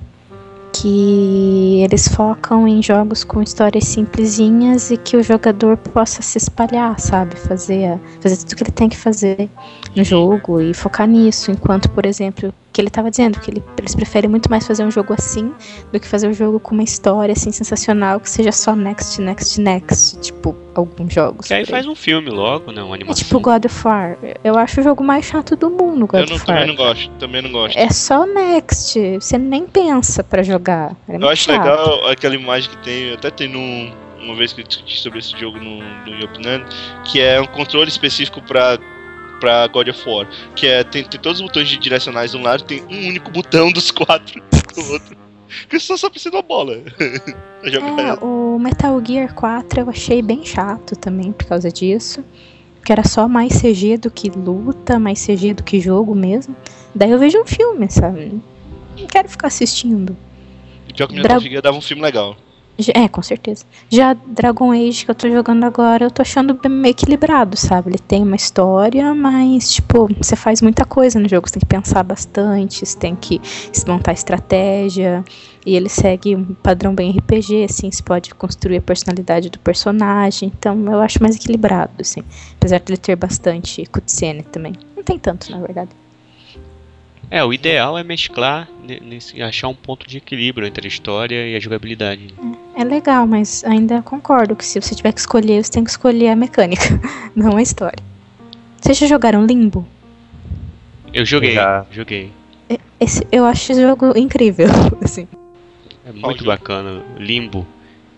que 0.73 1.81
eles 1.83 2.09
focam 2.09 2.69
em 2.69 2.83
jogos 2.83 3.25
com 3.25 3.43
histórias 3.43 3.85
simplesinhas 3.85 4.91
e 4.91 4.97
que 4.97 5.17
o 5.17 5.23
jogador 5.23 5.77
possa 5.77 6.23
se 6.23 6.39
espalhar, 6.39 6.99
sabe? 7.01 7.37
Fazer, 7.37 7.99
fazer 8.21 8.37
tudo 8.39 8.57
que 8.57 8.63
ele 8.65 8.71
tem 8.71 8.89
que 8.89 8.97
fazer 8.97 9.49
no 9.97 10.05
jogo 10.05 10.61
e 10.61 10.75
focar 10.75 11.09
nisso. 11.09 11.51
Enquanto, 11.51 11.91
por 11.91 12.07
exemplo, 12.07 12.53
que 12.79 12.81
ele 12.81 12.89
estava 12.89 13.11
dizendo 13.11 13.41
que 13.41 13.51
ele, 13.51 13.61
eles 13.77 13.93
preferem 13.93 14.31
muito 14.31 14.49
mais 14.49 14.65
fazer 14.65 14.85
um 14.85 14.91
jogo 14.91 15.13
assim 15.13 15.53
do 15.93 15.99
que 15.99 16.07
fazer 16.07 16.29
um 16.29 16.33
jogo 16.33 16.61
com 16.61 16.75
uma 16.75 16.85
história 16.85 17.33
assim 17.33 17.51
sensacional 17.51 18.21
que 18.21 18.31
seja 18.31 18.53
só 18.53 18.77
next, 18.77 19.21
next, 19.21 19.61
next, 19.61 20.21
tipo 20.21 20.55
alguns 20.73 21.13
jogos. 21.13 21.49
Que 21.49 21.55
aí 21.55 21.67
faz 21.67 21.89
um 21.89 21.97
filme 21.97 22.31
logo, 22.31 22.71
né? 22.71 22.81
Uma 22.81 22.95
animação. 22.95 23.21
É 23.21 23.25
tipo 23.25 23.41
God 23.41 23.65
of 23.65 23.85
War. 23.85 24.17
Eu 24.45 24.57
acho 24.57 24.81
o 24.81 24.85
jogo 24.85 25.03
mais 25.03 25.25
chato 25.25 25.57
do 25.57 25.69
mundo, 25.69 26.07
God 26.07 26.21
Eu 26.21 26.27
não, 26.27 26.37
of 26.37 26.45
War. 26.47 26.47
também 26.47 26.67
não 26.69 26.77
gosto, 26.77 27.11
também 27.19 27.43
não 27.43 27.51
gosto. 27.51 27.77
É 27.77 27.91
só 27.91 28.25
next, 28.25 28.97
você 29.21 29.37
nem 29.37 29.67
pensa 29.67 30.23
para 30.23 30.45
jogar. 30.45 30.95
É 31.09 31.17
eu 31.17 31.29
acho 31.29 31.47
chato. 31.47 31.61
legal 31.61 32.07
aquela 32.07 32.37
imagem 32.37 32.71
que 32.71 32.77
tem, 32.85 33.13
até 33.13 33.29
tem 33.29 33.49
num 33.49 33.93
uma 34.21 34.37
vez 34.37 34.53
que 34.53 34.61
eu 34.61 34.65
discuti 34.65 35.01
sobre 35.01 35.19
esse 35.19 35.37
jogo 35.37 35.59
no, 35.59 35.79
no 35.79 36.15
Yopnan, 36.23 36.65
que 37.05 37.21
é 37.21 37.41
um 37.41 37.47
controle 37.47 37.89
específico 37.89 38.41
para 38.43 38.79
pra 39.39 39.67
God 39.67 39.89
of 39.89 40.09
War. 40.09 40.29
Que 40.55 40.67
é, 40.67 40.85
tem, 40.85 41.05
tem 41.05 41.21
todos 41.21 41.41
os 41.41 41.47
botões 41.47 41.69
direcionais 41.69 42.33
de 42.33 42.37
um 42.37 42.43
lado 42.43 42.65
tem 42.65 42.83
um 42.83 43.09
único 43.09 43.31
botão 43.31 43.73
dos 43.73 43.91
quatro 43.91 44.43
do 44.75 44.93
outro. 44.93 45.17
Que 45.69 45.81
só, 45.81 45.97
só 45.97 46.11
precisa 46.11 46.31
da 46.31 46.43
bola. 46.43 46.75
é, 47.65 48.25
o 48.25 48.59
Metal 48.59 49.03
Gear 49.05 49.35
4 49.35 49.81
eu 49.81 49.91
achei 49.91 50.21
bem 50.21 50.45
chato 50.45 50.95
também 50.97 51.33
por 51.33 51.47
causa 51.47 51.71
disso. 51.71 52.23
Que 52.85 52.93
era 52.93 53.07
só 53.07 53.29
mais 53.29 53.61
CG 53.61 53.99
do 53.99 54.11
que 54.11 54.31
luta, 54.31 54.99
mais 54.99 55.25
CG 55.25 55.55
do 55.55 55.63
que 55.63 55.81
jogo 55.81 56.15
mesmo. 56.15 56.55
Daí 56.95 57.11
eu 57.11 57.19
vejo 57.19 57.41
um 57.41 57.47
filme, 57.47 57.91
sabe? 57.91 58.41
Não 58.99 59.07
quero 59.07 59.29
ficar 59.29 59.49
assistindo. 59.49 60.17
Pior 60.95 61.07
que 61.07 61.15
o 61.15 61.17
Metal 61.17 61.41
Gear 61.41 61.63
dava 61.63 61.77
um 61.77 61.83
filme 61.83 62.03
legal. 62.03 62.37
É, 62.95 63.09
com 63.09 63.21
certeza. 63.23 63.65
Já 63.91 64.15
Dragon 64.15 64.71
Age 64.71 65.05
que 65.05 65.11
eu 65.11 65.15
tô 65.15 65.29
jogando 65.29 65.65
agora, 65.65 66.05
eu 66.05 66.11
tô 66.11 66.23
achando 66.23 66.57
meio 66.69 66.93
equilibrado, 66.93 67.57
sabe? 67.57 67.91
Ele 67.91 67.99
tem 67.99 68.23
uma 68.23 68.37
história, 68.37 69.13
mas, 69.15 69.73
tipo, 69.73 70.09
você 70.17 70.37
faz 70.37 70.63
muita 70.63 70.85
coisa 70.85 71.19
no 71.19 71.29
jogo. 71.29 71.49
Você 71.49 71.55
tem 71.55 71.61
que 71.61 71.67
pensar 71.67 72.05
bastante, 72.05 72.87
você 72.87 72.97
tem 72.97 73.17
que 73.17 73.41
montar 73.87 74.13
estratégia. 74.13 75.25
E 75.67 75.75
ele 75.75 75.89
segue 75.89 76.37
um 76.37 76.55
padrão 76.55 76.95
bem 76.95 77.11
RPG, 77.11 77.65
assim, 77.65 77.91
você 77.91 78.03
pode 78.03 78.33
construir 78.35 78.77
a 78.77 78.83
personalidade 78.83 79.51
do 79.51 79.59
personagem. 79.59 80.53
Então, 80.57 80.79
eu 80.87 81.01
acho 81.01 81.21
mais 81.21 81.35
equilibrado, 81.35 81.93
assim. 82.01 82.23
Apesar 82.55 82.79
de 82.79 82.93
ele 82.93 82.97
ter 82.97 83.17
bastante 83.17 83.85
cutscene 83.87 84.45
também. 84.45 84.73
Não 84.97 85.03
tem 85.03 85.19
tanto, 85.19 85.51
na 85.51 85.59
verdade. 85.59 85.91
É, 87.31 87.45
o 87.45 87.53
ideal 87.53 87.99
é 87.99 88.03
mesclar, 88.03 88.69
nesse, 89.03 89.41
achar 89.43 89.69
um 89.69 89.75
ponto 89.75 90.09
de 90.09 90.17
equilíbrio 90.17 90.67
entre 90.67 90.87
a 90.87 90.89
história 90.89 91.47
e 91.47 91.55
a 91.55 91.61
jogabilidade. 91.61 92.35
É 92.75 92.83
legal, 92.83 93.27
mas 93.27 93.63
ainda 93.65 94.01
concordo 94.01 94.57
que 94.57 94.65
se 94.65 94.81
você 94.81 94.95
tiver 94.95 95.13
que 95.13 95.21
escolher, 95.21 95.63
você 95.63 95.71
tem 95.71 95.85
que 95.85 95.91
escolher 95.91 96.31
a 96.31 96.37
mecânica, 96.37 96.85
não 97.37 97.57
a 97.57 97.63
história. 97.63 98.03
Vocês 98.81 98.97
já 98.97 99.07
jogaram 99.07 99.45
Limbo? 99.45 99.87
Eu 101.13 101.25
joguei, 101.25 101.53
já. 101.53 101.85
joguei. 101.91 102.33
Esse, 102.99 103.27
eu 103.31 103.45
acho 103.45 103.73
esse 103.73 103.83
jogo 103.83 104.17
incrível, 104.17 104.69
assim. 105.05 105.29
É 106.07 106.13
muito 106.13 106.45
bacana, 106.45 107.03
Limbo. 107.19 107.67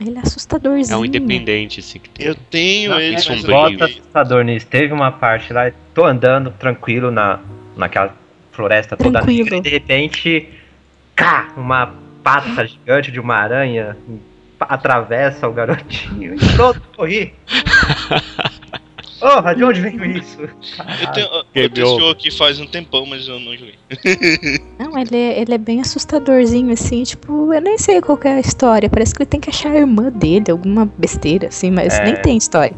Ele 0.01 0.17
é 0.17 0.21
assustadorzinho. 0.21 0.95
É 0.95 0.99
um 0.99 1.05
independente, 1.05 1.81
assim, 1.81 1.99
que 1.99 2.09
tem. 2.09 2.27
Eu 2.27 2.35
tenho 2.35 2.99
ele. 2.99 3.17
É 3.17 3.43
bota 3.43 3.85
assustador 3.85 4.45
nisso. 4.45 4.67
Teve 4.67 4.95
uma 4.95 5.13
parte 5.13 5.53
lá, 5.53 5.71
tô 5.93 6.07
andando 6.07 6.51
tranquilo 6.53 7.11
na, 7.11 7.41
naquela 7.77 8.17
floresta 8.61 8.97
toda 8.97 9.19
Tranquilo. 9.21 9.45
negra 9.45 9.57
e 9.57 9.61
de 9.63 9.71
repente, 9.71 10.49
cá, 11.17 11.49
uma 11.57 11.95
pata 12.23 12.67
gigante 12.67 13.11
de 13.11 13.19
uma 13.19 13.35
aranha 13.37 13.97
atravessa 14.61 15.49
o 15.49 15.53
garotinho 15.53 16.35
e 16.35 16.39
pronto, 16.55 16.83
corri. 16.95 17.33
Porra, 19.19 19.55
de 19.55 19.63
onde 19.65 19.81
veio 19.83 20.17
isso? 20.17 20.41
Eu 20.41 21.13
tenho, 21.13 21.29
eu 21.55 21.71
tenho 21.71 21.87
esse 21.87 21.99
jogo 21.99 22.11
aqui 22.11 22.31
faz 22.31 22.59
um 22.59 22.67
tempão, 22.67 23.05
mas 23.05 23.29
eu 23.29 23.39
não 23.39 23.53
joguei. 23.55 23.75
Não, 24.79 24.99
ele 24.99 25.15
é, 25.15 25.41
ele 25.43 25.53
é 25.55 25.59
bem 25.59 25.79
assustadorzinho, 25.83 26.73
assim, 26.73 27.03
tipo, 27.03 27.53
eu 27.53 27.61
nem 27.61 27.77
sei 27.77 28.01
qual 28.01 28.19
é 28.25 28.37
a 28.37 28.41
história. 28.41 28.89
Parece 28.89 29.15
que 29.15 29.21
ele 29.23 29.29
tem 29.29 29.39
que 29.39 29.51
achar 29.51 29.73
a 29.73 29.77
irmã 29.77 30.11
dele, 30.11 30.51
alguma 30.51 30.91
besteira, 30.97 31.49
assim, 31.49 31.71
mas 31.71 31.99
É. 31.99 32.05
nem 32.05 32.17
tem 32.17 32.39
história. 32.39 32.75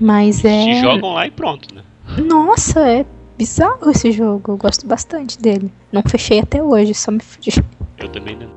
Mas 0.00 0.42
é. 0.46 0.62
Se 0.76 0.80
jogam 0.80 1.12
lá 1.12 1.26
e 1.26 1.30
pronto, 1.30 1.74
né? 1.74 1.82
Nossa, 2.16 2.80
é 2.80 3.04
bizarro 3.42 3.90
esse 3.90 4.12
jogo. 4.12 4.52
Eu 4.52 4.56
gosto 4.56 4.86
bastante 4.86 5.36
dele. 5.40 5.70
Não 5.90 6.02
fechei 6.08 6.38
até 6.38 6.62
hoje, 6.62 6.94
só 6.94 7.10
me 7.10 7.18
fudi. 7.20 7.50
Eu 7.98 8.08
também 8.08 8.36
não. 8.36 8.50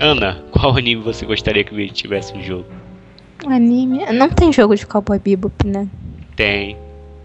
Ana, 0.00 0.42
qual 0.50 0.76
anime 0.76 1.02
você 1.02 1.26
gostaria 1.26 1.62
que 1.62 1.88
tivesse 1.90 2.32
um 2.34 2.42
jogo? 2.42 2.64
Anime. 3.46 4.00
Não 4.12 4.30
tem 4.30 4.50
jogo 4.52 4.74
de 4.74 4.86
Cowboy 4.86 5.18
Bebop, 5.18 5.66
né? 5.66 5.86
Tem. 6.34 6.76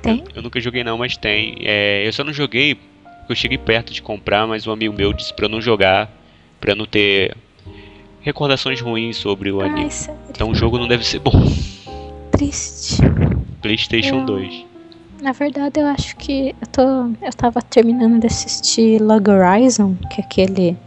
Tem? 0.01 0.24
Eu 0.36 0.41
nunca 0.41 0.59
joguei 0.59 0.84
não, 0.84 0.97
mas 0.97 1.16
tem. 1.16 1.55
É, 1.61 2.05
eu 2.05 2.11
só 2.11 2.24
não 2.24 2.34
joguei 2.34 2.76
porque 2.76 3.32
eu 3.32 3.36
cheguei 3.36 3.57
perto 3.57 3.93
de 3.93 4.01
comprar, 4.01 4.45
mas 4.45 4.68
um 4.68 4.72
amigo 4.72 4.93
meu 4.93 5.13
disse 5.13 5.34
pra 5.34 5.45
eu 5.45 5.49
não 5.49 5.61
jogar, 5.61 6.11
pra 6.59 6.74
eu 6.74 6.76
não 6.76 6.86
ter 6.86 7.36
recordações 8.22 8.82
ruins 8.82 9.16
sobre 9.18 9.51
o 9.51 9.61
anime. 9.61 9.84
Ai, 9.84 9.89
sério. 9.89 10.20
Então 10.30 10.49
o 10.49 10.55
jogo 10.55 10.78
não 10.78 10.88
deve 10.88 11.05
ser 11.05 11.20
bom. 11.20 11.32
Triste. 12.32 12.97
PlayStation 13.61 14.20
Eu- 14.20 14.26
2. 14.26 14.66
Na 15.26 15.32
verdade, 15.32 15.80
eu 15.80 15.88
acho 15.88 16.15
que 16.17 16.49
eu 16.61 16.67
tô. 16.67 16.82
Eu 17.19 17.34
tava 17.36 17.59
terminando 17.59 18.19
de 18.19 18.28
assistir 18.28 19.01
Log 19.01 19.28
Horizon, 19.28 19.95
que 20.11 20.21
é 20.21 20.23
aquele 20.23 20.78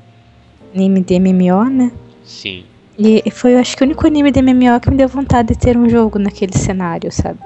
anime 0.73 1.01
de 1.01 1.19
MMO, 1.19 1.65
né? 1.65 1.91
Sim. 2.23 2.63
E 2.97 3.29
foi, 3.33 3.55
eu 3.55 3.59
acho 3.59 3.77
que 3.77 3.83
o 3.83 3.87
único 3.87 4.07
anime 4.07 4.31
de 4.31 4.41
MMO 4.41 4.79
que 4.81 4.91
me 4.91 4.97
deu 4.97 5.09
vontade 5.09 5.49
de 5.49 5.59
ter 5.59 5.77
um 5.77 5.89
jogo 5.89 6.21
naquele 6.21 6.57
cenário, 6.57 7.11
sabe? 7.11 7.41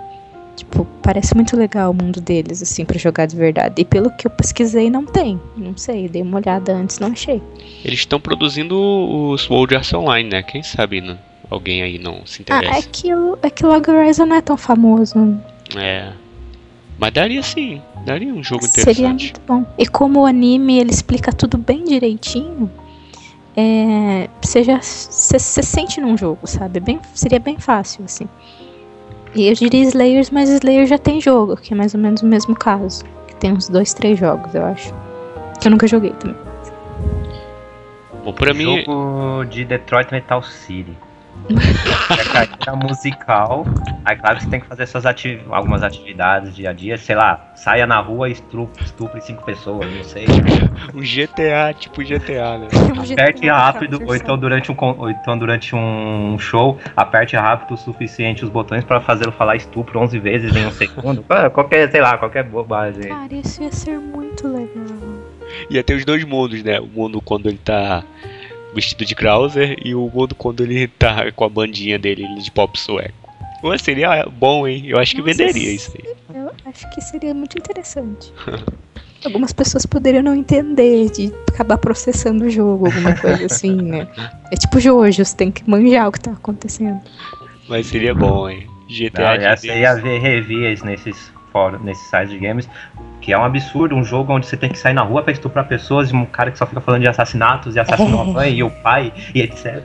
Tipo, 0.55 0.87
parece 1.03 1.35
muito 1.35 1.57
legal 1.57 1.91
o 1.93 1.95
mundo 1.95 2.21
deles, 2.21 2.61
assim, 2.61 2.85
pra 2.85 2.99
jogar 2.99 3.25
de 3.25 3.37
verdade. 3.37 3.81
E 3.81 3.87
pelo 3.87 4.11
que 4.11 4.27
eu 4.27 4.31
pesquisei, 4.31 4.91
não 4.91 5.07
tem. 5.07 5.41
Não 5.57 5.75
sei, 5.75 6.11
dei 6.11 6.21
uma 6.21 6.37
olhada 6.41 6.75
antes, 6.75 6.99
não 6.99 7.09
achei. 7.13 7.41
Eles 7.83 8.01
estão 8.01 8.21
produzindo 8.21 8.79
o 8.79 9.39
Sword 9.39 9.77
Art 9.77 9.91
Online, 9.95 10.29
né? 10.29 10.43
Quem 10.43 10.63
sabe 10.63 11.01
não, 11.01 11.19
alguém 11.49 11.83
aí 11.83 11.99
não 11.99 12.27
se 12.27 12.45
Ah, 12.51 12.57
é 12.57 12.59
interessa. 12.67 12.89
que, 12.93 13.15
o, 13.15 13.39
é 13.43 13.49
que 13.49 13.65
Log 13.65 13.91
Horizon 13.91 14.27
não 14.27 14.37
é 14.37 14.43
tão 14.43 14.59
famoso. 14.59 15.41
É. 15.75 16.13
Mas 17.03 17.13
daria 17.13 17.43
sim. 17.43 17.83
Daria 18.07 18.33
um 18.33 18.45
jogo 18.45 18.65
Seria 18.65 19.09
interessante. 19.09 19.25
muito 19.25 19.41
bom. 19.45 19.67
E 19.77 19.89
como 19.89 20.21
o 20.21 20.25
anime 20.25 20.79
ele 20.79 20.93
explica 20.93 21.33
tudo 21.33 21.59
bem 21.59 21.83
direitinho, 21.83 22.71
é, 23.57 24.29
você 24.41 24.63
já 24.63 24.81
você 24.81 25.37
se 25.37 25.63
sente 25.65 26.01
num 26.01 26.17
jogo, 26.17 26.47
sabe? 26.47 26.79
Bem, 26.79 27.01
seria 27.13 27.41
bem 27.41 27.59
fácil, 27.59 28.05
assim. 28.05 28.29
E 29.35 29.49
eu 29.49 29.55
diria 29.55 29.83
Slayers, 29.83 30.31
mas 30.31 30.49
Slayer 30.49 30.87
já 30.87 30.97
tem 30.97 31.21
jogo, 31.21 31.57
que 31.57 31.75
é 31.75 31.77
mais 31.77 31.93
ou 31.93 31.99
menos 31.99 32.23
o 32.23 32.27
mesmo 32.27 32.55
caso. 32.55 33.05
Que 33.27 33.35
tem 33.35 33.53
uns 33.53 33.69
dois, 33.69 33.93
três 33.93 34.17
jogos, 34.17 34.55
eu 34.55 34.65
acho. 34.65 34.95
Que 35.61 35.67
eu 35.67 35.73
nunca 35.73 35.89
joguei 35.89 36.13
também. 36.13 36.37
Bom, 38.25 38.33
pra 38.33 38.55
mim, 38.55 38.85
Jogo 38.85 39.45
de 39.47 39.65
Detroit 39.65 40.13
Metal 40.13 40.41
City. 40.45 40.97
É 41.51 42.25
carreira 42.25 42.77
musical. 42.77 43.65
Aí 44.05 44.17
claro 44.17 44.37
que 44.37 44.45
você 44.45 44.51
tem 44.51 44.61
que 44.61 44.67
fazer 44.67 44.87
suas 44.87 45.07
ati 45.07 45.41
algumas 45.51 45.83
atividades 45.83 46.55
dia 46.55 46.71
a 46.71 46.73
dia, 46.73 46.99
sei 46.99 47.15
lá, 47.15 47.53
saia 47.55 47.87
na 47.87 48.01
rua 48.01 48.29
e 48.29 48.33
estupre, 48.33 48.85
estupre 48.85 49.21
cinco 49.21 49.45
pessoas, 49.45 49.93
não 49.93 50.05
sei. 50.05 50.27
um 50.95 51.01
GTA, 51.01 51.73
tipo 51.79 52.03
GTA, 52.03 52.59
né? 52.59 52.69
Aperte 53.13 53.49
rápido, 53.49 54.03
ou 54.05 54.15
então 54.15 54.37
durante 54.37 54.73
um, 54.73 54.77
ou 54.79 55.11
então 55.11 55.39
durante 55.39 55.75
um 55.75 56.37
show, 56.39 56.79
aperte 56.97 57.37
rápido 57.37 57.75
o 57.75 57.77
suficiente 57.77 58.45
os 58.45 58.51
botões 58.51 58.85
pra 58.85 59.01
fazê-lo 59.01 59.33
falar 59.33 59.57
estupro 59.57 60.01
11 60.01 60.19
vezes 60.19 60.57
em 60.57 60.67
um 60.67 60.71
segundo. 60.71 61.25
Ah, 61.33 61.49
Qualquer, 61.49 61.91
sei 61.91 62.01
lá, 62.01 62.19
qualquer 62.19 62.45
bobagem. 62.45 63.05
Cara, 63.09 63.35
isso 63.35 63.63
ia 63.63 63.73
ser 63.73 63.99
muito 63.99 64.47
legal. 64.47 65.23
Ia 65.71 65.83
ter 65.83 65.95
os 65.95 66.05
dois 66.05 66.25
mundos, 66.25 66.63
né? 66.63 66.79
O 66.79 66.87
mundo 66.87 67.21
quando 67.23 67.49
ele 67.49 67.59
tá 67.59 68.05
vestido 68.75 69.05
de 69.05 69.15
Krauser 69.15 69.77
e 69.85 69.95
o 69.95 70.11
mundo 70.13 70.35
quando 70.35 70.63
ele 70.63 70.89
tá 70.89 71.31
com 71.33 71.45
a 71.45 71.49
bandinha 71.49 71.99
dele 71.99 72.27
de 72.39 72.51
pop 72.51 72.79
sueco. 72.79 73.23
Pô, 73.61 73.77
seria 73.79 74.27
bom, 74.27 74.67
hein? 74.67 74.85
Eu 74.87 74.99
acho 74.99 75.15
que 75.15 75.23
Nossa, 75.23 75.35
venderia 75.35 75.73
isso 75.73 75.93
aí. 75.97 76.15
Eu 76.35 76.51
acho 76.67 76.91
que 76.91 77.01
seria 77.01 77.33
muito 77.33 77.57
interessante. 77.57 78.33
Algumas 79.25 79.53
pessoas 79.53 79.87
poderiam 79.87 80.23
não 80.23 80.35
entender 80.35 81.09
de 81.11 81.33
acabar 81.49 81.79
processando 81.79 82.45
o 82.45 82.51
jogo, 82.51 82.87
alguma 82.87 83.15
coisa 83.15 83.47
assim, 83.47 83.77
né? 83.77 84.09
É 84.51 84.57
tipo 84.57 84.81
Jojo, 84.81 85.25
você 85.25 85.37
tem 85.37 85.53
que 85.53 85.69
manjar 85.71 86.09
o 86.09 86.13
que 86.13 86.19
tá 86.19 86.33
acontecendo. 86.33 87.01
Mas 87.69 87.87
seria 87.87 88.13
bom, 88.13 88.51
hein? 88.51 88.67
GTA 88.89 89.31
Não, 89.31 89.39
de 89.39 89.45
essa 89.45 89.67
ia 89.69 89.95
ver 89.95 90.19
reviews 90.19 90.83
nesses 90.83 91.33
fóruns, 91.53 91.83
nesses 91.85 92.05
sites 92.11 92.31
de 92.31 92.39
games, 92.39 92.69
que 93.23 93.33
é 93.33 93.39
um 93.39 93.45
absurdo, 93.45 93.95
um 93.95 94.05
jogo 94.05 94.35
onde 94.35 94.47
você 94.47 94.57
tem 94.57 94.69
que 94.69 94.79
sair 94.79 94.93
na 94.93 95.03
rua 95.03 95.23
pra 95.23 95.33
estuprar 95.33 95.67
pessoas 95.67 96.11
e 96.11 96.15
um 96.15 96.27
cara 96.27 96.51
que 96.51 96.59
só 96.59 96.67
fica 96.67 96.81
falando 96.81 97.03
de 97.03 97.09
assassinatos 97.09 97.77
e 97.77 97.79
assassinou 97.79 98.21
a 98.21 98.25
mãe 98.27 98.57
e 98.57 98.63
o 98.65 98.71
pai 98.71 99.13
e 99.33 99.41
etc. 99.41 99.85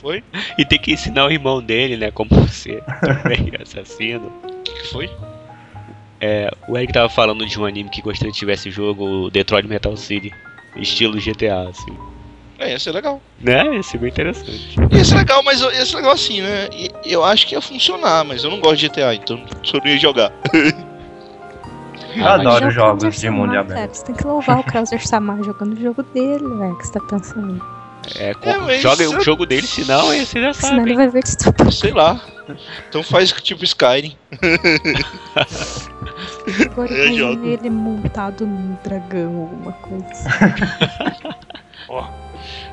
Foi? 0.00 0.22
E 0.56 0.64
tem 0.64 0.78
que 0.78 0.92
ensinar 0.92 1.26
o 1.26 1.32
irmão 1.32 1.60
dele, 1.60 1.96
né? 1.96 2.12
Como 2.12 2.30
ser 2.48 2.82
também 3.00 3.50
assassino. 3.60 4.32
Que, 4.64 4.88
foi? 4.88 5.10
É, 6.20 6.48
o 6.68 6.78
Eric 6.78 6.92
tava 6.92 7.08
falando 7.08 7.44
de 7.44 7.60
um 7.60 7.64
anime 7.64 7.90
que 7.90 8.00
gostaria 8.00 8.32
que 8.32 8.38
tivesse 8.38 8.70
jogo, 8.70 9.04
o 9.04 9.30
Detroit 9.30 9.66
Metal 9.66 9.96
City. 9.96 10.32
Estilo 10.76 11.18
GTA, 11.18 11.68
assim. 11.68 11.96
É, 12.56 12.70
ia 12.70 12.78
ser 12.78 12.92
legal. 12.92 13.20
Né? 13.40 13.74
Ia 13.74 13.82
ser 13.82 13.98
bem 13.98 14.10
interessante. 14.10 14.76
Ia 14.92 15.04
ser 15.04 15.16
legal, 15.16 15.42
mas 15.42 15.60
ia 15.60 15.86
ser 15.86 15.96
legal 15.96 16.12
assim, 16.12 16.40
né? 16.40 16.68
Eu 17.04 17.24
acho 17.24 17.46
que 17.46 17.54
ia 17.54 17.60
funcionar, 17.60 18.24
mas 18.24 18.44
eu 18.44 18.50
não 18.50 18.60
gosto 18.60 18.76
de 18.76 18.88
GTA, 18.88 19.14
então 19.14 19.44
só 19.64 19.78
não 19.78 19.86
ia 19.86 19.98
jogar. 19.98 20.32
Eu 22.14 22.26
Ah, 22.26 22.34
adoro 22.34 22.60
Já 22.62 22.68
o 22.68 22.70
jogos 22.70 23.16
de 23.20 23.30
mundo 23.30 23.56
aberto. 23.56 23.78
cara, 23.78 23.94
Você 23.94 24.04
tem 24.04 24.14
que 24.14 24.26
louvar 24.26 24.58
o 24.60 24.64
Krauser 24.64 25.06
Samar 25.06 25.42
jogando 25.42 25.74
o 25.74 25.80
jogo 25.80 26.02
dele, 26.02 26.44
velho, 26.46 26.76
que 26.78 26.86
você 26.86 26.92
tá 26.92 27.00
pensando. 27.00 27.62
É, 28.16 28.32
com- 28.34 28.48
É, 28.70 28.78
joga 28.78 29.02
eu- 29.02 29.18
o 29.18 29.20
jogo 29.20 29.44
dele, 29.44 29.66
senão 29.66 30.06
você 30.06 30.24
já 30.40 30.52
Senão 30.52 30.52
sabe. 30.54 30.80
ele 30.82 30.90
hein? 30.92 30.96
vai 30.96 31.08
ver 31.08 31.22
de 31.22 31.28
estupro. 31.28 31.70
Sei 31.72 31.92
lá. 31.92 32.20
Então 32.88 33.02
faz 33.02 33.30
tipo 33.32 33.62
Skyrim. 33.64 34.16
Agora 36.70 36.90
Eu 36.92 37.06
imagina 37.08 37.16
jogo. 37.32 37.46
ele 37.46 37.68
montado 37.70 38.46
num 38.46 38.76
dragão, 38.82 39.36
alguma 39.50 39.72
coisa 39.72 40.06
assim. 40.10 40.28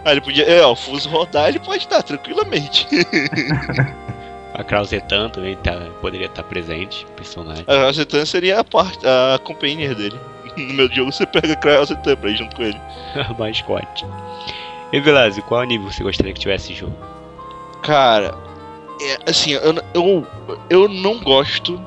Ah, 0.03 0.11
ele 0.11 0.21
podia. 0.21 0.43
É, 0.43 0.61
ó, 0.63 0.73
o 0.73 0.75
Fuso 0.75 1.09
rodar, 1.09 1.47
ele 1.47 1.59
pode 1.59 1.83
estar 1.83 2.03
tranquilamente. 2.03 2.87
A 4.57 4.63
Krausetan 4.63 5.29
também 5.29 5.55
tá, 5.57 5.73
poderia 6.01 6.27
estar 6.27 6.43
presente, 6.43 7.05
personagem. 7.17 7.65
A 7.67 7.91
Zetan 7.91 8.25
seria 8.25 8.59
a 8.59 8.63
parte, 8.63 9.05
a 9.05 9.37
companhia 9.39 9.93
dele. 9.93 10.17
No 10.55 10.73
meu 10.73 10.89
jogo 10.89 11.11
você 11.11 11.25
pega 11.25 11.81
a 11.81 11.83
Zetan 11.83 12.15
pra 12.15 12.29
ir 12.29 12.37
junto 12.37 12.55
com 12.55 12.63
ele. 12.63 12.79
mascote. 13.37 14.05
E 14.93 14.99
Velazzi, 15.01 15.41
qual 15.41 15.59
anime 15.59 15.91
você 15.91 16.01
gostaria 16.01 16.31
que 16.31 16.39
tivesse 16.39 16.73
jogo? 16.73 16.95
Cara, 17.83 18.33
é, 19.01 19.29
assim, 19.29 19.51
eu, 19.51 19.75
eu, 19.93 20.27
eu 20.69 20.87
não 20.87 21.19
gosto. 21.19 21.77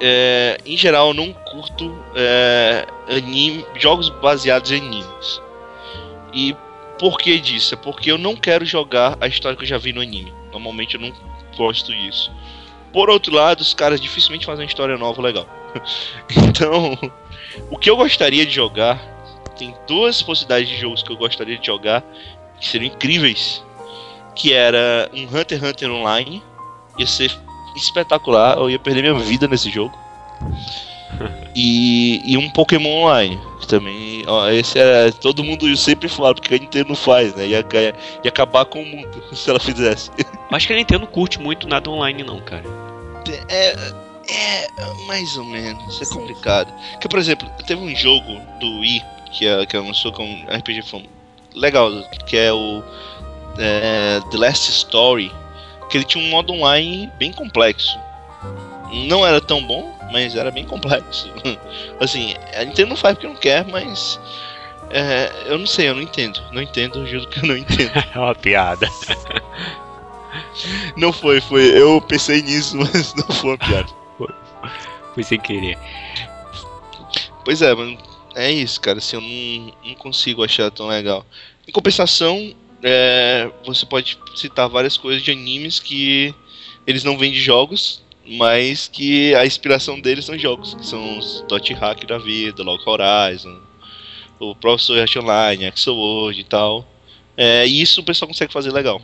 é, 0.00 0.58
em 0.66 0.76
geral, 0.76 1.08
eu 1.08 1.14
não 1.14 1.32
curto 1.32 1.96
é, 2.14 2.84
anime, 3.08 3.64
jogos 3.76 4.10
baseados 4.10 4.70
em 4.70 4.76
animes. 4.76 5.40
E 6.34 6.54
por 6.98 7.16
que 7.16 7.40
disso? 7.40 7.74
É 7.74 7.78
porque 7.78 8.12
eu 8.12 8.18
não 8.18 8.36
quero 8.36 8.66
jogar 8.66 9.16
a 9.20 9.26
história 9.26 9.56
que 9.56 9.64
eu 9.64 9.68
já 9.68 9.78
vi 9.78 9.94
no 9.94 10.02
anime. 10.02 10.32
Normalmente 10.54 10.94
eu 10.94 11.00
não 11.00 11.12
gosto 11.56 11.92
disso. 11.92 12.32
Por 12.92 13.10
outro 13.10 13.34
lado, 13.34 13.60
os 13.60 13.74
caras 13.74 14.00
dificilmente 14.00 14.46
fazem 14.46 14.64
uma 14.64 14.68
história 14.68 14.96
nova 14.96 15.20
legal. 15.20 15.46
então, 16.48 16.96
o 17.70 17.76
que 17.76 17.90
eu 17.90 17.96
gostaria 17.96 18.46
de 18.46 18.52
jogar, 18.54 18.98
tem 19.58 19.74
duas 19.86 20.22
possibilidades 20.22 20.68
de 20.68 20.80
jogos 20.80 21.02
que 21.02 21.10
eu 21.10 21.16
gostaria 21.16 21.58
de 21.58 21.66
jogar 21.66 22.02
que 22.58 22.66
seriam 22.66 22.94
incríveis 22.94 23.62
que 24.34 24.52
era 24.52 25.08
um 25.12 25.24
Hunter 25.24 25.58
x 25.58 25.62
Hunter 25.62 25.90
Online. 25.90 26.42
Ia 26.98 27.06
ser 27.06 27.36
espetacular, 27.76 28.56
eu 28.58 28.70
ia 28.70 28.78
perder 28.78 29.02
minha 29.02 29.14
vida 29.14 29.48
nesse 29.48 29.70
jogo. 29.70 29.96
E, 31.56 32.20
e 32.24 32.36
um 32.36 32.50
Pokémon 32.50 33.02
Online. 33.04 33.38
que 33.60 33.66
Também, 33.68 34.24
ó, 34.26 34.48
esse 34.50 34.76
era. 34.76 35.12
Todo 35.12 35.44
mundo 35.44 35.76
sempre 35.76 36.08
fala, 36.08 36.34
porque 36.34 36.52
a 36.52 36.58
Nintendo 36.58 36.88
não 36.88 36.96
faz, 36.96 37.32
né? 37.36 37.46
Ia, 37.46 37.62
ganhar- 37.62 37.94
ia 38.24 38.28
acabar 38.28 38.64
com 38.64 38.82
o 38.82 38.84
mundo 38.86 39.22
se 39.32 39.48
ela 39.48 39.60
fizesse. 39.60 40.10
Acho 40.50 40.66
que 40.66 40.72
a 40.72 40.76
Nintendo 40.76 41.06
curte 41.06 41.38
muito 41.40 41.68
nada 41.68 41.88
online, 41.88 42.24
não, 42.24 42.40
cara. 42.40 42.64
É. 43.48 43.76
É. 44.28 44.66
Mais 45.06 45.36
ou 45.36 45.44
menos, 45.44 46.00
é 46.00 46.04
Sim. 46.04 46.14
complicado. 46.14 46.72
Porque, 46.92 47.08
por 47.08 47.18
exemplo, 47.20 47.48
teve 47.66 47.80
um 47.80 47.94
jogo 47.94 48.40
do 48.58 48.80
Wii 48.80 49.02
que, 49.30 49.46
é, 49.46 49.64
que 49.66 49.76
lançou 49.76 50.10
com 50.12 50.24
RPG 50.48 50.82
fam- 50.82 51.02
legal, 51.54 51.90
que 52.26 52.36
é 52.36 52.52
o 52.52 52.82
é, 53.58 54.20
The 54.30 54.38
Last 54.38 54.70
Story, 54.70 55.30
que 55.90 55.98
ele 55.98 56.04
tinha 56.04 56.24
um 56.24 56.30
modo 56.30 56.52
online 56.52 57.08
bem 57.18 57.32
complexo. 57.32 57.96
Não 59.06 59.26
era 59.26 59.40
tão 59.40 59.62
bom, 59.66 59.96
mas 60.12 60.34
era 60.34 60.50
bem 60.50 60.64
complexo. 60.64 61.30
assim, 62.00 62.34
a 62.54 62.64
Nintendo 62.64 62.90
não 62.90 62.96
faz 62.96 63.14
porque 63.14 63.26
não 63.26 63.36
quer, 63.36 63.66
mas. 63.66 64.20
é, 64.90 65.30
eu 65.46 65.58
não 65.58 65.66
sei, 65.66 65.88
eu 65.88 65.94
não 65.94 66.02
entendo. 66.02 66.40
Não 66.52 66.62
entendo, 66.62 67.00
eu 67.00 67.06
juro 67.06 67.28
que 67.28 67.40
eu 67.40 67.48
não 67.48 67.56
entendo. 67.56 67.92
É 68.14 68.18
uma 68.18 68.34
piada. 68.34 68.88
Não 70.96 71.12
foi, 71.12 71.40
foi. 71.40 71.62
Eu 71.76 72.00
pensei 72.00 72.42
nisso, 72.42 72.76
mas 72.78 73.14
não 73.14 73.26
foi 73.36 73.50
uma 73.50 73.58
piada. 73.58 73.88
Foi 75.14 75.22
sem 75.22 75.38
querer. 75.38 75.78
Pois 77.44 77.62
é, 77.62 77.74
mas 77.74 77.98
é 78.34 78.50
isso, 78.50 78.80
cara. 78.80 78.98
Assim, 78.98 79.16
eu 79.16 79.20
não, 79.22 79.90
não 79.90 79.94
consigo 79.94 80.44
achar 80.44 80.70
tão 80.70 80.88
legal. 80.88 81.24
Em 81.66 81.72
compensação, 81.72 82.54
é, 82.82 83.50
você 83.64 83.86
pode 83.86 84.18
citar 84.34 84.68
várias 84.68 84.96
coisas 84.96 85.22
de 85.22 85.30
animes 85.30 85.78
que 85.78 86.34
eles 86.86 87.04
não 87.04 87.16
vêm 87.16 87.32
de 87.32 87.40
jogos, 87.40 88.02
mas 88.26 88.88
que 88.88 89.34
a 89.34 89.44
inspiração 89.46 90.00
deles 90.00 90.24
são 90.24 90.38
jogos, 90.38 90.74
que 90.74 90.86
são 90.86 91.18
os 91.18 91.42
Dot 91.48 91.72
Hack 91.74 92.06
da 92.06 92.18
vida, 92.18 92.62
Log 92.62 92.82
Horizon, 92.86 93.60
o 94.38 94.54
Professor 94.54 94.96
Yacht 94.96 95.18
Online, 95.18 95.66
Axel 95.66 95.94
World 95.94 96.40
e 96.40 96.44
tal. 96.44 96.88
É, 97.36 97.66
e 97.66 97.80
isso 97.82 98.00
o 98.00 98.04
pessoal 98.04 98.28
consegue 98.28 98.52
fazer 98.52 98.72
legal. 98.72 99.00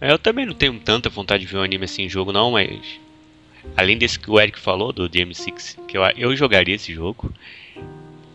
É, 0.00 0.10
eu 0.10 0.18
também 0.18 0.44
não 0.44 0.54
tenho 0.54 0.78
tanta 0.80 1.08
vontade 1.08 1.44
de 1.44 1.50
ver 1.52 1.58
um 1.58 1.62
anime 1.62 1.84
assim 1.84 2.02
em 2.02 2.08
jogo, 2.08 2.32
não, 2.32 2.52
mas. 2.52 2.80
Além 3.76 3.96
desse 3.96 4.18
que 4.18 4.28
o 4.28 4.40
Eric 4.40 4.58
falou, 4.58 4.92
do 4.92 5.08
DM6, 5.08 5.76
que 5.86 5.96
eu, 5.96 6.02
eu 6.16 6.34
jogaria 6.34 6.74
esse 6.74 6.92
jogo. 6.92 7.32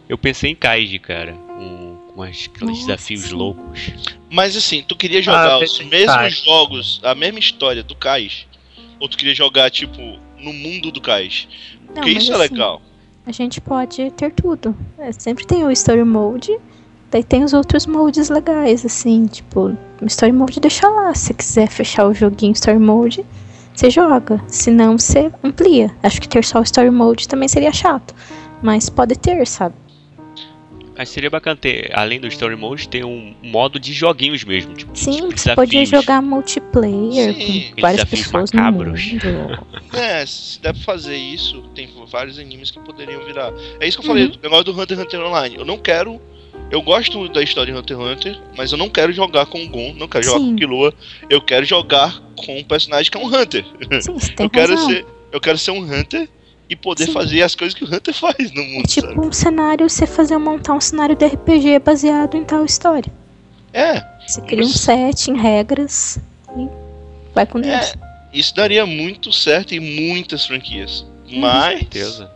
Eu 0.08 0.18
pensei 0.18 0.52
em 0.52 0.56
Kaiji, 0.56 1.00
cara. 1.00 1.34
Um, 1.34 1.98
com 2.16 2.24
aqueles 2.24 2.62
Nossa, 2.62 2.80
desafios 2.80 3.32
loucos. 3.32 3.92
Mas 4.32 4.56
assim, 4.56 4.82
tu 4.82 4.96
queria 4.96 5.22
jogar 5.22 5.52
Ah, 5.52 5.60
os 5.60 5.80
mesmos 5.82 6.16
Kai. 6.16 6.30
jogos, 6.32 7.02
a 7.04 7.14
mesma 7.14 7.40
história 7.40 7.84
do 7.84 7.94
Kais? 7.94 8.47
Ou 9.00 9.08
tu 9.08 9.18
queria 9.18 9.36
jogar, 9.36 9.70
tipo, 9.70 10.02
no 10.40 10.54
mundo 10.54 10.92
do? 10.92 11.02
Não, 11.02 11.94
Porque 11.96 12.10
isso 12.12 12.32
é 12.32 12.36
assim, 12.36 12.54
legal. 12.54 12.82
A 13.26 13.32
gente 13.32 13.60
pode 13.62 14.12
ter 14.12 14.32
tudo. 14.32 14.76
É, 14.98 15.12
sempre 15.12 15.46
tem 15.46 15.64
o 15.64 15.72
Story 15.72 16.04
Mode, 16.04 16.58
daí 17.12 17.24
tem 17.24 17.44
os 17.44 17.54
outros 17.54 17.86
modes 17.86 18.30
legais, 18.30 18.86
assim, 18.86 19.28
tipo, 19.28 19.78
Story 20.06 20.32
Mode 20.32 20.60
deixa 20.60 20.88
lá. 20.88 21.14
Se 21.14 21.34
quiser 21.34 21.68
fechar 21.70 22.08
o 22.08 22.14
joguinho 22.14 22.54
Story 22.54 22.80
Mode, 22.80 23.26
você 23.74 23.90
joga. 23.90 24.42
Se 24.48 24.72
não, 24.72 24.98
você 24.98 25.32
amplia. 25.44 25.96
Acho 26.02 26.22
que 26.22 26.28
ter 26.28 26.44
só 26.44 26.60
o 26.60 26.64
Story 26.64 26.90
Mode 26.90 27.28
também 27.28 27.48
seria 27.48 27.72
chato. 27.72 28.16
Mas 28.62 28.90
pode 28.90 29.16
ter, 29.16 29.46
sabe? 29.46 29.76
Mas 30.98 31.10
seria 31.10 31.30
bacana 31.30 31.56
ter, 31.56 31.92
além 31.94 32.20
do 32.20 32.28
Story 32.28 32.56
Mode, 32.56 32.90
ter 32.90 33.06
um 33.06 33.34
modo 33.44 33.80
de 33.80 33.94
joguinhos 33.94 34.44
mesmo. 34.44 34.74
Tipo, 34.74 34.98
Sim, 34.98 35.12
tipo 35.30 35.38
você 35.38 35.54
podia 35.56 35.86
jogar 35.86 36.22
multiplayer 36.24 37.34
Sim, 37.36 37.72
com 37.76 37.82
várias 37.82 38.04
pessoas 38.06 38.52
macabros. 38.52 39.14
no 39.14 39.32
mundo. 39.32 39.68
É, 39.94 40.26
se 40.26 40.60
der 40.62 40.74
pra 40.74 40.84
fazer 40.84 41.16
isso, 41.16 41.62
tem 41.74 41.90
vários 42.08 42.38
animes 42.40 42.70
que 42.72 42.80
poderiam 42.80 43.24
virar. 43.26 43.52
É 43.80 43.88
isso 43.88 43.98
que 44.00 44.04
eu 44.04 44.08
falei, 44.08 44.26
Uhum. 44.26 44.34
o 44.34 44.44
negócio 44.44 44.64
do 44.66 44.72
Hunter 44.80 44.98
x 44.98 45.06
Hunter 45.06 45.22
Online. 45.22 45.56
Eu 45.56 45.66
não 45.66 45.78
quero. 45.78 46.20
Eu 46.70 46.82
gosto 46.82 47.30
da 47.30 47.42
história 47.42 47.72
de 47.74 47.80
Hunter 47.80 47.98
x 47.98 48.06
Hunter, 48.08 48.40
mas 48.58 48.72
eu 48.72 48.78
não 48.78 48.90
quero 48.90 49.14
jogar 49.14 49.46
com 49.46 49.64
o 49.64 49.70
Gon, 49.70 49.94
não 49.98 50.08
quero 50.08 50.26
jogar 50.26 50.40
Sim. 50.40 50.46
com 50.48 50.54
o 50.54 50.56
Killua. 50.56 50.94
Eu 51.30 51.42
quero 51.42 51.66
jogar 51.66 52.20
com 52.36 52.58
um 52.60 52.64
personagem 52.64 53.10
que 53.12 53.18
é 53.18 53.22
um 53.22 53.28
Hunter. 53.28 53.64
Sim, 54.02 54.14
você 54.14 54.32
tem 54.36 54.46
eu 54.46 54.50
quero 54.50 54.74
razão. 54.76 54.90
ser. 54.90 55.06
Eu 55.32 55.40
quero 55.42 55.58
ser 55.58 55.72
um 55.72 55.80
Hunter 55.82 56.28
e 56.70 56.76
poder 56.76 57.06
Sim. 57.06 57.14
fazer 57.14 57.42
as 57.42 57.56
coisas 57.56 57.78
que 57.78 57.84
o 57.84 57.88
Hunter 57.88 58.14
faz 58.16 58.52
no 58.52 58.62
É 58.62 58.68
mundo, 58.68 58.88
tipo 58.88 59.08
sabe? 59.08 59.20
um 59.28 59.32
cenário, 59.32 59.90
você 59.90 60.06
fazer 60.08 60.38
montar 60.38 60.74
um 60.74 60.82
cenário 60.82 61.16
de 61.16 61.26
RPG 61.26 61.80
baseado 61.80 62.36
em 62.36 62.44
tal 62.44 62.66
história. 62.66 63.12
É, 63.74 64.02
Você 64.28 64.42
cria 64.42 64.64
um 64.64 64.68
Isso. 64.68 64.80
setting, 64.80 65.36
regras 65.38 66.20
e 66.58 66.68
vai 67.34 67.46
com 67.46 67.60
Deus. 67.62 67.94
é. 67.94 68.08
Isso 68.34 68.54
daria 68.54 68.86
muito 68.86 69.32
certo 69.32 69.74
em 69.74 69.80
muitas 69.80 70.46
franquias. 70.46 71.06
Uhum. 71.32 71.40
Mas. 71.40 71.80
certeza. 71.80 72.30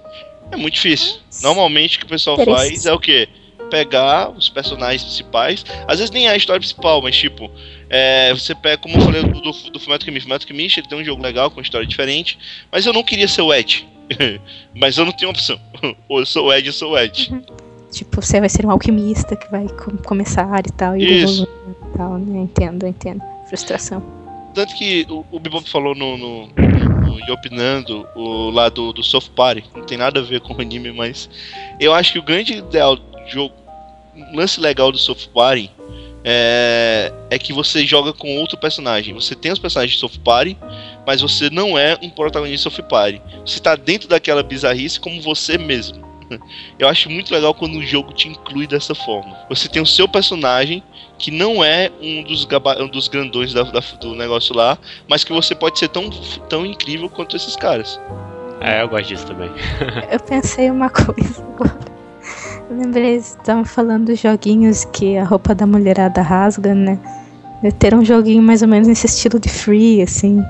É 0.51 0.55
muito 0.55 0.73
difícil. 0.75 1.15
Normalmente 1.43 1.97
o 1.97 1.99
que 1.99 2.05
o 2.05 2.09
pessoal 2.09 2.37
faz 2.43 2.85
é 2.85 2.93
o 2.93 2.99
quê? 2.99 3.27
Pegar 3.69 4.29
os 4.31 4.49
personagens 4.49 5.03
principais. 5.03 5.65
Às 5.87 5.99
vezes 5.99 6.11
nem 6.11 6.27
é 6.27 6.31
a 6.31 6.35
história 6.37 6.59
principal, 6.59 7.01
mas 7.01 7.15
tipo, 7.15 7.49
é, 7.89 8.33
você 8.33 8.55
pega, 8.55 8.77
como 8.77 8.95
eu 8.97 9.01
falei 9.01 9.21
do, 9.23 9.41
do, 9.41 9.51
do 9.71 9.79
Fumeto 9.79 10.05
Kimichi. 10.05 10.25
Fumeto 10.25 10.47
Kimichi 10.47 10.79
ele 10.79 10.87
tem 10.87 10.97
um 10.97 11.03
jogo 11.05 11.21
legal 11.21 11.49
com 11.51 11.57
uma 11.57 11.63
história 11.63 11.85
diferente. 11.87 12.37
Mas 12.71 12.85
eu 12.85 12.93
não 12.93 13.03
queria 13.03 13.27
ser 13.27 13.41
o 13.41 13.53
Ed. 13.53 13.87
mas 14.75 14.97
eu 14.97 15.05
não 15.05 15.11
tenho 15.11 15.31
opção. 15.31 15.59
Ou 16.07 16.19
eu 16.21 16.25
sou 16.25 16.47
o 16.47 16.53
Ed, 16.53 16.67
eu 16.67 16.73
sou 16.73 16.91
o 16.91 16.97
Ed. 16.97 17.33
Tipo, 17.91 18.21
você 18.21 18.39
vai 18.39 18.49
ser 18.49 18.65
um 18.65 18.71
alquimista 18.71 19.35
que 19.35 19.49
vai 19.51 19.67
com- 19.67 19.97
começar 19.97 20.65
e 20.65 20.71
tal, 20.71 20.95
e 20.95 21.23
Isso. 21.23 21.43
e 21.43 21.97
tal, 21.97 22.17
né? 22.17 22.41
Entendo, 22.41 22.87
entendo. 22.87 23.21
Frustração. 23.49 24.01
Tanto 24.53 24.75
que 24.75 25.05
o, 25.09 25.25
o 25.31 25.39
Bebop 25.39 25.69
falou 25.69 25.93
no, 25.93 26.17
no, 26.17 26.47
no 26.47 27.19
e 27.27 27.31
opinando 27.31 28.07
o 28.15 28.49
lado 28.49 28.93
do 28.93 29.03
Soft 29.03 29.31
Party. 29.31 29.63
Não 29.75 29.85
tem 29.85 29.97
nada 29.97 30.19
a 30.19 30.23
ver 30.23 30.41
com 30.41 30.53
o 30.53 30.61
anime, 30.61 30.91
mas 30.91 31.29
eu 31.79 31.93
acho 31.93 32.13
que 32.13 32.19
o 32.19 32.23
grande 32.23 32.53
ideal 32.53 32.95
do 32.95 33.03
jogo, 33.27 33.53
um 34.15 34.35
lance 34.35 34.59
legal 34.59 34.91
do 34.91 34.97
Soft 34.97 35.27
Party 35.29 35.69
é, 36.23 37.11
é 37.29 37.37
que 37.39 37.51
você 37.53 37.85
joga 37.85 38.13
com 38.13 38.37
outro 38.37 38.57
personagem. 38.57 39.13
Você 39.13 39.35
tem 39.35 39.51
os 39.51 39.59
personagens 39.59 39.93
de 39.95 39.99
Soft 39.99 40.19
Party, 40.19 40.57
mas 41.05 41.21
você 41.21 41.49
não 41.49 41.77
é 41.77 41.97
um 42.01 42.09
protagonista 42.09 42.69
de 42.69 42.75
Soft 42.75 42.87
Party. 42.89 43.21
Você 43.45 43.55
está 43.57 43.75
dentro 43.75 44.07
daquela 44.07 44.43
bizarrice 44.43 44.99
como 44.99 45.21
você 45.21 45.57
mesmo. 45.57 46.09
Eu 46.79 46.87
acho 46.87 47.09
muito 47.09 47.33
legal 47.33 47.53
quando 47.53 47.77
o 47.77 47.83
jogo 47.85 48.13
te 48.13 48.27
inclui 48.27 48.65
dessa 48.67 48.95
forma. 48.95 49.35
Você 49.49 49.67
tem 49.67 49.81
o 49.81 49.85
seu 49.85 50.07
personagem 50.07 50.81
que 51.17 51.29
não 51.29 51.63
é 51.63 51.91
um 52.01 52.23
dos, 52.23 52.45
gaba- 52.45 52.81
um 52.81 52.87
dos 52.87 53.07
grandões 53.07 53.53
da- 53.53 53.63
da- 53.63 53.79
do 53.99 54.15
negócio 54.15 54.55
lá, 54.55 54.77
mas 55.07 55.23
que 55.23 55.31
você 55.33 55.53
pode 55.53 55.77
ser 55.77 55.89
tão, 55.89 56.09
tão 56.49 56.65
incrível 56.65 57.09
quanto 57.09 57.35
esses 57.35 57.55
caras. 57.55 57.99
É, 58.61 58.81
eu 58.83 58.87
gosto 58.89 59.07
disso 59.07 59.25
também. 59.25 59.49
Eu 60.11 60.19
pensei 60.19 60.69
uma 60.69 60.89
coisa 60.89 61.43
agora. 61.43 61.90
Eu 62.71 62.77
lembrei, 62.77 63.19
vocês 63.19 63.35
estavam 63.37 63.65
falando 63.65 64.05
dos 64.05 64.19
joguinhos 64.19 64.85
que 64.85 65.17
a 65.17 65.25
roupa 65.25 65.53
da 65.53 65.67
mulherada 65.67 66.21
rasga, 66.21 66.73
né? 66.73 66.97
Eu 67.61 67.69
ter 67.71 67.93
um 67.93 68.03
joguinho 68.03 68.41
mais 68.41 68.61
ou 68.61 68.67
menos 68.69 68.87
nesse 68.87 69.05
estilo 69.07 69.37
de 69.39 69.49
free, 69.49 70.01
assim. 70.01 70.41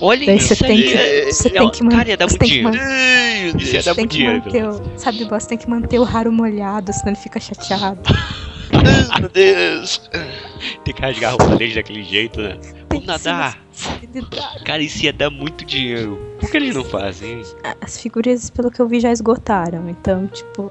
Olha 0.00 0.24
Daí 0.24 0.36
isso 0.38 0.54
você 0.56 0.64
tem 0.66 0.76
que, 0.80 0.94
é- 0.94 1.24
você 1.30 1.48
é- 1.48 1.50
tem 1.50 1.70
que, 1.70 1.88
cara, 1.88 2.08
ia 2.08 2.16
dar 2.16 2.28
você 2.30 2.38
muito 2.38 2.38
tem 2.38 2.48
que 2.48 2.78
dinheiro. 2.78 3.58
Isso 3.58 3.74
ia 3.76 3.82
dar 3.82 3.94
muito 3.94 4.10
dinheiro. 4.10 4.82
sabe, 4.96 5.24
boss, 5.26 5.44
tem 5.46 5.58
que 5.58 5.68
manter 5.68 5.98
o 5.98 6.04
raro 6.04 6.32
molhado, 6.32 6.92
senão 6.94 7.08
ele 7.08 7.16
fica 7.16 7.38
chateado. 7.38 8.00
Meu 9.20 9.28
Deus. 9.28 10.00
Tem 10.84 10.94
que 10.94 11.02
rasgar 11.02 11.34
a 11.34 11.36
roupa 11.36 11.56
deles 11.56 11.74
daquele 11.74 12.02
jeito, 12.04 12.40
né? 12.40 12.56
Vamos 12.90 13.06
nadar. 13.06 13.58
Cara, 14.64 14.82
isso 14.82 15.04
ia 15.04 15.12
dar 15.12 15.30
muito 15.30 15.64
dinheiro. 15.64 16.18
Por 16.40 16.50
que 16.50 16.56
eles 16.56 16.74
não 16.74 16.84
fazem? 16.84 17.42
As 17.80 18.00
figuras, 18.00 18.50
pelo 18.50 18.70
que 18.70 18.80
eu 18.80 18.88
vi, 18.88 18.98
já 19.00 19.12
esgotaram. 19.12 19.88
Então, 19.88 20.26
tipo, 20.26 20.70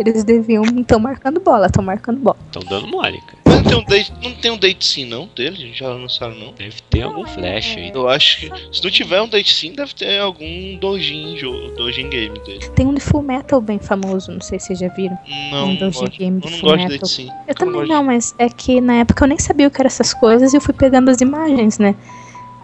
eles 0.00 0.24
deviam. 0.24 0.62
Estão 0.64 0.98
marcando 0.98 1.40
bola, 1.40 1.66
estão 1.66 1.82
marcando 1.84 2.18
bola. 2.18 2.36
Estão 2.46 2.62
dando 2.62 2.86
mole, 2.88 3.20
cara. 3.20 3.38
Mas 3.44 3.62
não 3.62 3.64
tem 3.64 3.78
um 3.78 3.84
date, 3.84 4.12
não 4.22 4.32
tem 4.32 4.50
um 4.52 4.56
date 4.58 4.86
sim 4.86 5.04
não 5.04 5.28
dele? 5.36 5.72
Já 5.74 5.88
lançaram 5.88 6.34
não? 6.34 6.52
Deve 6.52 6.76
ter 6.88 7.02
algum 7.02 7.26
flash 7.26 7.76
aí. 7.76 7.90
Eu 7.94 8.08
acho 8.08 8.40
que 8.40 8.50
se 8.72 8.82
não 8.82 8.90
tiver 8.90 9.20
um 9.20 9.28
date 9.28 9.52
sim, 9.52 9.72
deve 9.72 9.94
ter 9.94 10.18
algum 10.18 10.76
dojin 10.78 11.36
jogo, 11.36 11.70
dojin 11.76 12.08
game 12.08 12.38
dele. 12.40 12.66
Tem 12.74 12.86
um 12.86 12.94
de 12.94 13.00
Full 13.00 13.22
Metal 13.22 13.60
bem 13.60 13.78
famoso, 13.78 14.32
não 14.32 14.40
sei 14.40 14.58
se 14.58 14.68
vocês 14.68 14.78
já 14.78 14.88
viram. 14.88 15.18
Não, 15.50 15.64
um 15.64 15.68
não 15.68 15.76
doujin 15.76 16.00
gosto, 16.00 16.18
game 16.18 16.36
eu 16.36 16.40
de 16.40 16.50
não 16.50 16.58
Full 16.58 16.68
gosto 16.70 16.76
de 16.78 16.84
Metal. 16.84 16.98
date 16.98 17.08
sim. 17.10 17.30
Eu 17.46 17.54
também 17.54 17.74
gosto 17.74 17.88
não, 17.88 18.04
mas 18.04 18.34
é 18.38 18.48
que 18.48 18.80
na 18.80 18.94
época 18.94 19.24
eu 19.24 19.28
nem 19.28 19.38
sabia 19.38 19.68
o 19.68 19.70
que 19.70 19.80
eram 19.80 19.88
essas 19.88 20.14
coisas 20.14 20.52
e 20.52 20.56
eu 20.56 20.60
fui 20.60 20.74
pegando 20.74 21.10
as 21.10 21.20
imagens, 21.20 21.78
né? 21.78 21.94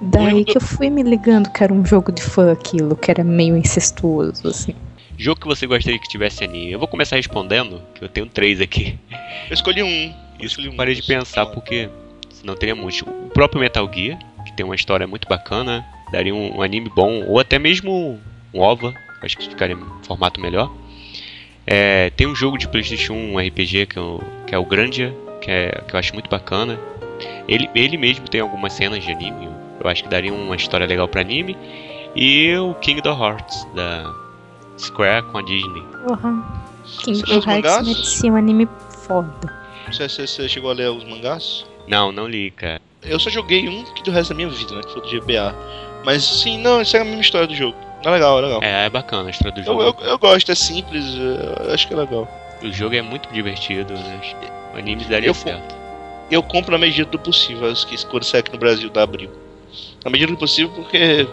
Daí 0.00 0.44
que 0.44 0.56
eu 0.56 0.60
fui 0.60 0.90
me 0.90 1.02
ligando 1.02 1.50
que 1.50 1.64
era 1.64 1.72
um 1.72 1.84
jogo 1.84 2.12
de 2.12 2.22
fã 2.22 2.52
aquilo, 2.52 2.94
que 2.96 3.10
era 3.10 3.24
meio 3.24 3.56
incestuoso, 3.56 4.46
assim. 4.48 4.74
Jogo 5.18 5.40
que 5.40 5.46
você 5.46 5.66
gostaria 5.66 5.98
que 5.98 6.08
tivesse 6.08 6.44
anime? 6.44 6.72
Eu 6.72 6.78
vou 6.78 6.86
começar 6.86 7.16
respondendo, 7.16 7.80
que 7.94 8.04
eu 8.04 8.08
tenho 8.08 8.26
três 8.26 8.60
aqui. 8.60 8.98
Eu 9.48 9.54
escolhi 9.54 9.82
um. 9.82 10.06
Eu 10.38 10.46
Isso 10.46 10.46
escolhi 10.46 10.66
eu 10.66 10.72
um. 10.72 10.76
parei 10.76 10.94
de 10.94 11.02
pensar, 11.02 11.46
porque 11.46 11.88
senão 12.30 12.54
teria 12.54 12.74
muitos. 12.74 13.00
O 13.02 13.30
próprio 13.30 13.60
Metal 13.60 13.90
Gear, 13.92 14.18
que 14.44 14.52
tem 14.52 14.64
uma 14.64 14.74
história 14.74 15.06
muito 15.06 15.26
bacana, 15.26 15.86
daria 16.12 16.34
um, 16.34 16.58
um 16.58 16.62
anime 16.62 16.90
bom, 16.94 17.24
ou 17.26 17.40
até 17.40 17.58
mesmo 17.58 18.20
um 18.52 18.60
OVA, 18.60 18.94
acho 19.22 19.38
que 19.38 19.48
ficaria 19.48 19.74
em 19.74 20.04
formato 20.04 20.38
melhor. 20.40 20.70
É, 21.66 22.10
tem 22.10 22.26
um 22.26 22.34
jogo 22.34 22.58
de 22.58 22.68
Playstation 22.68 23.14
1, 23.14 23.32
um 23.32 23.38
RPG, 23.38 23.86
que 23.86 23.98
é 23.98 24.02
o, 24.02 24.20
que 24.46 24.54
é 24.54 24.58
o 24.58 24.64
Grandia, 24.64 25.16
que, 25.40 25.50
é, 25.50 25.82
que 25.88 25.94
eu 25.94 25.98
acho 25.98 26.12
muito 26.12 26.28
bacana. 26.28 26.78
Ele, 27.48 27.70
ele 27.74 27.96
mesmo 27.96 28.28
tem 28.28 28.40
algumas 28.42 28.74
cenas 28.74 29.02
de 29.02 29.10
anime, 29.10 29.48
eu 29.82 29.88
acho 29.88 30.02
que 30.04 30.10
daria 30.10 30.32
uma 30.32 30.56
história 30.56 30.86
legal 30.86 31.08
pra 31.08 31.22
anime. 31.22 31.56
E 32.14 32.54
o 32.56 32.74
Kingdom 32.74 33.18
Hearts, 33.18 33.66
da 33.74 34.14
Square 34.78 35.24
com 35.32 35.38
a 35.38 35.42
Disney. 35.42 35.82
Kingdom 37.02 37.24
leu 37.28 37.38
os 37.38 37.46
Hearts 37.46 37.86
merecia 37.86 38.32
um 38.32 38.36
anime 38.36 38.68
foda. 39.06 39.32
Você, 39.90 40.08
você, 40.08 40.26
você 40.26 40.48
chegou 40.48 40.70
a 40.70 40.74
ler 40.74 40.90
os 40.90 41.04
mangás? 41.04 41.64
Não, 41.88 42.10
não 42.12 42.26
li, 42.28 42.50
cara. 42.50 42.80
Eu 43.02 43.18
só 43.20 43.30
joguei 43.30 43.68
um 43.68 43.84
que 43.94 44.02
do 44.02 44.10
resto 44.10 44.30
da 44.30 44.34
minha 44.36 44.48
vida, 44.48 44.74
né? 44.74 44.82
Que 44.82 44.92
foi 44.92 45.02
do 45.02 45.08
GBA. 45.08 45.54
Mas 46.04 46.24
sim, 46.24 46.58
não, 46.58 46.80
isso 46.82 46.96
é 46.96 47.00
a 47.00 47.04
mesma 47.04 47.20
história 47.20 47.46
do 47.46 47.54
jogo. 47.54 47.76
É 48.04 48.10
legal, 48.10 48.38
é 48.38 48.42
legal. 48.42 48.60
É, 48.62 48.86
é 48.86 48.90
bacana 48.90 49.28
a 49.28 49.30
história 49.30 49.52
do 49.52 49.60
Eu, 49.60 49.64
jogo. 49.64 49.82
eu, 49.82 49.94
eu 50.10 50.18
gosto, 50.18 50.50
é 50.52 50.54
simples, 50.54 51.04
eu 51.66 51.72
acho 51.72 51.86
que 51.88 51.94
é 51.94 51.96
legal. 51.96 52.28
O 52.62 52.70
jogo 52.72 52.94
é 52.94 53.02
muito 53.02 53.28
divertido, 53.32 53.92
né? 53.94 54.20
O 54.74 54.78
anime 54.78 55.04
daria 55.04 55.28
Eu- 55.28 55.34
certo. 55.34 55.74
Eu 56.30 56.42
compro 56.42 56.72
na 56.72 56.78
medida 56.78 57.08
do 57.08 57.18
possível 57.20 57.70
as 57.70 57.84
que 57.84 58.04
quando 58.06 58.24
sai 58.24 58.40
aqui 58.40 58.52
no 58.52 58.58
Brasil 58.58 58.90
da 58.90 59.02
Abril. 59.04 59.30
Na 60.04 60.10
medida 60.10 60.32
do 60.32 60.38
possível 60.38 60.72
porque 60.74 61.26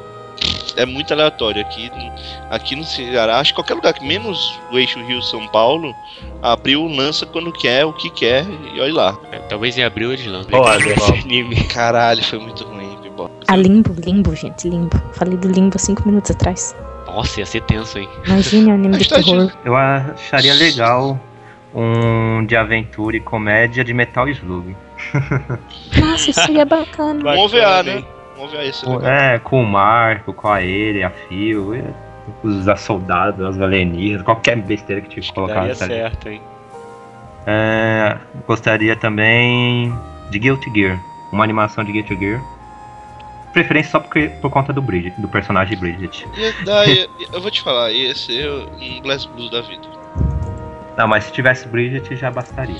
é 0.77 0.85
muito 0.85 1.13
aleatório. 1.13 1.61
Aqui, 1.61 1.91
aqui 2.49 2.75
no 2.75 2.83
Ceará, 2.83 3.39
acho 3.39 3.51
que 3.51 3.55
qualquer 3.55 3.75
lugar 3.75 3.93
que 3.93 4.05
menos 4.05 4.59
o 4.71 4.77
eixo 4.77 5.03
Rio 5.05 5.21
São 5.21 5.47
Paulo, 5.47 5.95
abril 6.41 6.85
lança 6.87 7.25
quando 7.25 7.51
quer, 7.51 7.85
o 7.85 7.93
que 7.93 8.09
quer, 8.09 8.45
e 8.73 8.79
olha 8.79 8.93
lá. 8.93 9.17
É, 9.31 9.39
talvez 9.39 9.77
em 9.77 9.83
abril 9.83 10.13
eles 10.13 10.25
Bibop. 10.45 10.67
anime. 11.23 11.63
Caralho, 11.65 12.23
foi 12.23 12.39
muito 12.39 12.63
ruim, 12.63 12.97
Bibop. 13.01 13.31
A 13.47 13.55
Limbo, 13.55 13.93
Limbo, 14.03 14.35
gente, 14.35 14.69
Limbo. 14.69 15.01
Falei 15.13 15.37
do 15.37 15.47
Limbo 15.47 15.75
há 15.75 15.79
cinco 15.79 16.07
minutos 16.07 16.31
atrás. 16.31 16.75
Nossa, 17.05 17.41
ia 17.41 17.45
ser 17.45 17.61
tenso, 17.61 17.99
hein? 17.99 18.09
Imagine 18.25 18.71
o 18.71 18.73
anime 18.73 18.97
de 18.99 19.07
tá 19.07 19.15
terror. 19.17 19.51
Eu 19.63 19.75
acharia 19.75 20.53
legal 20.53 21.19
um 21.73 22.45
de 22.45 22.55
aventura 22.55 23.17
e 23.17 23.19
comédia 23.19 23.83
de 23.83 23.93
Metal 23.93 24.27
Slug. 24.29 24.75
Nossa, 25.99 26.29
isso 26.29 26.41
seria 26.41 26.65
bacana. 26.65 27.31
Um 27.31 27.39
OVA, 27.39 27.83
né? 27.83 28.03
Esse 28.63 28.85
legal. 28.85 29.05
É, 29.11 29.39
com 29.39 29.61
o 29.61 29.65
Marco, 29.65 30.33
com 30.33 30.47
a 30.47 30.61
ele, 30.61 31.03
a 31.03 31.09
Fio, 31.09 31.73
os 32.43 32.79
soldados, 32.81 33.45
as 33.45 33.59
alienígenas, 33.61 34.21
qualquer 34.23 34.57
besteira 34.57 35.01
que 35.01 35.09
tivesse 35.09 35.33
colocado. 35.33 35.67
Daria 35.67 35.71
ali. 35.83 35.93
certo, 35.93 36.29
hein? 36.29 36.41
É, 37.45 38.17
gostaria 38.47 38.95
também 38.95 39.93
de 40.29 40.39
Guilty 40.39 40.71
Gear, 40.73 40.99
uma 41.31 41.43
animação 41.43 41.83
de 41.83 41.91
Guilty 41.91 42.17
Gear. 42.17 42.41
Preferência 43.51 43.91
só 43.91 43.99
porque, 43.99 44.29
por 44.41 44.49
conta 44.49 44.73
do 44.73 44.81
Bridget, 44.81 45.19
do 45.21 45.27
personagem 45.27 45.77
Bridget. 45.77 46.25
E 46.35 46.65
daí, 46.65 47.07
eu 47.31 47.39
vou 47.39 47.51
te 47.51 47.61
falar, 47.61 47.91
ia 47.91 48.15
ser 48.15 48.49
um 48.49 49.01
Glass 49.01 49.25
Blues 49.25 49.51
da 49.51 49.61
vida. 49.61 49.87
Não, 50.97 51.07
mas 51.07 51.25
se 51.25 51.31
tivesse 51.31 51.67
Bridget 51.67 52.15
já 52.15 52.31
bastaria. 52.31 52.75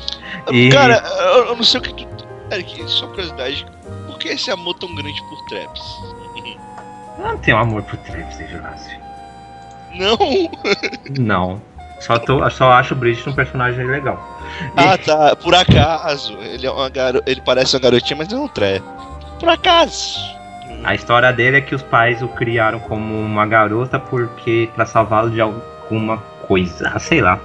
E- 0.51 0.69
Cara, 0.69 1.03
eu, 1.19 1.45
eu 1.45 1.55
não 1.55 1.63
sei 1.63 1.79
o 1.79 1.83
que 1.83 1.93
tu. 1.93 2.07
Eric, 2.51 2.83
só 2.89 3.07
curiosidade, 3.07 3.65
por 4.13 4.19
que 4.19 4.29
esse 4.29 4.51
amor 4.51 4.75
tão 4.75 4.93
grande 4.93 5.21
por 5.23 5.43
traps? 5.45 5.81
Eu 7.17 7.25
não 7.25 7.37
tenho 7.37 7.57
amor 7.57 7.83
por 7.83 7.97
Travis 7.97 8.39
e 8.39 8.47
Jurassic. 8.47 8.99
Não! 9.95 10.17
Não. 11.19 11.61
Só, 11.99 12.17
tô, 12.17 12.49
só 12.49 12.71
acho 12.71 12.95
o 12.95 12.97
Bridget 12.97 13.29
um 13.29 13.33
personagem 13.33 13.85
legal. 13.85 14.21
Ah 14.77 14.97
tá, 14.97 15.35
por 15.35 15.55
acaso. 15.55 16.37
Ele, 16.39 16.67
é 16.67 16.71
uma 16.71 16.89
garo... 16.89 17.23
ele 17.25 17.41
parece 17.41 17.75
uma 17.75 17.81
garotinha, 17.81 18.17
mas 18.17 18.27
não 18.27 18.39
é 18.39 18.41
um. 18.41 19.39
Por 19.39 19.49
acaso. 19.49 20.19
A 20.83 20.93
história 20.93 21.31
dele 21.31 21.57
é 21.57 21.61
que 21.61 21.73
os 21.73 21.81
pais 21.81 22.21
o 22.21 22.27
criaram 22.27 22.79
como 22.79 23.15
uma 23.15 23.47
garota 23.47 23.99
porque 23.99 24.69
para 24.75 24.85
salvá-lo 24.85 25.31
de 25.31 25.41
alguma 25.41 26.17
coisa, 26.47 26.91
Ah, 26.93 26.99
sei 26.99 27.21
lá. 27.21 27.39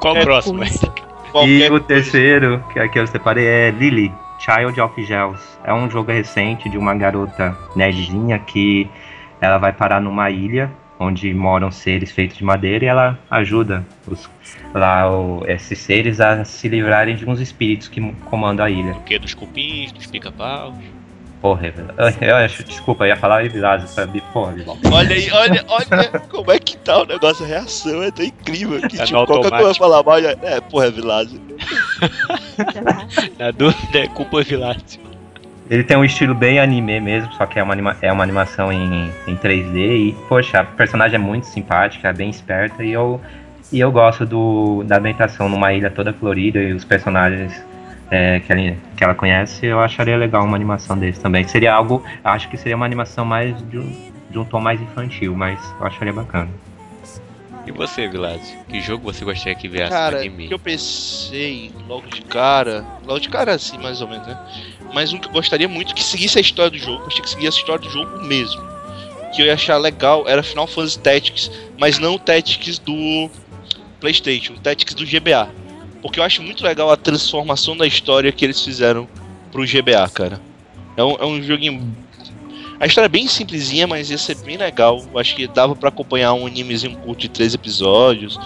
Qual 0.00 0.16
o 0.16 0.20
próximo? 0.22 0.62
E 1.44 1.68
o 1.68 1.80
terceiro, 1.80 2.64
que 2.72 2.78
aqui 2.78 2.98
eu 2.98 3.06
separei, 3.06 3.44
é 3.44 3.70
Lily, 3.70 4.14
Child 4.44 4.80
of 4.80 5.02
Gels. 5.04 5.58
É 5.64 5.72
um 5.72 5.88
jogo 5.90 6.12
recente 6.12 6.68
de 6.68 6.76
uma 6.76 6.94
garota 6.94 7.56
nerdzinha 7.74 8.38
que 8.38 8.88
ela 9.40 9.58
vai 9.58 9.72
parar 9.72 10.00
numa 10.00 10.30
ilha 10.30 10.70
onde 10.98 11.32
moram 11.34 11.70
seres 11.70 12.12
feitos 12.12 12.36
de 12.36 12.44
madeira 12.44 12.84
e 12.84 12.88
ela 12.88 13.18
ajuda 13.30 13.84
os, 14.06 14.28
lá 14.72 15.10
o- 15.10 15.42
esses 15.46 15.78
seres 15.78 16.20
a 16.20 16.44
se 16.44 16.68
livrarem 16.68 17.16
de 17.16 17.28
uns 17.28 17.40
espíritos 17.40 17.88
que 17.88 18.00
comandam 18.26 18.64
a 18.64 18.70
ilha. 18.70 18.92
O 18.92 19.00
que? 19.00 19.18
Dos 19.18 19.34
cupins, 19.34 19.90
dos 19.92 20.06
pica-paus? 20.06 20.74
Porra, 21.40 21.66
eu, 22.20 22.28
eu 22.28 22.36
acho, 22.36 22.64
desculpa, 22.64 23.04
eu 23.04 23.08
ia 23.08 23.16
falar 23.16 23.44
Evilásio, 23.44 23.86
sabe? 23.88 24.22
Evilásio. 24.50 24.80
Olha 24.92 25.14
aí, 25.14 25.30
olha, 25.32 25.64
olha 25.68 26.20
como 26.30 26.52
é 26.52 26.58
que 26.58 26.76
tá 26.78 27.02
o 27.02 27.06
negócio, 27.06 27.44
a 27.44 27.48
reação 27.48 28.02
é 28.02 28.10
tão 28.10 28.24
incrível 28.24 28.80
que, 28.88 28.96
Tá 28.96 29.04
tipo, 29.04 29.24
qualquer 29.26 29.50
coisa 29.50 29.74
falar 29.74 30.02
mal, 30.02 30.20
já- 30.22 30.36
é, 30.42 30.60
porra, 30.60 30.86
é 30.86 30.90
Vilásio. 30.90 31.40
Na 33.38 33.50
dúvida 33.50 33.98
é 33.98 34.08
culpa 34.08 34.42
Vilácio. 34.42 35.00
Ele 35.70 35.82
tem 35.82 35.96
um 35.96 36.04
estilo 36.04 36.34
bem 36.34 36.58
anime 36.60 37.00
mesmo, 37.00 37.32
só 37.32 37.46
que 37.46 37.58
é 37.58 37.62
uma, 37.62 37.72
anima- 37.72 37.96
é 38.02 38.12
uma 38.12 38.22
animação 38.22 38.70
em, 38.70 39.10
em 39.26 39.34
3D 39.36 39.76
e, 40.10 40.12
poxa, 40.28 40.60
a 40.60 40.64
personagem 40.64 41.14
é 41.16 41.18
muito 41.18 41.46
simpática, 41.46 42.08
é 42.08 42.12
bem 42.12 42.28
esperta 42.28 42.84
e 42.84 42.92
eu, 42.92 43.18
e 43.72 43.80
eu 43.80 43.90
gosto 43.90 44.26
do, 44.26 44.82
da 44.84 44.98
ambientação 44.98 45.48
numa 45.48 45.72
ilha 45.72 45.90
toda 45.90 46.12
florida 46.12 46.58
e 46.60 46.74
os 46.74 46.84
personagens 46.84 47.64
é, 48.10 48.40
que, 48.40 48.52
ela, 48.52 48.76
que 48.94 49.04
ela 49.04 49.14
conhece, 49.14 49.64
eu 49.64 49.80
acharia 49.80 50.18
legal 50.18 50.44
uma 50.44 50.54
animação 50.54 50.98
desse 50.98 51.18
também. 51.18 51.48
Seria 51.48 51.72
algo, 51.72 52.04
acho 52.22 52.46
que 52.50 52.58
seria 52.58 52.76
uma 52.76 52.84
animação 52.84 53.24
mais 53.24 53.56
de 53.70 53.78
um, 53.78 54.12
de 54.34 54.38
um 54.40 54.44
tom 54.44 54.60
mais 54.60 54.80
infantil, 54.82 55.34
mas 55.36 55.60
eu 55.80 55.86
acharia 55.86 56.12
bacana. 56.12 56.50
E 57.64 57.70
você, 57.70 58.08
Vilácio? 58.08 58.58
Que 58.68 58.80
jogo 58.80 59.04
você 59.04 59.24
gostaria 59.24 59.54
que 59.54 59.68
viesse 59.68 59.90
Cara, 59.90 60.16
no 60.16 60.22
o 60.22 60.26
anime? 60.26 60.48
que 60.48 60.54
eu 60.54 60.58
pensei 60.58 61.72
logo 61.86 62.08
de 62.08 62.20
cara, 62.22 62.84
logo 63.06 63.20
de 63.20 63.28
cara 63.28 63.54
assim, 63.54 63.78
mais 63.78 64.00
ou 64.02 64.08
menos, 64.08 64.26
né? 64.26 64.36
Mas 64.92 65.12
um 65.12 65.18
que 65.18 65.28
eu 65.28 65.32
gostaria 65.32 65.68
muito 65.68 65.94
que 65.94 66.02
seguisse 66.02 66.36
a 66.36 66.40
história 66.40 66.70
do 66.70 66.78
jogo, 66.78 67.08
tinha 67.08 67.22
que 67.22 67.30
seguir 67.30 67.46
a 67.46 67.50
história 67.50 67.82
do 67.86 67.90
jogo 67.90 68.20
mesmo. 68.24 68.60
Que 69.32 69.40
eu 69.40 69.46
ia 69.46 69.54
achar 69.54 69.78
legal 69.78 70.28
era 70.28 70.42
Final 70.42 70.66
Fantasy 70.66 70.98
Tactics, 70.98 71.50
mas 71.78 71.98
não 72.00 72.16
o 72.16 72.18
Tactics 72.18 72.78
do 72.80 73.30
PlayStation, 74.00 74.54
o 74.54 74.58
Tactics 74.58 74.94
do 74.94 75.06
GBA. 75.06 75.48
Porque 76.02 76.18
eu 76.18 76.24
acho 76.24 76.42
muito 76.42 76.62
legal 76.64 76.90
a 76.90 76.96
transformação 76.96 77.76
da 77.76 77.86
história 77.86 78.30
que 78.30 78.44
eles 78.44 78.62
fizeram 78.62 79.08
pro 79.50 79.62
GBA, 79.64 80.08
cara. 80.12 80.40
É 80.96 81.02
um, 81.02 81.12
é 81.12 81.24
um 81.24 81.42
joguinho. 81.42 81.96
A 82.84 82.86
história 82.86 83.06
é 83.06 83.08
bem 83.08 83.26
simplesinha, 83.26 83.86
mas 83.86 84.10
ia 84.10 84.18
ser 84.18 84.36
bem 84.36 84.58
legal. 84.58 85.02
Acho 85.16 85.34
que 85.34 85.46
dava 85.46 85.74
pra 85.74 85.88
acompanhar 85.88 86.34
um 86.34 86.46
animezinho 86.46 86.94
curto 86.98 87.20
de 87.20 87.30
três 87.30 87.54
episódios. 87.54 88.38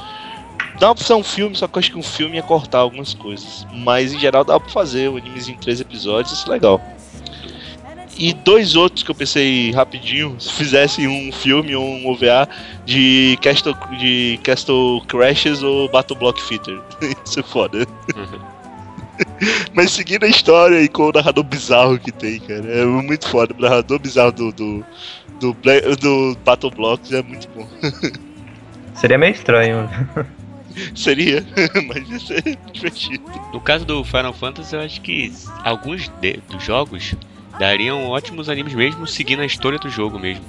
Dá 0.79 0.95
pra 0.95 1.03
fazer 1.03 1.15
um 1.15 1.25
filme, 1.25 1.57
só 1.57 1.67
que 1.67 1.77
eu 1.77 1.81
acho 1.81 1.91
que 1.91 1.99
um 1.99 2.05
filme 2.05 2.37
ia 2.37 2.43
cortar 2.45 2.79
algumas 2.79 3.13
coisas. 3.15 3.67
Mas 3.75 4.13
em 4.13 4.21
geral 4.21 4.45
dá 4.45 4.61
pra 4.61 4.69
fazer 4.69 5.11
um 5.11 5.17
animezinho 5.17 5.57
em 5.57 5.61
três 5.61 5.81
episódios, 5.81 6.39
isso 6.39 6.49
é 6.49 6.53
legal. 6.53 6.81
E 8.17 8.33
dois 8.33 8.77
outros 8.77 9.03
que 9.03 9.11
eu 9.11 9.15
pensei 9.17 9.73
rapidinho, 9.73 10.37
se 10.39 10.53
fizesse 10.53 11.09
um 11.09 11.33
filme 11.33 11.75
ou 11.75 11.85
um 11.85 12.09
OVA 12.09 12.49
de 12.87 13.37
Castle, 13.43 13.75
de 13.99 14.39
Castle 14.45 15.03
Crashes 15.09 15.65
ou 15.65 15.89
Battle 15.89 16.17
Block 16.17 16.41
Fitter. 16.41 16.81
isso 17.27 17.41
é 17.41 17.43
foda. 17.43 17.85
Mas 19.75 19.91
seguindo 19.93 20.25
a 20.25 20.29
história 20.29 20.81
e 20.83 20.89
com 20.89 21.05
o 21.09 21.13
narrador 21.13 21.45
bizarro 21.45 21.99
que 21.99 22.11
tem, 22.13 22.41
cara. 22.41 22.65
É 22.67 22.85
muito 22.85 23.29
foda. 23.29 23.55
O 23.57 23.61
narrador 23.61 23.99
bizarro 23.99 24.33
do, 24.33 24.53
do, 24.53 24.85
do, 25.41 25.55
Bla- 25.55 25.81
do 26.01 26.37
Battle 26.45 26.71
Blocks 26.71 27.13
é 27.13 27.23
muito 27.23 27.49
bom. 27.55 27.67
Seria 28.95 29.19
meio 29.19 29.33
estranho. 29.33 29.89
Seria, 30.95 31.45
mas 31.89 32.09
ia 32.11 32.21
ser 32.21 32.59
divertido. 32.73 33.25
No 33.53 33.61
caso 33.61 33.85
do 33.85 34.03
Final 34.05 34.33
Fantasy, 34.33 34.75
eu 34.75 34.81
acho 34.81 35.01
que 35.01 35.33
alguns 35.65 36.09
de- 36.21 36.41
dos 36.49 36.63
jogos 36.65 37.15
dariam 37.59 38.07
ótimos 38.07 38.49
animes 38.49 38.75
mesmo 38.75 39.07
seguindo 39.07 39.41
a 39.41 39.47
história 39.47 39.79
do 39.79 39.89
jogo 39.91 40.19
mesmo. 40.19 40.45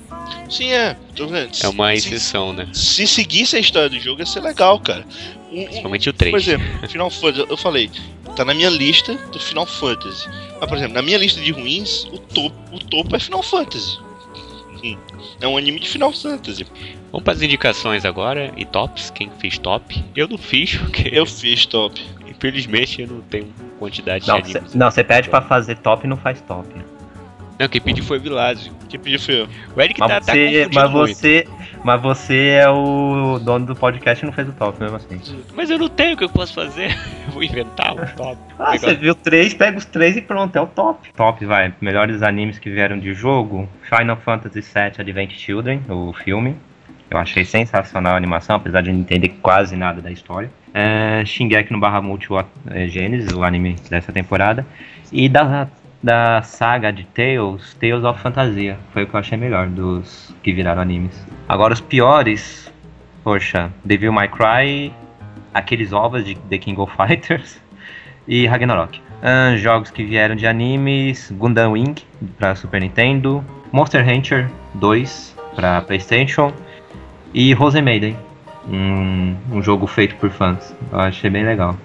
Sim, 0.49 0.71
é. 0.71 0.95
Tô 1.15 1.27
vendo. 1.27 1.51
É 1.63 1.67
uma 1.67 1.89
Se- 1.91 1.95
exceção, 1.97 2.53
né? 2.53 2.67
Se 2.73 3.07
seguisse 3.07 3.55
a 3.55 3.59
história 3.59 3.89
do 3.89 3.99
jogo, 3.99 4.21
ia 4.21 4.25
ser 4.25 4.41
legal, 4.41 4.79
cara. 4.79 5.05
Um- 5.51 5.63
Principalmente 5.65 6.09
o 6.09 6.13
3. 6.13 6.31
por 6.31 6.39
exemplo, 6.39 6.87
Final 6.87 7.09
Fantasy, 7.09 7.45
eu 7.49 7.57
falei, 7.57 7.89
tá 8.35 8.45
na 8.45 8.53
minha 8.53 8.69
lista 8.69 9.15
do 9.31 9.39
Final 9.39 9.65
Fantasy. 9.65 10.27
Mas, 10.59 10.69
por 10.69 10.77
exemplo, 10.77 10.93
na 10.93 11.01
minha 11.01 11.17
lista 11.17 11.41
de 11.41 11.51
ruins, 11.51 12.03
o 12.05 12.19
topo, 12.19 12.55
o 12.75 12.79
topo 12.79 13.15
é 13.15 13.19
Final 13.19 13.41
Fantasy. 13.41 13.97
Hum. 14.83 14.97
É 15.41 15.47
um 15.47 15.57
anime 15.57 15.79
de 15.79 15.89
Final 15.89 16.13
Fantasy. 16.13 16.65
Vamos 17.11 17.23
para 17.23 17.33
as 17.33 17.41
indicações 17.41 18.05
agora 18.05 18.53
e 18.55 18.63
tops. 18.65 19.09
Quem 19.09 19.29
fez 19.39 19.57
top? 19.57 20.03
Eu 20.15 20.27
não 20.27 20.37
fiz, 20.37 20.75
porque 20.77 21.09
Eu 21.11 21.25
fiz 21.25 21.65
top. 21.65 21.99
infelizmente 22.27 23.01
eu 23.01 23.07
não 23.07 23.21
tenho 23.21 23.47
quantidade 23.79 24.27
Não, 24.27 24.39
de 24.39 24.51
cê, 24.51 24.57
animes. 24.59 24.75
não, 24.75 24.89
você 24.91 25.03
pede 25.03 25.29
pra 25.29 25.41
fazer 25.41 25.77
top 25.79 26.05
e 26.05 26.09
não 26.09 26.15
faz 26.17 26.39
top. 26.41 26.67
Não, 27.59 27.67
quem 27.67 27.81
pediu 27.81 28.03
foi 28.05 28.17
o 28.17 28.21
Vilásio. 28.21 28.71
Quem 28.87 28.97
pediu 28.99 29.19
foi 29.19 29.41
eu. 29.41 29.47
O 29.75 29.81
Eric 29.81 29.99
tá, 29.99 30.07
Mas 30.07 30.25
tá 30.25 30.31
você, 30.31 30.39
confundindo 30.45 30.75
mas 30.75 30.91
muito. 30.91 31.15
você, 31.17 31.47
mas 31.83 32.01
você 32.01 32.47
é 32.61 32.69
o 32.69 33.37
dono 33.39 33.65
do 33.65 33.75
podcast 33.75 34.23
e 34.23 34.25
não 34.25 34.31
fez 34.33 34.47
o 34.47 34.53
top 34.53 34.81
mesmo 34.81 34.95
assim. 34.95 35.19
Mas 35.53 35.69
eu 35.69 35.77
não 35.77 35.89
tenho 35.89 36.13
o 36.13 36.17
que 36.17 36.23
eu 36.23 36.29
posso 36.29 36.53
fazer. 36.53 36.89
Eu 37.27 37.33
vou 37.33 37.43
inventar 37.43 37.91
um 37.93 37.97
top. 38.15 38.37
Ah, 38.57 38.71
Legal. 38.71 38.77
você 38.79 38.95
viu 38.95 39.13
três, 39.13 39.53
pega 39.53 39.77
os 39.77 39.85
três 39.85 40.15
e 40.17 40.21
pronto, 40.21 40.55
é 40.55 40.61
o 40.61 40.65
top. 40.67 41.11
Top, 41.15 41.45
vai. 41.45 41.71
Melhores 41.79 42.23
animes 42.23 42.57
que 42.57 42.69
vieram 42.69 42.97
de 42.97 43.13
jogo: 43.13 43.67
Final 43.83 44.15
Fantasy 44.17 44.61
VII 44.61 44.93
Advent 44.97 45.31
Children, 45.33 45.81
o 45.89 46.13
filme. 46.13 46.55
Eu 47.11 47.17
achei 47.17 47.43
sensacional 47.43 48.13
a 48.13 48.17
animação, 48.17 48.55
apesar 48.55 48.81
de 48.81 48.91
não 48.91 48.99
entender 48.99 49.29
quase 49.41 49.75
nada 49.75 49.99
da 50.01 50.11
história. 50.11 50.49
É, 50.73 51.23
Shingeki 51.25 51.73
no 51.73 51.79
Bahamut 51.79 52.31
o- 52.31 52.39
é, 52.69 52.87
Gênesis, 52.87 53.31
o 53.35 53.43
anime 53.43 53.75
dessa 53.89 54.11
temporada. 54.11 54.65
E 55.11 55.27
da, 55.27 55.67
da 56.01 56.41
saga 56.41 56.91
de 56.91 57.03
Tales, 57.05 57.73
Tales 57.75 58.03
of 58.03 58.21
Fantasia. 58.21 58.77
Foi 58.93 59.03
o 59.03 59.07
que 59.07 59.13
eu 59.13 59.19
achei 59.19 59.37
melhor 59.37 59.67
dos 59.67 60.33
que 60.41 60.53
viraram 60.53 60.81
animes. 60.81 61.25
Agora 61.47 61.73
os 61.73 61.81
piores, 61.81 62.71
poxa, 63.23 63.71
Devil 63.83 64.11
May 64.11 64.29
Cry, 64.29 64.93
aqueles 65.53 65.91
ovos 65.91 66.23
de 66.23 66.35
The 66.35 66.57
King 66.57 66.79
of 66.79 66.93
Fighters 66.95 67.61
e 68.27 68.47
Ragnarok. 68.47 69.01
Ahn, 69.21 69.57
jogos 69.57 69.91
que 69.91 70.03
vieram 70.03 70.35
de 70.35 70.47
animes: 70.47 71.31
Gundam 71.31 71.73
Wing 71.73 71.95
para 72.37 72.55
Super 72.55 72.79
Nintendo, 72.79 73.43
Monster 73.71 74.07
Hunter 74.07 74.49
2 74.75 75.35
para 75.55 75.81
PlayStation 75.81 76.53
e 77.33 77.53
Rose 77.53 77.81
Maiden, 77.81 78.15
um, 78.67 79.35
um 79.51 79.61
jogo 79.61 79.85
feito 79.85 80.15
por 80.15 80.29
fãs. 80.29 80.73
Eu 80.91 80.99
achei 80.99 81.29
bem 81.29 81.43
legal. 81.43 81.75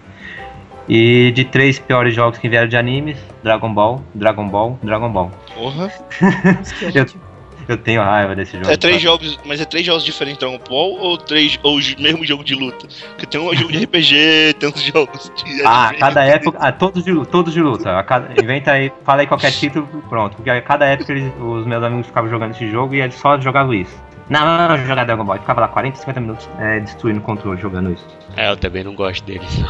E 0.88 1.32
de 1.32 1.44
três 1.44 1.78
piores 1.78 2.14
jogos 2.14 2.38
que 2.38 2.48
vieram 2.48 2.68
de 2.68 2.76
animes: 2.76 3.16
Dragon 3.42 3.72
Ball, 3.72 4.02
Dragon 4.14 4.48
Ball, 4.48 4.78
Dragon 4.82 5.10
Ball. 5.10 5.30
Porra. 5.54 5.92
Eu-. 6.94 7.34
Eu 7.68 7.76
tenho 7.76 8.02
raiva 8.02 8.34
desse 8.34 8.52
jogo. 8.58 8.70
É 8.70 8.76
três 8.76 9.00
jogos, 9.00 9.38
mas 9.44 9.60
é 9.60 9.64
três 9.64 9.86
jogos 9.86 10.04
diferentes 10.04 10.38
Dragon 10.38 10.60
Ball 10.68 10.98
ou 11.00 11.16
três 11.16 11.58
ou 11.62 11.78
o 11.78 12.02
mesmo 12.02 12.24
jogo 12.24 12.44
de 12.44 12.54
luta? 12.54 12.86
Porque 13.10 13.26
tem 13.26 13.40
um 13.40 13.54
jogo 13.54 13.72
de 13.72 13.84
RPG, 13.84 14.54
tem 14.58 14.68
uns 14.68 14.82
jogos 14.82 15.32
de 15.34 15.62
Ah, 15.64 15.92
cada 15.98 16.24
época, 16.24 16.58
ah, 16.60 16.72
todos 16.72 17.04
de 17.04 17.26
todos 17.26 17.52
de 17.52 17.60
luta. 17.60 17.98
A 17.98 18.02
cada, 18.02 18.30
inventa 18.40 18.72
aí, 18.72 18.92
fala 19.04 19.22
aí 19.22 19.26
qualquer 19.26 19.52
título, 19.52 19.86
pronto. 20.08 20.36
Porque 20.36 20.50
a 20.50 20.60
cada 20.60 20.84
época 20.86 21.12
eles, 21.12 21.32
os 21.40 21.66
meus 21.66 21.82
amigos 21.82 22.06
ficavam 22.06 22.28
jogando 22.28 22.50
esse 22.50 22.70
jogo 22.70 22.94
e 22.94 23.00
eles 23.00 23.14
só 23.14 23.40
jogavam 23.40 23.72
isso. 23.72 23.96
Não, 24.28 24.44
não, 24.44 24.68
não, 24.68 24.86
jogar 24.86 25.04
Dragon 25.04 25.24
Ball. 25.24 25.36
Eu 25.36 25.40
ficava 25.40 25.62
lá 25.62 25.68
40, 25.68 25.96
50 25.98 26.20
minutos 26.20 26.48
é, 26.58 26.80
destruindo 26.80 27.20
o 27.20 27.22
controle 27.22 27.60
jogando 27.60 27.92
isso. 27.92 28.06
É, 28.36 28.50
eu 28.50 28.56
também 28.56 28.84
não 28.84 28.94
gosto 28.94 29.24
deles. 29.24 29.62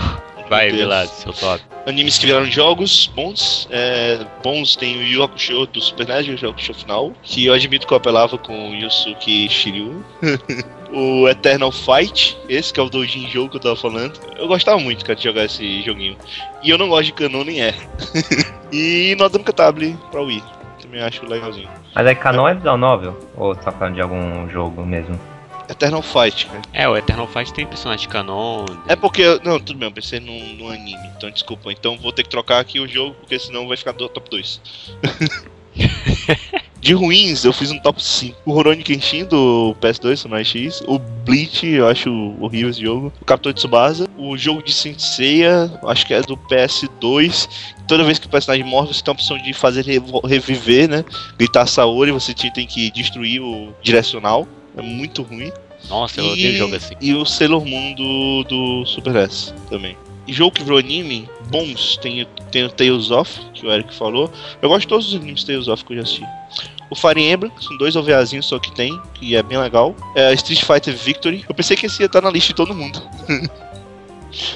Vai, 0.48 0.70
Vilado, 0.70 1.08
seu 1.08 1.32
top. 1.32 1.62
Animes 1.86 2.18
que 2.18 2.26
viraram 2.26 2.46
jogos 2.46 3.10
bons. 3.14 3.68
É, 3.70 4.24
bons 4.42 4.76
tem 4.76 4.96
o 4.98 5.02
Yu 5.02 5.22
Hakusho 5.22 5.66
do 5.66 5.80
Super 5.80 6.06
NES, 6.08 6.28
o 6.28 6.44
Yu 6.44 6.50
Hakusho 6.50 6.74
final, 6.74 7.12
que 7.22 7.46
eu 7.46 7.54
admito 7.54 7.86
que 7.86 7.92
eu 7.92 7.96
apelava 7.96 8.38
com 8.38 8.70
o 8.70 8.74
Yusuke 8.74 9.48
Shiryu. 9.48 10.04
o 10.94 11.28
Eternal 11.28 11.72
Fight, 11.72 12.38
esse 12.48 12.72
que 12.72 12.78
é 12.78 12.82
o 12.82 12.88
doujin 12.88 13.28
jogo 13.28 13.50
que 13.50 13.56
eu 13.56 13.60
tava 13.60 13.76
falando. 13.76 14.18
Eu 14.38 14.46
gostava 14.46 14.78
muito, 14.78 15.04
cara, 15.04 15.16
de 15.16 15.24
jogar 15.24 15.44
esse 15.44 15.82
joguinho. 15.82 16.16
E 16.62 16.70
eu 16.70 16.78
não 16.78 16.88
gosto 16.88 17.06
de 17.06 17.12
canon 17.12 17.44
nem 17.44 17.62
é. 17.62 17.74
e 18.72 19.14
Nodama 19.18 19.44
Table 19.44 19.98
pra 20.10 20.22
Wii. 20.22 20.42
Também 20.80 21.02
acho 21.02 21.26
legalzinho. 21.26 21.68
Mas 21.94 22.06
é 22.06 22.14
canon 22.14 22.48
é 22.48 22.54
visual 22.54 22.78
novel? 22.78 23.18
Ou 23.36 23.54
tá 23.54 23.72
falando 23.72 23.94
de 23.94 24.00
algum 24.00 24.48
jogo 24.48 24.84
mesmo? 24.84 25.18
Eternal 25.68 26.02
Fight, 26.02 26.46
cara. 26.46 26.62
É, 26.72 26.88
o 26.88 26.96
Eternal 26.96 27.26
Fight 27.26 27.52
tem 27.52 27.66
personagem 27.66 28.08
canon. 28.08 28.64
É 28.86 28.96
porque. 28.96 29.40
Não, 29.44 29.58
tudo 29.58 29.78
bem, 29.78 29.88
eu 29.88 29.92
pensei 29.92 30.20
num, 30.20 30.54
num 30.54 30.68
anime, 30.68 31.08
então 31.16 31.30
desculpa. 31.30 31.72
Então 31.72 31.96
vou 31.98 32.12
ter 32.12 32.22
que 32.22 32.28
trocar 32.28 32.60
aqui 32.60 32.80
o 32.80 32.88
jogo, 32.88 33.14
porque 33.14 33.38
senão 33.38 33.66
vai 33.66 33.76
ficar 33.76 33.92
do 33.92 34.08
top 34.08 34.30
2. 34.30 34.60
De 36.84 36.92
ruins, 36.92 37.46
eu 37.46 37.52
fiz 37.52 37.70
um 37.70 37.78
top 37.78 38.02
5. 38.02 38.42
O 38.44 38.52
Rurouni 38.52 38.82
Kenshin 38.82 39.24
do 39.24 39.74
PS2, 39.80 40.16
Samurai 40.16 40.44
X. 40.44 40.82
O 40.86 40.98
Bleach, 40.98 41.66
eu 41.66 41.88
acho 41.88 42.10
horrível 42.38 42.68
esse 42.68 42.82
jogo. 42.82 43.10
O 43.22 43.24
Capitão 43.24 43.54
Tsubasa. 43.54 44.06
O 44.18 44.36
jogo 44.36 44.62
de 44.62 44.70
Senseiya, 44.70 45.72
acho 45.84 46.06
que 46.06 46.12
é 46.12 46.20
do 46.20 46.36
PS2. 46.36 47.48
Toda 47.88 48.04
vez 48.04 48.18
que 48.18 48.26
o 48.26 48.30
personagem 48.30 48.66
morre, 48.66 48.88
você 48.88 49.02
tem 49.02 49.10
a 49.10 49.14
opção 49.14 49.38
de 49.38 49.54
fazer 49.54 49.82
reviver, 50.26 50.86
né? 50.86 51.06
Gritar 51.38 51.66
Saori, 51.66 52.12
você 52.12 52.34
tem 52.34 52.66
que 52.66 52.90
destruir 52.90 53.40
o 53.40 53.72
direcional. 53.82 54.46
É 54.76 54.82
muito 54.82 55.22
ruim. 55.22 55.52
Nossa, 55.88 56.20
eu 56.20 56.26
odeio 56.26 56.56
jogo 56.56 56.76
assim. 56.76 56.94
E 57.00 57.14
o 57.14 57.24
Sailor 57.24 57.64
Moon 57.64 57.94
do, 57.94 58.44
do 58.44 58.86
Super 58.86 59.16
S 59.16 59.52
também. 59.68 59.96
E 60.26 60.32
jogo 60.32 60.52
que 60.52 60.62
virou 60.62 60.78
anime, 60.78 61.28
bons, 61.48 61.98
tem, 61.98 62.26
tem 62.50 62.64
o 62.64 62.70
Tales 62.70 63.10
of, 63.10 63.30
que 63.52 63.66
o 63.66 63.70
Eric 63.70 63.94
falou. 63.94 64.32
Eu 64.62 64.70
gosto 64.70 64.82
de 64.82 64.88
todos 64.88 65.08
os 65.08 65.14
animes 65.14 65.44
Tales 65.44 65.68
of 65.68 65.84
que 65.84 65.92
eu 65.92 65.96
já 65.98 66.02
assisti. 66.02 66.26
O 66.88 66.94
Fire 66.94 67.20
Emblem, 67.20 67.52
são 67.60 67.76
dois 67.76 67.94
OVAzinhos 67.96 68.46
só 68.46 68.58
que 68.58 68.72
tem, 68.72 68.98
que 69.14 69.36
é 69.36 69.42
bem 69.42 69.58
legal. 69.58 69.94
É 70.14 70.32
Street 70.34 70.64
Fighter 70.64 70.96
Victory. 70.96 71.44
Eu 71.48 71.54
pensei 71.54 71.76
que 71.76 71.86
esse 71.86 72.02
ia 72.02 72.06
estar 72.06 72.22
na 72.22 72.30
lista 72.30 72.48
de 72.48 72.54
todo 72.54 72.74
mundo. 72.74 73.02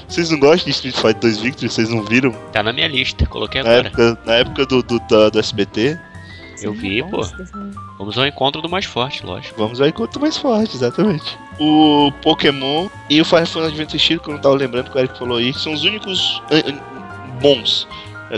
Vocês 0.08 0.30
não 0.30 0.38
gostam 0.38 0.64
de 0.64 0.70
Street 0.70 0.94
Fighter 0.94 1.20
2 1.20 1.38
Victory? 1.38 1.68
Vocês 1.70 1.88
não 1.88 2.02
viram? 2.02 2.32
Tá 2.52 2.62
na 2.62 2.72
minha 2.72 2.88
lista, 2.88 3.26
coloquei 3.26 3.62
na 3.62 3.70
agora. 3.70 3.88
Época, 3.88 4.18
na 4.24 4.34
época 4.34 4.66
do, 4.66 4.82
do, 4.82 4.98
do, 4.98 5.30
do 5.30 5.38
SBT. 5.38 5.98
Eu 6.62 6.72
vi, 6.72 7.02
pô. 7.02 7.20
Vamos 7.98 8.18
ao 8.18 8.26
encontro 8.26 8.62
do 8.62 8.68
mais 8.68 8.84
forte, 8.84 9.24
lógico. 9.24 9.58
Vamos 9.58 9.80
ao 9.80 9.88
encontro 9.88 10.18
do 10.18 10.22
mais 10.22 10.36
forte, 10.36 10.76
exatamente. 10.76 11.38
O 11.58 12.12
Pokémon 12.22 12.88
e 13.10 13.20
o 13.20 13.24
Fire 13.24 13.46
Final 13.46 13.66
Adventure 13.66 13.98
Shield, 13.98 14.22
que 14.22 14.30
eu 14.30 14.34
não 14.34 14.40
tava 14.40 14.54
lembrando 14.54 14.90
que 14.90 14.96
o 14.96 15.00
Eric 15.00 15.18
falou 15.18 15.38
aí, 15.38 15.52
são 15.52 15.72
os 15.72 15.84
únicos 15.84 16.42
bons. 17.40 17.86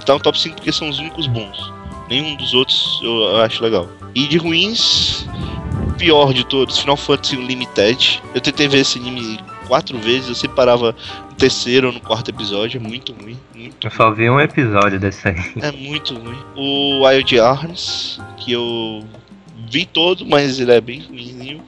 Tá 0.04 0.14
no 0.14 0.20
top 0.20 0.38
5 0.38 0.56
porque 0.56 0.72
são 0.72 0.88
os 0.88 0.98
únicos 0.98 1.26
bons. 1.26 1.72
Nenhum 2.08 2.34
dos 2.36 2.54
outros 2.54 3.00
eu 3.02 3.36
acho 3.42 3.62
legal. 3.62 3.88
E 4.14 4.26
de 4.26 4.38
ruins, 4.38 5.26
pior 5.98 6.32
de 6.32 6.44
todos, 6.44 6.78
Final 6.78 6.96
Fantasy 6.96 7.36
Limited. 7.36 8.22
Eu 8.34 8.40
tentei 8.40 8.66
ver 8.66 8.78
esse 8.78 8.98
anime 8.98 9.38
quatro 9.70 9.96
vezes, 10.00 10.28
eu 10.28 10.34
sempre 10.34 10.56
parava 10.56 10.96
no 11.30 11.36
terceiro 11.36 11.86
ou 11.86 11.92
no 11.92 12.00
quarto 12.00 12.28
episódio, 12.28 12.78
é 12.78 12.88
muito 12.88 13.12
ruim. 13.12 13.38
Muito 13.54 13.86
eu 13.86 13.90
só 13.92 14.10
vi 14.10 14.28
um 14.28 14.40
episódio 14.40 14.98
desse 14.98 15.28
aí. 15.28 15.36
É 15.62 15.70
muito 15.70 16.12
ruim. 16.12 16.38
O 16.56 17.06
Wild 17.06 17.38
Arms, 17.38 18.20
que 18.36 18.50
eu 18.50 19.04
vi 19.70 19.86
todo, 19.86 20.26
mas 20.26 20.58
ele 20.58 20.72
é 20.72 20.80
bem 20.80 21.02
ruimzinho. 21.02 21.62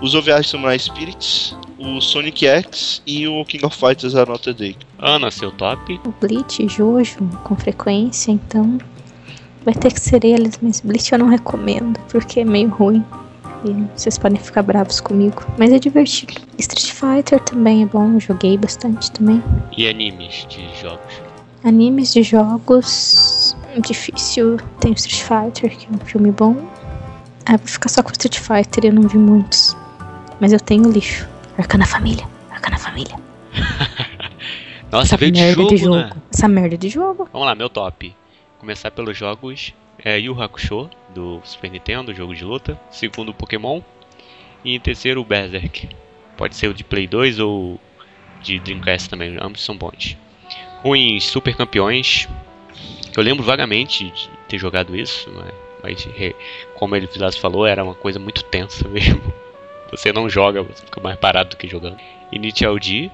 Os 0.00 0.14
OVAs 0.14 0.48
Samurai 0.48 0.78
Spirits, 0.78 1.56
o 1.76 2.00
Sonic 2.00 2.46
X 2.46 3.02
e 3.04 3.26
o 3.26 3.44
King 3.44 3.66
of 3.66 3.76
Fighters 3.76 4.14
Another 4.14 4.54
Day. 4.54 4.76
Ana, 5.00 5.28
seu 5.32 5.50
top? 5.50 6.00
O 6.06 6.14
Bleach, 6.24 6.68
Jojo, 6.68 7.18
com 7.42 7.56
frequência, 7.56 8.30
então 8.30 8.78
vai 9.64 9.74
ter 9.74 9.92
que 9.92 10.00
ser 10.00 10.24
eles, 10.24 10.56
mas 10.62 10.80
Bleach 10.80 11.12
eu 11.12 11.18
não 11.18 11.26
recomendo, 11.26 11.98
porque 12.08 12.40
é 12.40 12.44
meio 12.44 12.68
ruim. 12.68 13.04
E 13.64 13.72
vocês 13.94 14.16
podem 14.18 14.38
ficar 14.38 14.62
bravos 14.62 15.00
comigo, 15.00 15.44
mas 15.58 15.72
é 15.72 15.78
divertido. 15.78 16.34
Street 16.58 16.92
Fighter 16.92 17.40
também 17.40 17.82
é 17.82 17.86
bom, 17.86 18.18
joguei 18.18 18.56
bastante 18.56 19.10
também. 19.12 19.42
E 19.76 19.88
animes 19.88 20.46
de 20.48 20.66
jogos? 20.80 21.22
Animes 21.62 22.12
de 22.12 22.22
jogos. 22.22 23.56
Difícil. 23.86 24.56
Tem 24.80 24.92
Street 24.92 25.22
Fighter, 25.22 25.76
que 25.76 25.86
é 25.86 25.90
um 25.90 26.06
filme 26.06 26.30
bom. 26.30 26.56
Ah, 27.44 27.56
vou 27.56 27.66
ficar 27.66 27.88
só 27.88 28.02
com 28.02 28.10
Street 28.12 28.38
Fighter, 28.38 28.86
eu 28.86 28.94
não 28.94 29.08
vi 29.08 29.18
muitos. 29.18 29.76
Mas 30.40 30.52
eu 30.52 30.60
tenho 30.60 30.90
lixo. 30.90 31.28
Arcana 31.58 31.86
Família. 31.86 32.26
Arcana 32.50 32.78
Família. 32.78 33.16
Nossa, 34.90 35.08
Essa 35.08 35.16
veio 35.18 35.32
de 35.32 35.52
jogo, 35.52 35.68
de 35.68 35.76
jogo, 35.76 35.96
né? 35.96 36.10
Essa 36.32 36.48
merda 36.48 36.76
de 36.76 36.88
jogo. 36.88 37.28
Vamos 37.32 37.46
lá, 37.46 37.54
meu 37.54 37.68
top. 37.68 38.14
Começar 38.58 38.90
pelos 38.90 39.16
jogos 39.16 39.74
é 40.04 40.18
Yu 40.18 40.40
Hakusho, 40.40 40.90
do 41.14 41.40
Super 41.44 41.70
Nintendo, 41.70 42.14
jogo 42.14 42.34
de 42.34 42.44
luta. 42.44 42.80
Segundo, 42.90 43.34
Pokémon. 43.34 43.80
E 44.64 44.74
em 44.74 44.80
terceiro, 44.80 45.24
Berserk. 45.24 45.88
Pode 46.36 46.56
ser 46.56 46.68
o 46.68 46.74
de 46.74 46.84
Play 46.84 47.06
2 47.06 47.38
ou 47.38 47.80
de 48.42 48.58
Dreamcast 48.58 49.10
também, 49.10 49.36
ambos 49.40 49.62
são 49.62 49.76
bons. 49.76 50.16
Ruins, 50.82 51.24
Super 51.24 51.54
Campeões. 51.54 52.28
Eu 53.16 53.22
lembro 53.22 53.44
vagamente 53.44 54.10
de 54.10 54.30
ter 54.48 54.58
jogado 54.58 54.96
isso, 54.96 55.30
né? 55.30 55.50
mas 55.82 56.06
como 56.74 56.96
ele 56.96 57.08
falou, 57.38 57.66
era 57.66 57.82
uma 57.82 57.94
coisa 57.94 58.18
muito 58.18 58.44
tensa 58.44 58.86
mesmo. 58.88 59.20
Você 59.90 60.12
não 60.12 60.28
joga, 60.30 60.62
você 60.62 60.84
fica 60.84 61.00
mais 61.00 61.18
parado 61.18 61.50
do 61.50 61.56
que 61.56 61.66
jogando. 61.66 61.98
Initial 62.30 62.78
D 62.78 63.10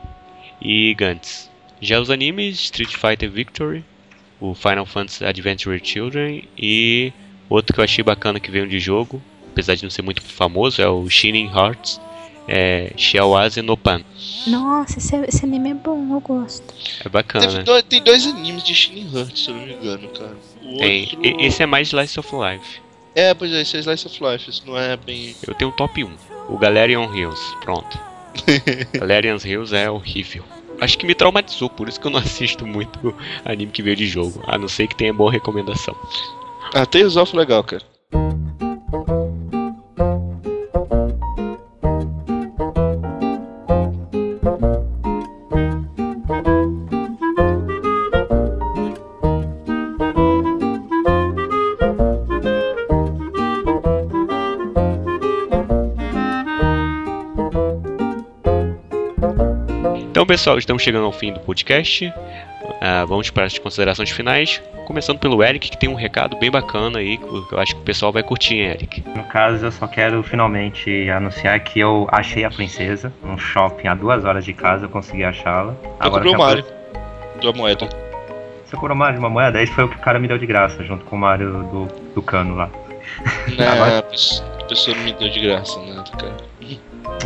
e 0.61 0.95
Gantz. 0.95 1.51
Já 1.81 2.01
os 2.01 2.11
animes, 2.11 2.61
Street 2.61 2.95
Fighter 2.95 3.31
Victory, 3.31 3.85
o 4.41 4.55
Final 4.55 4.87
Fantasy 4.87 5.25
Adventure 5.25 5.81
Children 5.83 6.45
e 6.57 7.13
outro 7.49 7.75
que 7.75 7.81
eu 7.81 7.85
achei 7.85 8.03
bacana 8.03 8.41
que 8.41 8.51
veio 8.51 8.69
de 8.69 8.79
jogo, 8.79 9.23
apesar 9.51 9.75
de 9.75 9.83
não 9.83 9.91
ser 9.91 10.03
muito 10.03 10.23
famoso, 10.23 10.81
é 10.81 10.89
o 10.89 11.09
Shining 11.09 11.51
Hearts 11.55 12.01
é, 12.49 12.93
Shiawase 12.97 13.61
no 13.61 13.77
Pan. 13.77 14.03
Nossa, 14.47 14.99
esse, 14.99 15.17
esse, 15.27 15.45
anime 15.45 15.71
é 15.71 15.75
bom, 15.75 16.15
eu 16.15 16.21
gosto. 16.21 16.73
É 17.05 17.09
bacana. 17.09 17.63
Dois, 17.65 17.83
tem 17.85 18.03
dois 18.03 18.27
animes 18.27 18.63
de 18.63 18.75
Shining 18.75 19.11
Hearts, 19.15 19.45
se 19.45 19.51
eu 19.51 19.57
não 19.57 19.67
me 19.67 19.75
engano, 19.75 20.09
cara. 20.09 20.37
O 20.63 20.79
tem. 20.79 21.03
Outro... 21.03 21.41
Esse 21.41 21.63
é 21.63 21.67
mais 21.67 21.89
Slice 21.89 22.21
of 22.21 22.29
Life. 22.35 22.81
É, 23.15 23.35
pois 23.35 23.51
é, 23.51 23.63
esse 23.63 23.77
é 23.77 23.81
Slice 23.81 24.07
of 24.07 24.19
Life, 24.23 24.51
isso 24.51 24.63
não 24.67 24.79
é 24.79 24.97
bem. 24.97 25.35
Eu 25.47 25.55
tenho 25.55 25.71
o 25.71 25.75
top 25.75 26.05
1, 26.05 26.11
o 26.49 26.59
Galerion 26.59 27.13
Hills, 27.13 27.43
pronto. 27.63 27.99
Galerion 28.93 29.39
Hills 29.43 29.75
é 29.75 29.91
horrível. 29.91 30.45
Acho 30.81 30.99
que 30.99 31.07
me 31.07 31.15
traumatizou, 31.15 31.71
por 31.71 31.89
isso 31.89 32.01
que 32.01 32.07
eu 32.07 32.11
não 32.11 32.19
assisto 32.21 32.67
muito 32.67 33.15
anime 33.45 33.73
que 33.73 33.83
veio 33.83 33.97
de 33.97 34.07
jogo, 34.07 34.43
a 34.47 34.59
não 34.59 34.69
ser 34.69 34.87
que 34.87 34.97
tenha 34.97 35.13
boa 35.13 35.31
recomendação. 35.33 35.97
Ah, 36.75 36.87
os 37.05 37.17
off 37.17 37.37
legal, 37.37 37.63
cara. 37.63 37.83
Então, 60.27 60.35
pessoal, 60.35 60.59
estamos 60.59 60.83
chegando 60.83 61.05
ao 61.05 61.13
fim 61.13 61.33
do 61.33 61.39
podcast. 61.39 62.05
Uh, 62.05 63.07
vamos 63.07 63.31
para 63.31 63.45
as 63.45 63.57
considerações 63.61 64.11
finais. 64.11 64.61
Começando 64.85 65.21
pelo 65.21 65.41
Eric, 65.41 65.71
que 65.71 65.79
tem 65.79 65.89
um 65.89 65.95
recado 65.95 66.37
bem 66.37 66.51
bacana 66.51 66.99
aí, 66.99 67.17
que 67.17 67.25
eu 67.25 67.61
acho 67.61 67.77
que 67.77 67.81
o 67.81 67.85
pessoal 67.85 68.11
vai 68.11 68.25
curtir, 68.25 68.57
hein, 68.57 68.71
Eric. 68.71 69.05
No 69.15 69.23
caso, 69.23 69.65
eu 69.65 69.71
só 69.71 69.87
quero 69.87 70.25
finalmente 70.25 71.09
anunciar 71.11 71.61
que 71.61 71.79
eu 71.79 72.09
achei 72.11 72.43
a 72.43 72.51
princesa 72.51 73.13
num 73.23 73.39
shopping 73.39 73.87
a 73.87 73.95
duas 73.95 74.25
horas 74.25 74.45
de 74.45 74.53
casa, 74.53 74.87
eu 74.87 74.89
consegui 74.89 75.23
achá-la. 75.23 75.77
Agora 76.01 76.25
comprou 76.25 76.35
o 76.35 76.39
Mario. 76.39 76.65
Da 77.41 77.53
moeda. 77.53 77.89
Você 78.65 78.75
comprou 78.75 78.97
o 78.97 78.99
Mario 78.99 79.15
de 79.15 79.21
uma 79.21 79.31
moeda? 79.31 79.63
Esse 79.63 79.73
foi 79.73 79.85
o 79.85 79.89
que 79.89 79.95
o 79.95 80.01
cara 80.01 80.19
me 80.19 80.27
deu 80.27 80.39
de 80.39 80.47
graça, 80.47 80.83
junto 80.83 81.05
com 81.05 81.15
o 81.15 81.19
Mario 81.21 81.63
do, 81.63 81.87
do 82.17 82.21
cano 82.21 82.57
lá. 82.57 82.69
Não, 83.57 83.63
Agora... 83.71 83.99
a 84.01 84.65
pessoa 84.65 84.97
não 84.97 85.05
me 85.05 85.13
deu 85.13 85.29
de 85.29 85.39
graça, 85.39 85.79
né, 85.83 86.03
cara. 86.19 86.37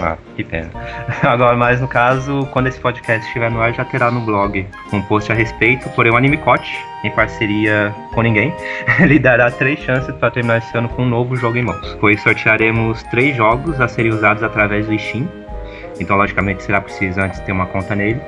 Ah, 0.01 0.17
que 0.37 0.45
pena. 0.45 0.71
Agora, 1.23 1.57
mas 1.57 1.81
no 1.81 1.89
caso, 1.89 2.47
quando 2.53 2.69
esse 2.69 2.81
podcast 2.81 3.27
estiver 3.27 3.51
no 3.51 3.61
ar, 3.61 3.73
já 3.75 3.85
terá 3.85 4.11
no 4.11 4.21
blog 4.21 4.67
um 4.93 5.03
post 5.03 5.31
a 5.31 5.35
respeito, 5.35 5.89
porém 5.91 6.13
o 6.13 6.17
Animecote, 6.17 6.79
em 7.05 7.11
parceria 7.11 7.95
com 8.15 8.23
ninguém, 8.23 8.55
lhe 9.07 9.19
dará 9.19 9.51
três 9.51 9.79
chances 9.81 10.15
para 10.17 10.31
terminar 10.31 10.59
esse 10.59 10.77
ano 10.77 10.89
com 10.89 11.03
um 11.03 11.09
novo 11.09 11.37
jogo 11.37 11.57
em 11.59 11.63
mãos. 11.63 11.97
Pois 12.01 12.23
sortearemos 12.23 13.03
três 13.05 13.37
jogos 13.37 13.81
a 13.81 13.89
serem 13.89 14.13
usados 14.13 14.43
através 14.43 14.87
do 14.87 14.99
Steam, 14.99 15.29
então 15.99 16.17
logicamente 16.17 16.63
será 16.63 16.81
preciso 16.81 17.21
antes 17.21 17.41
ter 17.41 17.53
uma 17.53 17.67
conta 17.67 17.95
nele. 17.95 18.21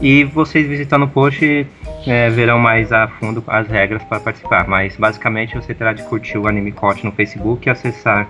E 0.00 0.24
vocês 0.24 0.66
visitando 0.66 1.04
o 1.04 1.08
post 1.08 1.66
é, 2.06 2.30
verão 2.30 2.58
mais 2.58 2.90
a 2.90 3.06
fundo 3.06 3.44
as 3.46 3.68
regras 3.68 4.02
para 4.04 4.18
participar, 4.18 4.66
mas 4.66 4.96
basicamente 4.96 5.54
você 5.54 5.74
terá 5.74 5.92
de 5.92 6.02
curtir 6.04 6.38
o 6.38 6.48
Animecote 6.48 7.04
no 7.04 7.12
Facebook 7.12 7.68
e 7.68 7.70
acessar 7.70 8.26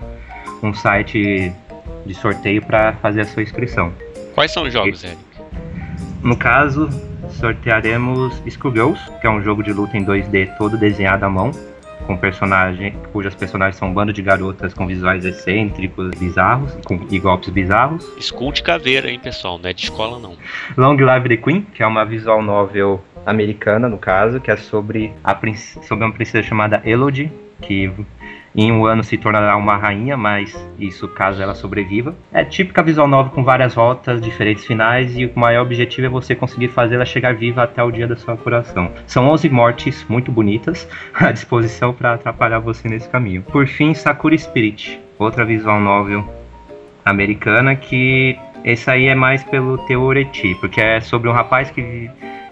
um 0.62 0.74
site 0.74 1.52
de 2.06 2.14
sorteio 2.14 2.62
para 2.62 2.94
fazer 2.94 3.22
a 3.22 3.24
sua 3.24 3.42
inscrição. 3.42 3.92
Quais 4.34 4.52
são 4.52 4.64
os 4.64 4.72
jogos, 4.72 5.04
Eric? 5.04 5.18
No 6.22 6.36
caso, 6.36 6.88
sortearemos 7.30 8.40
Skullgirls, 8.46 9.00
que 9.20 9.26
é 9.26 9.30
um 9.30 9.42
jogo 9.42 9.62
de 9.62 9.72
luta 9.72 9.96
em 9.96 10.04
2D 10.04 10.56
todo 10.56 10.76
desenhado 10.76 11.24
à 11.24 11.28
mão, 11.28 11.50
com 12.06 12.16
personagem, 12.16 12.94
cujas 13.12 13.34
personagens 13.34 13.76
são 13.76 13.88
um 13.88 13.94
bando 13.94 14.12
de 14.12 14.22
garotas 14.22 14.74
com 14.74 14.86
visuais 14.86 15.24
excêntricos, 15.24 16.10
bizarros 16.18 16.72
com, 16.84 17.06
e 17.10 17.18
golpes 17.18 17.50
bizarros. 17.50 18.10
Skull 18.18 18.52
de 18.52 18.62
caveira, 18.62 19.10
hein, 19.10 19.20
pessoal? 19.20 19.58
Não 19.58 19.70
é 19.70 19.72
de 19.72 19.84
escola, 19.84 20.18
não. 20.18 20.36
Long 20.76 20.96
Live 20.96 21.28
the 21.28 21.36
Queen, 21.36 21.62
que 21.74 21.82
é 21.82 21.86
uma 21.86 22.04
visual 22.04 22.42
novel 22.42 23.02
americana, 23.24 23.88
no 23.88 23.98
caso, 23.98 24.40
que 24.40 24.50
é 24.50 24.56
sobre, 24.56 25.12
a, 25.22 25.38
sobre 25.82 26.04
uma 26.04 26.12
princesa 26.12 26.42
chamada 26.42 26.82
Elodie, 26.84 27.30
que 27.62 27.92
em 28.54 28.72
um 28.72 28.84
ano 28.84 29.04
se 29.04 29.16
tornará 29.16 29.56
uma 29.56 29.76
rainha, 29.76 30.16
mas 30.16 30.56
isso 30.78 31.06
caso 31.08 31.42
ela 31.42 31.54
sobreviva. 31.54 32.14
É 32.32 32.44
típica 32.44 32.82
visual 32.82 33.06
nova 33.06 33.30
com 33.30 33.44
várias 33.44 33.74
rotas, 33.74 34.20
diferentes 34.20 34.64
finais 34.64 35.16
e 35.16 35.26
o 35.26 35.32
maior 35.34 35.62
objetivo 35.62 36.06
é 36.06 36.10
você 36.10 36.34
conseguir 36.34 36.68
fazê-la 36.68 37.04
chegar 37.04 37.34
viva 37.34 37.62
até 37.62 37.82
o 37.82 37.90
dia 37.90 38.06
da 38.06 38.16
sua 38.16 38.36
curação. 38.36 38.90
São 39.06 39.28
11 39.28 39.48
mortes 39.48 40.04
muito 40.08 40.32
bonitas 40.32 40.88
à 41.14 41.30
disposição 41.30 41.92
para 41.92 42.14
atrapalhar 42.14 42.58
você 42.58 42.88
nesse 42.88 43.08
caminho. 43.08 43.42
Por 43.42 43.66
fim, 43.66 43.94
Sakura 43.94 44.36
Spirit, 44.36 45.00
outra 45.18 45.44
visual 45.44 45.80
novel 45.80 46.28
americana 47.04 47.74
que 47.74 48.38
esse 48.64 48.90
aí 48.90 49.06
é 49.06 49.14
mais 49.14 49.42
pelo 49.44 49.78
teoreti, 49.86 50.54
porque 50.60 50.80
é 50.80 51.00
sobre 51.00 51.28
um 51.28 51.32
rapaz 51.32 51.70
que 51.70 52.10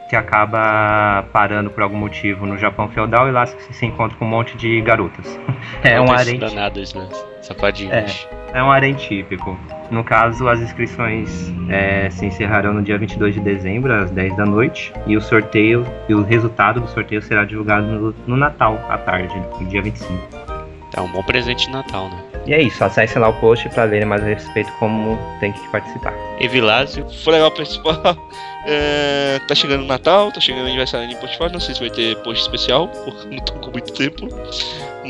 que 0.08 0.16
acaba 0.16 1.24
parando 1.32 1.70
por 1.70 1.82
algum 1.82 1.96
motivo 1.96 2.46
no 2.46 2.56
Japão 2.56 2.88
feudal 2.88 3.28
e 3.28 3.30
lá 3.30 3.46
se 3.46 3.86
encontra 3.86 4.16
com 4.16 4.24
um 4.24 4.28
monte 4.28 4.56
de 4.56 4.80
garotas. 4.80 5.38
É 5.84 6.00
um 6.00 6.10
harém. 6.10 6.38
danadas, 6.38 6.94
né? 6.94 7.08
Safadinhos. 7.42 8.26
É, 8.52 8.58
é 8.58 8.62
um 8.62 8.70
harém 8.70 8.94
típico. 8.94 9.58
No 9.90 10.02
caso, 10.02 10.48
as 10.48 10.60
inscrições 10.60 11.52
é, 11.68 12.08
se 12.10 12.26
encerrarão 12.26 12.72
no 12.74 12.82
dia 12.82 12.98
22 12.98 13.34
de 13.34 13.40
dezembro, 13.40 13.92
às 13.92 14.10
10 14.10 14.36
da 14.36 14.46
noite, 14.46 14.92
e 15.06 15.16
o 15.16 15.20
sorteio, 15.20 15.86
e 16.08 16.14
o 16.14 16.22
resultado 16.22 16.80
do 16.80 16.88
sorteio 16.88 17.22
será 17.22 17.44
divulgado 17.44 17.86
no, 17.86 18.14
no 18.26 18.36
Natal, 18.36 18.78
à 18.88 18.98
tarde, 18.98 19.34
no 19.60 19.66
dia 19.66 19.82
25. 19.82 20.14
É 20.96 21.00
um 21.00 21.08
bom 21.08 21.22
presente 21.22 21.66
de 21.66 21.72
Natal, 21.72 22.08
né? 22.08 22.37
E 22.48 22.54
é 22.54 22.62
isso, 22.62 22.82
acesse 22.82 23.18
lá 23.18 23.28
o 23.28 23.34
post 23.34 23.68
para 23.68 23.84
verem 23.84 24.08
mais 24.08 24.22
a 24.22 24.26
respeito 24.26 24.72
como 24.78 25.18
tem 25.38 25.52
que 25.52 25.68
participar. 25.68 26.14
Evilásio. 26.40 27.06
Foi 27.22 27.34
legal 27.34 27.50
participar. 27.50 28.16
É, 28.70 29.40
tá 29.48 29.54
chegando 29.54 29.84
o 29.84 29.86
Natal, 29.86 30.30
tá 30.30 30.40
chegando 30.40 30.64
o 30.64 30.66
aniversário 30.66 31.08
de 31.08 31.14
Spotify, 31.14 31.50
não 31.50 31.60
sei 31.60 31.74
se 31.74 31.80
vai 31.80 31.88
ter 31.88 32.14
post 32.18 32.42
especial, 32.42 32.88
porque 33.02 33.34
não 33.34 33.38
tô 33.38 33.54
com 33.54 33.70
muito 33.70 33.94
tempo. 33.94 34.28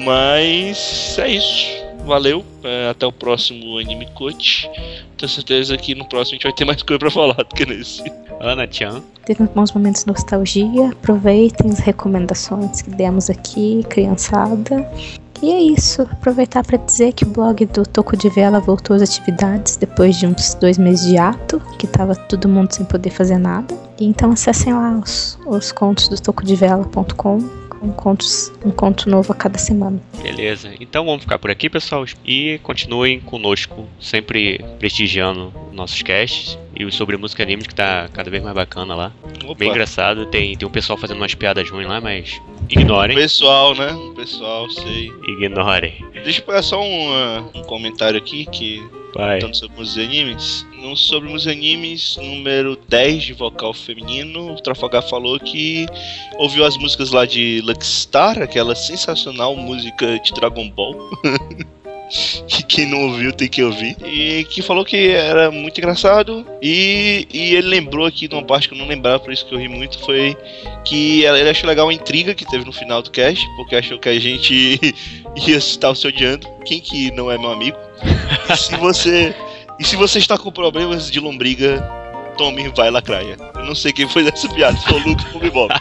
Mas 0.05 1.19
é 1.19 1.29
isso. 1.29 1.67
Valeu, 2.05 2.45
é, 2.63 2.91
até 2.91 3.05
o 3.05 3.11
próximo 3.11 3.79
Anime 3.79 4.07
Coach. 4.15 4.71
Tenho 5.17 5.29
certeza 5.29 5.77
que 5.77 5.93
no 5.93 6.09
próximo 6.09 6.35
a 6.35 6.37
gente 6.37 6.45
vai 6.45 6.53
ter 6.53 6.65
mais 6.67 6.83
coisa 6.85 7.01
pra 7.01 7.11
falar 7.11 7.35
do 7.35 7.47
que 7.47 7.67
nesse. 7.67 8.05
Ana 8.39 8.65
Tchan. 8.69 9.03
Teve 9.25 9.43
bons 9.49 9.73
momentos 9.73 10.03
de 10.03 10.07
nostalgia. 10.07 10.91
Aproveitem 10.93 11.69
as 11.71 11.81
recomendações 11.81 12.83
que 12.83 12.91
demos 12.91 13.29
aqui, 13.29 13.85
criançada. 13.89 14.89
E 15.43 15.53
é 15.53 15.61
isso. 15.61 16.03
Aproveitar 16.03 16.65
para 16.65 16.79
dizer 16.79 17.13
que 17.13 17.25
o 17.25 17.29
blog 17.29 17.65
do 17.67 17.85
Toco 17.85 18.17
de 18.17 18.29
Vela 18.29 18.61
voltou 18.61 18.97
às 18.97 19.03
atividades 19.03 19.77
depois 19.77 20.19
de 20.19 20.27
uns 20.27 20.55
dois 20.55 20.79
meses 20.79 21.07
de 21.07 21.17
ato, 21.17 21.61
que 21.79 21.87
tava 21.87 22.15
todo 22.15 22.49
mundo 22.49 22.73
sem 22.73 22.85
poder 22.85 23.11
fazer 23.11 23.39
nada. 23.39 23.75
E 24.01 24.05
então 24.05 24.31
acessem 24.31 24.73
lá 24.73 24.99
os, 24.99 25.39
os 25.47 25.73
contos 25.73 26.09
do 26.09 26.21
tocodevela.com 26.21 27.69
com 27.79 27.93
contos, 27.93 28.53
um 28.65 28.71
conto 28.71 29.09
novo 29.09 29.33
a 29.33 29.37
cada 29.37 29.59
semana. 29.59 30.01
Beleza. 30.21 30.73
Então 30.81 31.05
vamos 31.05 31.23
ficar 31.23 31.39
por 31.39 31.51
aqui, 31.51 31.71
pessoal. 31.71 32.05
E 32.25 32.59
continuem 32.63 33.21
conosco, 33.21 33.87
sempre 34.01 34.65
prestigiando 34.79 35.53
nossos 35.73 36.03
casts 36.03 36.59
e 36.79 36.93
sobre 36.93 37.17
música 37.17 37.43
anime 37.43 37.65
que 37.65 37.75
tá 37.75 38.09
cada 38.13 38.31
vez 38.31 38.43
mais 38.43 38.55
bacana 38.55 38.95
lá. 38.95 39.13
Opa. 39.45 39.55
Bem 39.55 39.71
engraçado. 39.71 40.27
Tem, 40.27 40.57
tem 40.57 40.69
um 40.69 40.71
pessoal 40.71 40.97
fazendo 40.97 41.17
umas 41.17 41.35
piadas 41.35 41.69
ruins 41.69 41.89
lá, 41.89 42.01
mas 42.01 42.41
ignorem. 42.69 43.17
O 43.17 43.21
pessoal, 43.21 43.75
né? 43.75 43.93
O 43.93 44.15
pessoal, 44.15 44.71
sei. 44.71 45.13
Ignorem. 45.27 46.05
Deixa 46.13 46.41
eu 46.41 46.45
pegar 46.45 46.63
só 46.63 46.81
um, 46.81 47.09
uh, 47.11 47.51
um 47.55 47.63
comentário 47.63 48.19
aqui 48.19 48.47
que 48.47 48.83
Vai. 49.15 49.39
Tanto 49.39 49.57
sobre 49.57 49.83
os 49.83 49.97
animes. 49.97 50.67
No, 50.81 50.97
sobre 50.97 51.33
os 51.33 51.47
animes, 51.49 52.17
número 52.23 52.79
10 52.89 53.23
de 53.25 53.33
vocal 53.33 53.73
feminino, 53.75 54.53
o 54.53 54.61
Trafalgar 54.61 55.03
falou 55.03 55.41
que 55.41 55.87
ouviu 56.39 56.65
as 56.65 56.77
músicas 56.77 57.11
lá 57.11 57.27
de 57.27 57.61
Luckstar, 57.65 58.41
aquela 58.41 58.75
sensacional 58.75 59.57
música 59.57 60.19
de 60.21 60.33
Dragon 60.33 60.69
Ball. 60.71 61.11
que 62.47 62.63
quem 62.65 62.87
não 62.87 63.09
ouviu 63.09 63.33
tem 63.33 63.49
que 63.49 63.63
ouvir. 63.63 63.97
E 64.05 64.45
que 64.45 64.63
falou 64.63 64.85
que 64.85 65.11
era 65.11 65.51
muito 65.51 65.79
engraçado. 65.79 66.47
E, 66.63 67.27
e 67.33 67.55
ele 67.55 67.69
lembrou 67.69 68.07
aqui 68.07 68.29
de 68.29 68.35
uma 68.35 68.43
parte 68.43 68.69
que 68.69 68.75
eu 68.75 68.79
não 68.79 68.87
lembrava, 68.87 69.21
por 69.21 69.33
isso 69.33 69.47
que 69.47 69.55
eu 69.55 69.59
ri 69.59 69.69
muito, 69.69 69.99
foi 70.01 70.37
que 70.85 71.23
ele 71.25 71.49
achou 71.49 71.69
legal 71.69 71.89
a 71.89 71.93
intriga 71.93 72.35
que 72.35 72.45
teve 72.45 72.65
no 72.65 72.73
final 72.73 73.03
do 73.03 73.11
cast, 73.11 73.47
porque 73.57 73.77
achou 73.77 73.99
que 73.99 74.09
a 74.09 74.19
gente 74.19 74.81
ia 75.47 75.57
estar 75.57 75.95
se 75.95 76.07
odiando. 76.07 76.49
Quem 76.65 76.81
que 76.81 77.11
não 77.13 77.31
é 77.31 77.39
meu 77.39 77.51
amigo? 77.51 77.77
E 78.51 78.57
se 78.57 78.77
você. 78.77 79.35
E 79.79 79.85
se 79.85 79.95
você 79.95 80.19
está 80.19 80.37
com 80.37 80.51
problemas 80.51 81.11
de 81.11 81.21
lombriga, 81.21 81.81
tome 82.37 82.69
vai 82.69 82.91
lacraia. 82.91 83.37
Eu 83.55 83.65
não 83.65 83.75
sei 83.75 83.93
quem 83.93 84.09
foi 84.09 84.25
dessa 84.25 84.49
piada, 84.49 84.77
se 84.77 84.85
foi 84.87 85.01
o 85.01 85.09
Lucas 85.09 85.27
ou 85.35 85.45
o 85.45 85.51
Bob. 85.51 85.75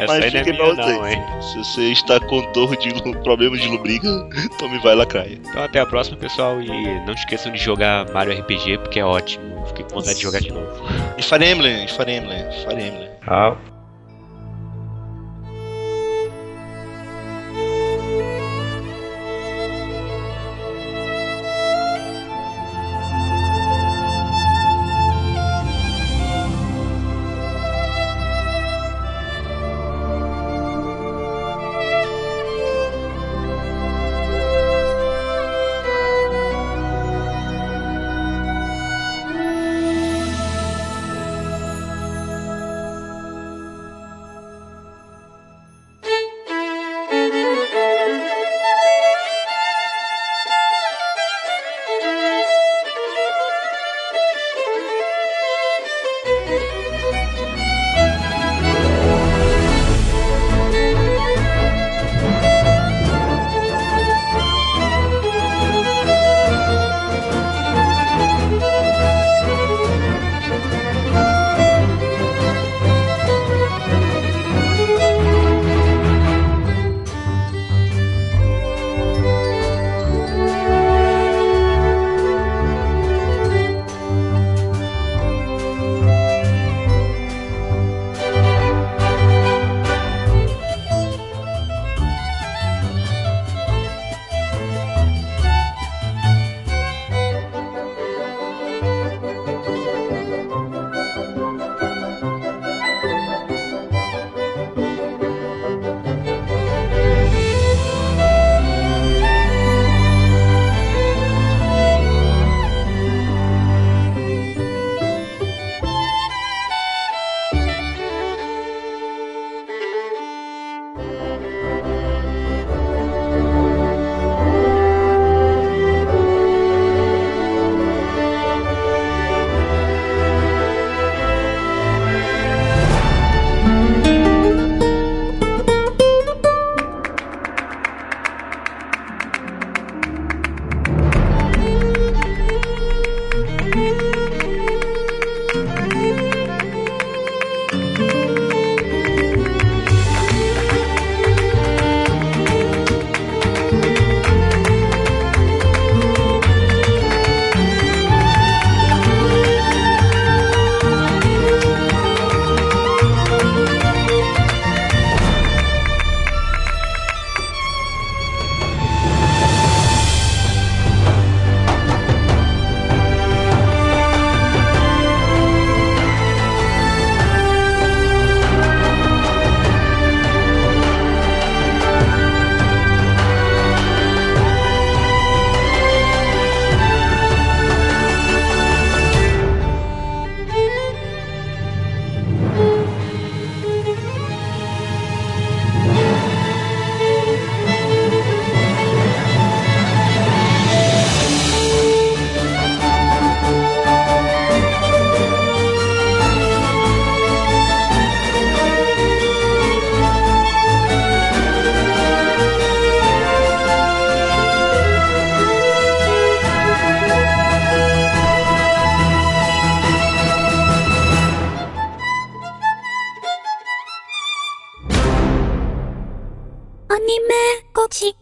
Essa 0.00 0.14
Mas 0.14 0.24
aí 0.24 0.30
não 0.32 0.40
é 0.40 0.44
minha 0.44 0.74
não, 0.74 1.08
hein? 1.08 1.22
Se 1.40 1.58
você 1.58 1.82
está 1.92 2.18
com 2.20 2.40
dor 2.52 2.76
de 2.76 2.90
problemas 3.22 3.60
de 3.60 3.68
lombriga, 3.68 4.08
tome 4.58 4.78
vai 4.78 4.94
lacraia. 4.94 5.38
Então 5.48 5.62
até 5.62 5.80
a 5.80 5.86
próxima, 5.86 6.16
pessoal, 6.16 6.60
e 6.60 6.68
não 7.06 7.12
esqueçam 7.12 7.52
de 7.52 7.58
jogar 7.58 8.10
Mario 8.12 8.38
RPG, 8.40 8.78
porque 8.78 9.00
é 9.00 9.04
ótimo. 9.04 9.66
Fiquei 9.66 9.84
com 9.84 9.96
vontade 9.96 10.16
de 10.16 10.22
jogar 10.22 10.40
de 10.40 10.50
novo. 10.52 10.84
E 11.18 11.22
Fire 11.22 11.44
Emblem, 11.44 11.86
Fire 11.86 12.12
Emblem, 12.12 12.44
Fire 12.64 12.82
Emblem. 12.82 13.10
Ah. 13.26 13.56